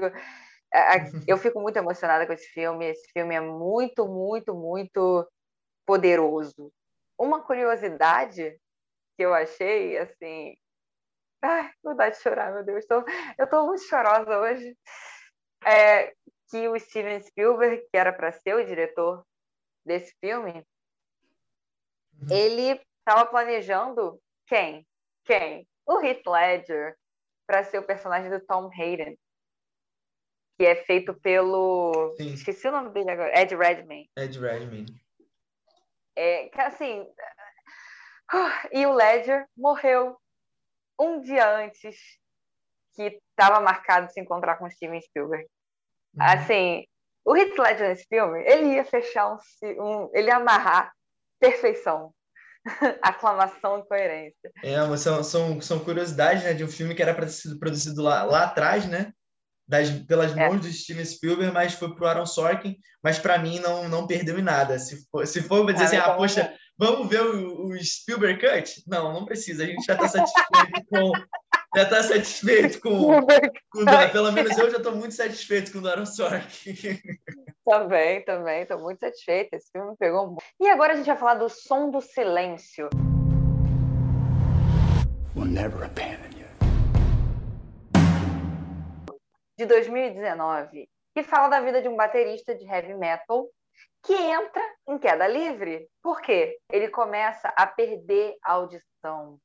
Eu 1.26 1.38
fico 1.38 1.62
muito 1.62 1.78
emocionada 1.78 2.28
com 2.28 2.34
esse 2.34 2.48
filme. 2.48 2.88
Esse 2.88 3.10
filme 3.14 3.34
é 3.34 3.40
muito, 3.40 4.06
muito, 4.06 4.54
muito 4.54 5.26
poderoso. 5.86 6.72
Uma 7.18 7.42
curiosidade 7.42 8.60
que 9.16 9.24
eu 9.24 9.34
achei, 9.34 9.98
assim. 9.98 10.56
Ai, 11.42 11.72
vontade 11.82 12.18
de 12.18 12.22
chorar, 12.22 12.54
meu 12.54 12.66
Deus. 12.66 12.86
Tô, 12.86 12.96
eu 13.38 13.46
estou 13.46 13.66
muito 13.66 13.84
chorosa 13.84 14.38
hoje. 14.40 14.78
É, 15.66 16.14
que 16.50 16.68
o 16.68 16.80
Steven 16.80 17.22
Spielberg, 17.22 17.82
que 17.90 17.98
era 17.98 18.14
para 18.14 18.32
ser 18.32 18.56
o 18.56 18.66
diretor 18.66 19.26
desse 19.86 20.14
filme, 20.20 20.66
uhum. 22.22 22.28
ele 22.30 22.82
estava 23.00 23.26
planejando 23.26 24.22
quem? 24.46 24.86
Quem? 25.26 25.68
o 25.88 26.02
Heath 26.02 26.28
Ledger 26.28 26.96
para 27.48 27.64
ser 27.64 27.80
o 27.80 27.86
personagem 27.86 28.30
do 28.30 28.42
Tom 28.42 28.70
Hayden, 28.74 29.18
que 30.58 30.66
é 30.66 30.76
feito 30.84 31.14
pelo. 31.14 32.14
Sim. 32.18 32.34
Esqueci 32.34 32.68
o 32.68 32.72
nome 32.72 32.90
dele 32.90 33.10
agora. 33.10 33.40
Ed 33.40 33.56
Redmayne. 33.56 34.10
Ed 34.18 34.38
Redmayne. 34.38 35.02
É, 36.16 36.50
assim. 36.62 37.08
E 38.74 38.86
o 38.86 38.94
Ledger 38.94 39.48
morreu 39.56 40.20
um 41.00 41.22
dia 41.22 41.48
antes 41.58 42.20
que 42.94 43.22
estava 43.30 43.62
marcado 43.62 44.08
de 44.08 44.14
se 44.14 44.20
encontrar 44.20 44.58
com 44.58 44.70
Steven 44.70 45.00
Spielberg. 45.00 45.48
Uhum. 46.18 46.26
Assim, 46.26 46.84
o 47.26 47.36
Heath 47.36 47.58
Ledger 47.58 47.90
nesse 47.90 48.06
filme, 48.08 48.42
ele 48.46 48.76
ia 48.76 48.86
fechar 48.86 49.34
um, 49.34 49.38
um 49.64 50.10
ele 50.14 50.28
ia 50.28 50.38
amarrar 50.38 50.92
perfeição. 51.40 52.12
Aclamação 53.02 53.80
e 53.80 53.88
coerência. 53.88 54.52
É, 54.64 54.98
são, 54.98 55.24
são, 55.24 55.62
são 55.62 55.80
curiosidades 55.80 56.44
né, 56.44 56.54
de 56.54 56.64
um 56.64 56.68
filme 56.68 56.94
que 56.94 57.02
era 57.02 57.14
para 57.14 57.26
ter 57.26 57.32
sido 57.32 57.60
produzido 57.60 58.02
lá, 58.02 58.24
lá 58.24 58.44
atrás, 58.44 58.86
né? 58.86 59.14
Das, 59.68 59.90
pelas 59.90 60.36
é. 60.36 60.48
mãos 60.48 60.62
do 60.62 60.72
Steven 60.72 61.04
Spielberg, 61.04 61.54
mas 61.54 61.74
foi 61.74 61.94
pro 61.94 62.06
Aaron 62.06 62.26
Sorkin, 62.26 62.78
mas 63.04 63.20
para 63.20 63.38
mim 63.38 63.60
não, 63.60 63.90
não 63.90 64.08
perdeu 64.08 64.40
em 64.40 64.42
nada. 64.42 64.80
Se 64.80 65.06
for, 65.10 65.28
se 65.28 65.42
for 65.42 65.66
dizer 65.72 65.86
assim, 65.86 65.98
ah, 65.98 66.14
poxa, 66.14 66.54
vamos 66.78 67.10
ver 67.10 67.22
o, 67.22 67.68
o, 67.68 67.84
Spielberg 67.84 68.40
Cut? 68.40 68.84
Não, 68.88 69.12
não 69.12 69.26
precisa, 69.26 69.64
a 69.64 69.68
gente 69.68 69.84
já 69.86 69.94
está 69.94 70.08
satisfeito 70.08 70.86
com. 70.90 71.12
Já 71.78 71.84
está 71.84 72.02
satisfeito 72.02 72.82
com, 72.82 72.90
com. 73.70 73.86
Pelo 74.12 74.32
menos 74.32 74.58
eu 74.58 74.72
já 74.72 74.78
estou 74.78 74.96
muito 74.96 75.14
satisfeito 75.14 75.72
com 75.72 75.78
o 75.78 75.88
Aaron 75.88 76.08
Sorkin. 76.08 76.74
Também, 77.64 78.24
também, 78.24 78.62
estou 78.62 78.80
muito 78.80 79.00
satisfeita. 79.00 79.58
Esse 79.58 79.70
filme 79.72 79.92
me 79.92 79.98
pegou 79.98 80.26
muito. 80.26 80.44
E 80.60 80.70
agora 80.70 80.94
a 80.94 80.96
gente 80.96 81.06
vai 81.06 81.18
falar 81.18 81.36
do 81.36 81.50
Som 81.50 81.92
do 81.92 82.02
Silêncio. 82.02 82.90
We'll 85.36 85.46
never 85.46 85.84
abandon 85.84 86.36
you. 86.36 86.48
De 89.56 89.66
2019, 89.66 90.90
que 91.14 91.24
fala 91.24 91.50
da 91.50 91.60
vida 91.60 91.80
de 91.82 91.90
um 91.90 91.96
baterista 91.96 92.56
de 92.56 92.66
heavy 92.66 92.96
metal 92.96 93.48
que 94.02 94.14
entra 94.14 94.64
em 94.88 94.98
queda 94.98 95.28
livre. 95.28 95.88
Por 96.02 96.22
quê? 96.22 96.58
Ele 96.72 96.88
começa 96.88 97.50
a 97.50 97.68
perder 97.68 98.36
a 98.42 98.54
audição. 98.54 99.38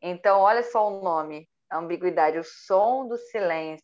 Então, 0.00 0.40
olha 0.40 0.62
só 0.62 0.88
o 0.88 1.02
nome, 1.02 1.48
a 1.70 1.78
ambiguidade, 1.78 2.38
o 2.38 2.44
som 2.44 3.06
do 3.06 3.16
silêncio. 3.16 3.82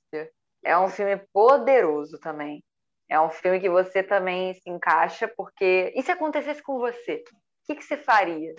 É 0.65 0.79
um 0.79 0.89
filme 0.89 1.17
poderoso 1.33 2.19
também. 2.19 2.65
É 3.09 3.21
um 3.21 3.31
filme 3.31 3.61
que 3.61 3.69
você 3.69 4.03
também 4.03 4.55
se 4.55 4.71
encaixa, 4.71 5.29
porque. 5.37 5.93
E 5.95 6.03
se 6.03 6.11
acontecesse 6.11 6.63
com 6.63 6.79
você? 6.79 7.23
O 7.63 7.67
que, 7.67 7.77
que 7.77 7.85
você 7.85 7.97
faria? 7.97 8.55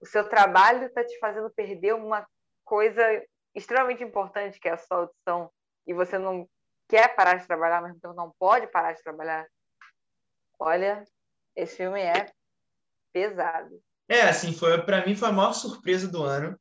O 0.00 0.06
seu 0.06 0.28
trabalho 0.28 0.86
está 0.86 1.02
te 1.02 1.18
fazendo 1.18 1.50
perder 1.50 1.94
uma 1.94 2.26
coisa 2.64 3.02
extremamente 3.54 4.02
importante, 4.02 4.58
que 4.58 4.68
é 4.68 4.72
a 4.72 4.78
sua 4.78 4.98
audição, 4.98 5.50
e 5.86 5.94
você 5.94 6.18
não 6.18 6.48
quer 6.88 7.14
parar 7.14 7.36
de 7.36 7.46
trabalhar, 7.46 7.80
mas 7.80 7.96
então 7.96 8.12
não 8.14 8.32
pode 8.38 8.66
parar 8.66 8.92
de 8.92 9.02
trabalhar. 9.02 9.46
Olha, 10.58 11.04
esse 11.56 11.76
filme 11.76 12.00
é 12.00 12.26
pesado. 13.12 13.80
É, 14.08 14.22
assim, 14.22 14.52
foi 14.52 14.82
para 14.82 15.06
mim 15.06 15.16
foi 15.16 15.28
a 15.28 15.32
maior 15.32 15.52
surpresa 15.52 16.08
do 16.08 16.22
ano. 16.22 16.58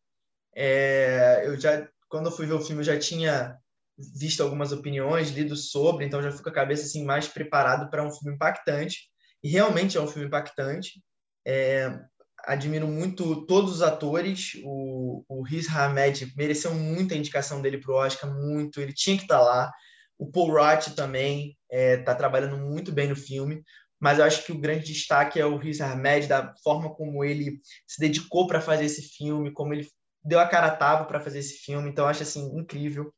É, 0.55 1.43
eu 1.45 1.59
já, 1.59 1.87
quando 2.07 2.27
eu 2.27 2.31
fui 2.31 2.45
ver 2.45 2.53
o 2.53 2.61
filme, 2.61 2.81
eu 2.81 2.85
já 2.85 2.99
tinha 2.99 3.57
visto 3.97 4.41
algumas 4.41 4.71
opiniões, 4.71 5.29
lido 5.29 5.55
sobre, 5.55 6.05
então 6.05 6.21
já 6.21 6.31
fico 6.31 6.43
com 6.43 6.49
a 6.49 6.53
cabeça 6.53 6.83
assim 6.83 7.05
mais 7.05 7.27
preparado 7.27 7.89
para 7.89 8.05
um 8.05 8.11
filme 8.11 8.35
impactante. 8.35 9.09
E 9.43 9.49
realmente 9.49 9.97
é 9.97 10.01
um 10.01 10.07
filme 10.07 10.27
impactante. 10.27 11.01
É, 11.45 11.99
admiro 12.45 12.87
muito 12.87 13.45
todos 13.45 13.71
os 13.73 13.81
atores. 13.81 14.53
O, 14.63 15.23
o 15.27 15.43
Riz 15.43 15.67
Ahmed 15.69 16.33
mereceu 16.35 16.73
muita 16.73 17.15
indicação 17.15 17.61
dele 17.61 17.77
para 17.77 17.91
o 17.91 17.95
Oscar, 17.95 18.33
muito. 18.33 18.79
Ele 18.79 18.93
tinha 18.93 19.17
que 19.17 19.23
estar 19.23 19.39
tá 19.39 19.43
lá. 19.43 19.71
O 20.17 20.31
Paul 20.31 20.51
Rudd 20.51 20.95
também 20.95 21.57
está 21.69 21.77
é, 21.77 21.97
tá 21.97 22.15
trabalhando 22.15 22.57
muito 22.57 22.91
bem 22.91 23.09
no 23.09 23.15
filme. 23.15 23.63
Mas 23.99 24.19
eu 24.19 24.25
acho 24.25 24.45
que 24.45 24.51
o 24.51 24.59
grande 24.59 24.85
destaque 24.85 25.39
é 25.39 25.45
o 25.45 25.57
Riz 25.57 25.79
Ahmed, 25.79 26.27
da 26.27 26.53
forma 26.61 26.93
como 26.93 27.23
ele 27.23 27.59
se 27.87 27.99
dedicou 27.99 28.47
para 28.47 28.59
fazer 28.59 28.85
esse 28.85 29.01
filme, 29.15 29.51
como 29.53 29.73
ele 29.73 29.87
deu 30.23 30.39
a 30.39 30.47
cara 30.47 30.67
a 30.67 30.75
tava 30.75 31.05
para 31.05 31.19
fazer 31.19 31.39
esse 31.39 31.57
filme. 31.57 31.89
Então, 31.89 32.05
eu 32.05 32.09
acho 32.09 32.23
assim 32.23 32.57
incrível. 32.57 33.13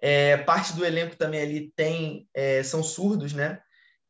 É, 0.00 0.36
parte 0.36 0.74
do 0.74 0.84
elenco 0.84 1.16
também 1.16 1.40
ali 1.40 1.72
tem 1.74 2.28
é, 2.34 2.62
são 2.62 2.82
surdos, 2.82 3.32
né? 3.32 3.62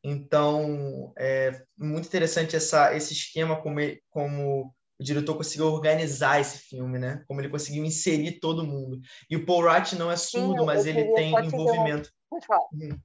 Então 0.03 1.13
é 1.17 1.63
muito 1.77 2.07
interessante 2.07 2.55
essa, 2.55 2.95
esse 2.95 3.13
esquema 3.13 3.59
como, 3.61 3.79
ele, 3.79 4.03
como 4.09 4.73
o 4.99 5.03
diretor 5.03 5.35
conseguiu 5.35 5.67
organizar 5.67 6.39
esse 6.39 6.59
filme, 6.59 6.99
né? 6.99 7.23
Como 7.27 7.41
ele 7.41 7.49
conseguiu 7.49 7.83
inserir 7.83 8.39
todo 8.39 8.65
mundo. 8.65 8.99
E 9.29 9.35
o 9.35 9.45
Paul 9.45 9.63
Rudd 9.63 9.93
não 9.93 10.11
é 10.11 10.15
surdo, 10.15 10.59
Sim, 10.59 10.65
mas 10.65 10.85
ele 10.85 11.13
tem 11.13 11.33
envolvimento. 11.33 12.11
Pode 12.29 12.45
falar. 12.45 12.67
Uhum. 12.73 12.99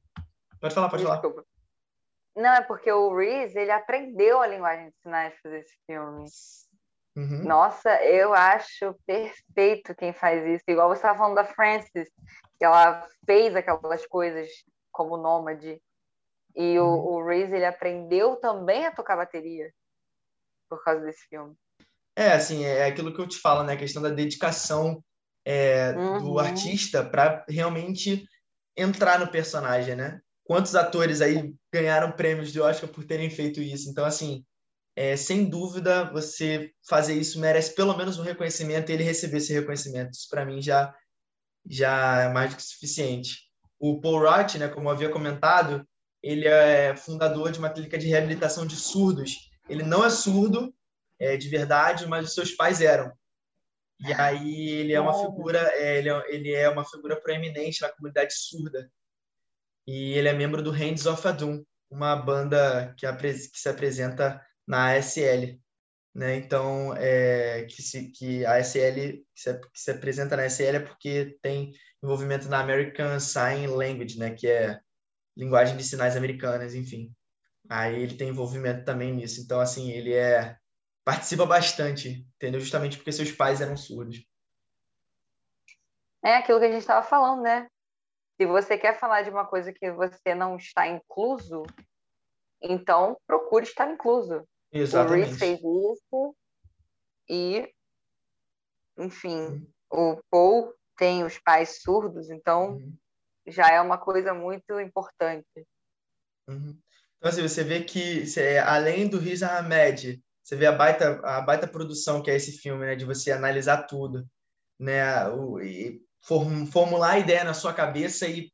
Pode 0.61 0.75
falar, 0.75 0.89
pode 0.91 1.05
Desculpa. 1.05 1.31
falar. 1.31 1.47
Não, 2.37 2.55
é 2.55 2.63
porque 2.63 2.91
o 2.93 3.17
Reese, 3.17 3.59
ele 3.59 3.71
aprendeu 3.71 4.41
a 4.41 4.47
linguagem 4.47 4.91
de 4.91 4.97
sinais 5.01 5.33
para 5.33 5.43
fazer 5.43 5.61
esse 5.61 5.77
filme. 5.87 6.25
Uhum. 7.16 7.45
Nossa, 7.45 7.91
eu 8.05 8.32
acho 8.32 8.95
perfeito 9.07 9.95
quem 9.95 10.12
faz 10.12 10.47
isso. 10.47 10.65
Igual 10.69 10.89
você 10.89 10.99
estava 10.99 11.19
falando 11.19 11.35
da 11.35 11.45
Frances, 11.45 12.09
que 12.59 12.65
ela 12.65 13.07
fez 13.27 13.55
aquelas 13.57 14.07
coisas 14.07 14.49
como 14.93 15.16
nômade. 15.16 15.81
E 16.55 16.78
uhum. 16.78 16.87
o, 16.87 17.15
o 17.16 17.27
Reese, 17.27 17.55
ele 17.55 17.66
aprendeu 17.66 18.37
também 18.37 18.87
a 18.87 18.93
tocar 18.93 19.16
bateria 19.16 19.73
por 20.69 20.82
causa 20.85 21.05
desse 21.05 21.27
filme. 21.28 21.55
É, 22.16 22.32
assim, 22.32 22.65
é 22.65 22.87
aquilo 22.87 23.15
que 23.15 23.20
eu 23.20 23.28
te 23.28 23.39
falo, 23.39 23.62
né? 23.65 23.74
A 23.74 23.78
questão 23.78 24.03
da 24.03 24.11
dedicação 24.11 25.03
é, 25.45 25.93
uhum. 25.93 26.19
do 26.23 26.39
artista 26.39 27.05
para 27.05 27.45
realmente 27.49 28.24
entrar 28.77 29.19
no 29.19 29.31
personagem, 29.31 29.97
né? 29.97 30.20
Quantos 30.45 30.74
atores 30.74 31.20
aí 31.20 31.55
ganharam 31.73 32.12
prêmios 32.12 32.53
de 32.53 32.61
Oscar 32.61 32.91
por 32.91 33.05
terem 33.05 33.31
feito 33.31 33.61
isso? 33.61 33.89
Então, 33.89 34.05
assim, 34.05 34.45
é, 34.97 35.17
sem 35.17 35.49
dúvida, 35.49 36.11
você 36.12 36.73
fazer 36.89 37.15
isso 37.15 37.41
merece 37.41 37.75
pelo 37.75 37.97
menos 37.97 38.19
um 38.19 38.23
reconhecimento 38.23 38.91
e 38.91 38.95
ele 38.95 39.05
receber 39.05 39.39
esse 39.39 39.53
reconhecimento. 39.53 40.12
Isso, 40.12 40.29
para 40.29 40.45
mim, 40.45 40.61
já, 40.61 40.95
já 41.67 42.23
é 42.23 42.29
mais 42.29 42.51
do 42.51 42.57
que 42.57 42.62
suficiente. 42.62 43.49
O 43.79 44.01
Paul 44.01 44.21
Roth, 44.21 44.57
né, 44.57 44.69
como 44.69 44.91
havia 44.91 45.09
comentado, 45.09 45.87
ele 46.23 46.47
é 46.47 46.95
fundador 46.97 47.51
de 47.51 47.59
uma 47.59 47.71
clínica 47.71 47.97
de 47.97 48.09
reabilitação 48.09 48.67
de 48.67 48.77
surdos. 48.77 49.51
Ele 49.69 49.83
não 49.83 50.05
é 50.05 50.11
surdo 50.11 50.75
é, 51.19 51.37
de 51.37 51.49
verdade, 51.49 52.07
mas 52.07 52.27
os 52.27 52.35
seus 52.35 52.53
pais 52.53 52.81
eram. 52.81 53.12
E 54.01 54.12
aí 54.15 54.71
ele 54.71 54.93
é 54.93 55.01
uma 55.01 55.15
figura, 55.15 55.59
é, 55.75 55.99
ele, 55.99 56.09
é, 56.09 56.35
ele 56.35 56.53
é 56.53 56.69
uma 56.69 56.85
figura 56.85 57.21
proeminente 57.21 57.83
na 57.83 57.91
comunidade 57.91 58.35
surda. 58.35 58.91
E 59.87 60.12
ele 60.12 60.29
é 60.29 60.33
membro 60.33 60.62
do 60.62 60.71
Hands 60.71 61.07
of 61.07 61.27
Adum, 61.27 61.65
uma 61.91 62.17
banda 62.17 62.95
que, 62.97 63.07
que 63.07 63.59
se 63.59 63.69
apresenta 63.69 64.41
na 64.71 64.93
ASL. 64.93 65.61
Né? 66.15 66.37
Então, 66.37 66.95
é, 66.97 67.65
que, 67.65 67.83
se, 67.83 68.11
que 68.13 68.45
a 68.47 68.55
ASL 68.55 69.25
que 69.35 69.41
se, 69.41 69.55
que 69.59 69.81
se 69.81 69.91
apresenta 69.91 70.37
na 70.37 70.45
ASL 70.45 70.77
é 70.77 70.81
porque 70.81 71.37
tem 71.43 71.73
envolvimento 72.03 72.49
na 72.49 72.61
American 72.61 73.19
Sign 73.19 73.67
Language, 73.67 74.17
né? 74.19 74.31
que 74.31 74.47
é 74.47 74.81
linguagem 75.37 75.77
de 75.77 75.83
sinais 75.83 76.17
americanas, 76.17 76.75
enfim. 76.75 77.13
Aí 77.69 78.01
ele 78.01 78.17
tem 78.17 78.29
envolvimento 78.29 78.85
também 78.85 79.13
nisso. 79.13 79.41
Então, 79.41 79.61
assim, 79.61 79.91
ele 79.91 80.15
é 80.15 80.57
participa 81.05 81.45
bastante, 81.45 82.25
entendeu? 82.37 82.61
Justamente 82.61 82.97
porque 82.97 83.11
seus 83.11 83.33
pais 83.33 83.61
eram 83.61 83.77
surdos. 83.77 84.25
É 86.23 86.37
aquilo 86.37 86.61
que 86.61 86.67
a 86.67 86.71
gente 86.71 86.81
estava 86.81 87.05
falando, 87.05 87.43
né? 87.43 87.67
Se 88.37 88.47
você 88.47 88.79
quer 88.79 88.99
falar 88.99 89.23
de 89.23 89.31
uma 89.31 89.45
coisa 89.45 89.73
que 89.73 89.91
você 89.93 90.35
não 90.35 90.57
está 90.57 90.87
incluso, 90.87 91.63
então 92.63 93.17
procure 93.27 93.65
estar 93.65 93.91
incluso. 93.91 94.47
Exatamente. 94.73 95.23
O 95.23 95.27
Reese 95.27 95.39
fez 95.39 95.59
isso 95.59 96.37
e, 97.29 97.73
enfim, 98.99 99.37
uhum. 99.37 99.67
o 99.91 100.23
Paul 100.31 100.75
tem 100.97 101.25
os 101.25 101.39
pais 101.39 101.81
surdos, 101.83 102.31
então 102.31 102.75
uhum. 102.75 102.97
já 103.47 103.71
é 103.71 103.81
uma 103.81 103.99
coisa 103.99 104.35
muito 104.35 104.79
importante. 104.79 105.67
Uhum. 106.49 106.79
Então, 107.17 107.31
assim, 107.31 107.43
você 107.43 107.63
vê 107.63 107.83
que, 107.83 108.25
além 108.65 109.09
do 109.09 109.19
Riz 109.19 109.43
Ahmed, 109.43 110.23
você 110.43 110.57
vê 110.57 110.67
a 110.67 110.73
baita, 110.73 111.21
a 111.23 111.41
baita 111.41 111.69
produção 111.69 112.23
que 112.23 112.31
é 112.31 112.35
esse 112.35 112.53
filme, 112.53 112.85
né? 112.85 112.97
De 112.97 113.05
você 113.05 113.31
analisar 113.31 113.85
tudo, 113.85 114.27
né? 114.79 115.29
O, 115.29 115.61
e 115.61 116.03
formular 116.21 117.13
a 117.13 117.19
ideia 117.19 117.45
na 117.45 117.55
sua 117.55 117.73
cabeça 117.73 118.27
e 118.27 118.51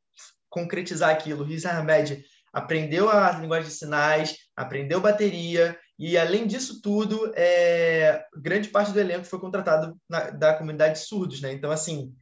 concretizar 0.49 1.11
aquilo. 1.11 1.45
Riz 1.45 1.65
Ahmed 1.65 2.25
aprendeu 2.53 3.09
a 3.09 3.33
linguagem 3.33 3.69
de 3.69 3.75
sinais, 3.75 4.37
aprendeu 4.55 5.01
bateria, 5.01 5.79
e 5.99 6.19
além 6.19 6.47
disso 6.47 6.81
tudo, 6.83 7.33
é, 7.35 8.25
grande 8.37 8.69
parte 8.69 8.93
do 8.93 9.01
elenco 9.01 9.25
foi 9.25 9.39
contratado 9.39 9.97
na, 10.09 10.31
da 10.31 10.55
comunidade 10.55 11.01
de 11.01 11.07
surdos, 11.07 11.41
né? 11.41 11.53
Então, 11.53 11.71
assim, 11.71 12.15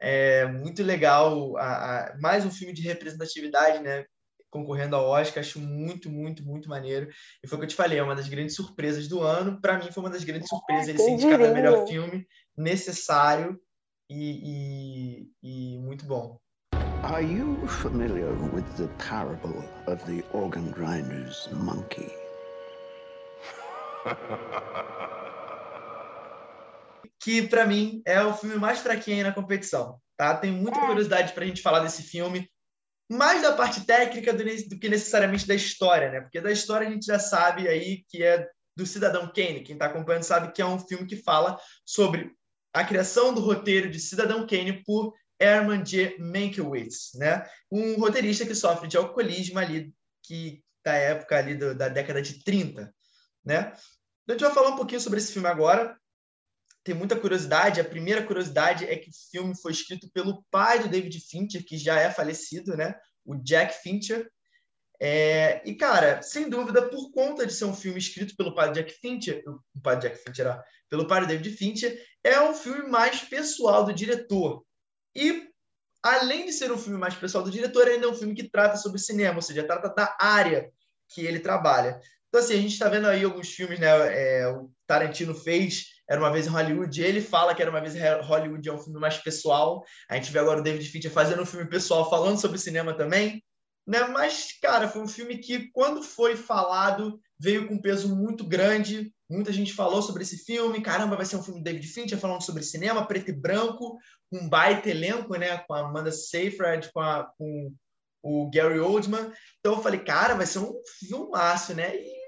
é 0.00 0.46
muito 0.46 0.82
legal, 0.82 1.56
a, 1.58 2.06
a, 2.08 2.18
mais 2.18 2.44
um 2.44 2.50
filme 2.50 2.72
de 2.72 2.82
representatividade, 2.82 3.82
né? 3.82 4.04
Concorrendo 4.50 4.96
ao 4.96 5.08
Oscar, 5.08 5.40
acho 5.40 5.60
muito, 5.60 6.10
muito, 6.10 6.44
muito 6.44 6.68
maneiro. 6.68 7.08
E 7.42 7.48
foi 7.48 7.56
o 7.56 7.60
que 7.60 7.66
eu 7.66 7.70
te 7.70 7.76
falei, 7.76 7.98
é 7.98 8.02
uma 8.02 8.16
das 8.16 8.28
grandes 8.28 8.56
surpresas 8.56 9.08
do 9.08 9.20
ano. 9.20 9.60
Para 9.60 9.78
mim, 9.78 9.92
foi 9.92 10.02
uma 10.02 10.10
das 10.10 10.24
grandes 10.24 10.48
surpresas 10.48 10.88
ele 10.88 10.98
ser 10.98 11.10
indicado 11.10 11.44
a 11.44 11.50
melhor 11.50 11.86
filme 11.86 12.26
necessário 12.56 13.60
e, 14.08 15.26
e, 15.42 15.74
e 15.74 15.78
muito 15.78 16.06
bom. 16.06 16.38
Are 17.02 17.24
you 17.24 17.66
familiar 17.66 18.32
with 18.54 18.64
the 18.76 18.88
parable 18.98 19.64
of 19.86 20.04
the 20.06 20.22
organ 20.32 20.70
grinder's 20.70 21.48
monkey? 21.52 22.21
que 27.22 27.42
para 27.42 27.66
mim 27.66 28.02
é 28.04 28.22
o 28.22 28.34
filme 28.34 28.56
mais 28.56 28.80
fraquinho 28.80 29.18
aí 29.18 29.22
na 29.22 29.32
competição, 29.32 30.00
tá? 30.16 30.36
Tem 30.36 30.50
muita 30.50 30.78
é. 30.78 30.86
curiosidade 30.86 31.32
para 31.32 31.44
a 31.44 31.46
gente 31.46 31.62
falar 31.62 31.80
desse 31.80 32.02
filme, 32.02 32.50
mais 33.10 33.42
da 33.42 33.52
parte 33.52 33.86
técnica 33.86 34.32
do, 34.32 34.44
do, 34.68 34.78
que 34.78 34.88
necessariamente 34.88 35.46
da 35.46 35.54
história, 35.54 36.10
né? 36.10 36.20
Porque 36.20 36.40
da 36.40 36.50
história 36.50 36.88
a 36.88 36.90
gente 36.90 37.06
já 37.06 37.18
sabe 37.18 37.68
aí 37.68 38.04
que 38.08 38.22
é 38.22 38.48
do 38.76 38.86
Cidadão 38.86 39.30
Kane. 39.32 39.62
Quem 39.62 39.74
está 39.74 39.86
acompanhando 39.86 40.24
sabe 40.24 40.52
que 40.52 40.62
é 40.62 40.66
um 40.66 40.78
filme 40.78 41.06
que 41.06 41.16
fala 41.16 41.58
sobre 41.84 42.32
a 42.74 42.84
criação 42.84 43.34
do 43.34 43.40
roteiro 43.40 43.90
de 43.90 44.00
Cidadão 44.00 44.46
Kane 44.46 44.82
por 44.84 45.14
Herman 45.40 45.84
J. 45.84 46.16
Mankiewicz, 46.18 47.10
né? 47.14 47.46
Um 47.70 47.96
roteirista 47.96 48.46
que 48.46 48.54
sofre 48.54 48.88
de 48.88 48.96
alcoolismo 48.96 49.58
ali 49.58 49.92
que 50.24 50.62
da 50.84 50.94
época 50.94 51.36
ali 51.36 51.54
do, 51.54 51.74
da 51.74 51.88
década 51.88 52.22
de 52.22 52.42
30, 52.42 52.92
né? 53.44 53.72
A 54.28 54.32
gente 54.32 54.40
vai 54.40 54.52
falar 54.52 54.70
um 54.70 54.76
pouquinho 54.76 55.00
sobre 55.00 55.18
esse 55.18 55.32
filme 55.32 55.48
agora. 55.48 55.96
Tem 56.84 56.94
muita 56.94 57.18
curiosidade. 57.18 57.80
A 57.80 57.84
primeira 57.84 58.24
curiosidade 58.24 58.84
é 58.86 58.96
que 58.96 59.10
o 59.10 59.14
filme 59.30 59.60
foi 59.60 59.72
escrito 59.72 60.10
pelo 60.12 60.44
pai 60.50 60.80
do 60.80 60.88
David 60.88 61.18
Fincher, 61.20 61.64
que 61.64 61.76
já 61.76 61.98
é 61.98 62.10
falecido, 62.10 62.76
né? 62.76 62.94
O 63.24 63.36
Jack 63.36 63.82
Fincher. 63.82 64.30
É... 65.00 65.60
e, 65.68 65.74
cara, 65.74 66.22
sem 66.22 66.48
dúvida, 66.48 66.88
por 66.88 67.10
conta 67.10 67.44
de 67.44 67.52
ser 67.52 67.64
um 67.64 67.74
filme 67.74 67.98
escrito 67.98 68.36
pelo 68.36 68.54
pai 68.54 68.68
do 68.68 68.74
Jack 68.74 68.92
Fincher, 68.92 69.42
o 69.46 69.80
pai 69.80 69.96
do 69.96 70.02
Jack 70.02 70.16
Fincher, 70.18 70.62
pelo 70.88 71.06
pai 71.06 71.22
do 71.22 71.26
David 71.26 71.56
Fincher, 71.56 71.98
é 72.22 72.38
um 72.40 72.54
filme 72.54 72.88
mais 72.88 73.22
pessoal 73.22 73.84
do 73.84 73.94
diretor. 73.94 74.62
E, 75.16 75.48
além 76.02 76.46
de 76.46 76.52
ser 76.52 76.70
um 76.70 76.76
filme 76.76 76.98
mais 76.98 77.14
pessoal 77.14 77.42
do 77.42 77.50
diretor, 77.50 77.88
ainda 77.88 78.06
é 78.06 78.08
um 78.10 78.14
filme 78.14 78.34
que 78.34 78.48
trata 78.48 78.76
sobre 78.76 78.98
cinema, 78.98 79.36
ou 79.36 79.42
seja, 79.42 79.64
trata 79.64 79.88
da 79.88 80.14
área 80.20 80.70
que 81.08 81.24
ele 81.24 81.40
trabalha. 81.40 81.98
Então, 82.32 82.42
assim, 82.42 82.54
a 82.54 82.62
gente 82.62 82.72
está 82.72 82.88
vendo 82.88 83.06
aí 83.06 83.24
alguns 83.24 83.50
filmes, 83.52 83.78
né? 83.78 83.88
É, 83.88 84.48
o 84.48 84.70
Tarantino 84.86 85.34
fez 85.34 85.88
Era 86.08 86.18
Uma 86.18 86.32
Vez 86.32 86.46
em 86.46 86.48
Hollywood, 86.48 87.02
ele 87.02 87.20
fala 87.20 87.54
que 87.54 87.60
Era 87.60 87.70
Uma 87.70 87.82
Vez 87.82 87.94
em 87.94 88.00
Hollywood 88.22 88.66
é 88.66 88.72
um 88.72 88.78
filme 88.78 88.98
mais 88.98 89.18
pessoal. 89.18 89.84
A 90.08 90.14
gente 90.14 90.32
vê 90.32 90.38
agora 90.38 90.60
o 90.60 90.62
David 90.62 90.88
Fincher 90.88 91.10
fazendo 91.10 91.42
um 91.42 91.46
filme 91.46 91.68
pessoal, 91.68 92.08
falando 92.08 92.40
sobre 92.40 92.56
cinema 92.56 92.96
também. 92.96 93.44
Né? 93.86 94.00
Mas, 94.04 94.58
cara, 94.62 94.88
foi 94.88 95.02
um 95.02 95.08
filme 95.08 95.36
que, 95.36 95.70
quando 95.72 96.02
foi 96.02 96.34
falado, 96.34 97.20
veio 97.38 97.68
com 97.68 97.74
um 97.74 97.82
peso 97.82 98.16
muito 98.16 98.46
grande. 98.46 99.12
Muita 99.28 99.52
gente 99.52 99.74
falou 99.74 100.00
sobre 100.00 100.22
esse 100.22 100.38
filme. 100.38 100.80
Caramba, 100.80 101.16
vai 101.16 101.26
ser 101.26 101.36
um 101.36 101.42
filme 101.42 101.60
do 101.60 101.64
David 101.64 101.86
Fincher 101.86 102.18
falando 102.18 102.42
sobre 102.42 102.62
cinema, 102.62 103.06
preto 103.06 103.28
e 103.28 103.34
branco, 103.34 103.98
um 104.32 104.48
baita 104.48 104.88
elenco, 104.88 105.36
né? 105.36 105.58
Com 105.58 105.74
a 105.74 105.80
Amanda 105.80 106.10
Seyfried, 106.10 106.90
com, 106.94 107.00
a, 107.00 107.30
com 107.36 107.74
o 108.22 108.50
Gary 108.50 108.80
Oldman. 108.80 109.30
Então 109.60 109.74
eu 109.74 109.82
falei, 109.82 110.00
cara, 110.00 110.34
vai 110.34 110.46
ser 110.46 110.60
um 110.60 110.72
filmaço, 110.98 111.74
né? 111.74 111.94
E 111.94 112.21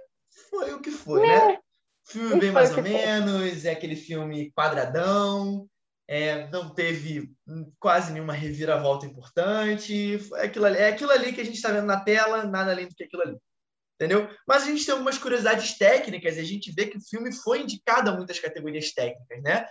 foi 0.55 0.75
o 0.75 0.81
que 0.81 0.91
foi, 0.91 1.27
né? 1.27 1.55
É. 1.55 1.59
Filme 2.07 2.39
bem 2.39 2.53
mais 2.53 2.77
ou 2.77 2.83
menos, 2.83 3.65
é 3.65 3.73
aquele 3.73 3.97
filme 3.97 4.53
quadradão, 4.53 5.67
é, 6.07 6.49
não 6.51 6.69
teve 6.69 7.33
quase 7.79 8.13
nenhuma 8.13 8.33
reviravolta 8.35 9.07
importante. 9.07 10.19
É 10.35 10.45
aquilo, 10.45 10.67
ali, 10.67 10.77
é 10.77 10.89
aquilo 10.89 11.11
ali 11.11 11.33
que 11.33 11.41
a 11.41 11.45
gente 11.45 11.57
está 11.57 11.71
vendo 11.71 11.87
na 11.87 12.01
tela, 12.01 12.45
nada 12.45 12.73
além 12.73 12.87
do 12.87 12.95
que 12.95 13.05
aquilo 13.05 13.23
ali. 13.23 13.39
Entendeu? 13.95 14.29
Mas 14.47 14.65
a 14.65 14.67
gente 14.67 14.85
tem 14.85 14.93
algumas 14.93 15.19
curiosidades 15.19 15.79
técnicas 15.79 16.37
e 16.37 16.41
a 16.41 16.45
gente 16.45 16.73
vê 16.73 16.87
que 16.87 16.99
o 16.99 17.03
filme 17.03 17.33
foi 17.33 17.63
indicado 17.63 18.11
a 18.11 18.17
muitas 18.17 18.39
categorias 18.39 18.93
técnicas, 18.93 19.43
né? 19.43 19.67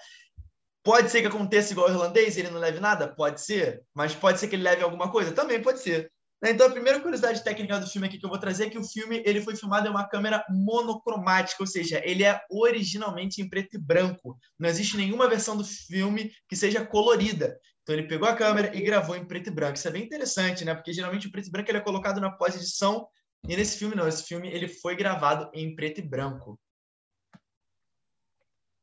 Pode 0.82 1.10
ser 1.10 1.22
que 1.22 1.28
aconteça 1.28 1.72
igual 1.72 1.88
o 1.88 1.92
irlandês, 1.92 2.38
ele 2.38 2.50
não 2.50 2.60
leve 2.60 2.80
nada? 2.80 3.08
Pode 3.08 3.42
ser. 3.42 3.84
Mas 3.94 4.16
pode 4.16 4.40
ser 4.40 4.48
que 4.48 4.56
ele 4.56 4.64
leve 4.64 4.84
alguma 4.84 5.12
coisa? 5.12 5.32
Também 5.34 5.62
pode 5.62 5.80
ser. 5.80 6.12
Né? 6.44 6.52
Então, 6.52 6.68
a 6.68 6.72
primeira 6.72 7.00
curiosidade 7.00 7.42
técnica 7.42 7.80
do 7.80 7.88
filme 7.88 8.06
aqui 8.06 8.20
que 8.20 8.26
eu 8.26 8.30
vou 8.30 8.38
trazer 8.38 8.66
é 8.66 8.70
que 8.70 8.78
o 8.78 8.84
filme 8.84 9.24
ele 9.26 9.42
foi 9.42 9.56
filmado 9.56 9.88
em 9.88 9.90
uma 9.90 10.06
câmera 10.06 10.44
monocromática, 10.50 11.64
ou 11.64 11.68
seja, 11.68 12.02
ele 12.04 12.26
é 12.26 12.42
originalmente 12.52 13.42
em 13.42 13.48
preto 13.48 13.76
e 13.76 13.80
branco. 13.80 14.38
Não 14.60 14.68
existe 14.68 14.98
nenhuma 14.98 15.30
versão 15.30 15.56
do 15.56 15.64
filme 15.64 16.34
que 16.50 16.58
seja 16.58 16.86
colorida. 16.86 17.58
Então, 17.82 17.96
ele 17.96 18.10
pegou 18.10 18.28
a 18.28 18.36
câmera 18.36 18.76
e 18.76 18.82
gravou 18.82 19.16
em 19.16 19.26
preto 19.26 19.48
e 19.48 19.52
branco. 19.52 19.78
Isso 19.78 19.88
é 19.88 19.92
bem 19.92 20.04
interessante, 20.04 20.66
né? 20.66 20.76
Porque 20.76 20.92
geralmente 20.92 21.28
o 21.28 21.32
preto 21.32 21.48
e 21.48 21.52
branco 21.52 21.72
ele 21.72 21.78
é 21.78 21.82
colocado 21.82 22.20
na 22.20 22.30
pós-edição 22.30 23.08
e 23.48 23.56
nesse 23.56 23.78
filme 23.78 23.96
não. 23.96 24.06
Esse 24.06 24.24
filme 24.24 24.50
ele 24.50 24.68
foi 24.68 24.98
gravado 24.98 25.50
em 25.54 25.74
preto 25.74 26.00
e 26.00 26.04
branco. 26.04 26.60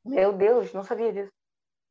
Meu 0.03 0.33
Deus, 0.33 0.73
não 0.73 0.83
sabia 0.83 1.13
disso. 1.13 1.33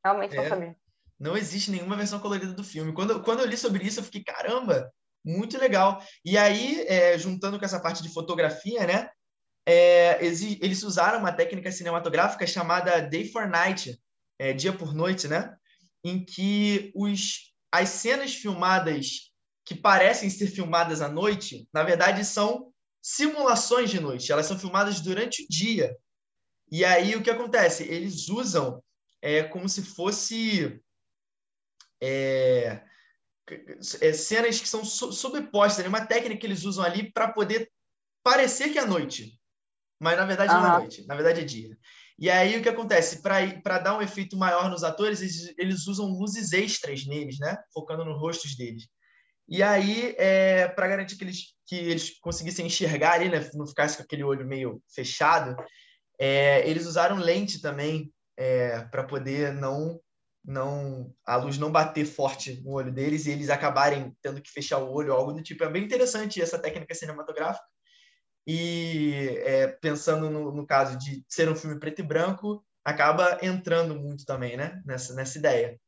Realmente 0.04 0.36
é, 0.36 0.42
não 0.42 0.48
sabia. 0.48 0.76
Não 1.16 1.36
existe 1.36 1.70
nenhuma 1.70 1.96
versão 1.96 2.18
colorida 2.18 2.52
do 2.52 2.64
filme. 2.64 2.92
Quando, 2.92 3.22
quando 3.22 3.40
eu 3.40 3.46
li 3.46 3.56
sobre 3.56 3.84
isso, 3.84 4.00
eu 4.00 4.04
fiquei, 4.04 4.24
caramba, 4.24 4.92
muito 5.24 5.58
legal. 5.58 6.02
E 6.24 6.36
aí, 6.36 6.84
é, 6.86 7.18
juntando 7.18 7.58
com 7.58 7.64
essa 7.64 7.80
parte 7.80 8.02
de 8.02 8.12
fotografia, 8.12 8.86
né? 8.86 9.10
É, 9.66 10.24
eles, 10.24 10.82
usaram 10.82 11.18
uma 11.18 11.32
técnica 11.32 11.70
cinematográfica 11.70 12.46
chamada 12.46 13.00
Day 13.00 13.30
for 13.30 13.46
Night, 13.48 14.00
é, 14.38 14.52
dia 14.52 14.72
por 14.72 14.94
noite, 14.94 15.28
né? 15.28 15.54
Em 16.02 16.24
que 16.24 16.90
os, 16.94 17.52
as 17.70 17.88
cenas 17.90 18.34
filmadas 18.34 19.30
que 19.64 19.74
parecem 19.74 20.28
ser 20.30 20.48
filmadas 20.48 21.00
à 21.02 21.08
noite, 21.08 21.68
na 21.72 21.82
verdade, 21.82 22.24
são 22.24 22.72
simulações 23.02 23.90
de 23.90 24.00
noite. 24.00 24.32
Elas 24.32 24.46
são 24.46 24.58
filmadas 24.58 25.00
durante 25.00 25.44
o 25.44 25.46
dia. 25.48 25.96
E 26.72 26.84
aí, 26.84 27.14
o 27.14 27.22
que 27.22 27.30
acontece? 27.30 27.84
Eles 27.84 28.28
usam 28.28 28.82
é, 29.22 29.42
como 29.42 29.68
se 29.68 29.82
fosse... 29.82 30.82
É, 32.02 32.82
é, 34.00 34.12
cenas 34.12 34.60
que 34.60 34.68
são 34.68 34.84
sobrepostas, 34.84 35.84
né? 35.84 35.88
uma 35.88 36.06
técnica 36.06 36.40
que 36.40 36.46
eles 36.46 36.64
usam 36.64 36.84
ali 36.84 37.12
para 37.12 37.32
poder 37.32 37.70
parecer 38.22 38.70
que 38.70 38.78
é 38.78 38.84
noite, 38.84 39.38
mas 40.00 40.16
na 40.16 40.24
verdade 40.24 40.54
uhum. 40.54 40.60
não 40.60 40.74
é 40.74 40.78
noite, 40.78 41.06
na 41.06 41.14
verdade 41.14 41.40
é 41.40 41.44
dia. 41.44 41.76
E 42.18 42.28
aí 42.28 42.58
o 42.58 42.62
que 42.62 42.68
acontece? 42.68 43.22
Para 43.22 43.78
dar 43.78 43.96
um 43.96 44.02
efeito 44.02 44.36
maior 44.36 44.68
nos 44.68 44.84
atores, 44.84 45.22
eles, 45.22 45.54
eles 45.56 45.86
usam 45.86 46.06
luzes 46.06 46.52
extras 46.52 47.06
neles, 47.06 47.38
né? 47.38 47.56
Focando 47.72 48.04
nos 48.04 48.20
rostos 48.20 48.54
deles. 48.54 48.86
E 49.48 49.62
aí, 49.62 50.14
é, 50.18 50.68
para 50.68 50.86
garantir 50.86 51.16
que 51.16 51.24
eles, 51.24 51.54
que 51.66 51.76
eles 51.76 52.18
conseguissem 52.20 52.66
enxergar 52.66 53.14
ali, 53.14 53.30
né? 53.30 53.50
Não 53.54 53.66
ficasse 53.66 53.96
com 53.96 54.02
aquele 54.02 54.22
olho 54.22 54.46
meio 54.46 54.82
fechado, 54.94 55.56
é, 56.18 56.68
eles 56.68 56.86
usaram 56.86 57.16
lente 57.16 57.62
também 57.62 58.12
é, 58.36 58.82
para 58.90 59.04
poder 59.04 59.54
não 59.54 59.98
não 60.44 61.14
a 61.24 61.36
luz 61.36 61.58
não 61.58 61.70
bater 61.70 62.04
forte 62.04 62.60
no 62.62 62.72
olho 62.72 62.92
deles 62.92 63.26
e 63.26 63.30
eles 63.30 63.50
acabarem 63.50 64.16
tendo 64.22 64.40
que 64.40 64.50
fechar 64.50 64.78
o 64.78 64.92
olho, 64.92 65.12
algo 65.12 65.32
do 65.32 65.42
tipo. 65.42 65.62
É 65.64 65.68
bem 65.68 65.84
interessante 65.84 66.40
essa 66.40 66.58
técnica 66.58 66.94
cinematográfica. 66.94 67.64
E 68.46 69.38
é, 69.44 69.68
pensando 69.68 70.30
no, 70.30 70.50
no, 70.50 70.66
caso 70.66 70.98
de 70.98 71.24
ser 71.28 71.48
um 71.48 71.54
filme 71.54 71.78
preto 71.78 72.00
e 72.00 72.02
branco, 72.02 72.64
acaba 72.84 73.38
entrando 73.42 73.94
muito 73.94 74.24
também, 74.24 74.56
né? 74.56 74.82
Nessa, 74.84 75.14
nessa 75.14 75.38
ideia. 75.38 75.78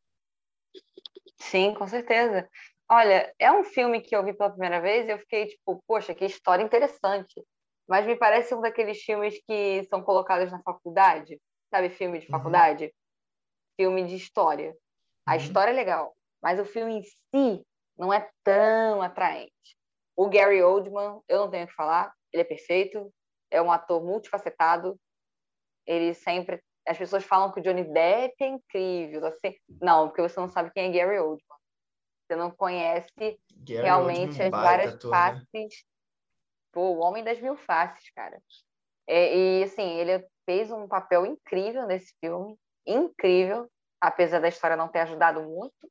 Sim, 1.41 1.75
com 1.75 1.89
certeza. 1.89 2.49
Olha, 2.89 3.33
é 3.39 3.51
um 3.51 3.65
filme 3.65 4.03
que 4.03 4.15
eu 4.15 4.25
vi 4.25 4.35
pela 4.35 4.51
primeira 4.51 4.81
vez 4.81 5.09
e 5.09 5.11
eu 5.11 5.19
fiquei 5.19 5.47
tipo, 5.47 5.83
poxa, 5.87 6.15
que 6.15 6.27
história 6.27 6.63
interessante. 6.63 7.43
Mas 7.89 8.07
me 8.07 8.17
parece 8.17 8.55
um 8.55 8.61
daqueles 8.61 9.03
filmes 9.03 9.41
que 9.47 9.83
são 9.85 10.03
colocados 10.03 10.53
na 10.53 10.63
faculdade, 10.63 11.41
sabe? 11.71 11.89
Filme 11.89 12.19
de 12.19 12.27
uhum. 12.27 12.33
faculdade. 12.33 12.85
Uhum 12.85 13.02
filme 13.77 14.07
de 14.07 14.17
história. 14.17 14.77
A 15.27 15.33
uhum. 15.33 15.37
história 15.39 15.71
é 15.71 15.75
legal, 15.75 16.15
mas 16.43 16.59
o 16.59 16.65
filme 16.65 16.99
em 16.99 17.03
si 17.03 17.67
não 17.97 18.13
é 18.13 18.29
tão 18.43 19.03
atraente. 19.03 19.77
O 20.17 20.29
Gary 20.29 20.63
Oldman, 20.63 21.21
eu 21.29 21.39
não 21.39 21.51
tenho 21.51 21.65
o 21.65 21.69
que 21.69 21.75
falar, 21.75 22.13
ele 22.33 22.43
é 22.43 22.45
perfeito, 22.45 23.13
é 23.51 23.61
um 23.61 23.71
ator 23.71 24.03
multifacetado. 24.03 24.99
Ele 25.87 26.15
sempre. 26.15 26.63
As 26.87 26.99
pessoas 26.99 27.25
falam 27.25 27.53
que 27.53 27.61
o 27.61 27.63
Johnny 27.63 27.85
Depp 27.85 28.35
é 28.41 28.47
incrível. 28.47 29.27
Assim, 29.27 29.55
não, 29.81 30.09
porque 30.09 30.23
você 30.23 30.41
não 30.41 30.49
sabe 30.49 30.73
quem 30.73 30.89
é 30.89 30.93
Gary 30.93 31.19
Oldman. 31.19 31.59
Você 32.27 32.37
não 32.37 32.51
conhece 32.51 33.11
Gary 33.17 33.83
realmente 33.83 34.31
Oldman, 34.31 34.47
as 34.47 34.51
várias 34.51 34.95
ator, 34.95 35.11
né? 35.11 35.17
faces. 35.17 35.47
Né? 35.53 35.69
Pô, 36.73 36.81
o 36.81 36.99
Homem 36.99 37.23
das 37.23 37.41
Mil 37.41 37.57
Faces, 37.57 38.11
cara. 38.15 38.43
É, 39.07 39.37
e 39.37 39.63
assim, 39.65 39.99
ele 39.99 40.27
fez 40.47 40.71
um 40.71 40.89
papel 40.89 41.27
incrível 41.27 41.87
nesse 41.87 42.15
filme 42.19 42.57
incrível, 42.87 43.71
apesar 44.01 44.41
da 44.41 44.49
história 44.49 44.77
não 44.77 44.89
ter 44.89 45.01
ajudado 45.01 45.43
muito, 45.43 45.91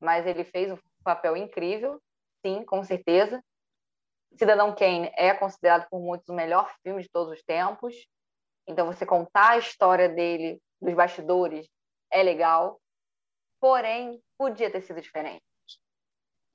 mas 0.00 0.26
ele 0.26 0.44
fez 0.44 0.70
um 0.70 0.78
papel 1.04 1.36
incrível, 1.36 2.00
sim, 2.44 2.64
com 2.64 2.82
certeza. 2.84 3.42
Cidadão 4.36 4.74
Kane 4.74 5.12
é 5.14 5.34
considerado 5.34 5.88
por 5.88 6.00
muitos 6.00 6.28
o 6.28 6.34
melhor 6.34 6.72
filme 6.82 7.02
de 7.02 7.08
todos 7.08 7.32
os 7.32 7.42
tempos. 7.42 7.94
Então, 8.66 8.86
você 8.86 9.04
contar 9.04 9.50
a 9.50 9.58
história 9.58 10.08
dele, 10.08 10.60
dos 10.80 10.94
bastidores, 10.94 11.68
é 12.10 12.22
legal. 12.22 12.80
Porém, 13.60 14.20
podia 14.38 14.70
ter 14.70 14.80
sido 14.80 15.00
diferente. 15.00 15.42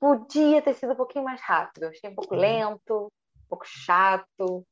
Podia 0.00 0.62
ter 0.62 0.74
sido 0.74 0.92
um 0.92 0.96
pouquinho 0.96 1.24
mais 1.24 1.40
rápido. 1.40 1.84
achei 1.84 2.10
um 2.10 2.14
pouco 2.14 2.34
lento, 2.34 3.06
um 3.36 3.48
pouco 3.48 3.64
chato. 3.66 4.66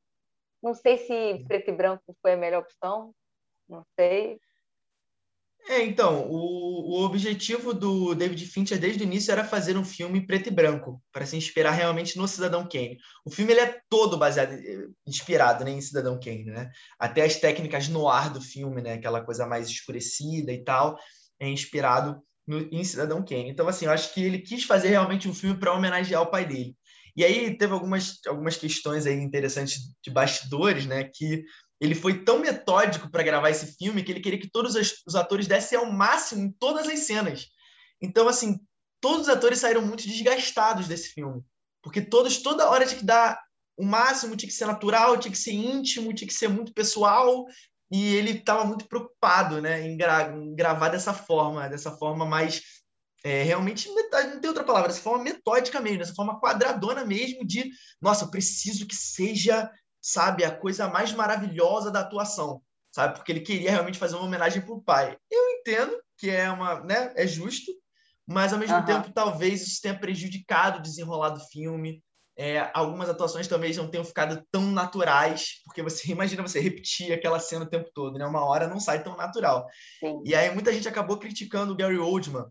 Não 0.61 0.73
sei 0.73 0.97
se 0.97 1.45
preto 1.45 1.69
e 1.69 1.73
branco 1.73 2.15
foi 2.21 2.33
a 2.33 2.37
melhor 2.37 2.61
opção. 2.61 3.13
Não 3.67 3.83
sei. 3.99 4.39
É, 5.69 5.83
então, 5.83 6.25
o, 6.29 7.01
o 7.01 7.05
objetivo 7.05 7.73
do 7.73 8.15
David 8.15 8.45
Fincher 8.45 8.79
desde 8.79 9.03
o 9.03 9.05
início 9.05 9.33
era 9.33 9.43
fazer 9.43 9.77
um 9.77 9.83
filme 9.83 10.25
preto 10.25 10.47
e 10.47 10.51
branco, 10.51 11.03
para 11.11 11.25
se 11.25 11.35
inspirar 11.35 11.71
realmente 11.71 12.17
no 12.17 12.25
Cidadão 12.25 12.67
Kane. 12.67 12.97
O 13.25 13.29
filme 13.29 13.51
ele 13.51 13.59
é 13.59 13.81
todo 13.89 14.17
baseado, 14.17 14.57
inspirado 15.05 15.65
né, 15.65 15.71
em 15.71 15.81
Cidadão 15.81 16.17
Kane, 16.17 16.45
né? 16.45 16.71
Até 16.97 17.23
as 17.23 17.35
técnicas 17.35 17.89
no 17.89 18.07
ar 18.07 18.31
do 18.31 18.39
filme, 18.39 18.81
né? 18.81 18.93
Aquela 18.93 19.21
coisa 19.21 19.45
mais 19.45 19.67
escurecida 19.67 20.53
e 20.53 20.63
tal, 20.63 20.97
é 21.37 21.49
inspirado 21.49 22.21
no, 22.47 22.59
em 22.71 22.83
Cidadão 22.85 23.23
Kane. 23.23 23.49
Então, 23.49 23.67
assim, 23.67 23.85
eu 23.85 23.91
acho 23.91 24.13
que 24.13 24.23
ele 24.23 24.39
quis 24.39 24.63
fazer 24.63 24.87
realmente 24.87 25.27
um 25.27 25.33
filme 25.33 25.59
para 25.59 25.73
homenagear 25.73 26.21
o 26.21 26.31
pai 26.31 26.45
dele. 26.45 26.77
E 27.13 27.25
aí 27.25 27.57
teve 27.57 27.73
algumas, 27.73 28.19
algumas 28.25 28.55
questões 28.55 29.05
aí 29.05 29.15
interessantes 29.15 29.79
de 30.01 30.11
bastidores, 30.11 30.85
né? 30.85 31.03
Que 31.03 31.43
ele 31.79 31.95
foi 31.95 32.23
tão 32.23 32.39
metódico 32.39 33.09
para 33.09 33.23
gravar 33.23 33.49
esse 33.49 33.77
filme 33.77 34.03
que 34.03 34.11
ele 34.11 34.19
queria 34.19 34.39
que 34.39 34.49
todos 34.49 34.75
os 34.75 35.15
atores 35.15 35.47
dessem 35.47 35.77
ao 35.77 35.85
máximo 35.91 36.43
em 36.43 36.51
todas 36.51 36.87
as 36.87 36.99
cenas. 36.99 37.47
Então, 38.01 38.27
assim, 38.27 38.59
todos 38.99 39.27
os 39.27 39.29
atores 39.29 39.59
saíram 39.59 39.81
muito 39.81 40.07
desgastados 40.07 40.87
desse 40.87 41.09
filme. 41.09 41.43
Porque 41.81 42.01
todos, 42.01 42.37
toda 42.37 42.69
hora 42.69 42.85
tinha 42.85 42.99
que 42.99 43.05
dar 43.05 43.39
o 43.77 43.85
máximo, 43.85 44.35
tinha 44.35 44.49
que 44.49 44.55
ser 44.55 44.65
natural, 44.65 45.17
tinha 45.17 45.31
que 45.31 45.37
ser 45.37 45.53
íntimo, 45.53 46.13
tinha 46.13 46.27
que 46.27 46.33
ser 46.33 46.47
muito 46.47 46.73
pessoal. 46.73 47.45
E 47.91 48.15
ele 48.15 48.31
estava 48.31 48.65
muito 48.65 48.87
preocupado 48.87 49.61
né, 49.61 49.87
em, 49.87 49.95
gra 49.95 50.35
em, 50.35 50.55
gravar 50.55 50.89
dessa 50.89 51.13
forma, 51.13 51.69
dessa 51.69 51.91
forma 51.91 52.25
mais. 52.25 52.61
É, 53.23 53.43
realmente, 53.43 53.89
não 53.89 54.39
tem 54.39 54.47
outra 54.47 54.63
palavra, 54.63 54.89
dessa 54.89 55.01
forma 55.01 55.23
metódica 55.23 55.79
mesmo, 55.79 55.99
dessa 55.99 56.13
forma 56.13 56.39
quadradona 56.39 57.03
mesmo, 57.03 57.45
de 57.45 57.71
nossa, 58.01 58.25
eu 58.25 58.29
preciso 58.29 58.85
que 58.85 58.95
seja 58.95 59.69
sabe, 60.07 60.45
a 60.45 60.55
coisa 60.55 60.87
mais 60.87 61.11
maravilhosa 61.11 61.91
da 61.91 61.99
atuação, 61.99 62.61
sabe? 62.89 63.15
Porque 63.15 63.29
ele 63.29 63.41
queria 63.41 63.71
realmente 63.71 63.99
fazer 63.99 64.15
uma 64.15 64.23
homenagem 64.23 64.61
para 64.61 64.73
o 64.73 64.81
pai. 64.81 65.17
Eu 65.29 65.49
entendo 65.49 66.01
que 66.17 66.29
é 66.29 66.49
uma, 66.49 66.79
né, 66.79 67.11
é 67.17 67.27
justo, 67.27 67.73
mas 68.25 68.53
ao 68.53 68.59
mesmo 68.59 68.77
uhum. 68.77 68.85
tempo 68.85 69.11
talvez 69.11 69.67
isso 69.67 69.81
tenha 69.81 69.99
prejudicado 69.99 70.79
o 70.79 70.81
desenrolar 70.81 71.31
do 71.31 71.41
filme. 71.41 72.01
É, 72.37 72.71
algumas 72.73 73.09
atuações 73.09 73.49
talvez 73.49 73.75
não 73.75 73.89
tenham 73.89 74.05
ficado 74.05 74.41
tão 74.49 74.71
naturais, 74.71 75.61
porque 75.65 75.83
você 75.83 76.07
imagina 76.13 76.41
você 76.41 76.61
repetir 76.61 77.11
aquela 77.11 77.39
cena 77.39 77.65
o 77.65 77.69
tempo 77.69 77.89
todo, 77.93 78.17
né? 78.17 78.25
Uma 78.25 78.45
hora 78.45 78.65
não 78.65 78.79
sai 78.79 79.03
tão 79.03 79.17
natural. 79.17 79.67
Sim. 79.99 80.21
E 80.23 80.33
aí 80.33 80.53
muita 80.53 80.71
gente 80.71 80.87
acabou 80.87 81.19
criticando 81.19 81.73
o 81.73 81.75
Gary 81.75 81.97
Oldman, 81.97 82.45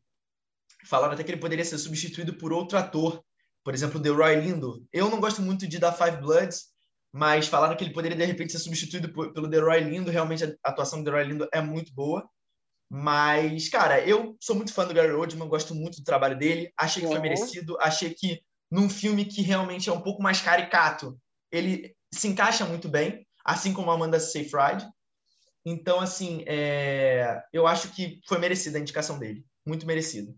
falava 0.85 1.15
até 1.15 1.24
que 1.24 1.31
ele 1.31 1.41
poderia 1.41 1.65
ser 1.65 1.78
substituído 1.78 2.35
por 2.35 2.53
outro 2.53 2.77
ator, 2.77 3.24
por 3.65 3.73
exemplo, 3.73 3.99
o 3.99 4.03
Delroy 4.03 4.37
Lindo. 4.37 4.87
Eu 4.93 5.09
não 5.09 5.20
gosto 5.20 5.41
muito 5.41 5.66
de 5.66 5.78
Da 5.78 5.91
Five 5.91 6.19
Bloods, 6.19 6.76
mas 7.17 7.49
falaram 7.49 7.75
que 7.75 7.83
ele 7.83 7.95
poderia 7.95 8.15
de 8.15 8.27
repente 8.27 8.53
ser 8.53 8.59
substituído 8.59 9.11
por, 9.11 9.33
pelo 9.33 9.49
Deroy 9.49 9.81
Lindo. 9.81 10.11
Realmente 10.11 10.45
a 10.45 10.55
atuação 10.63 10.99
do 10.99 11.05
Deroy 11.07 11.25
Lindo 11.25 11.49
é 11.51 11.63
muito 11.63 11.91
boa. 11.95 12.29
Mas, 12.91 13.71
cara, 13.71 14.07
eu 14.07 14.37
sou 14.39 14.55
muito 14.55 14.71
fã 14.71 14.87
do 14.87 14.93
Gary 14.93 15.13
Oldman, 15.13 15.49
gosto 15.49 15.75
muito 15.75 15.97
do 15.97 16.05
trabalho 16.05 16.39
dele. 16.39 16.71
Achei 16.79 17.03
que 17.03 17.09
foi 17.09 17.19
merecido. 17.19 17.75
Achei 17.81 18.13
que 18.13 18.43
num 18.71 18.91
filme 18.91 19.25
que 19.25 19.41
realmente 19.41 19.89
é 19.89 19.93
um 19.93 20.03
pouco 20.03 20.23
mais 20.23 20.43
caricato, 20.43 21.19
ele 21.51 21.97
se 22.13 22.29
encaixa 22.29 22.67
muito 22.67 22.87
bem, 22.87 23.27
assim 23.43 23.73
como 23.73 23.91
a 23.91 23.95
Amanda 23.95 24.21
Seyfried. 24.21 24.87
Então, 25.65 26.01
assim, 26.01 26.45
é... 26.47 27.43
eu 27.51 27.67
acho 27.67 27.95
que 27.95 28.21
foi 28.29 28.39
merecida 28.39 28.77
a 28.77 28.81
indicação 28.81 29.19
dele, 29.19 29.43
muito 29.67 29.87
merecido. 29.87 30.37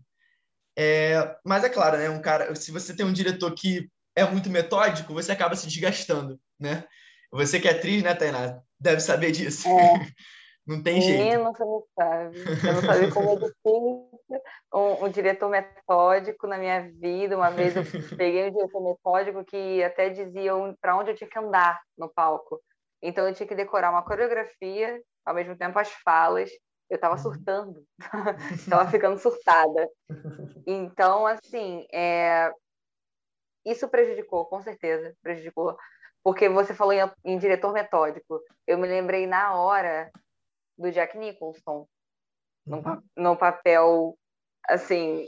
É... 0.77 1.35
Mas 1.45 1.65
é 1.65 1.69
claro, 1.69 1.97
né, 1.97 2.09
um 2.09 2.21
cara, 2.21 2.55
se 2.55 2.71
você 2.71 2.95
tem 2.95 3.05
um 3.05 3.11
diretor 3.11 3.53
que 3.53 3.89
é 4.15 4.25
muito 4.25 4.49
metódico, 4.49 5.13
você 5.13 5.31
acaba 5.31 5.55
se 5.55 5.67
desgastando, 5.67 6.39
né? 6.59 6.85
Você 7.31 7.59
que 7.59 7.67
é 7.67 7.71
atriz, 7.71 8.01
né, 8.03 8.15
Tainá? 8.15 8.61
Deve 8.79 9.01
saber 9.01 9.31
disso. 9.31 9.67
É. 9.67 9.69
Não 10.69 10.83
tem 10.83 11.01
jeito. 11.01 11.23
Menino, 11.23 11.43
você 11.45 11.65
não 11.65 11.83
sabe. 11.95 12.37
Eu 12.37 12.73
não 12.73 12.81
sabia 12.83 13.11
como 13.11 13.31
é 13.31 13.35
difícil 13.37 14.09
um, 14.71 15.05
um, 15.05 15.09
diretor 15.09 15.49
metódico 15.49 16.45
na 16.45 16.59
minha 16.59 16.91
vida. 16.91 17.35
Uma 17.35 17.49
vez 17.49 17.75
eu 17.75 17.81
peguei 18.15 18.47
um 18.47 18.51
diretor 18.51 18.83
metódico 18.83 19.43
que 19.43 19.83
até 19.83 20.09
dizia 20.09 20.53
para 20.79 20.95
onde 20.95 21.09
eu 21.09 21.15
tinha 21.15 21.27
que 21.27 21.39
andar 21.39 21.81
no 21.97 22.07
palco. 22.07 22.61
Então 23.01 23.27
eu 23.27 23.33
tinha 23.33 23.47
que 23.47 23.55
decorar 23.55 23.89
uma 23.89 24.03
coreografia, 24.03 25.01
ao 25.25 25.33
mesmo 25.33 25.57
tempo 25.57 25.79
as 25.79 25.89
falas. 26.03 26.51
Eu 26.87 26.95
estava 26.95 27.15
uhum. 27.15 27.21
surtando, 27.21 27.83
estava 28.53 28.91
ficando 28.91 29.17
surtada. 29.17 29.89
Então, 30.67 31.25
assim, 31.25 31.87
é, 31.91 32.51
isso 33.65 33.87
prejudicou, 33.87 34.45
com 34.45 34.61
certeza, 34.61 35.15
prejudicou. 35.21 35.77
Porque 36.23 36.49
você 36.49 36.73
falou 36.73 36.93
em, 36.93 36.99
em 37.23 37.37
diretor 37.37 37.73
metódico. 37.73 38.41
Eu 38.67 38.77
me 38.77 38.87
lembrei 38.87 39.25
na 39.25 39.55
hora 39.55 40.11
do 40.77 40.91
Jack 40.91 41.17
Nicholson, 41.17 41.87
uhum. 42.65 42.81
no, 42.81 43.03
no 43.31 43.37
papel, 43.37 44.17
assim, 44.67 45.25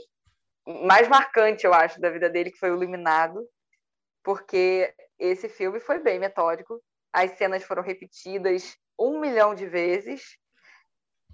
mais 0.66 1.08
marcante, 1.08 1.66
eu 1.66 1.74
acho, 1.74 2.00
da 2.00 2.10
vida 2.10 2.28
dele, 2.28 2.50
que 2.50 2.58
foi 2.58 2.70
o 2.70 2.76
Iluminado, 2.76 3.46
porque 4.22 4.94
esse 5.18 5.48
filme 5.48 5.80
foi 5.80 5.98
bem 5.98 6.18
metódico. 6.18 6.82
As 7.12 7.32
cenas 7.32 7.62
foram 7.64 7.82
repetidas 7.82 8.76
um 8.98 9.20
milhão 9.20 9.54
de 9.54 9.66
vezes. 9.66 10.36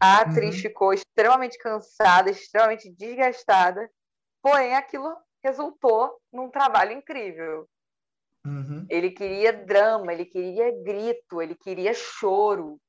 A 0.01 0.21
atriz 0.21 0.57
uhum. 0.57 0.63
ficou 0.63 0.93
extremamente 0.93 1.59
cansada, 1.59 2.31
extremamente 2.31 2.91
desgastada. 2.91 3.91
Porém, 4.43 4.75
aquilo 4.75 5.15
resultou 5.43 6.19
num 6.33 6.51
trabalho 6.51 6.93
incrível. 6.93 7.69
Uhum. 8.47 8.87
Ele 8.89 9.11
queria 9.11 9.53
drama, 9.53 10.13
ele 10.13 10.25
queria 10.25 10.71
grito, 10.83 11.43
ele 11.43 11.55
queria 11.55 11.93
choro. 11.95 12.81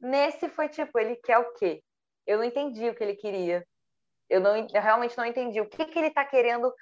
Nesse 0.00 0.48
foi 0.48 0.68
tipo, 0.68 0.98
ele 0.98 1.16
quer 1.16 1.38
o 1.38 1.52
quê? 1.54 1.82
Eu 2.26 2.38
não 2.38 2.44
entendi 2.44 2.88
o 2.88 2.94
que 2.94 3.04
ele 3.04 3.14
queria. 3.14 3.66
Eu, 4.28 4.40
não, 4.40 4.56
eu 4.56 4.82
realmente 4.82 5.16
não 5.16 5.24
entendi. 5.24 5.60
O 5.60 5.68
que, 5.68 5.84
que 5.84 5.98
ele 5.98 6.08
está 6.08 6.24
querendo 6.24 6.72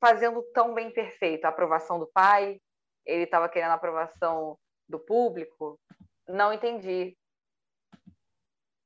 fazendo 0.00 0.42
tão 0.52 0.74
bem 0.74 0.92
perfeito? 0.92 1.44
A 1.44 1.48
aprovação 1.48 1.98
do 1.98 2.06
pai? 2.06 2.60
Ele 3.06 3.24
estava 3.24 3.48
querendo 3.48 3.70
a 3.70 3.74
aprovação 3.74 4.58
do 4.88 4.98
público? 4.98 5.80
Não 6.28 6.52
entendi. 6.52 7.16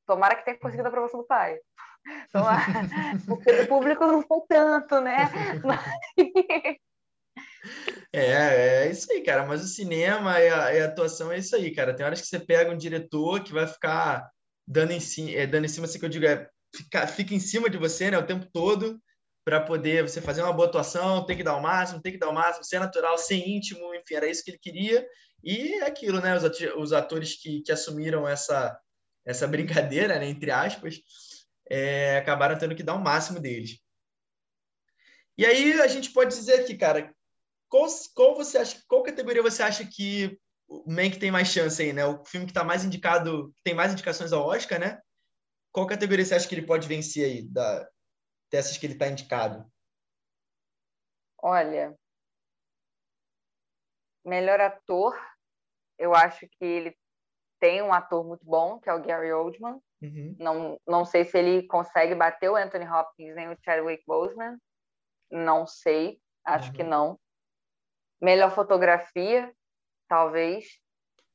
Tomara 0.07 0.37
que 0.37 0.45
tenha 0.45 0.59
conseguido 0.59 0.87
a 0.87 0.91
aprovação 0.91 1.21
do 1.21 1.27
pai. 1.27 1.59
Então, 2.29 2.45
porque 3.27 3.53
do 3.63 3.67
público 3.67 4.07
não 4.07 4.23
foi 4.23 4.41
tanto, 4.49 5.01
né? 5.01 5.31
É, 8.13 8.85
é 8.85 8.91
isso 8.91 9.11
aí, 9.11 9.23
cara. 9.23 9.45
Mas 9.45 9.65
o 9.65 9.67
cinema 9.67 10.39
e 10.39 10.49
a, 10.49 10.75
e 10.75 10.81
a, 10.83 10.85
atuação 10.87 11.33
é 11.33 11.39
isso 11.39 11.57
aí, 11.57 11.75
cara. 11.75 11.95
Tem 11.95 12.05
horas 12.05 12.21
que 12.21 12.27
você 12.27 12.39
pega 12.39 12.71
um 12.71 12.77
diretor 12.77 13.43
que 13.43 13.53
vai 13.53 13.67
ficar 13.67 14.31
dando 14.67 14.93
em 14.93 15.01
cima, 15.01 15.31
é, 15.31 15.47
dando 15.47 15.65
em 15.65 15.69
cima, 15.69 15.87
assim 15.87 15.99
que 15.99 16.05
eu 16.05 16.11
digo, 16.11 16.27
é, 16.27 16.49
fica, 16.77 17.07
fica 17.07 17.35
em 17.35 17.41
cima 17.41 17.69
de 17.69 17.79
você, 17.79 18.11
né, 18.11 18.19
o 18.19 18.27
tempo 18.27 18.47
todo, 18.53 19.01
para 19.45 19.61
poder 19.61 20.03
você 20.03 20.21
fazer 20.21 20.43
uma 20.43 20.53
boa 20.53 20.69
atuação, 20.69 21.27
tem 21.27 21.37
que 21.37 21.43
dar 21.43 21.57
o 21.57 21.63
máximo, 21.63 22.01
tem 22.01 22.13
que 22.13 22.19
dar 22.19 22.29
o 22.29 22.35
máximo, 22.35 22.65
ser 22.65 22.79
natural, 22.79 23.19
ser 23.19 23.37
íntimo, 23.37 23.95
enfim, 23.95 24.15
era 24.15 24.31
isso 24.31 24.45
que 24.45 24.51
ele 24.51 24.59
queria. 24.59 25.07
E 25.43 25.75
é 25.75 25.87
aquilo, 25.87 26.21
né? 26.21 26.37
Os, 26.37 26.45
os 26.77 26.93
atores 26.93 27.35
que, 27.41 27.63
que 27.63 27.73
assumiram 27.73 28.27
essa, 28.27 28.79
essa 29.27 29.47
brincadeira, 29.47 30.19
né, 30.19 30.29
entre 30.29 30.51
aspas, 30.51 31.01
é, 31.69 32.19
acabaram 32.19 32.59
tendo 32.59 32.75
que 32.75 32.83
dar 32.83 32.95
o 32.95 33.03
máximo 33.03 33.41
deles. 33.41 33.81
E 35.37 35.45
aí 35.45 35.81
a 35.81 35.87
gente 35.87 36.13
pode 36.13 36.35
dizer 36.35 36.61
aqui, 36.61 36.77
cara, 36.77 37.15
qual, 37.69 37.87
qual 38.15 38.37
você 38.37 38.59
acha, 38.59 38.83
qual 38.87 39.03
categoria 39.03 39.43
você 39.43 39.63
acha 39.63 39.85
que 39.85 40.39
o 40.69 40.91
Mank 40.91 41.19
tem 41.19 41.31
mais 41.31 41.49
chance 41.49 41.83
aí, 41.83 41.93
né? 41.93 42.07
O 42.07 42.25
filme 42.25 42.47
que 42.47 42.53
está 42.53 42.65
mais 42.65 42.85
indicado, 42.85 43.53
tem 43.63 43.75
mais 43.75 43.93
indicações 43.93 44.33
ao 44.33 44.47
Oscar, 44.47 44.79
né? 44.79 45.01
Qual 45.73 45.87
categoria 45.87 46.25
você 46.25 46.35
acha 46.35 46.49
que 46.49 46.55
ele 46.55 46.67
pode 46.67 46.87
vencer 46.87 47.25
aí 47.25 47.43
da, 47.43 47.89
dessas 48.51 48.79
que 48.79 48.87
ele 48.87 48.93
está 48.93 49.09
indicado? 49.09 49.69
Olha, 51.43 51.95
melhor 54.25 54.61
ator, 54.61 55.21
eu 55.99 56.15
acho 56.15 56.49
que 56.49 56.65
ele 56.65 56.97
tem 57.61 57.83
um 57.83 57.93
ator 57.93 58.25
muito 58.25 58.45
bom, 58.45 58.79
que 58.79 58.89
é 58.89 58.95
o 58.95 59.03
Gary 59.03 59.33
Oldman. 59.33 59.81
Uhum. 60.05 60.37
Não, 60.39 60.81
não 60.87 61.05
sei 61.05 61.25
se 61.25 61.39
ele 61.39 61.67
consegue 61.67 62.15
bater 62.15 62.51
o 62.51 62.57
Anthony 62.57 62.87
Hopkins 62.87 63.35
nem 63.35 63.49
o 63.49 63.57
Chadwick 63.65 64.05
Boseman. 64.07 64.59
Não 65.31 65.67
sei, 65.67 66.21
acho 66.45 66.69
uhum. 66.69 66.75
que 66.75 66.83
não. 66.83 67.19
Melhor 68.21 68.51
fotografia, 68.55 69.53
talvez. 70.09 70.67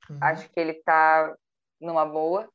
Uhum. 0.10 0.20
Acho 0.22 0.50
que 0.50 0.60
ele 0.60 0.72
está 0.72 1.36
numa 1.82 2.06
boa. 2.06 2.48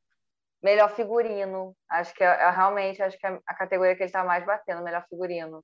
Melhor 0.63 0.89
figurino, 0.89 1.75
acho 1.89 2.13
que 2.13 2.23
é, 2.23 2.27
é 2.27 2.49
realmente 2.49 3.01
acho 3.01 3.17
que 3.19 3.27
é 3.27 3.39
a 3.45 3.53
categoria 3.53 3.95
que 3.95 4.01
ele 4.01 4.09
está 4.09 4.23
mais 4.23 4.43
batendo, 4.45 4.83
melhor 4.83 5.05
figurino. 5.07 5.63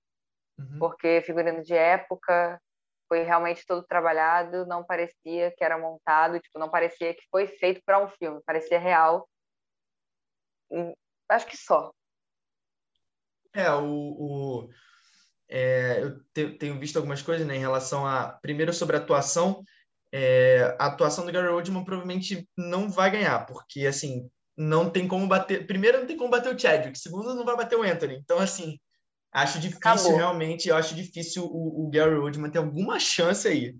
Uhum. 0.59 0.77
Porque 0.77 1.21
figurino 1.21 1.63
de 1.63 1.73
época, 1.73 2.61
foi 3.07 3.23
realmente 3.23 3.65
todo 3.65 3.83
trabalhado, 3.83 4.65
não 4.65 4.85
parecia 4.85 5.51
que 5.57 5.63
era 5.63 5.77
montado, 5.77 6.39
tipo, 6.39 6.57
não 6.59 6.69
parecia 6.69 7.13
que 7.13 7.23
foi 7.29 7.47
feito 7.47 7.81
para 7.85 7.99
um 7.99 8.07
filme, 8.07 8.41
parecia 8.45 8.79
real. 8.79 9.27
Acho 11.29 11.47
que 11.47 11.57
só. 11.57 11.91
É, 13.53 13.69
o, 13.71 13.85
o 13.85 14.69
é, 15.49 16.01
eu 16.01 16.19
te, 16.33 16.57
tenho 16.57 16.79
visto 16.79 16.95
algumas 16.95 17.21
coisas 17.21 17.45
né, 17.45 17.57
em 17.57 17.59
relação 17.59 18.07
a. 18.07 18.39
Primeiro, 18.41 18.73
sobre 18.73 18.95
a 18.95 18.99
atuação. 18.99 19.63
É, 20.13 20.75
a 20.79 20.87
atuação 20.87 21.25
do 21.25 21.31
Gary 21.31 21.47
Oldman 21.47 21.83
provavelmente 21.83 22.47
não 22.57 22.89
vai 22.89 23.11
ganhar, 23.11 23.45
porque, 23.45 23.85
assim, 23.85 24.29
não 24.57 24.89
tem 24.89 25.07
como 25.07 25.27
bater. 25.27 25.67
Primeiro, 25.67 25.99
não 25.99 26.07
tem 26.07 26.17
como 26.17 26.29
bater 26.29 26.55
o 26.55 26.59
Chadwick. 26.59 26.97
Segundo, 26.97 27.35
não 27.35 27.45
vai 27.45 27.57
bater 27.57 27.77
o 27.77 27.83
Anthony. 27.83 28.15
Então, 28.15 28.39
assim, 28.39 28.79
acho 29.31 29.59
difícil 29.59 29.79
Acabou. 29.79 30.15
realmente. 30.15 30.69
Eu 30.69 30.75
acho 30.75 30.95
difícil 30.95 31.45
o, 31.45 31.85
o 31.85 31.89
Gary 31.89 32.15
Oldman 32.15 32.49
ter 32.49 32.59
alguma 32.59 32.97
chance 32.99 33.47
aí. 33.47 33.75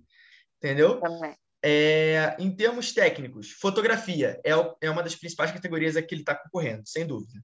Entendeu? 0.58 1.00
Também. 1.00 1.34
É, 1.64 2.36
em 2.40 2.50
termos 2.50 2.92
técnicos, 2.92 3.52
fotografia 3.52 4.40
é, 4.44 4.50
é 4.80 4.90
uma 4.90 5.02
das 5.02 5.14
principais 5.14 5.52
categorias 5.52 5.96
a 5.96 6.02
que 6.02 6.14
ele 6.14 6.22
está 6.22 6.34
concorrendo, 6.34 6.82
sem 6.84 7.06
dúvida. 7.06 7.40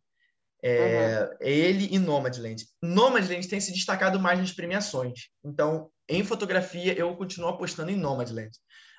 É, 0.62 1.36
Ele 1.40 1.88
e 1.92 1.98
Nomadland. 1.98 2.66
Nomadland 2.82 3.46
tem 3.46 3.60
se 3.60 3.72
destacado 3.72 4.18
mais 4.18 4.38
nas 4.38 4.52
premiações. 4.52 5.28
Então, 5.44 5.90
em 6.08 6.24
fotografia, 6.24 6.92
eu 6.94 7.14
continuo 7.16 7.50
apostando 7.50 7.90
em 7.90 7.96
Nomadland. 7.96 8.50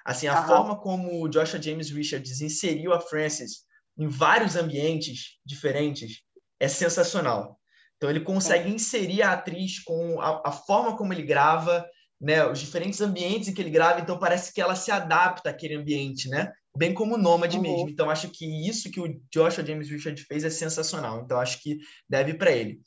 Assim, 0.06 0.28
a 0.28 0.38
Aham. 0.38 0.48
forma 0.48 0.80
como 0.80 1.22
o 1.22 1.28
Joshua 1.28 1.62
James 1.62 1.90
Richards 1.90 2.42
inseriu 2.42 2.94
a 2.94 3.02
Frances 3.02 3.66
em 3.98 4.08
vários 4.08 4.56
ambientes 4.56 5.38
diferentes 5.46 6.22
é 6.60 6.68
sensacional. 6.68 7.60
Então, 7.98 8.10
ele 8.10 8.22
consegue 8.22 8.70
inserir 8.70 9.22
a 9.22 9.34
atriz 9.34 9.80
com 9.84 10.22
a, 10.22 10.42
a 10.46 10.52
forma 10.52 10.96
como 10.96 11.12
ele 11.12 11.24
grava, 11.24 11.86
né, 12.20 12.46
os 12.46 12.60
diferentes 12.60 13.00
ambientes 13.02 13.48
em 13.48 13.54
que 13.54 13.62
ele 13.62 13.70
grava, 13.70 14.02
então 14.02 14.20
parece 14.20 14.54
que 14.54 14.60
ela 14.62 14.76
se 14.76 14.92
adapta 14.92 15.50
àquele 15.50 15.76
ambiente, 15.76 16.28
né? 16.30 16.52
Bem 16.78 16.94
como 16.94 17.16
o 17.16 17.18
Nômade 17.18 17.56
Uhum. 17.58 17.64
mesmo. 17.64 17.90
Então, 17.90 18.10
acho 18.10 18.30
que 18.30 18.46
isso 18.68 18.92
que 18.92 19.00
o 19.00 19.22
Joshua 19.34 19.66
James 19.66 19.90
Richard 19.90 20.22
fez 20.24 20.44
é 20.44 20.50
sensacional. 20.50 21.22
Então, 21.24 21.40
acho 21.40 21.62
que 21.62 21.78
deve 22.08 22.34
para 22.34 22.52
ele. 22.52 22.80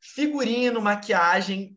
Figurino, 0.00 0.80
maquiagem, 0.80 1.76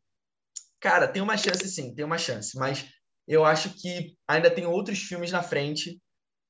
cara, 0.79 1.07
tem 1.07 1.21
uma 1.21 1.37
chance 1.37 1.67
sim, 1.69 1.93
tem 1.93 2.05
uma 2.05 2.17
chance, 2.17 2.57
mas 2.57 2.85
eu 3.27 3.45
acho 3.45 3.69
que 3.75 4.15
ainda 4.27 4.49
tem 4.49 4.65
outros 4.65 4.99
filmes 4.99 5.31
na 5.31 5.43
frente 5.43 5.99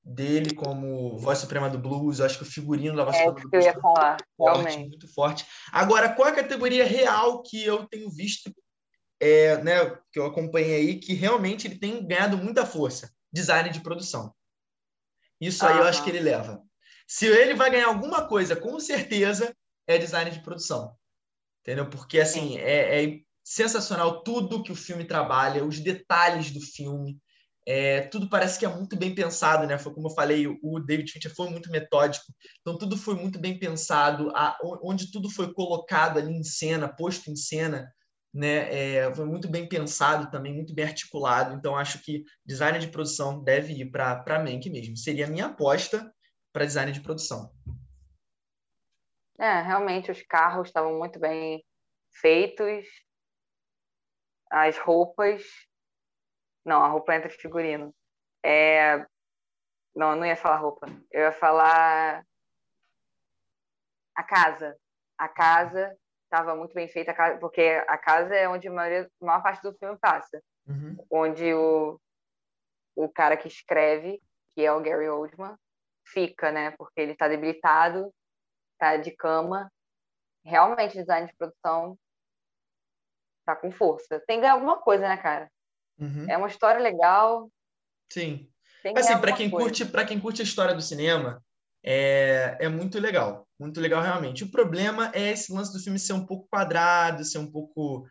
dele, 0.03 0.55
como 0.55 1.17
Voz 1.17 1.37
Suprema 1.39 1.69
do 1.69 1.77
Blues. 1.77 2.19
Eu 2.19 2.25
acho 2.25 2.37
que 2.37 2.43
o 2.43 2.51
figurino 2.51 2.95
da 2.95 3.03
Voz 3.03 3.17
É 3.17 3.19
Suprema 3.23 3.39
do 3.41 3.49
que 3.49 3.55
eu 3.55 3.61
Blues 3.61 3.65
ia 3.75 3.81
falar, 3.81 4.17
forte, 4.37 4.55
realmente. 4.55 4.89
muito 4.89 5.13
forte. 5.13 5.45
Agora, 5.71 6.09
qual 6.13 6.29
a 6.29 6.35
categoria 6.35 6.85
real 6.85 7.41
que 7.43 7.63
eu 7.63 7.85
tenho 7.87 8.09
visto, 8.09 8.51
é, 9.21 9.63
né, 9.63 9.85
que 10.11 10.19
eu 10.19 10.25
acompanhei 10.25 10.75
aí, 10.75 10.99
que 10.99 11.13
realmente 11.13 11.67
ele 11.67 11.77
tem 11.77 12.05
ganhado 12.05 12.37
muita 12.37 12.65
força? 12.65 13.13
Design 13.31 13.69
de 13.69 13.79
produção. 13.79 14.33
Isso 15.39 15.65
aí 15.65 15.77
eu 15.77 15.83
acho 15.83 16.03
que 16.03 16.09
ele 16.09 16.19
leva. 16.19 16.61
Se 17.07 17.27
ele 17.27 17.53
vai 17.53 17.69
ganhar 17.69 17.87
alguma 17.87 18.27
coisa, 18.27 18.55
com 18.55 18.79
certeza 18.79 19.55
é 19.87 19.97
design 19.97 20.31
de 20.31 20.41
produção. 20.41 20.95
Entendeu? 21.61 21.87
Porque, 21.89 22.19
assim, 22.19 22.57
é, 22.57 23.03
é 23.03 23.19
sensacional 23.43 24.23
tudo 24.23 24.63
que 24.63 24.71
o 24.71 24.75
filme 24.75 25.05
trabalha, 25.05 25.63
os 25.63 25.79
detalhes 25.79 26.51
do 26.51 26.59
filme. 26.59 27.19
É, 27.67 28.01
tudo 28.01 28.27
parece 28.27 28.57
que 28.57 28.65
é 28.65 28.69
muito 28.69 28.95
bem 28.95 29.13
pensado, 29.13 29.67
né? 29.67 29.77
Foi 29.77 29.93
como 29.93 30.07
eu 30.07 30.15
falei, 30.15 30.47
o 30.47 30.79
David 30.79 31.11
Fincher 31.11 31.35
foi 31.35 31.47
muito 31.49 31.69
metódico, 31.69 32.25
então 32.59 32.75
tudo 32.75 32.97
foi 32.97 33.13
muito 33.13 33.37
bem 33.37 33.59
pensado, 33.59 34.31
a, 34.35 34.57
onde 34.83 35.11
tudo 35.11 35.29
foi 35.29 35.53
colocado 35.53 36.17
ali 36.17 36.33
em 36.33 36.43
cena, 36.43 36.89
posto 36.89 37.29
em 37.29 37.35
cena, 37.35 37.87
né? 38.33 38.95
É, 38.95 39.13
foi 39.13 39.25
muito 39.25 39.49
bem 39.49 39.67
pensado 39.67 40.29
também, 40.31 40.53
muito 40.53 40.73
bem 40.73 40.85
articulado. 40.85 41.53
Então 41.53 41.75
acho 41.75 42.01
que 42.01 42.23
design 42.45 42.79
de 42.79 42.87
produção 42.87 43.43
deve 43.43 43.73
ir 43.73 43.91
para 43.91 44.39
Mank 44.39 44.69
mesmo. 44.69 44.95
Seria 44.95 45.25
a 45.25 45.29
minha 45.29 45.47
aposta 45.47 46.13
para 46.53 46.65
design 46.65 46.91
de 46.91 47.01
produção. 47.01 47.51
É, 49.39 49.61
realmente 49.61 50.11
os 50.11 50.21
carros 50.21 50.67
estavam 50.67 50.97
muito 50.97 51.19
bem 51.19 51.65
feitos, 52.11 52.85
as 54.49 54.77
roupas. 54.77 55.43
Não, 56.63 56.83
a 56.83 56.87
roupa 56.87 57.15
entra 57.15 57.29
figurino. 57.29 57.93
É... 58.43 58.99
Não, 59.95 60.11
eu 60.11 60.15
não 60.15 60.25
ia 60.25 60.35
falar 60.35 60.57
roupa. 60.57 60.87
Eu 61.09 61.21
ia 61.21 61.31
falar 61.31 62.23
a 64.15 64.23
casa. 64.23 64.77
A 65.17 65.27
casa 65.27 65.97
estava 66.31 66.55
muito 66.55 66.73
bem 66.73 66.87
feita, 66.87 67.11
a 67.11 67.13
casa- 67.13 67.37
porque 67.39 67.61
a 67.87 67.97
casa 67.97 68.33
é 68.33 68.47
onde 68.47 68.69
a, 68.69 68.71
maioria, 68.71 69.09
a 69.21 69.25
maior 69.25 69.43
parte 69.43 69.61
do 69.61 69.73
filme 69.73 69.97
passa. 69.99 70.41
Uhum. 70.65 70.95
Onde 71.11 71.53
o, 71.53 71.99
o 72.95 73.09
cara 73.09 73.35
que 73.35 73.49
escreve, 73.49 74.21
que 74.51 74.65
é 74.65 74.71
o 74.71 74.81
Gary 74.81 75.09
Oldman, 75.09 75.55
fica, 76.07 76.51
né? 76.51 76.71
Porque 76.71 77.01
ele 77.01 77.11
está 77.11 77.27
debilitado, 77.27 78.13
tá 78.79 78.95
de 78.95 79.11
cama. 79.11 79.69
Realmente, 80.43 80.97
design 80.97 81.27
de 81.27 81.35
produção 81.35 81.97
tá 83.45 83.55
com 83.55 83.71
força. 83.71 84.21
Tem 84.25 84.37
que 84.37 84.41
ganhar 84.41 84.53
alguma 84.53 84.77
coisa, 84.79 85.07
né, 85.07 85.17
cara? 85.17 85.51
Uhum. 85.99 86.25
É 86.29 86.37
uma 86.37 86.47
história 86.47 86.79
legal. 86.79 87.49
Sim. 88.11 88.49
Assim, 88.95 89.19
para 89.19 89.35
quem 89.35 89.49
coisa. 89.49 89.65
curte, 89.65 89.85
para 89.85 90.05
quem 90.05 90.19
curte 90.19 90.41
a 90.41 90.45
história 90.45 90.73
do 90.73 90.81
cinema, 90.81 91.43
é, 91.83 92.57
é 92.59 92.69
muito 92.69 92.99
legal, 92.99 93.47
muito 93.61 93.79
legal 93.79 94.01
realmente. 94.01 94.43
O 94.43 94.49
problema 94.49 95.11
é 95.13 95.31
esse 95.31 95.53
lance 95.53 95.71
do 95.71 95.79
filme 95.79 95.99
ser 95.99 96.13
um 96.13 96.25
pouco 96.25 96.47
quadrado, 96.49 97.23
ser 97.23 97.37
um 97.37 97.49
pouco, 97.49 98.07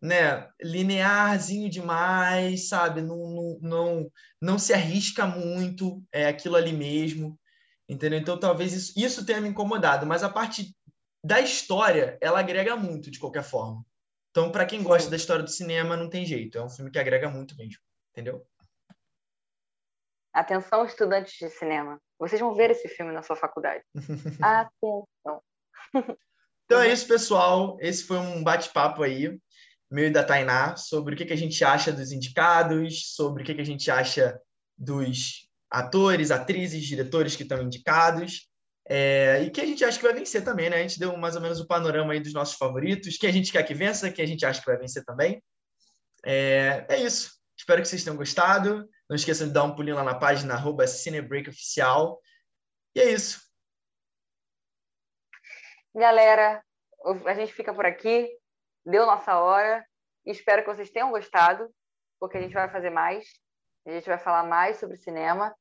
né, 0.00 0.48
linearzinho 0.62 1.68
demais, 1.68 2.68
sabe? 2.68 3.02
Não, 3.02 3.16
não, 3.16 3.58
não, 3.60 4.12
não 4.40 4.58
se 4.58 4.72
arrisca 4.72 5.26
muito, 5.26 6.02
é 6.10 6.26
aquilo 6.26 6.56
ali 6.56 6.72
mesmo, 6.72 7.38
entendeu? 7.86 8.18
Então 8.18 8.38
talvez 8.40 8.72
isso, 8.72 8.92
isso 8.96 9.26
tenha 9.26 9.40
me 9.42 9.48
incomodado, 9.48 10.06
mas 10.06 10.22
a 10.22 10.28
parte 10.30 10.74
da 11.22 11.40
história, 11.40 12.18
ela 12.20 12.40
agrega 12.40 12.74
muito 12.74 13.10
de 13.10 13.18
qualquer 13.18 13.42
forma. 13.42 13.84
Então, 14.30 14.50
para 14.50 14.66
quem 14.66 14.82
gosta 14.82 15.08
da 15.08 15.16
história 15.16 15.44
do 15.44 15.50
cinema, 15.50 15.96
não 15.96 16.10
tem 16.10 16.26
jeito, 16.26 16.58
é 16.58 16.64
um 16.64 16.68
filme 16.68 16.90
que 16.90 16.98
agrega 16.98 17.30
muito 17.30 17.56
mesmo, 17.56 17.80
entendeu? 18.10 18.44
Atenção, 20.34 20.84
estudantes 20.84 21.38
de 21.38 21.48
cinema. 21.48 22.00
Vocês 22.18 22.40
vão 22.40 22.52
ver 22.54 22.72
esse 22.72 22.88
filme 22.88 23.12
na 23.12 23.22
sua 23.22 23.36
faculdade. 23.36 23.84
Atenção. 24.42 25.40
Então 26.64 26.80
é 26.82 26.92
isso, 26.92 27.06
pessoal. 27.06 27.76
Esse 27.80 28.02
foi 28.02 28.16
um 28.18 28.42
bate-papo 28.42 29.04
aí, 29.04 29.38
meu 29.88 30.06
e 30.06 30.10
da 30.10 30.24
Tainá, 30.24 30.74
sobre 30.74 31.14
o 31.14 31.16
que, 31.16 31.24
que 31.24 31.32
a 31.32 31.36
gente 31.36 31.64
acha 31.64 31.92
dos 31.92 32.10
indicados, 32.10 33.14
sobre 33.14 33.42
o 33.44 33.46
que, 33.46 33.54
que 33.54 33.60
a 33.60 33.66
gente 33.66 33.88
acha 33.92 34.36
dos 34.76 35.48
atores, 35.70 36.32
atrizes, 36.32 36.84
diretores 36.84 37.36
que 37.36 37.44
estão 37.44 37.62
indicados. 37.62 38.50
É, 38.88 39.40
e 39.42 39.50
que 39.50 39.60
a 39.60 39.66
gente 39.66 39.84
acha 39.84 39.98
que 39.98 40.04
vai 40.04 40.14
vencer 40.14 40.42
também, 40.42 40.68
né? 40.68 40.78
A 40.78 40.82
gente 40.82 40.98
deu 40.98 41.16
mais 41.16 41.36
ou 41.36 41.42
menos 41.42 41.60
o 41.60 41.66
panorama 41.66 42.12
aí 42.12 42.18
dos 42.18 42.34
nossos 42.34 42.56
favoritos, 42.56 43.16
que 43.16 43.26
a 43.28 43.32
gente 43.32 43.52
quer 43.52 43.62
que 43.62 43.72
vença, 43.72 44.10
que 44.10 44.20
a 44.20 44.26
gente 44.26 44.44
acha 44.44 44.60
que 44.60 44.66
vai 44.66 44.76
vencer 44.76 45.04
também. 45.04 45.40
É, 46.26 46.84
é 46.88 47.00
isso. 47.00 47.30
Espero 47.56 47.80
que 47.80 47.88
vocês 47.88 48.02
tenham 48.02 48.16
gostado. 48.16 48.88
Não 49.08 49.16
esqueçam 49.16 49.46
de 49.46 49.52
dar 49.52 49.64
um 49.64 49.74
pulinho 49.74 49.96
lá 49.96 50.02
na 50.02 50.18
página 50.18 50.54
arroba 50.54 50.86
Cinebreak 50.86 51.48
Oficial. 51.48 52.20
E 52.94 53.00
é 53.00 53.10
isso. 53.10 53.40
Galera, 55.94 56.62
a 57.26 57.34
gente 57.34 57.52
fica 57.52 57.72
por 57.72 57.86
aqui. 57.86 58.28
Deu 58.84 59.06
nossa 59.06 59.38
hora. 59.38 59.86
Espero 60.26 60.62
que 60.62 60.74
vocês 60.74 60.90
tenham 60.90 61.10
gostado, 61.10 61.70
porque 62.18 62.38
a 62.38 62.40
gente 62.40 62.54
vai 62.54 62.68
fazer 62.70 62.90
mais. 62.90 63.26
A 63.86 63.90
gente 63.90 64.06
vai 64.06 64.18
falar 64.18 64.44
mais 64.44 64.78
sobre 64.78 64.96
cinema. 64.96 65.54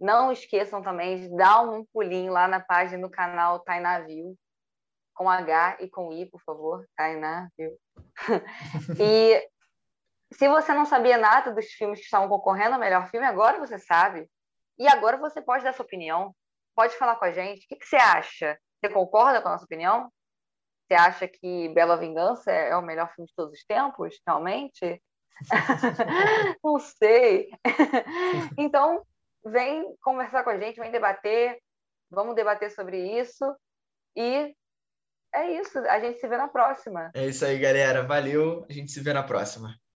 Não 0.00 0.32
esqueçam 0.32 0.82
também 0.82 1.20
de 1.20 1.36
dar 1.36 1.62
um 1.62 1.84
pulinho 1.86 2.32
lá 2.32 2.48
na 2.48 2.60
página 2.60 3.06
do 3.06 3.10
canal 3.10 3.60
Tainá 3.60 4.00
View, 4.00 4.36
com 5.14 5.28
H 5.28 5.78
e 5.80 5.88
com 5.88 6.12
I, 6.12 6.26
por 6.26 6.40
favor. 6.42 6.86
Tainá 6.96 7.48
View. 7.56 7.76
e 9.00 9.48
se 10.32 10.48
você 10.48 10.72
não 10.72 10.84
sabia 10.84 11.16
nada 11.16 11.52
dos 11.52 11.66
filmes 11.66 11.98
que 11.98 12.04
estavam 12.04 12.28
concorrendo 12.28 12.74
ao 12.74 12.80
melhor 12.80 13.08
filme, 13.08 13.26
agora 13.26 13.58
você 13.58 13.78
sabe. 13.78 14.28
E 14.78 14.88
agora 14.88 15.16
você 15.16 15.40
pode 15.40 15.64
dar 15.64 15.72
sua 15.72 15.84
opinião. 15.84 16.34
Pode 16.74 16.96
falar 16.96 17.16
com 17.16 17.24
a 17.24 17.32
gente. 17.32 17.64
O 17.64 17.68
que, 17.68 17.76
que 17.76 17.86
você 17.86 17.96
acha? 17.96 18.58
Você 18.80 18.92
concorda 18.92 19.40
com 19.40 19.48
a 19.48 19.52
nossa 19.52 19.64
opinião? 19.64 20.10
Você 20.86 20.94
acha 20.94 21.28
que 21.28 21.68
Bela 21.70 21.96
Vingança 21.96 22.50
é 22.50 22.76
o 22.76 22.82
melhor 22.82 23.12
filme 23.14 23.28
de 23.28 23.34
todos 23.34 23.54
os 23.54 23.64
tempos, 23.64 24.20
realmente? 24.26 25.02
Não 26.62 26.78
sei. 26.78 27.50
então, 28.58 29.02
vem 29.44 29.96
conversar 30.02 30.42
com 30.44 30.50
a 30.50 30.58
gente, 30.58 30.80
vem 30.80 30.90
debater. 30.90 31.58
Vamos 32.10 32.34
debater 32.34 32.70
sobre 32.70 33.18
isso. 33.18 33.44
E 34.16 34.54
é 35.34 35.50
isso. 35.60 35.78
A 35.78 36.00
gente 36.00 36.18
se 36.18 36.28
vê 36.28 36.36
na 36.36 36.48
próxima. 36.48 37.10
É 37.14 37.26
isso 37.26 37.44
aí, 37.44 37.58
galera. 37.58 38.02
Valeu. 38.02 38.66
A 38.68 38.72
gente 38.72 38.92
se 38.92 39.00
vê 39.00 39.12
na 39.12 39.22
próxima. 39.22 39.74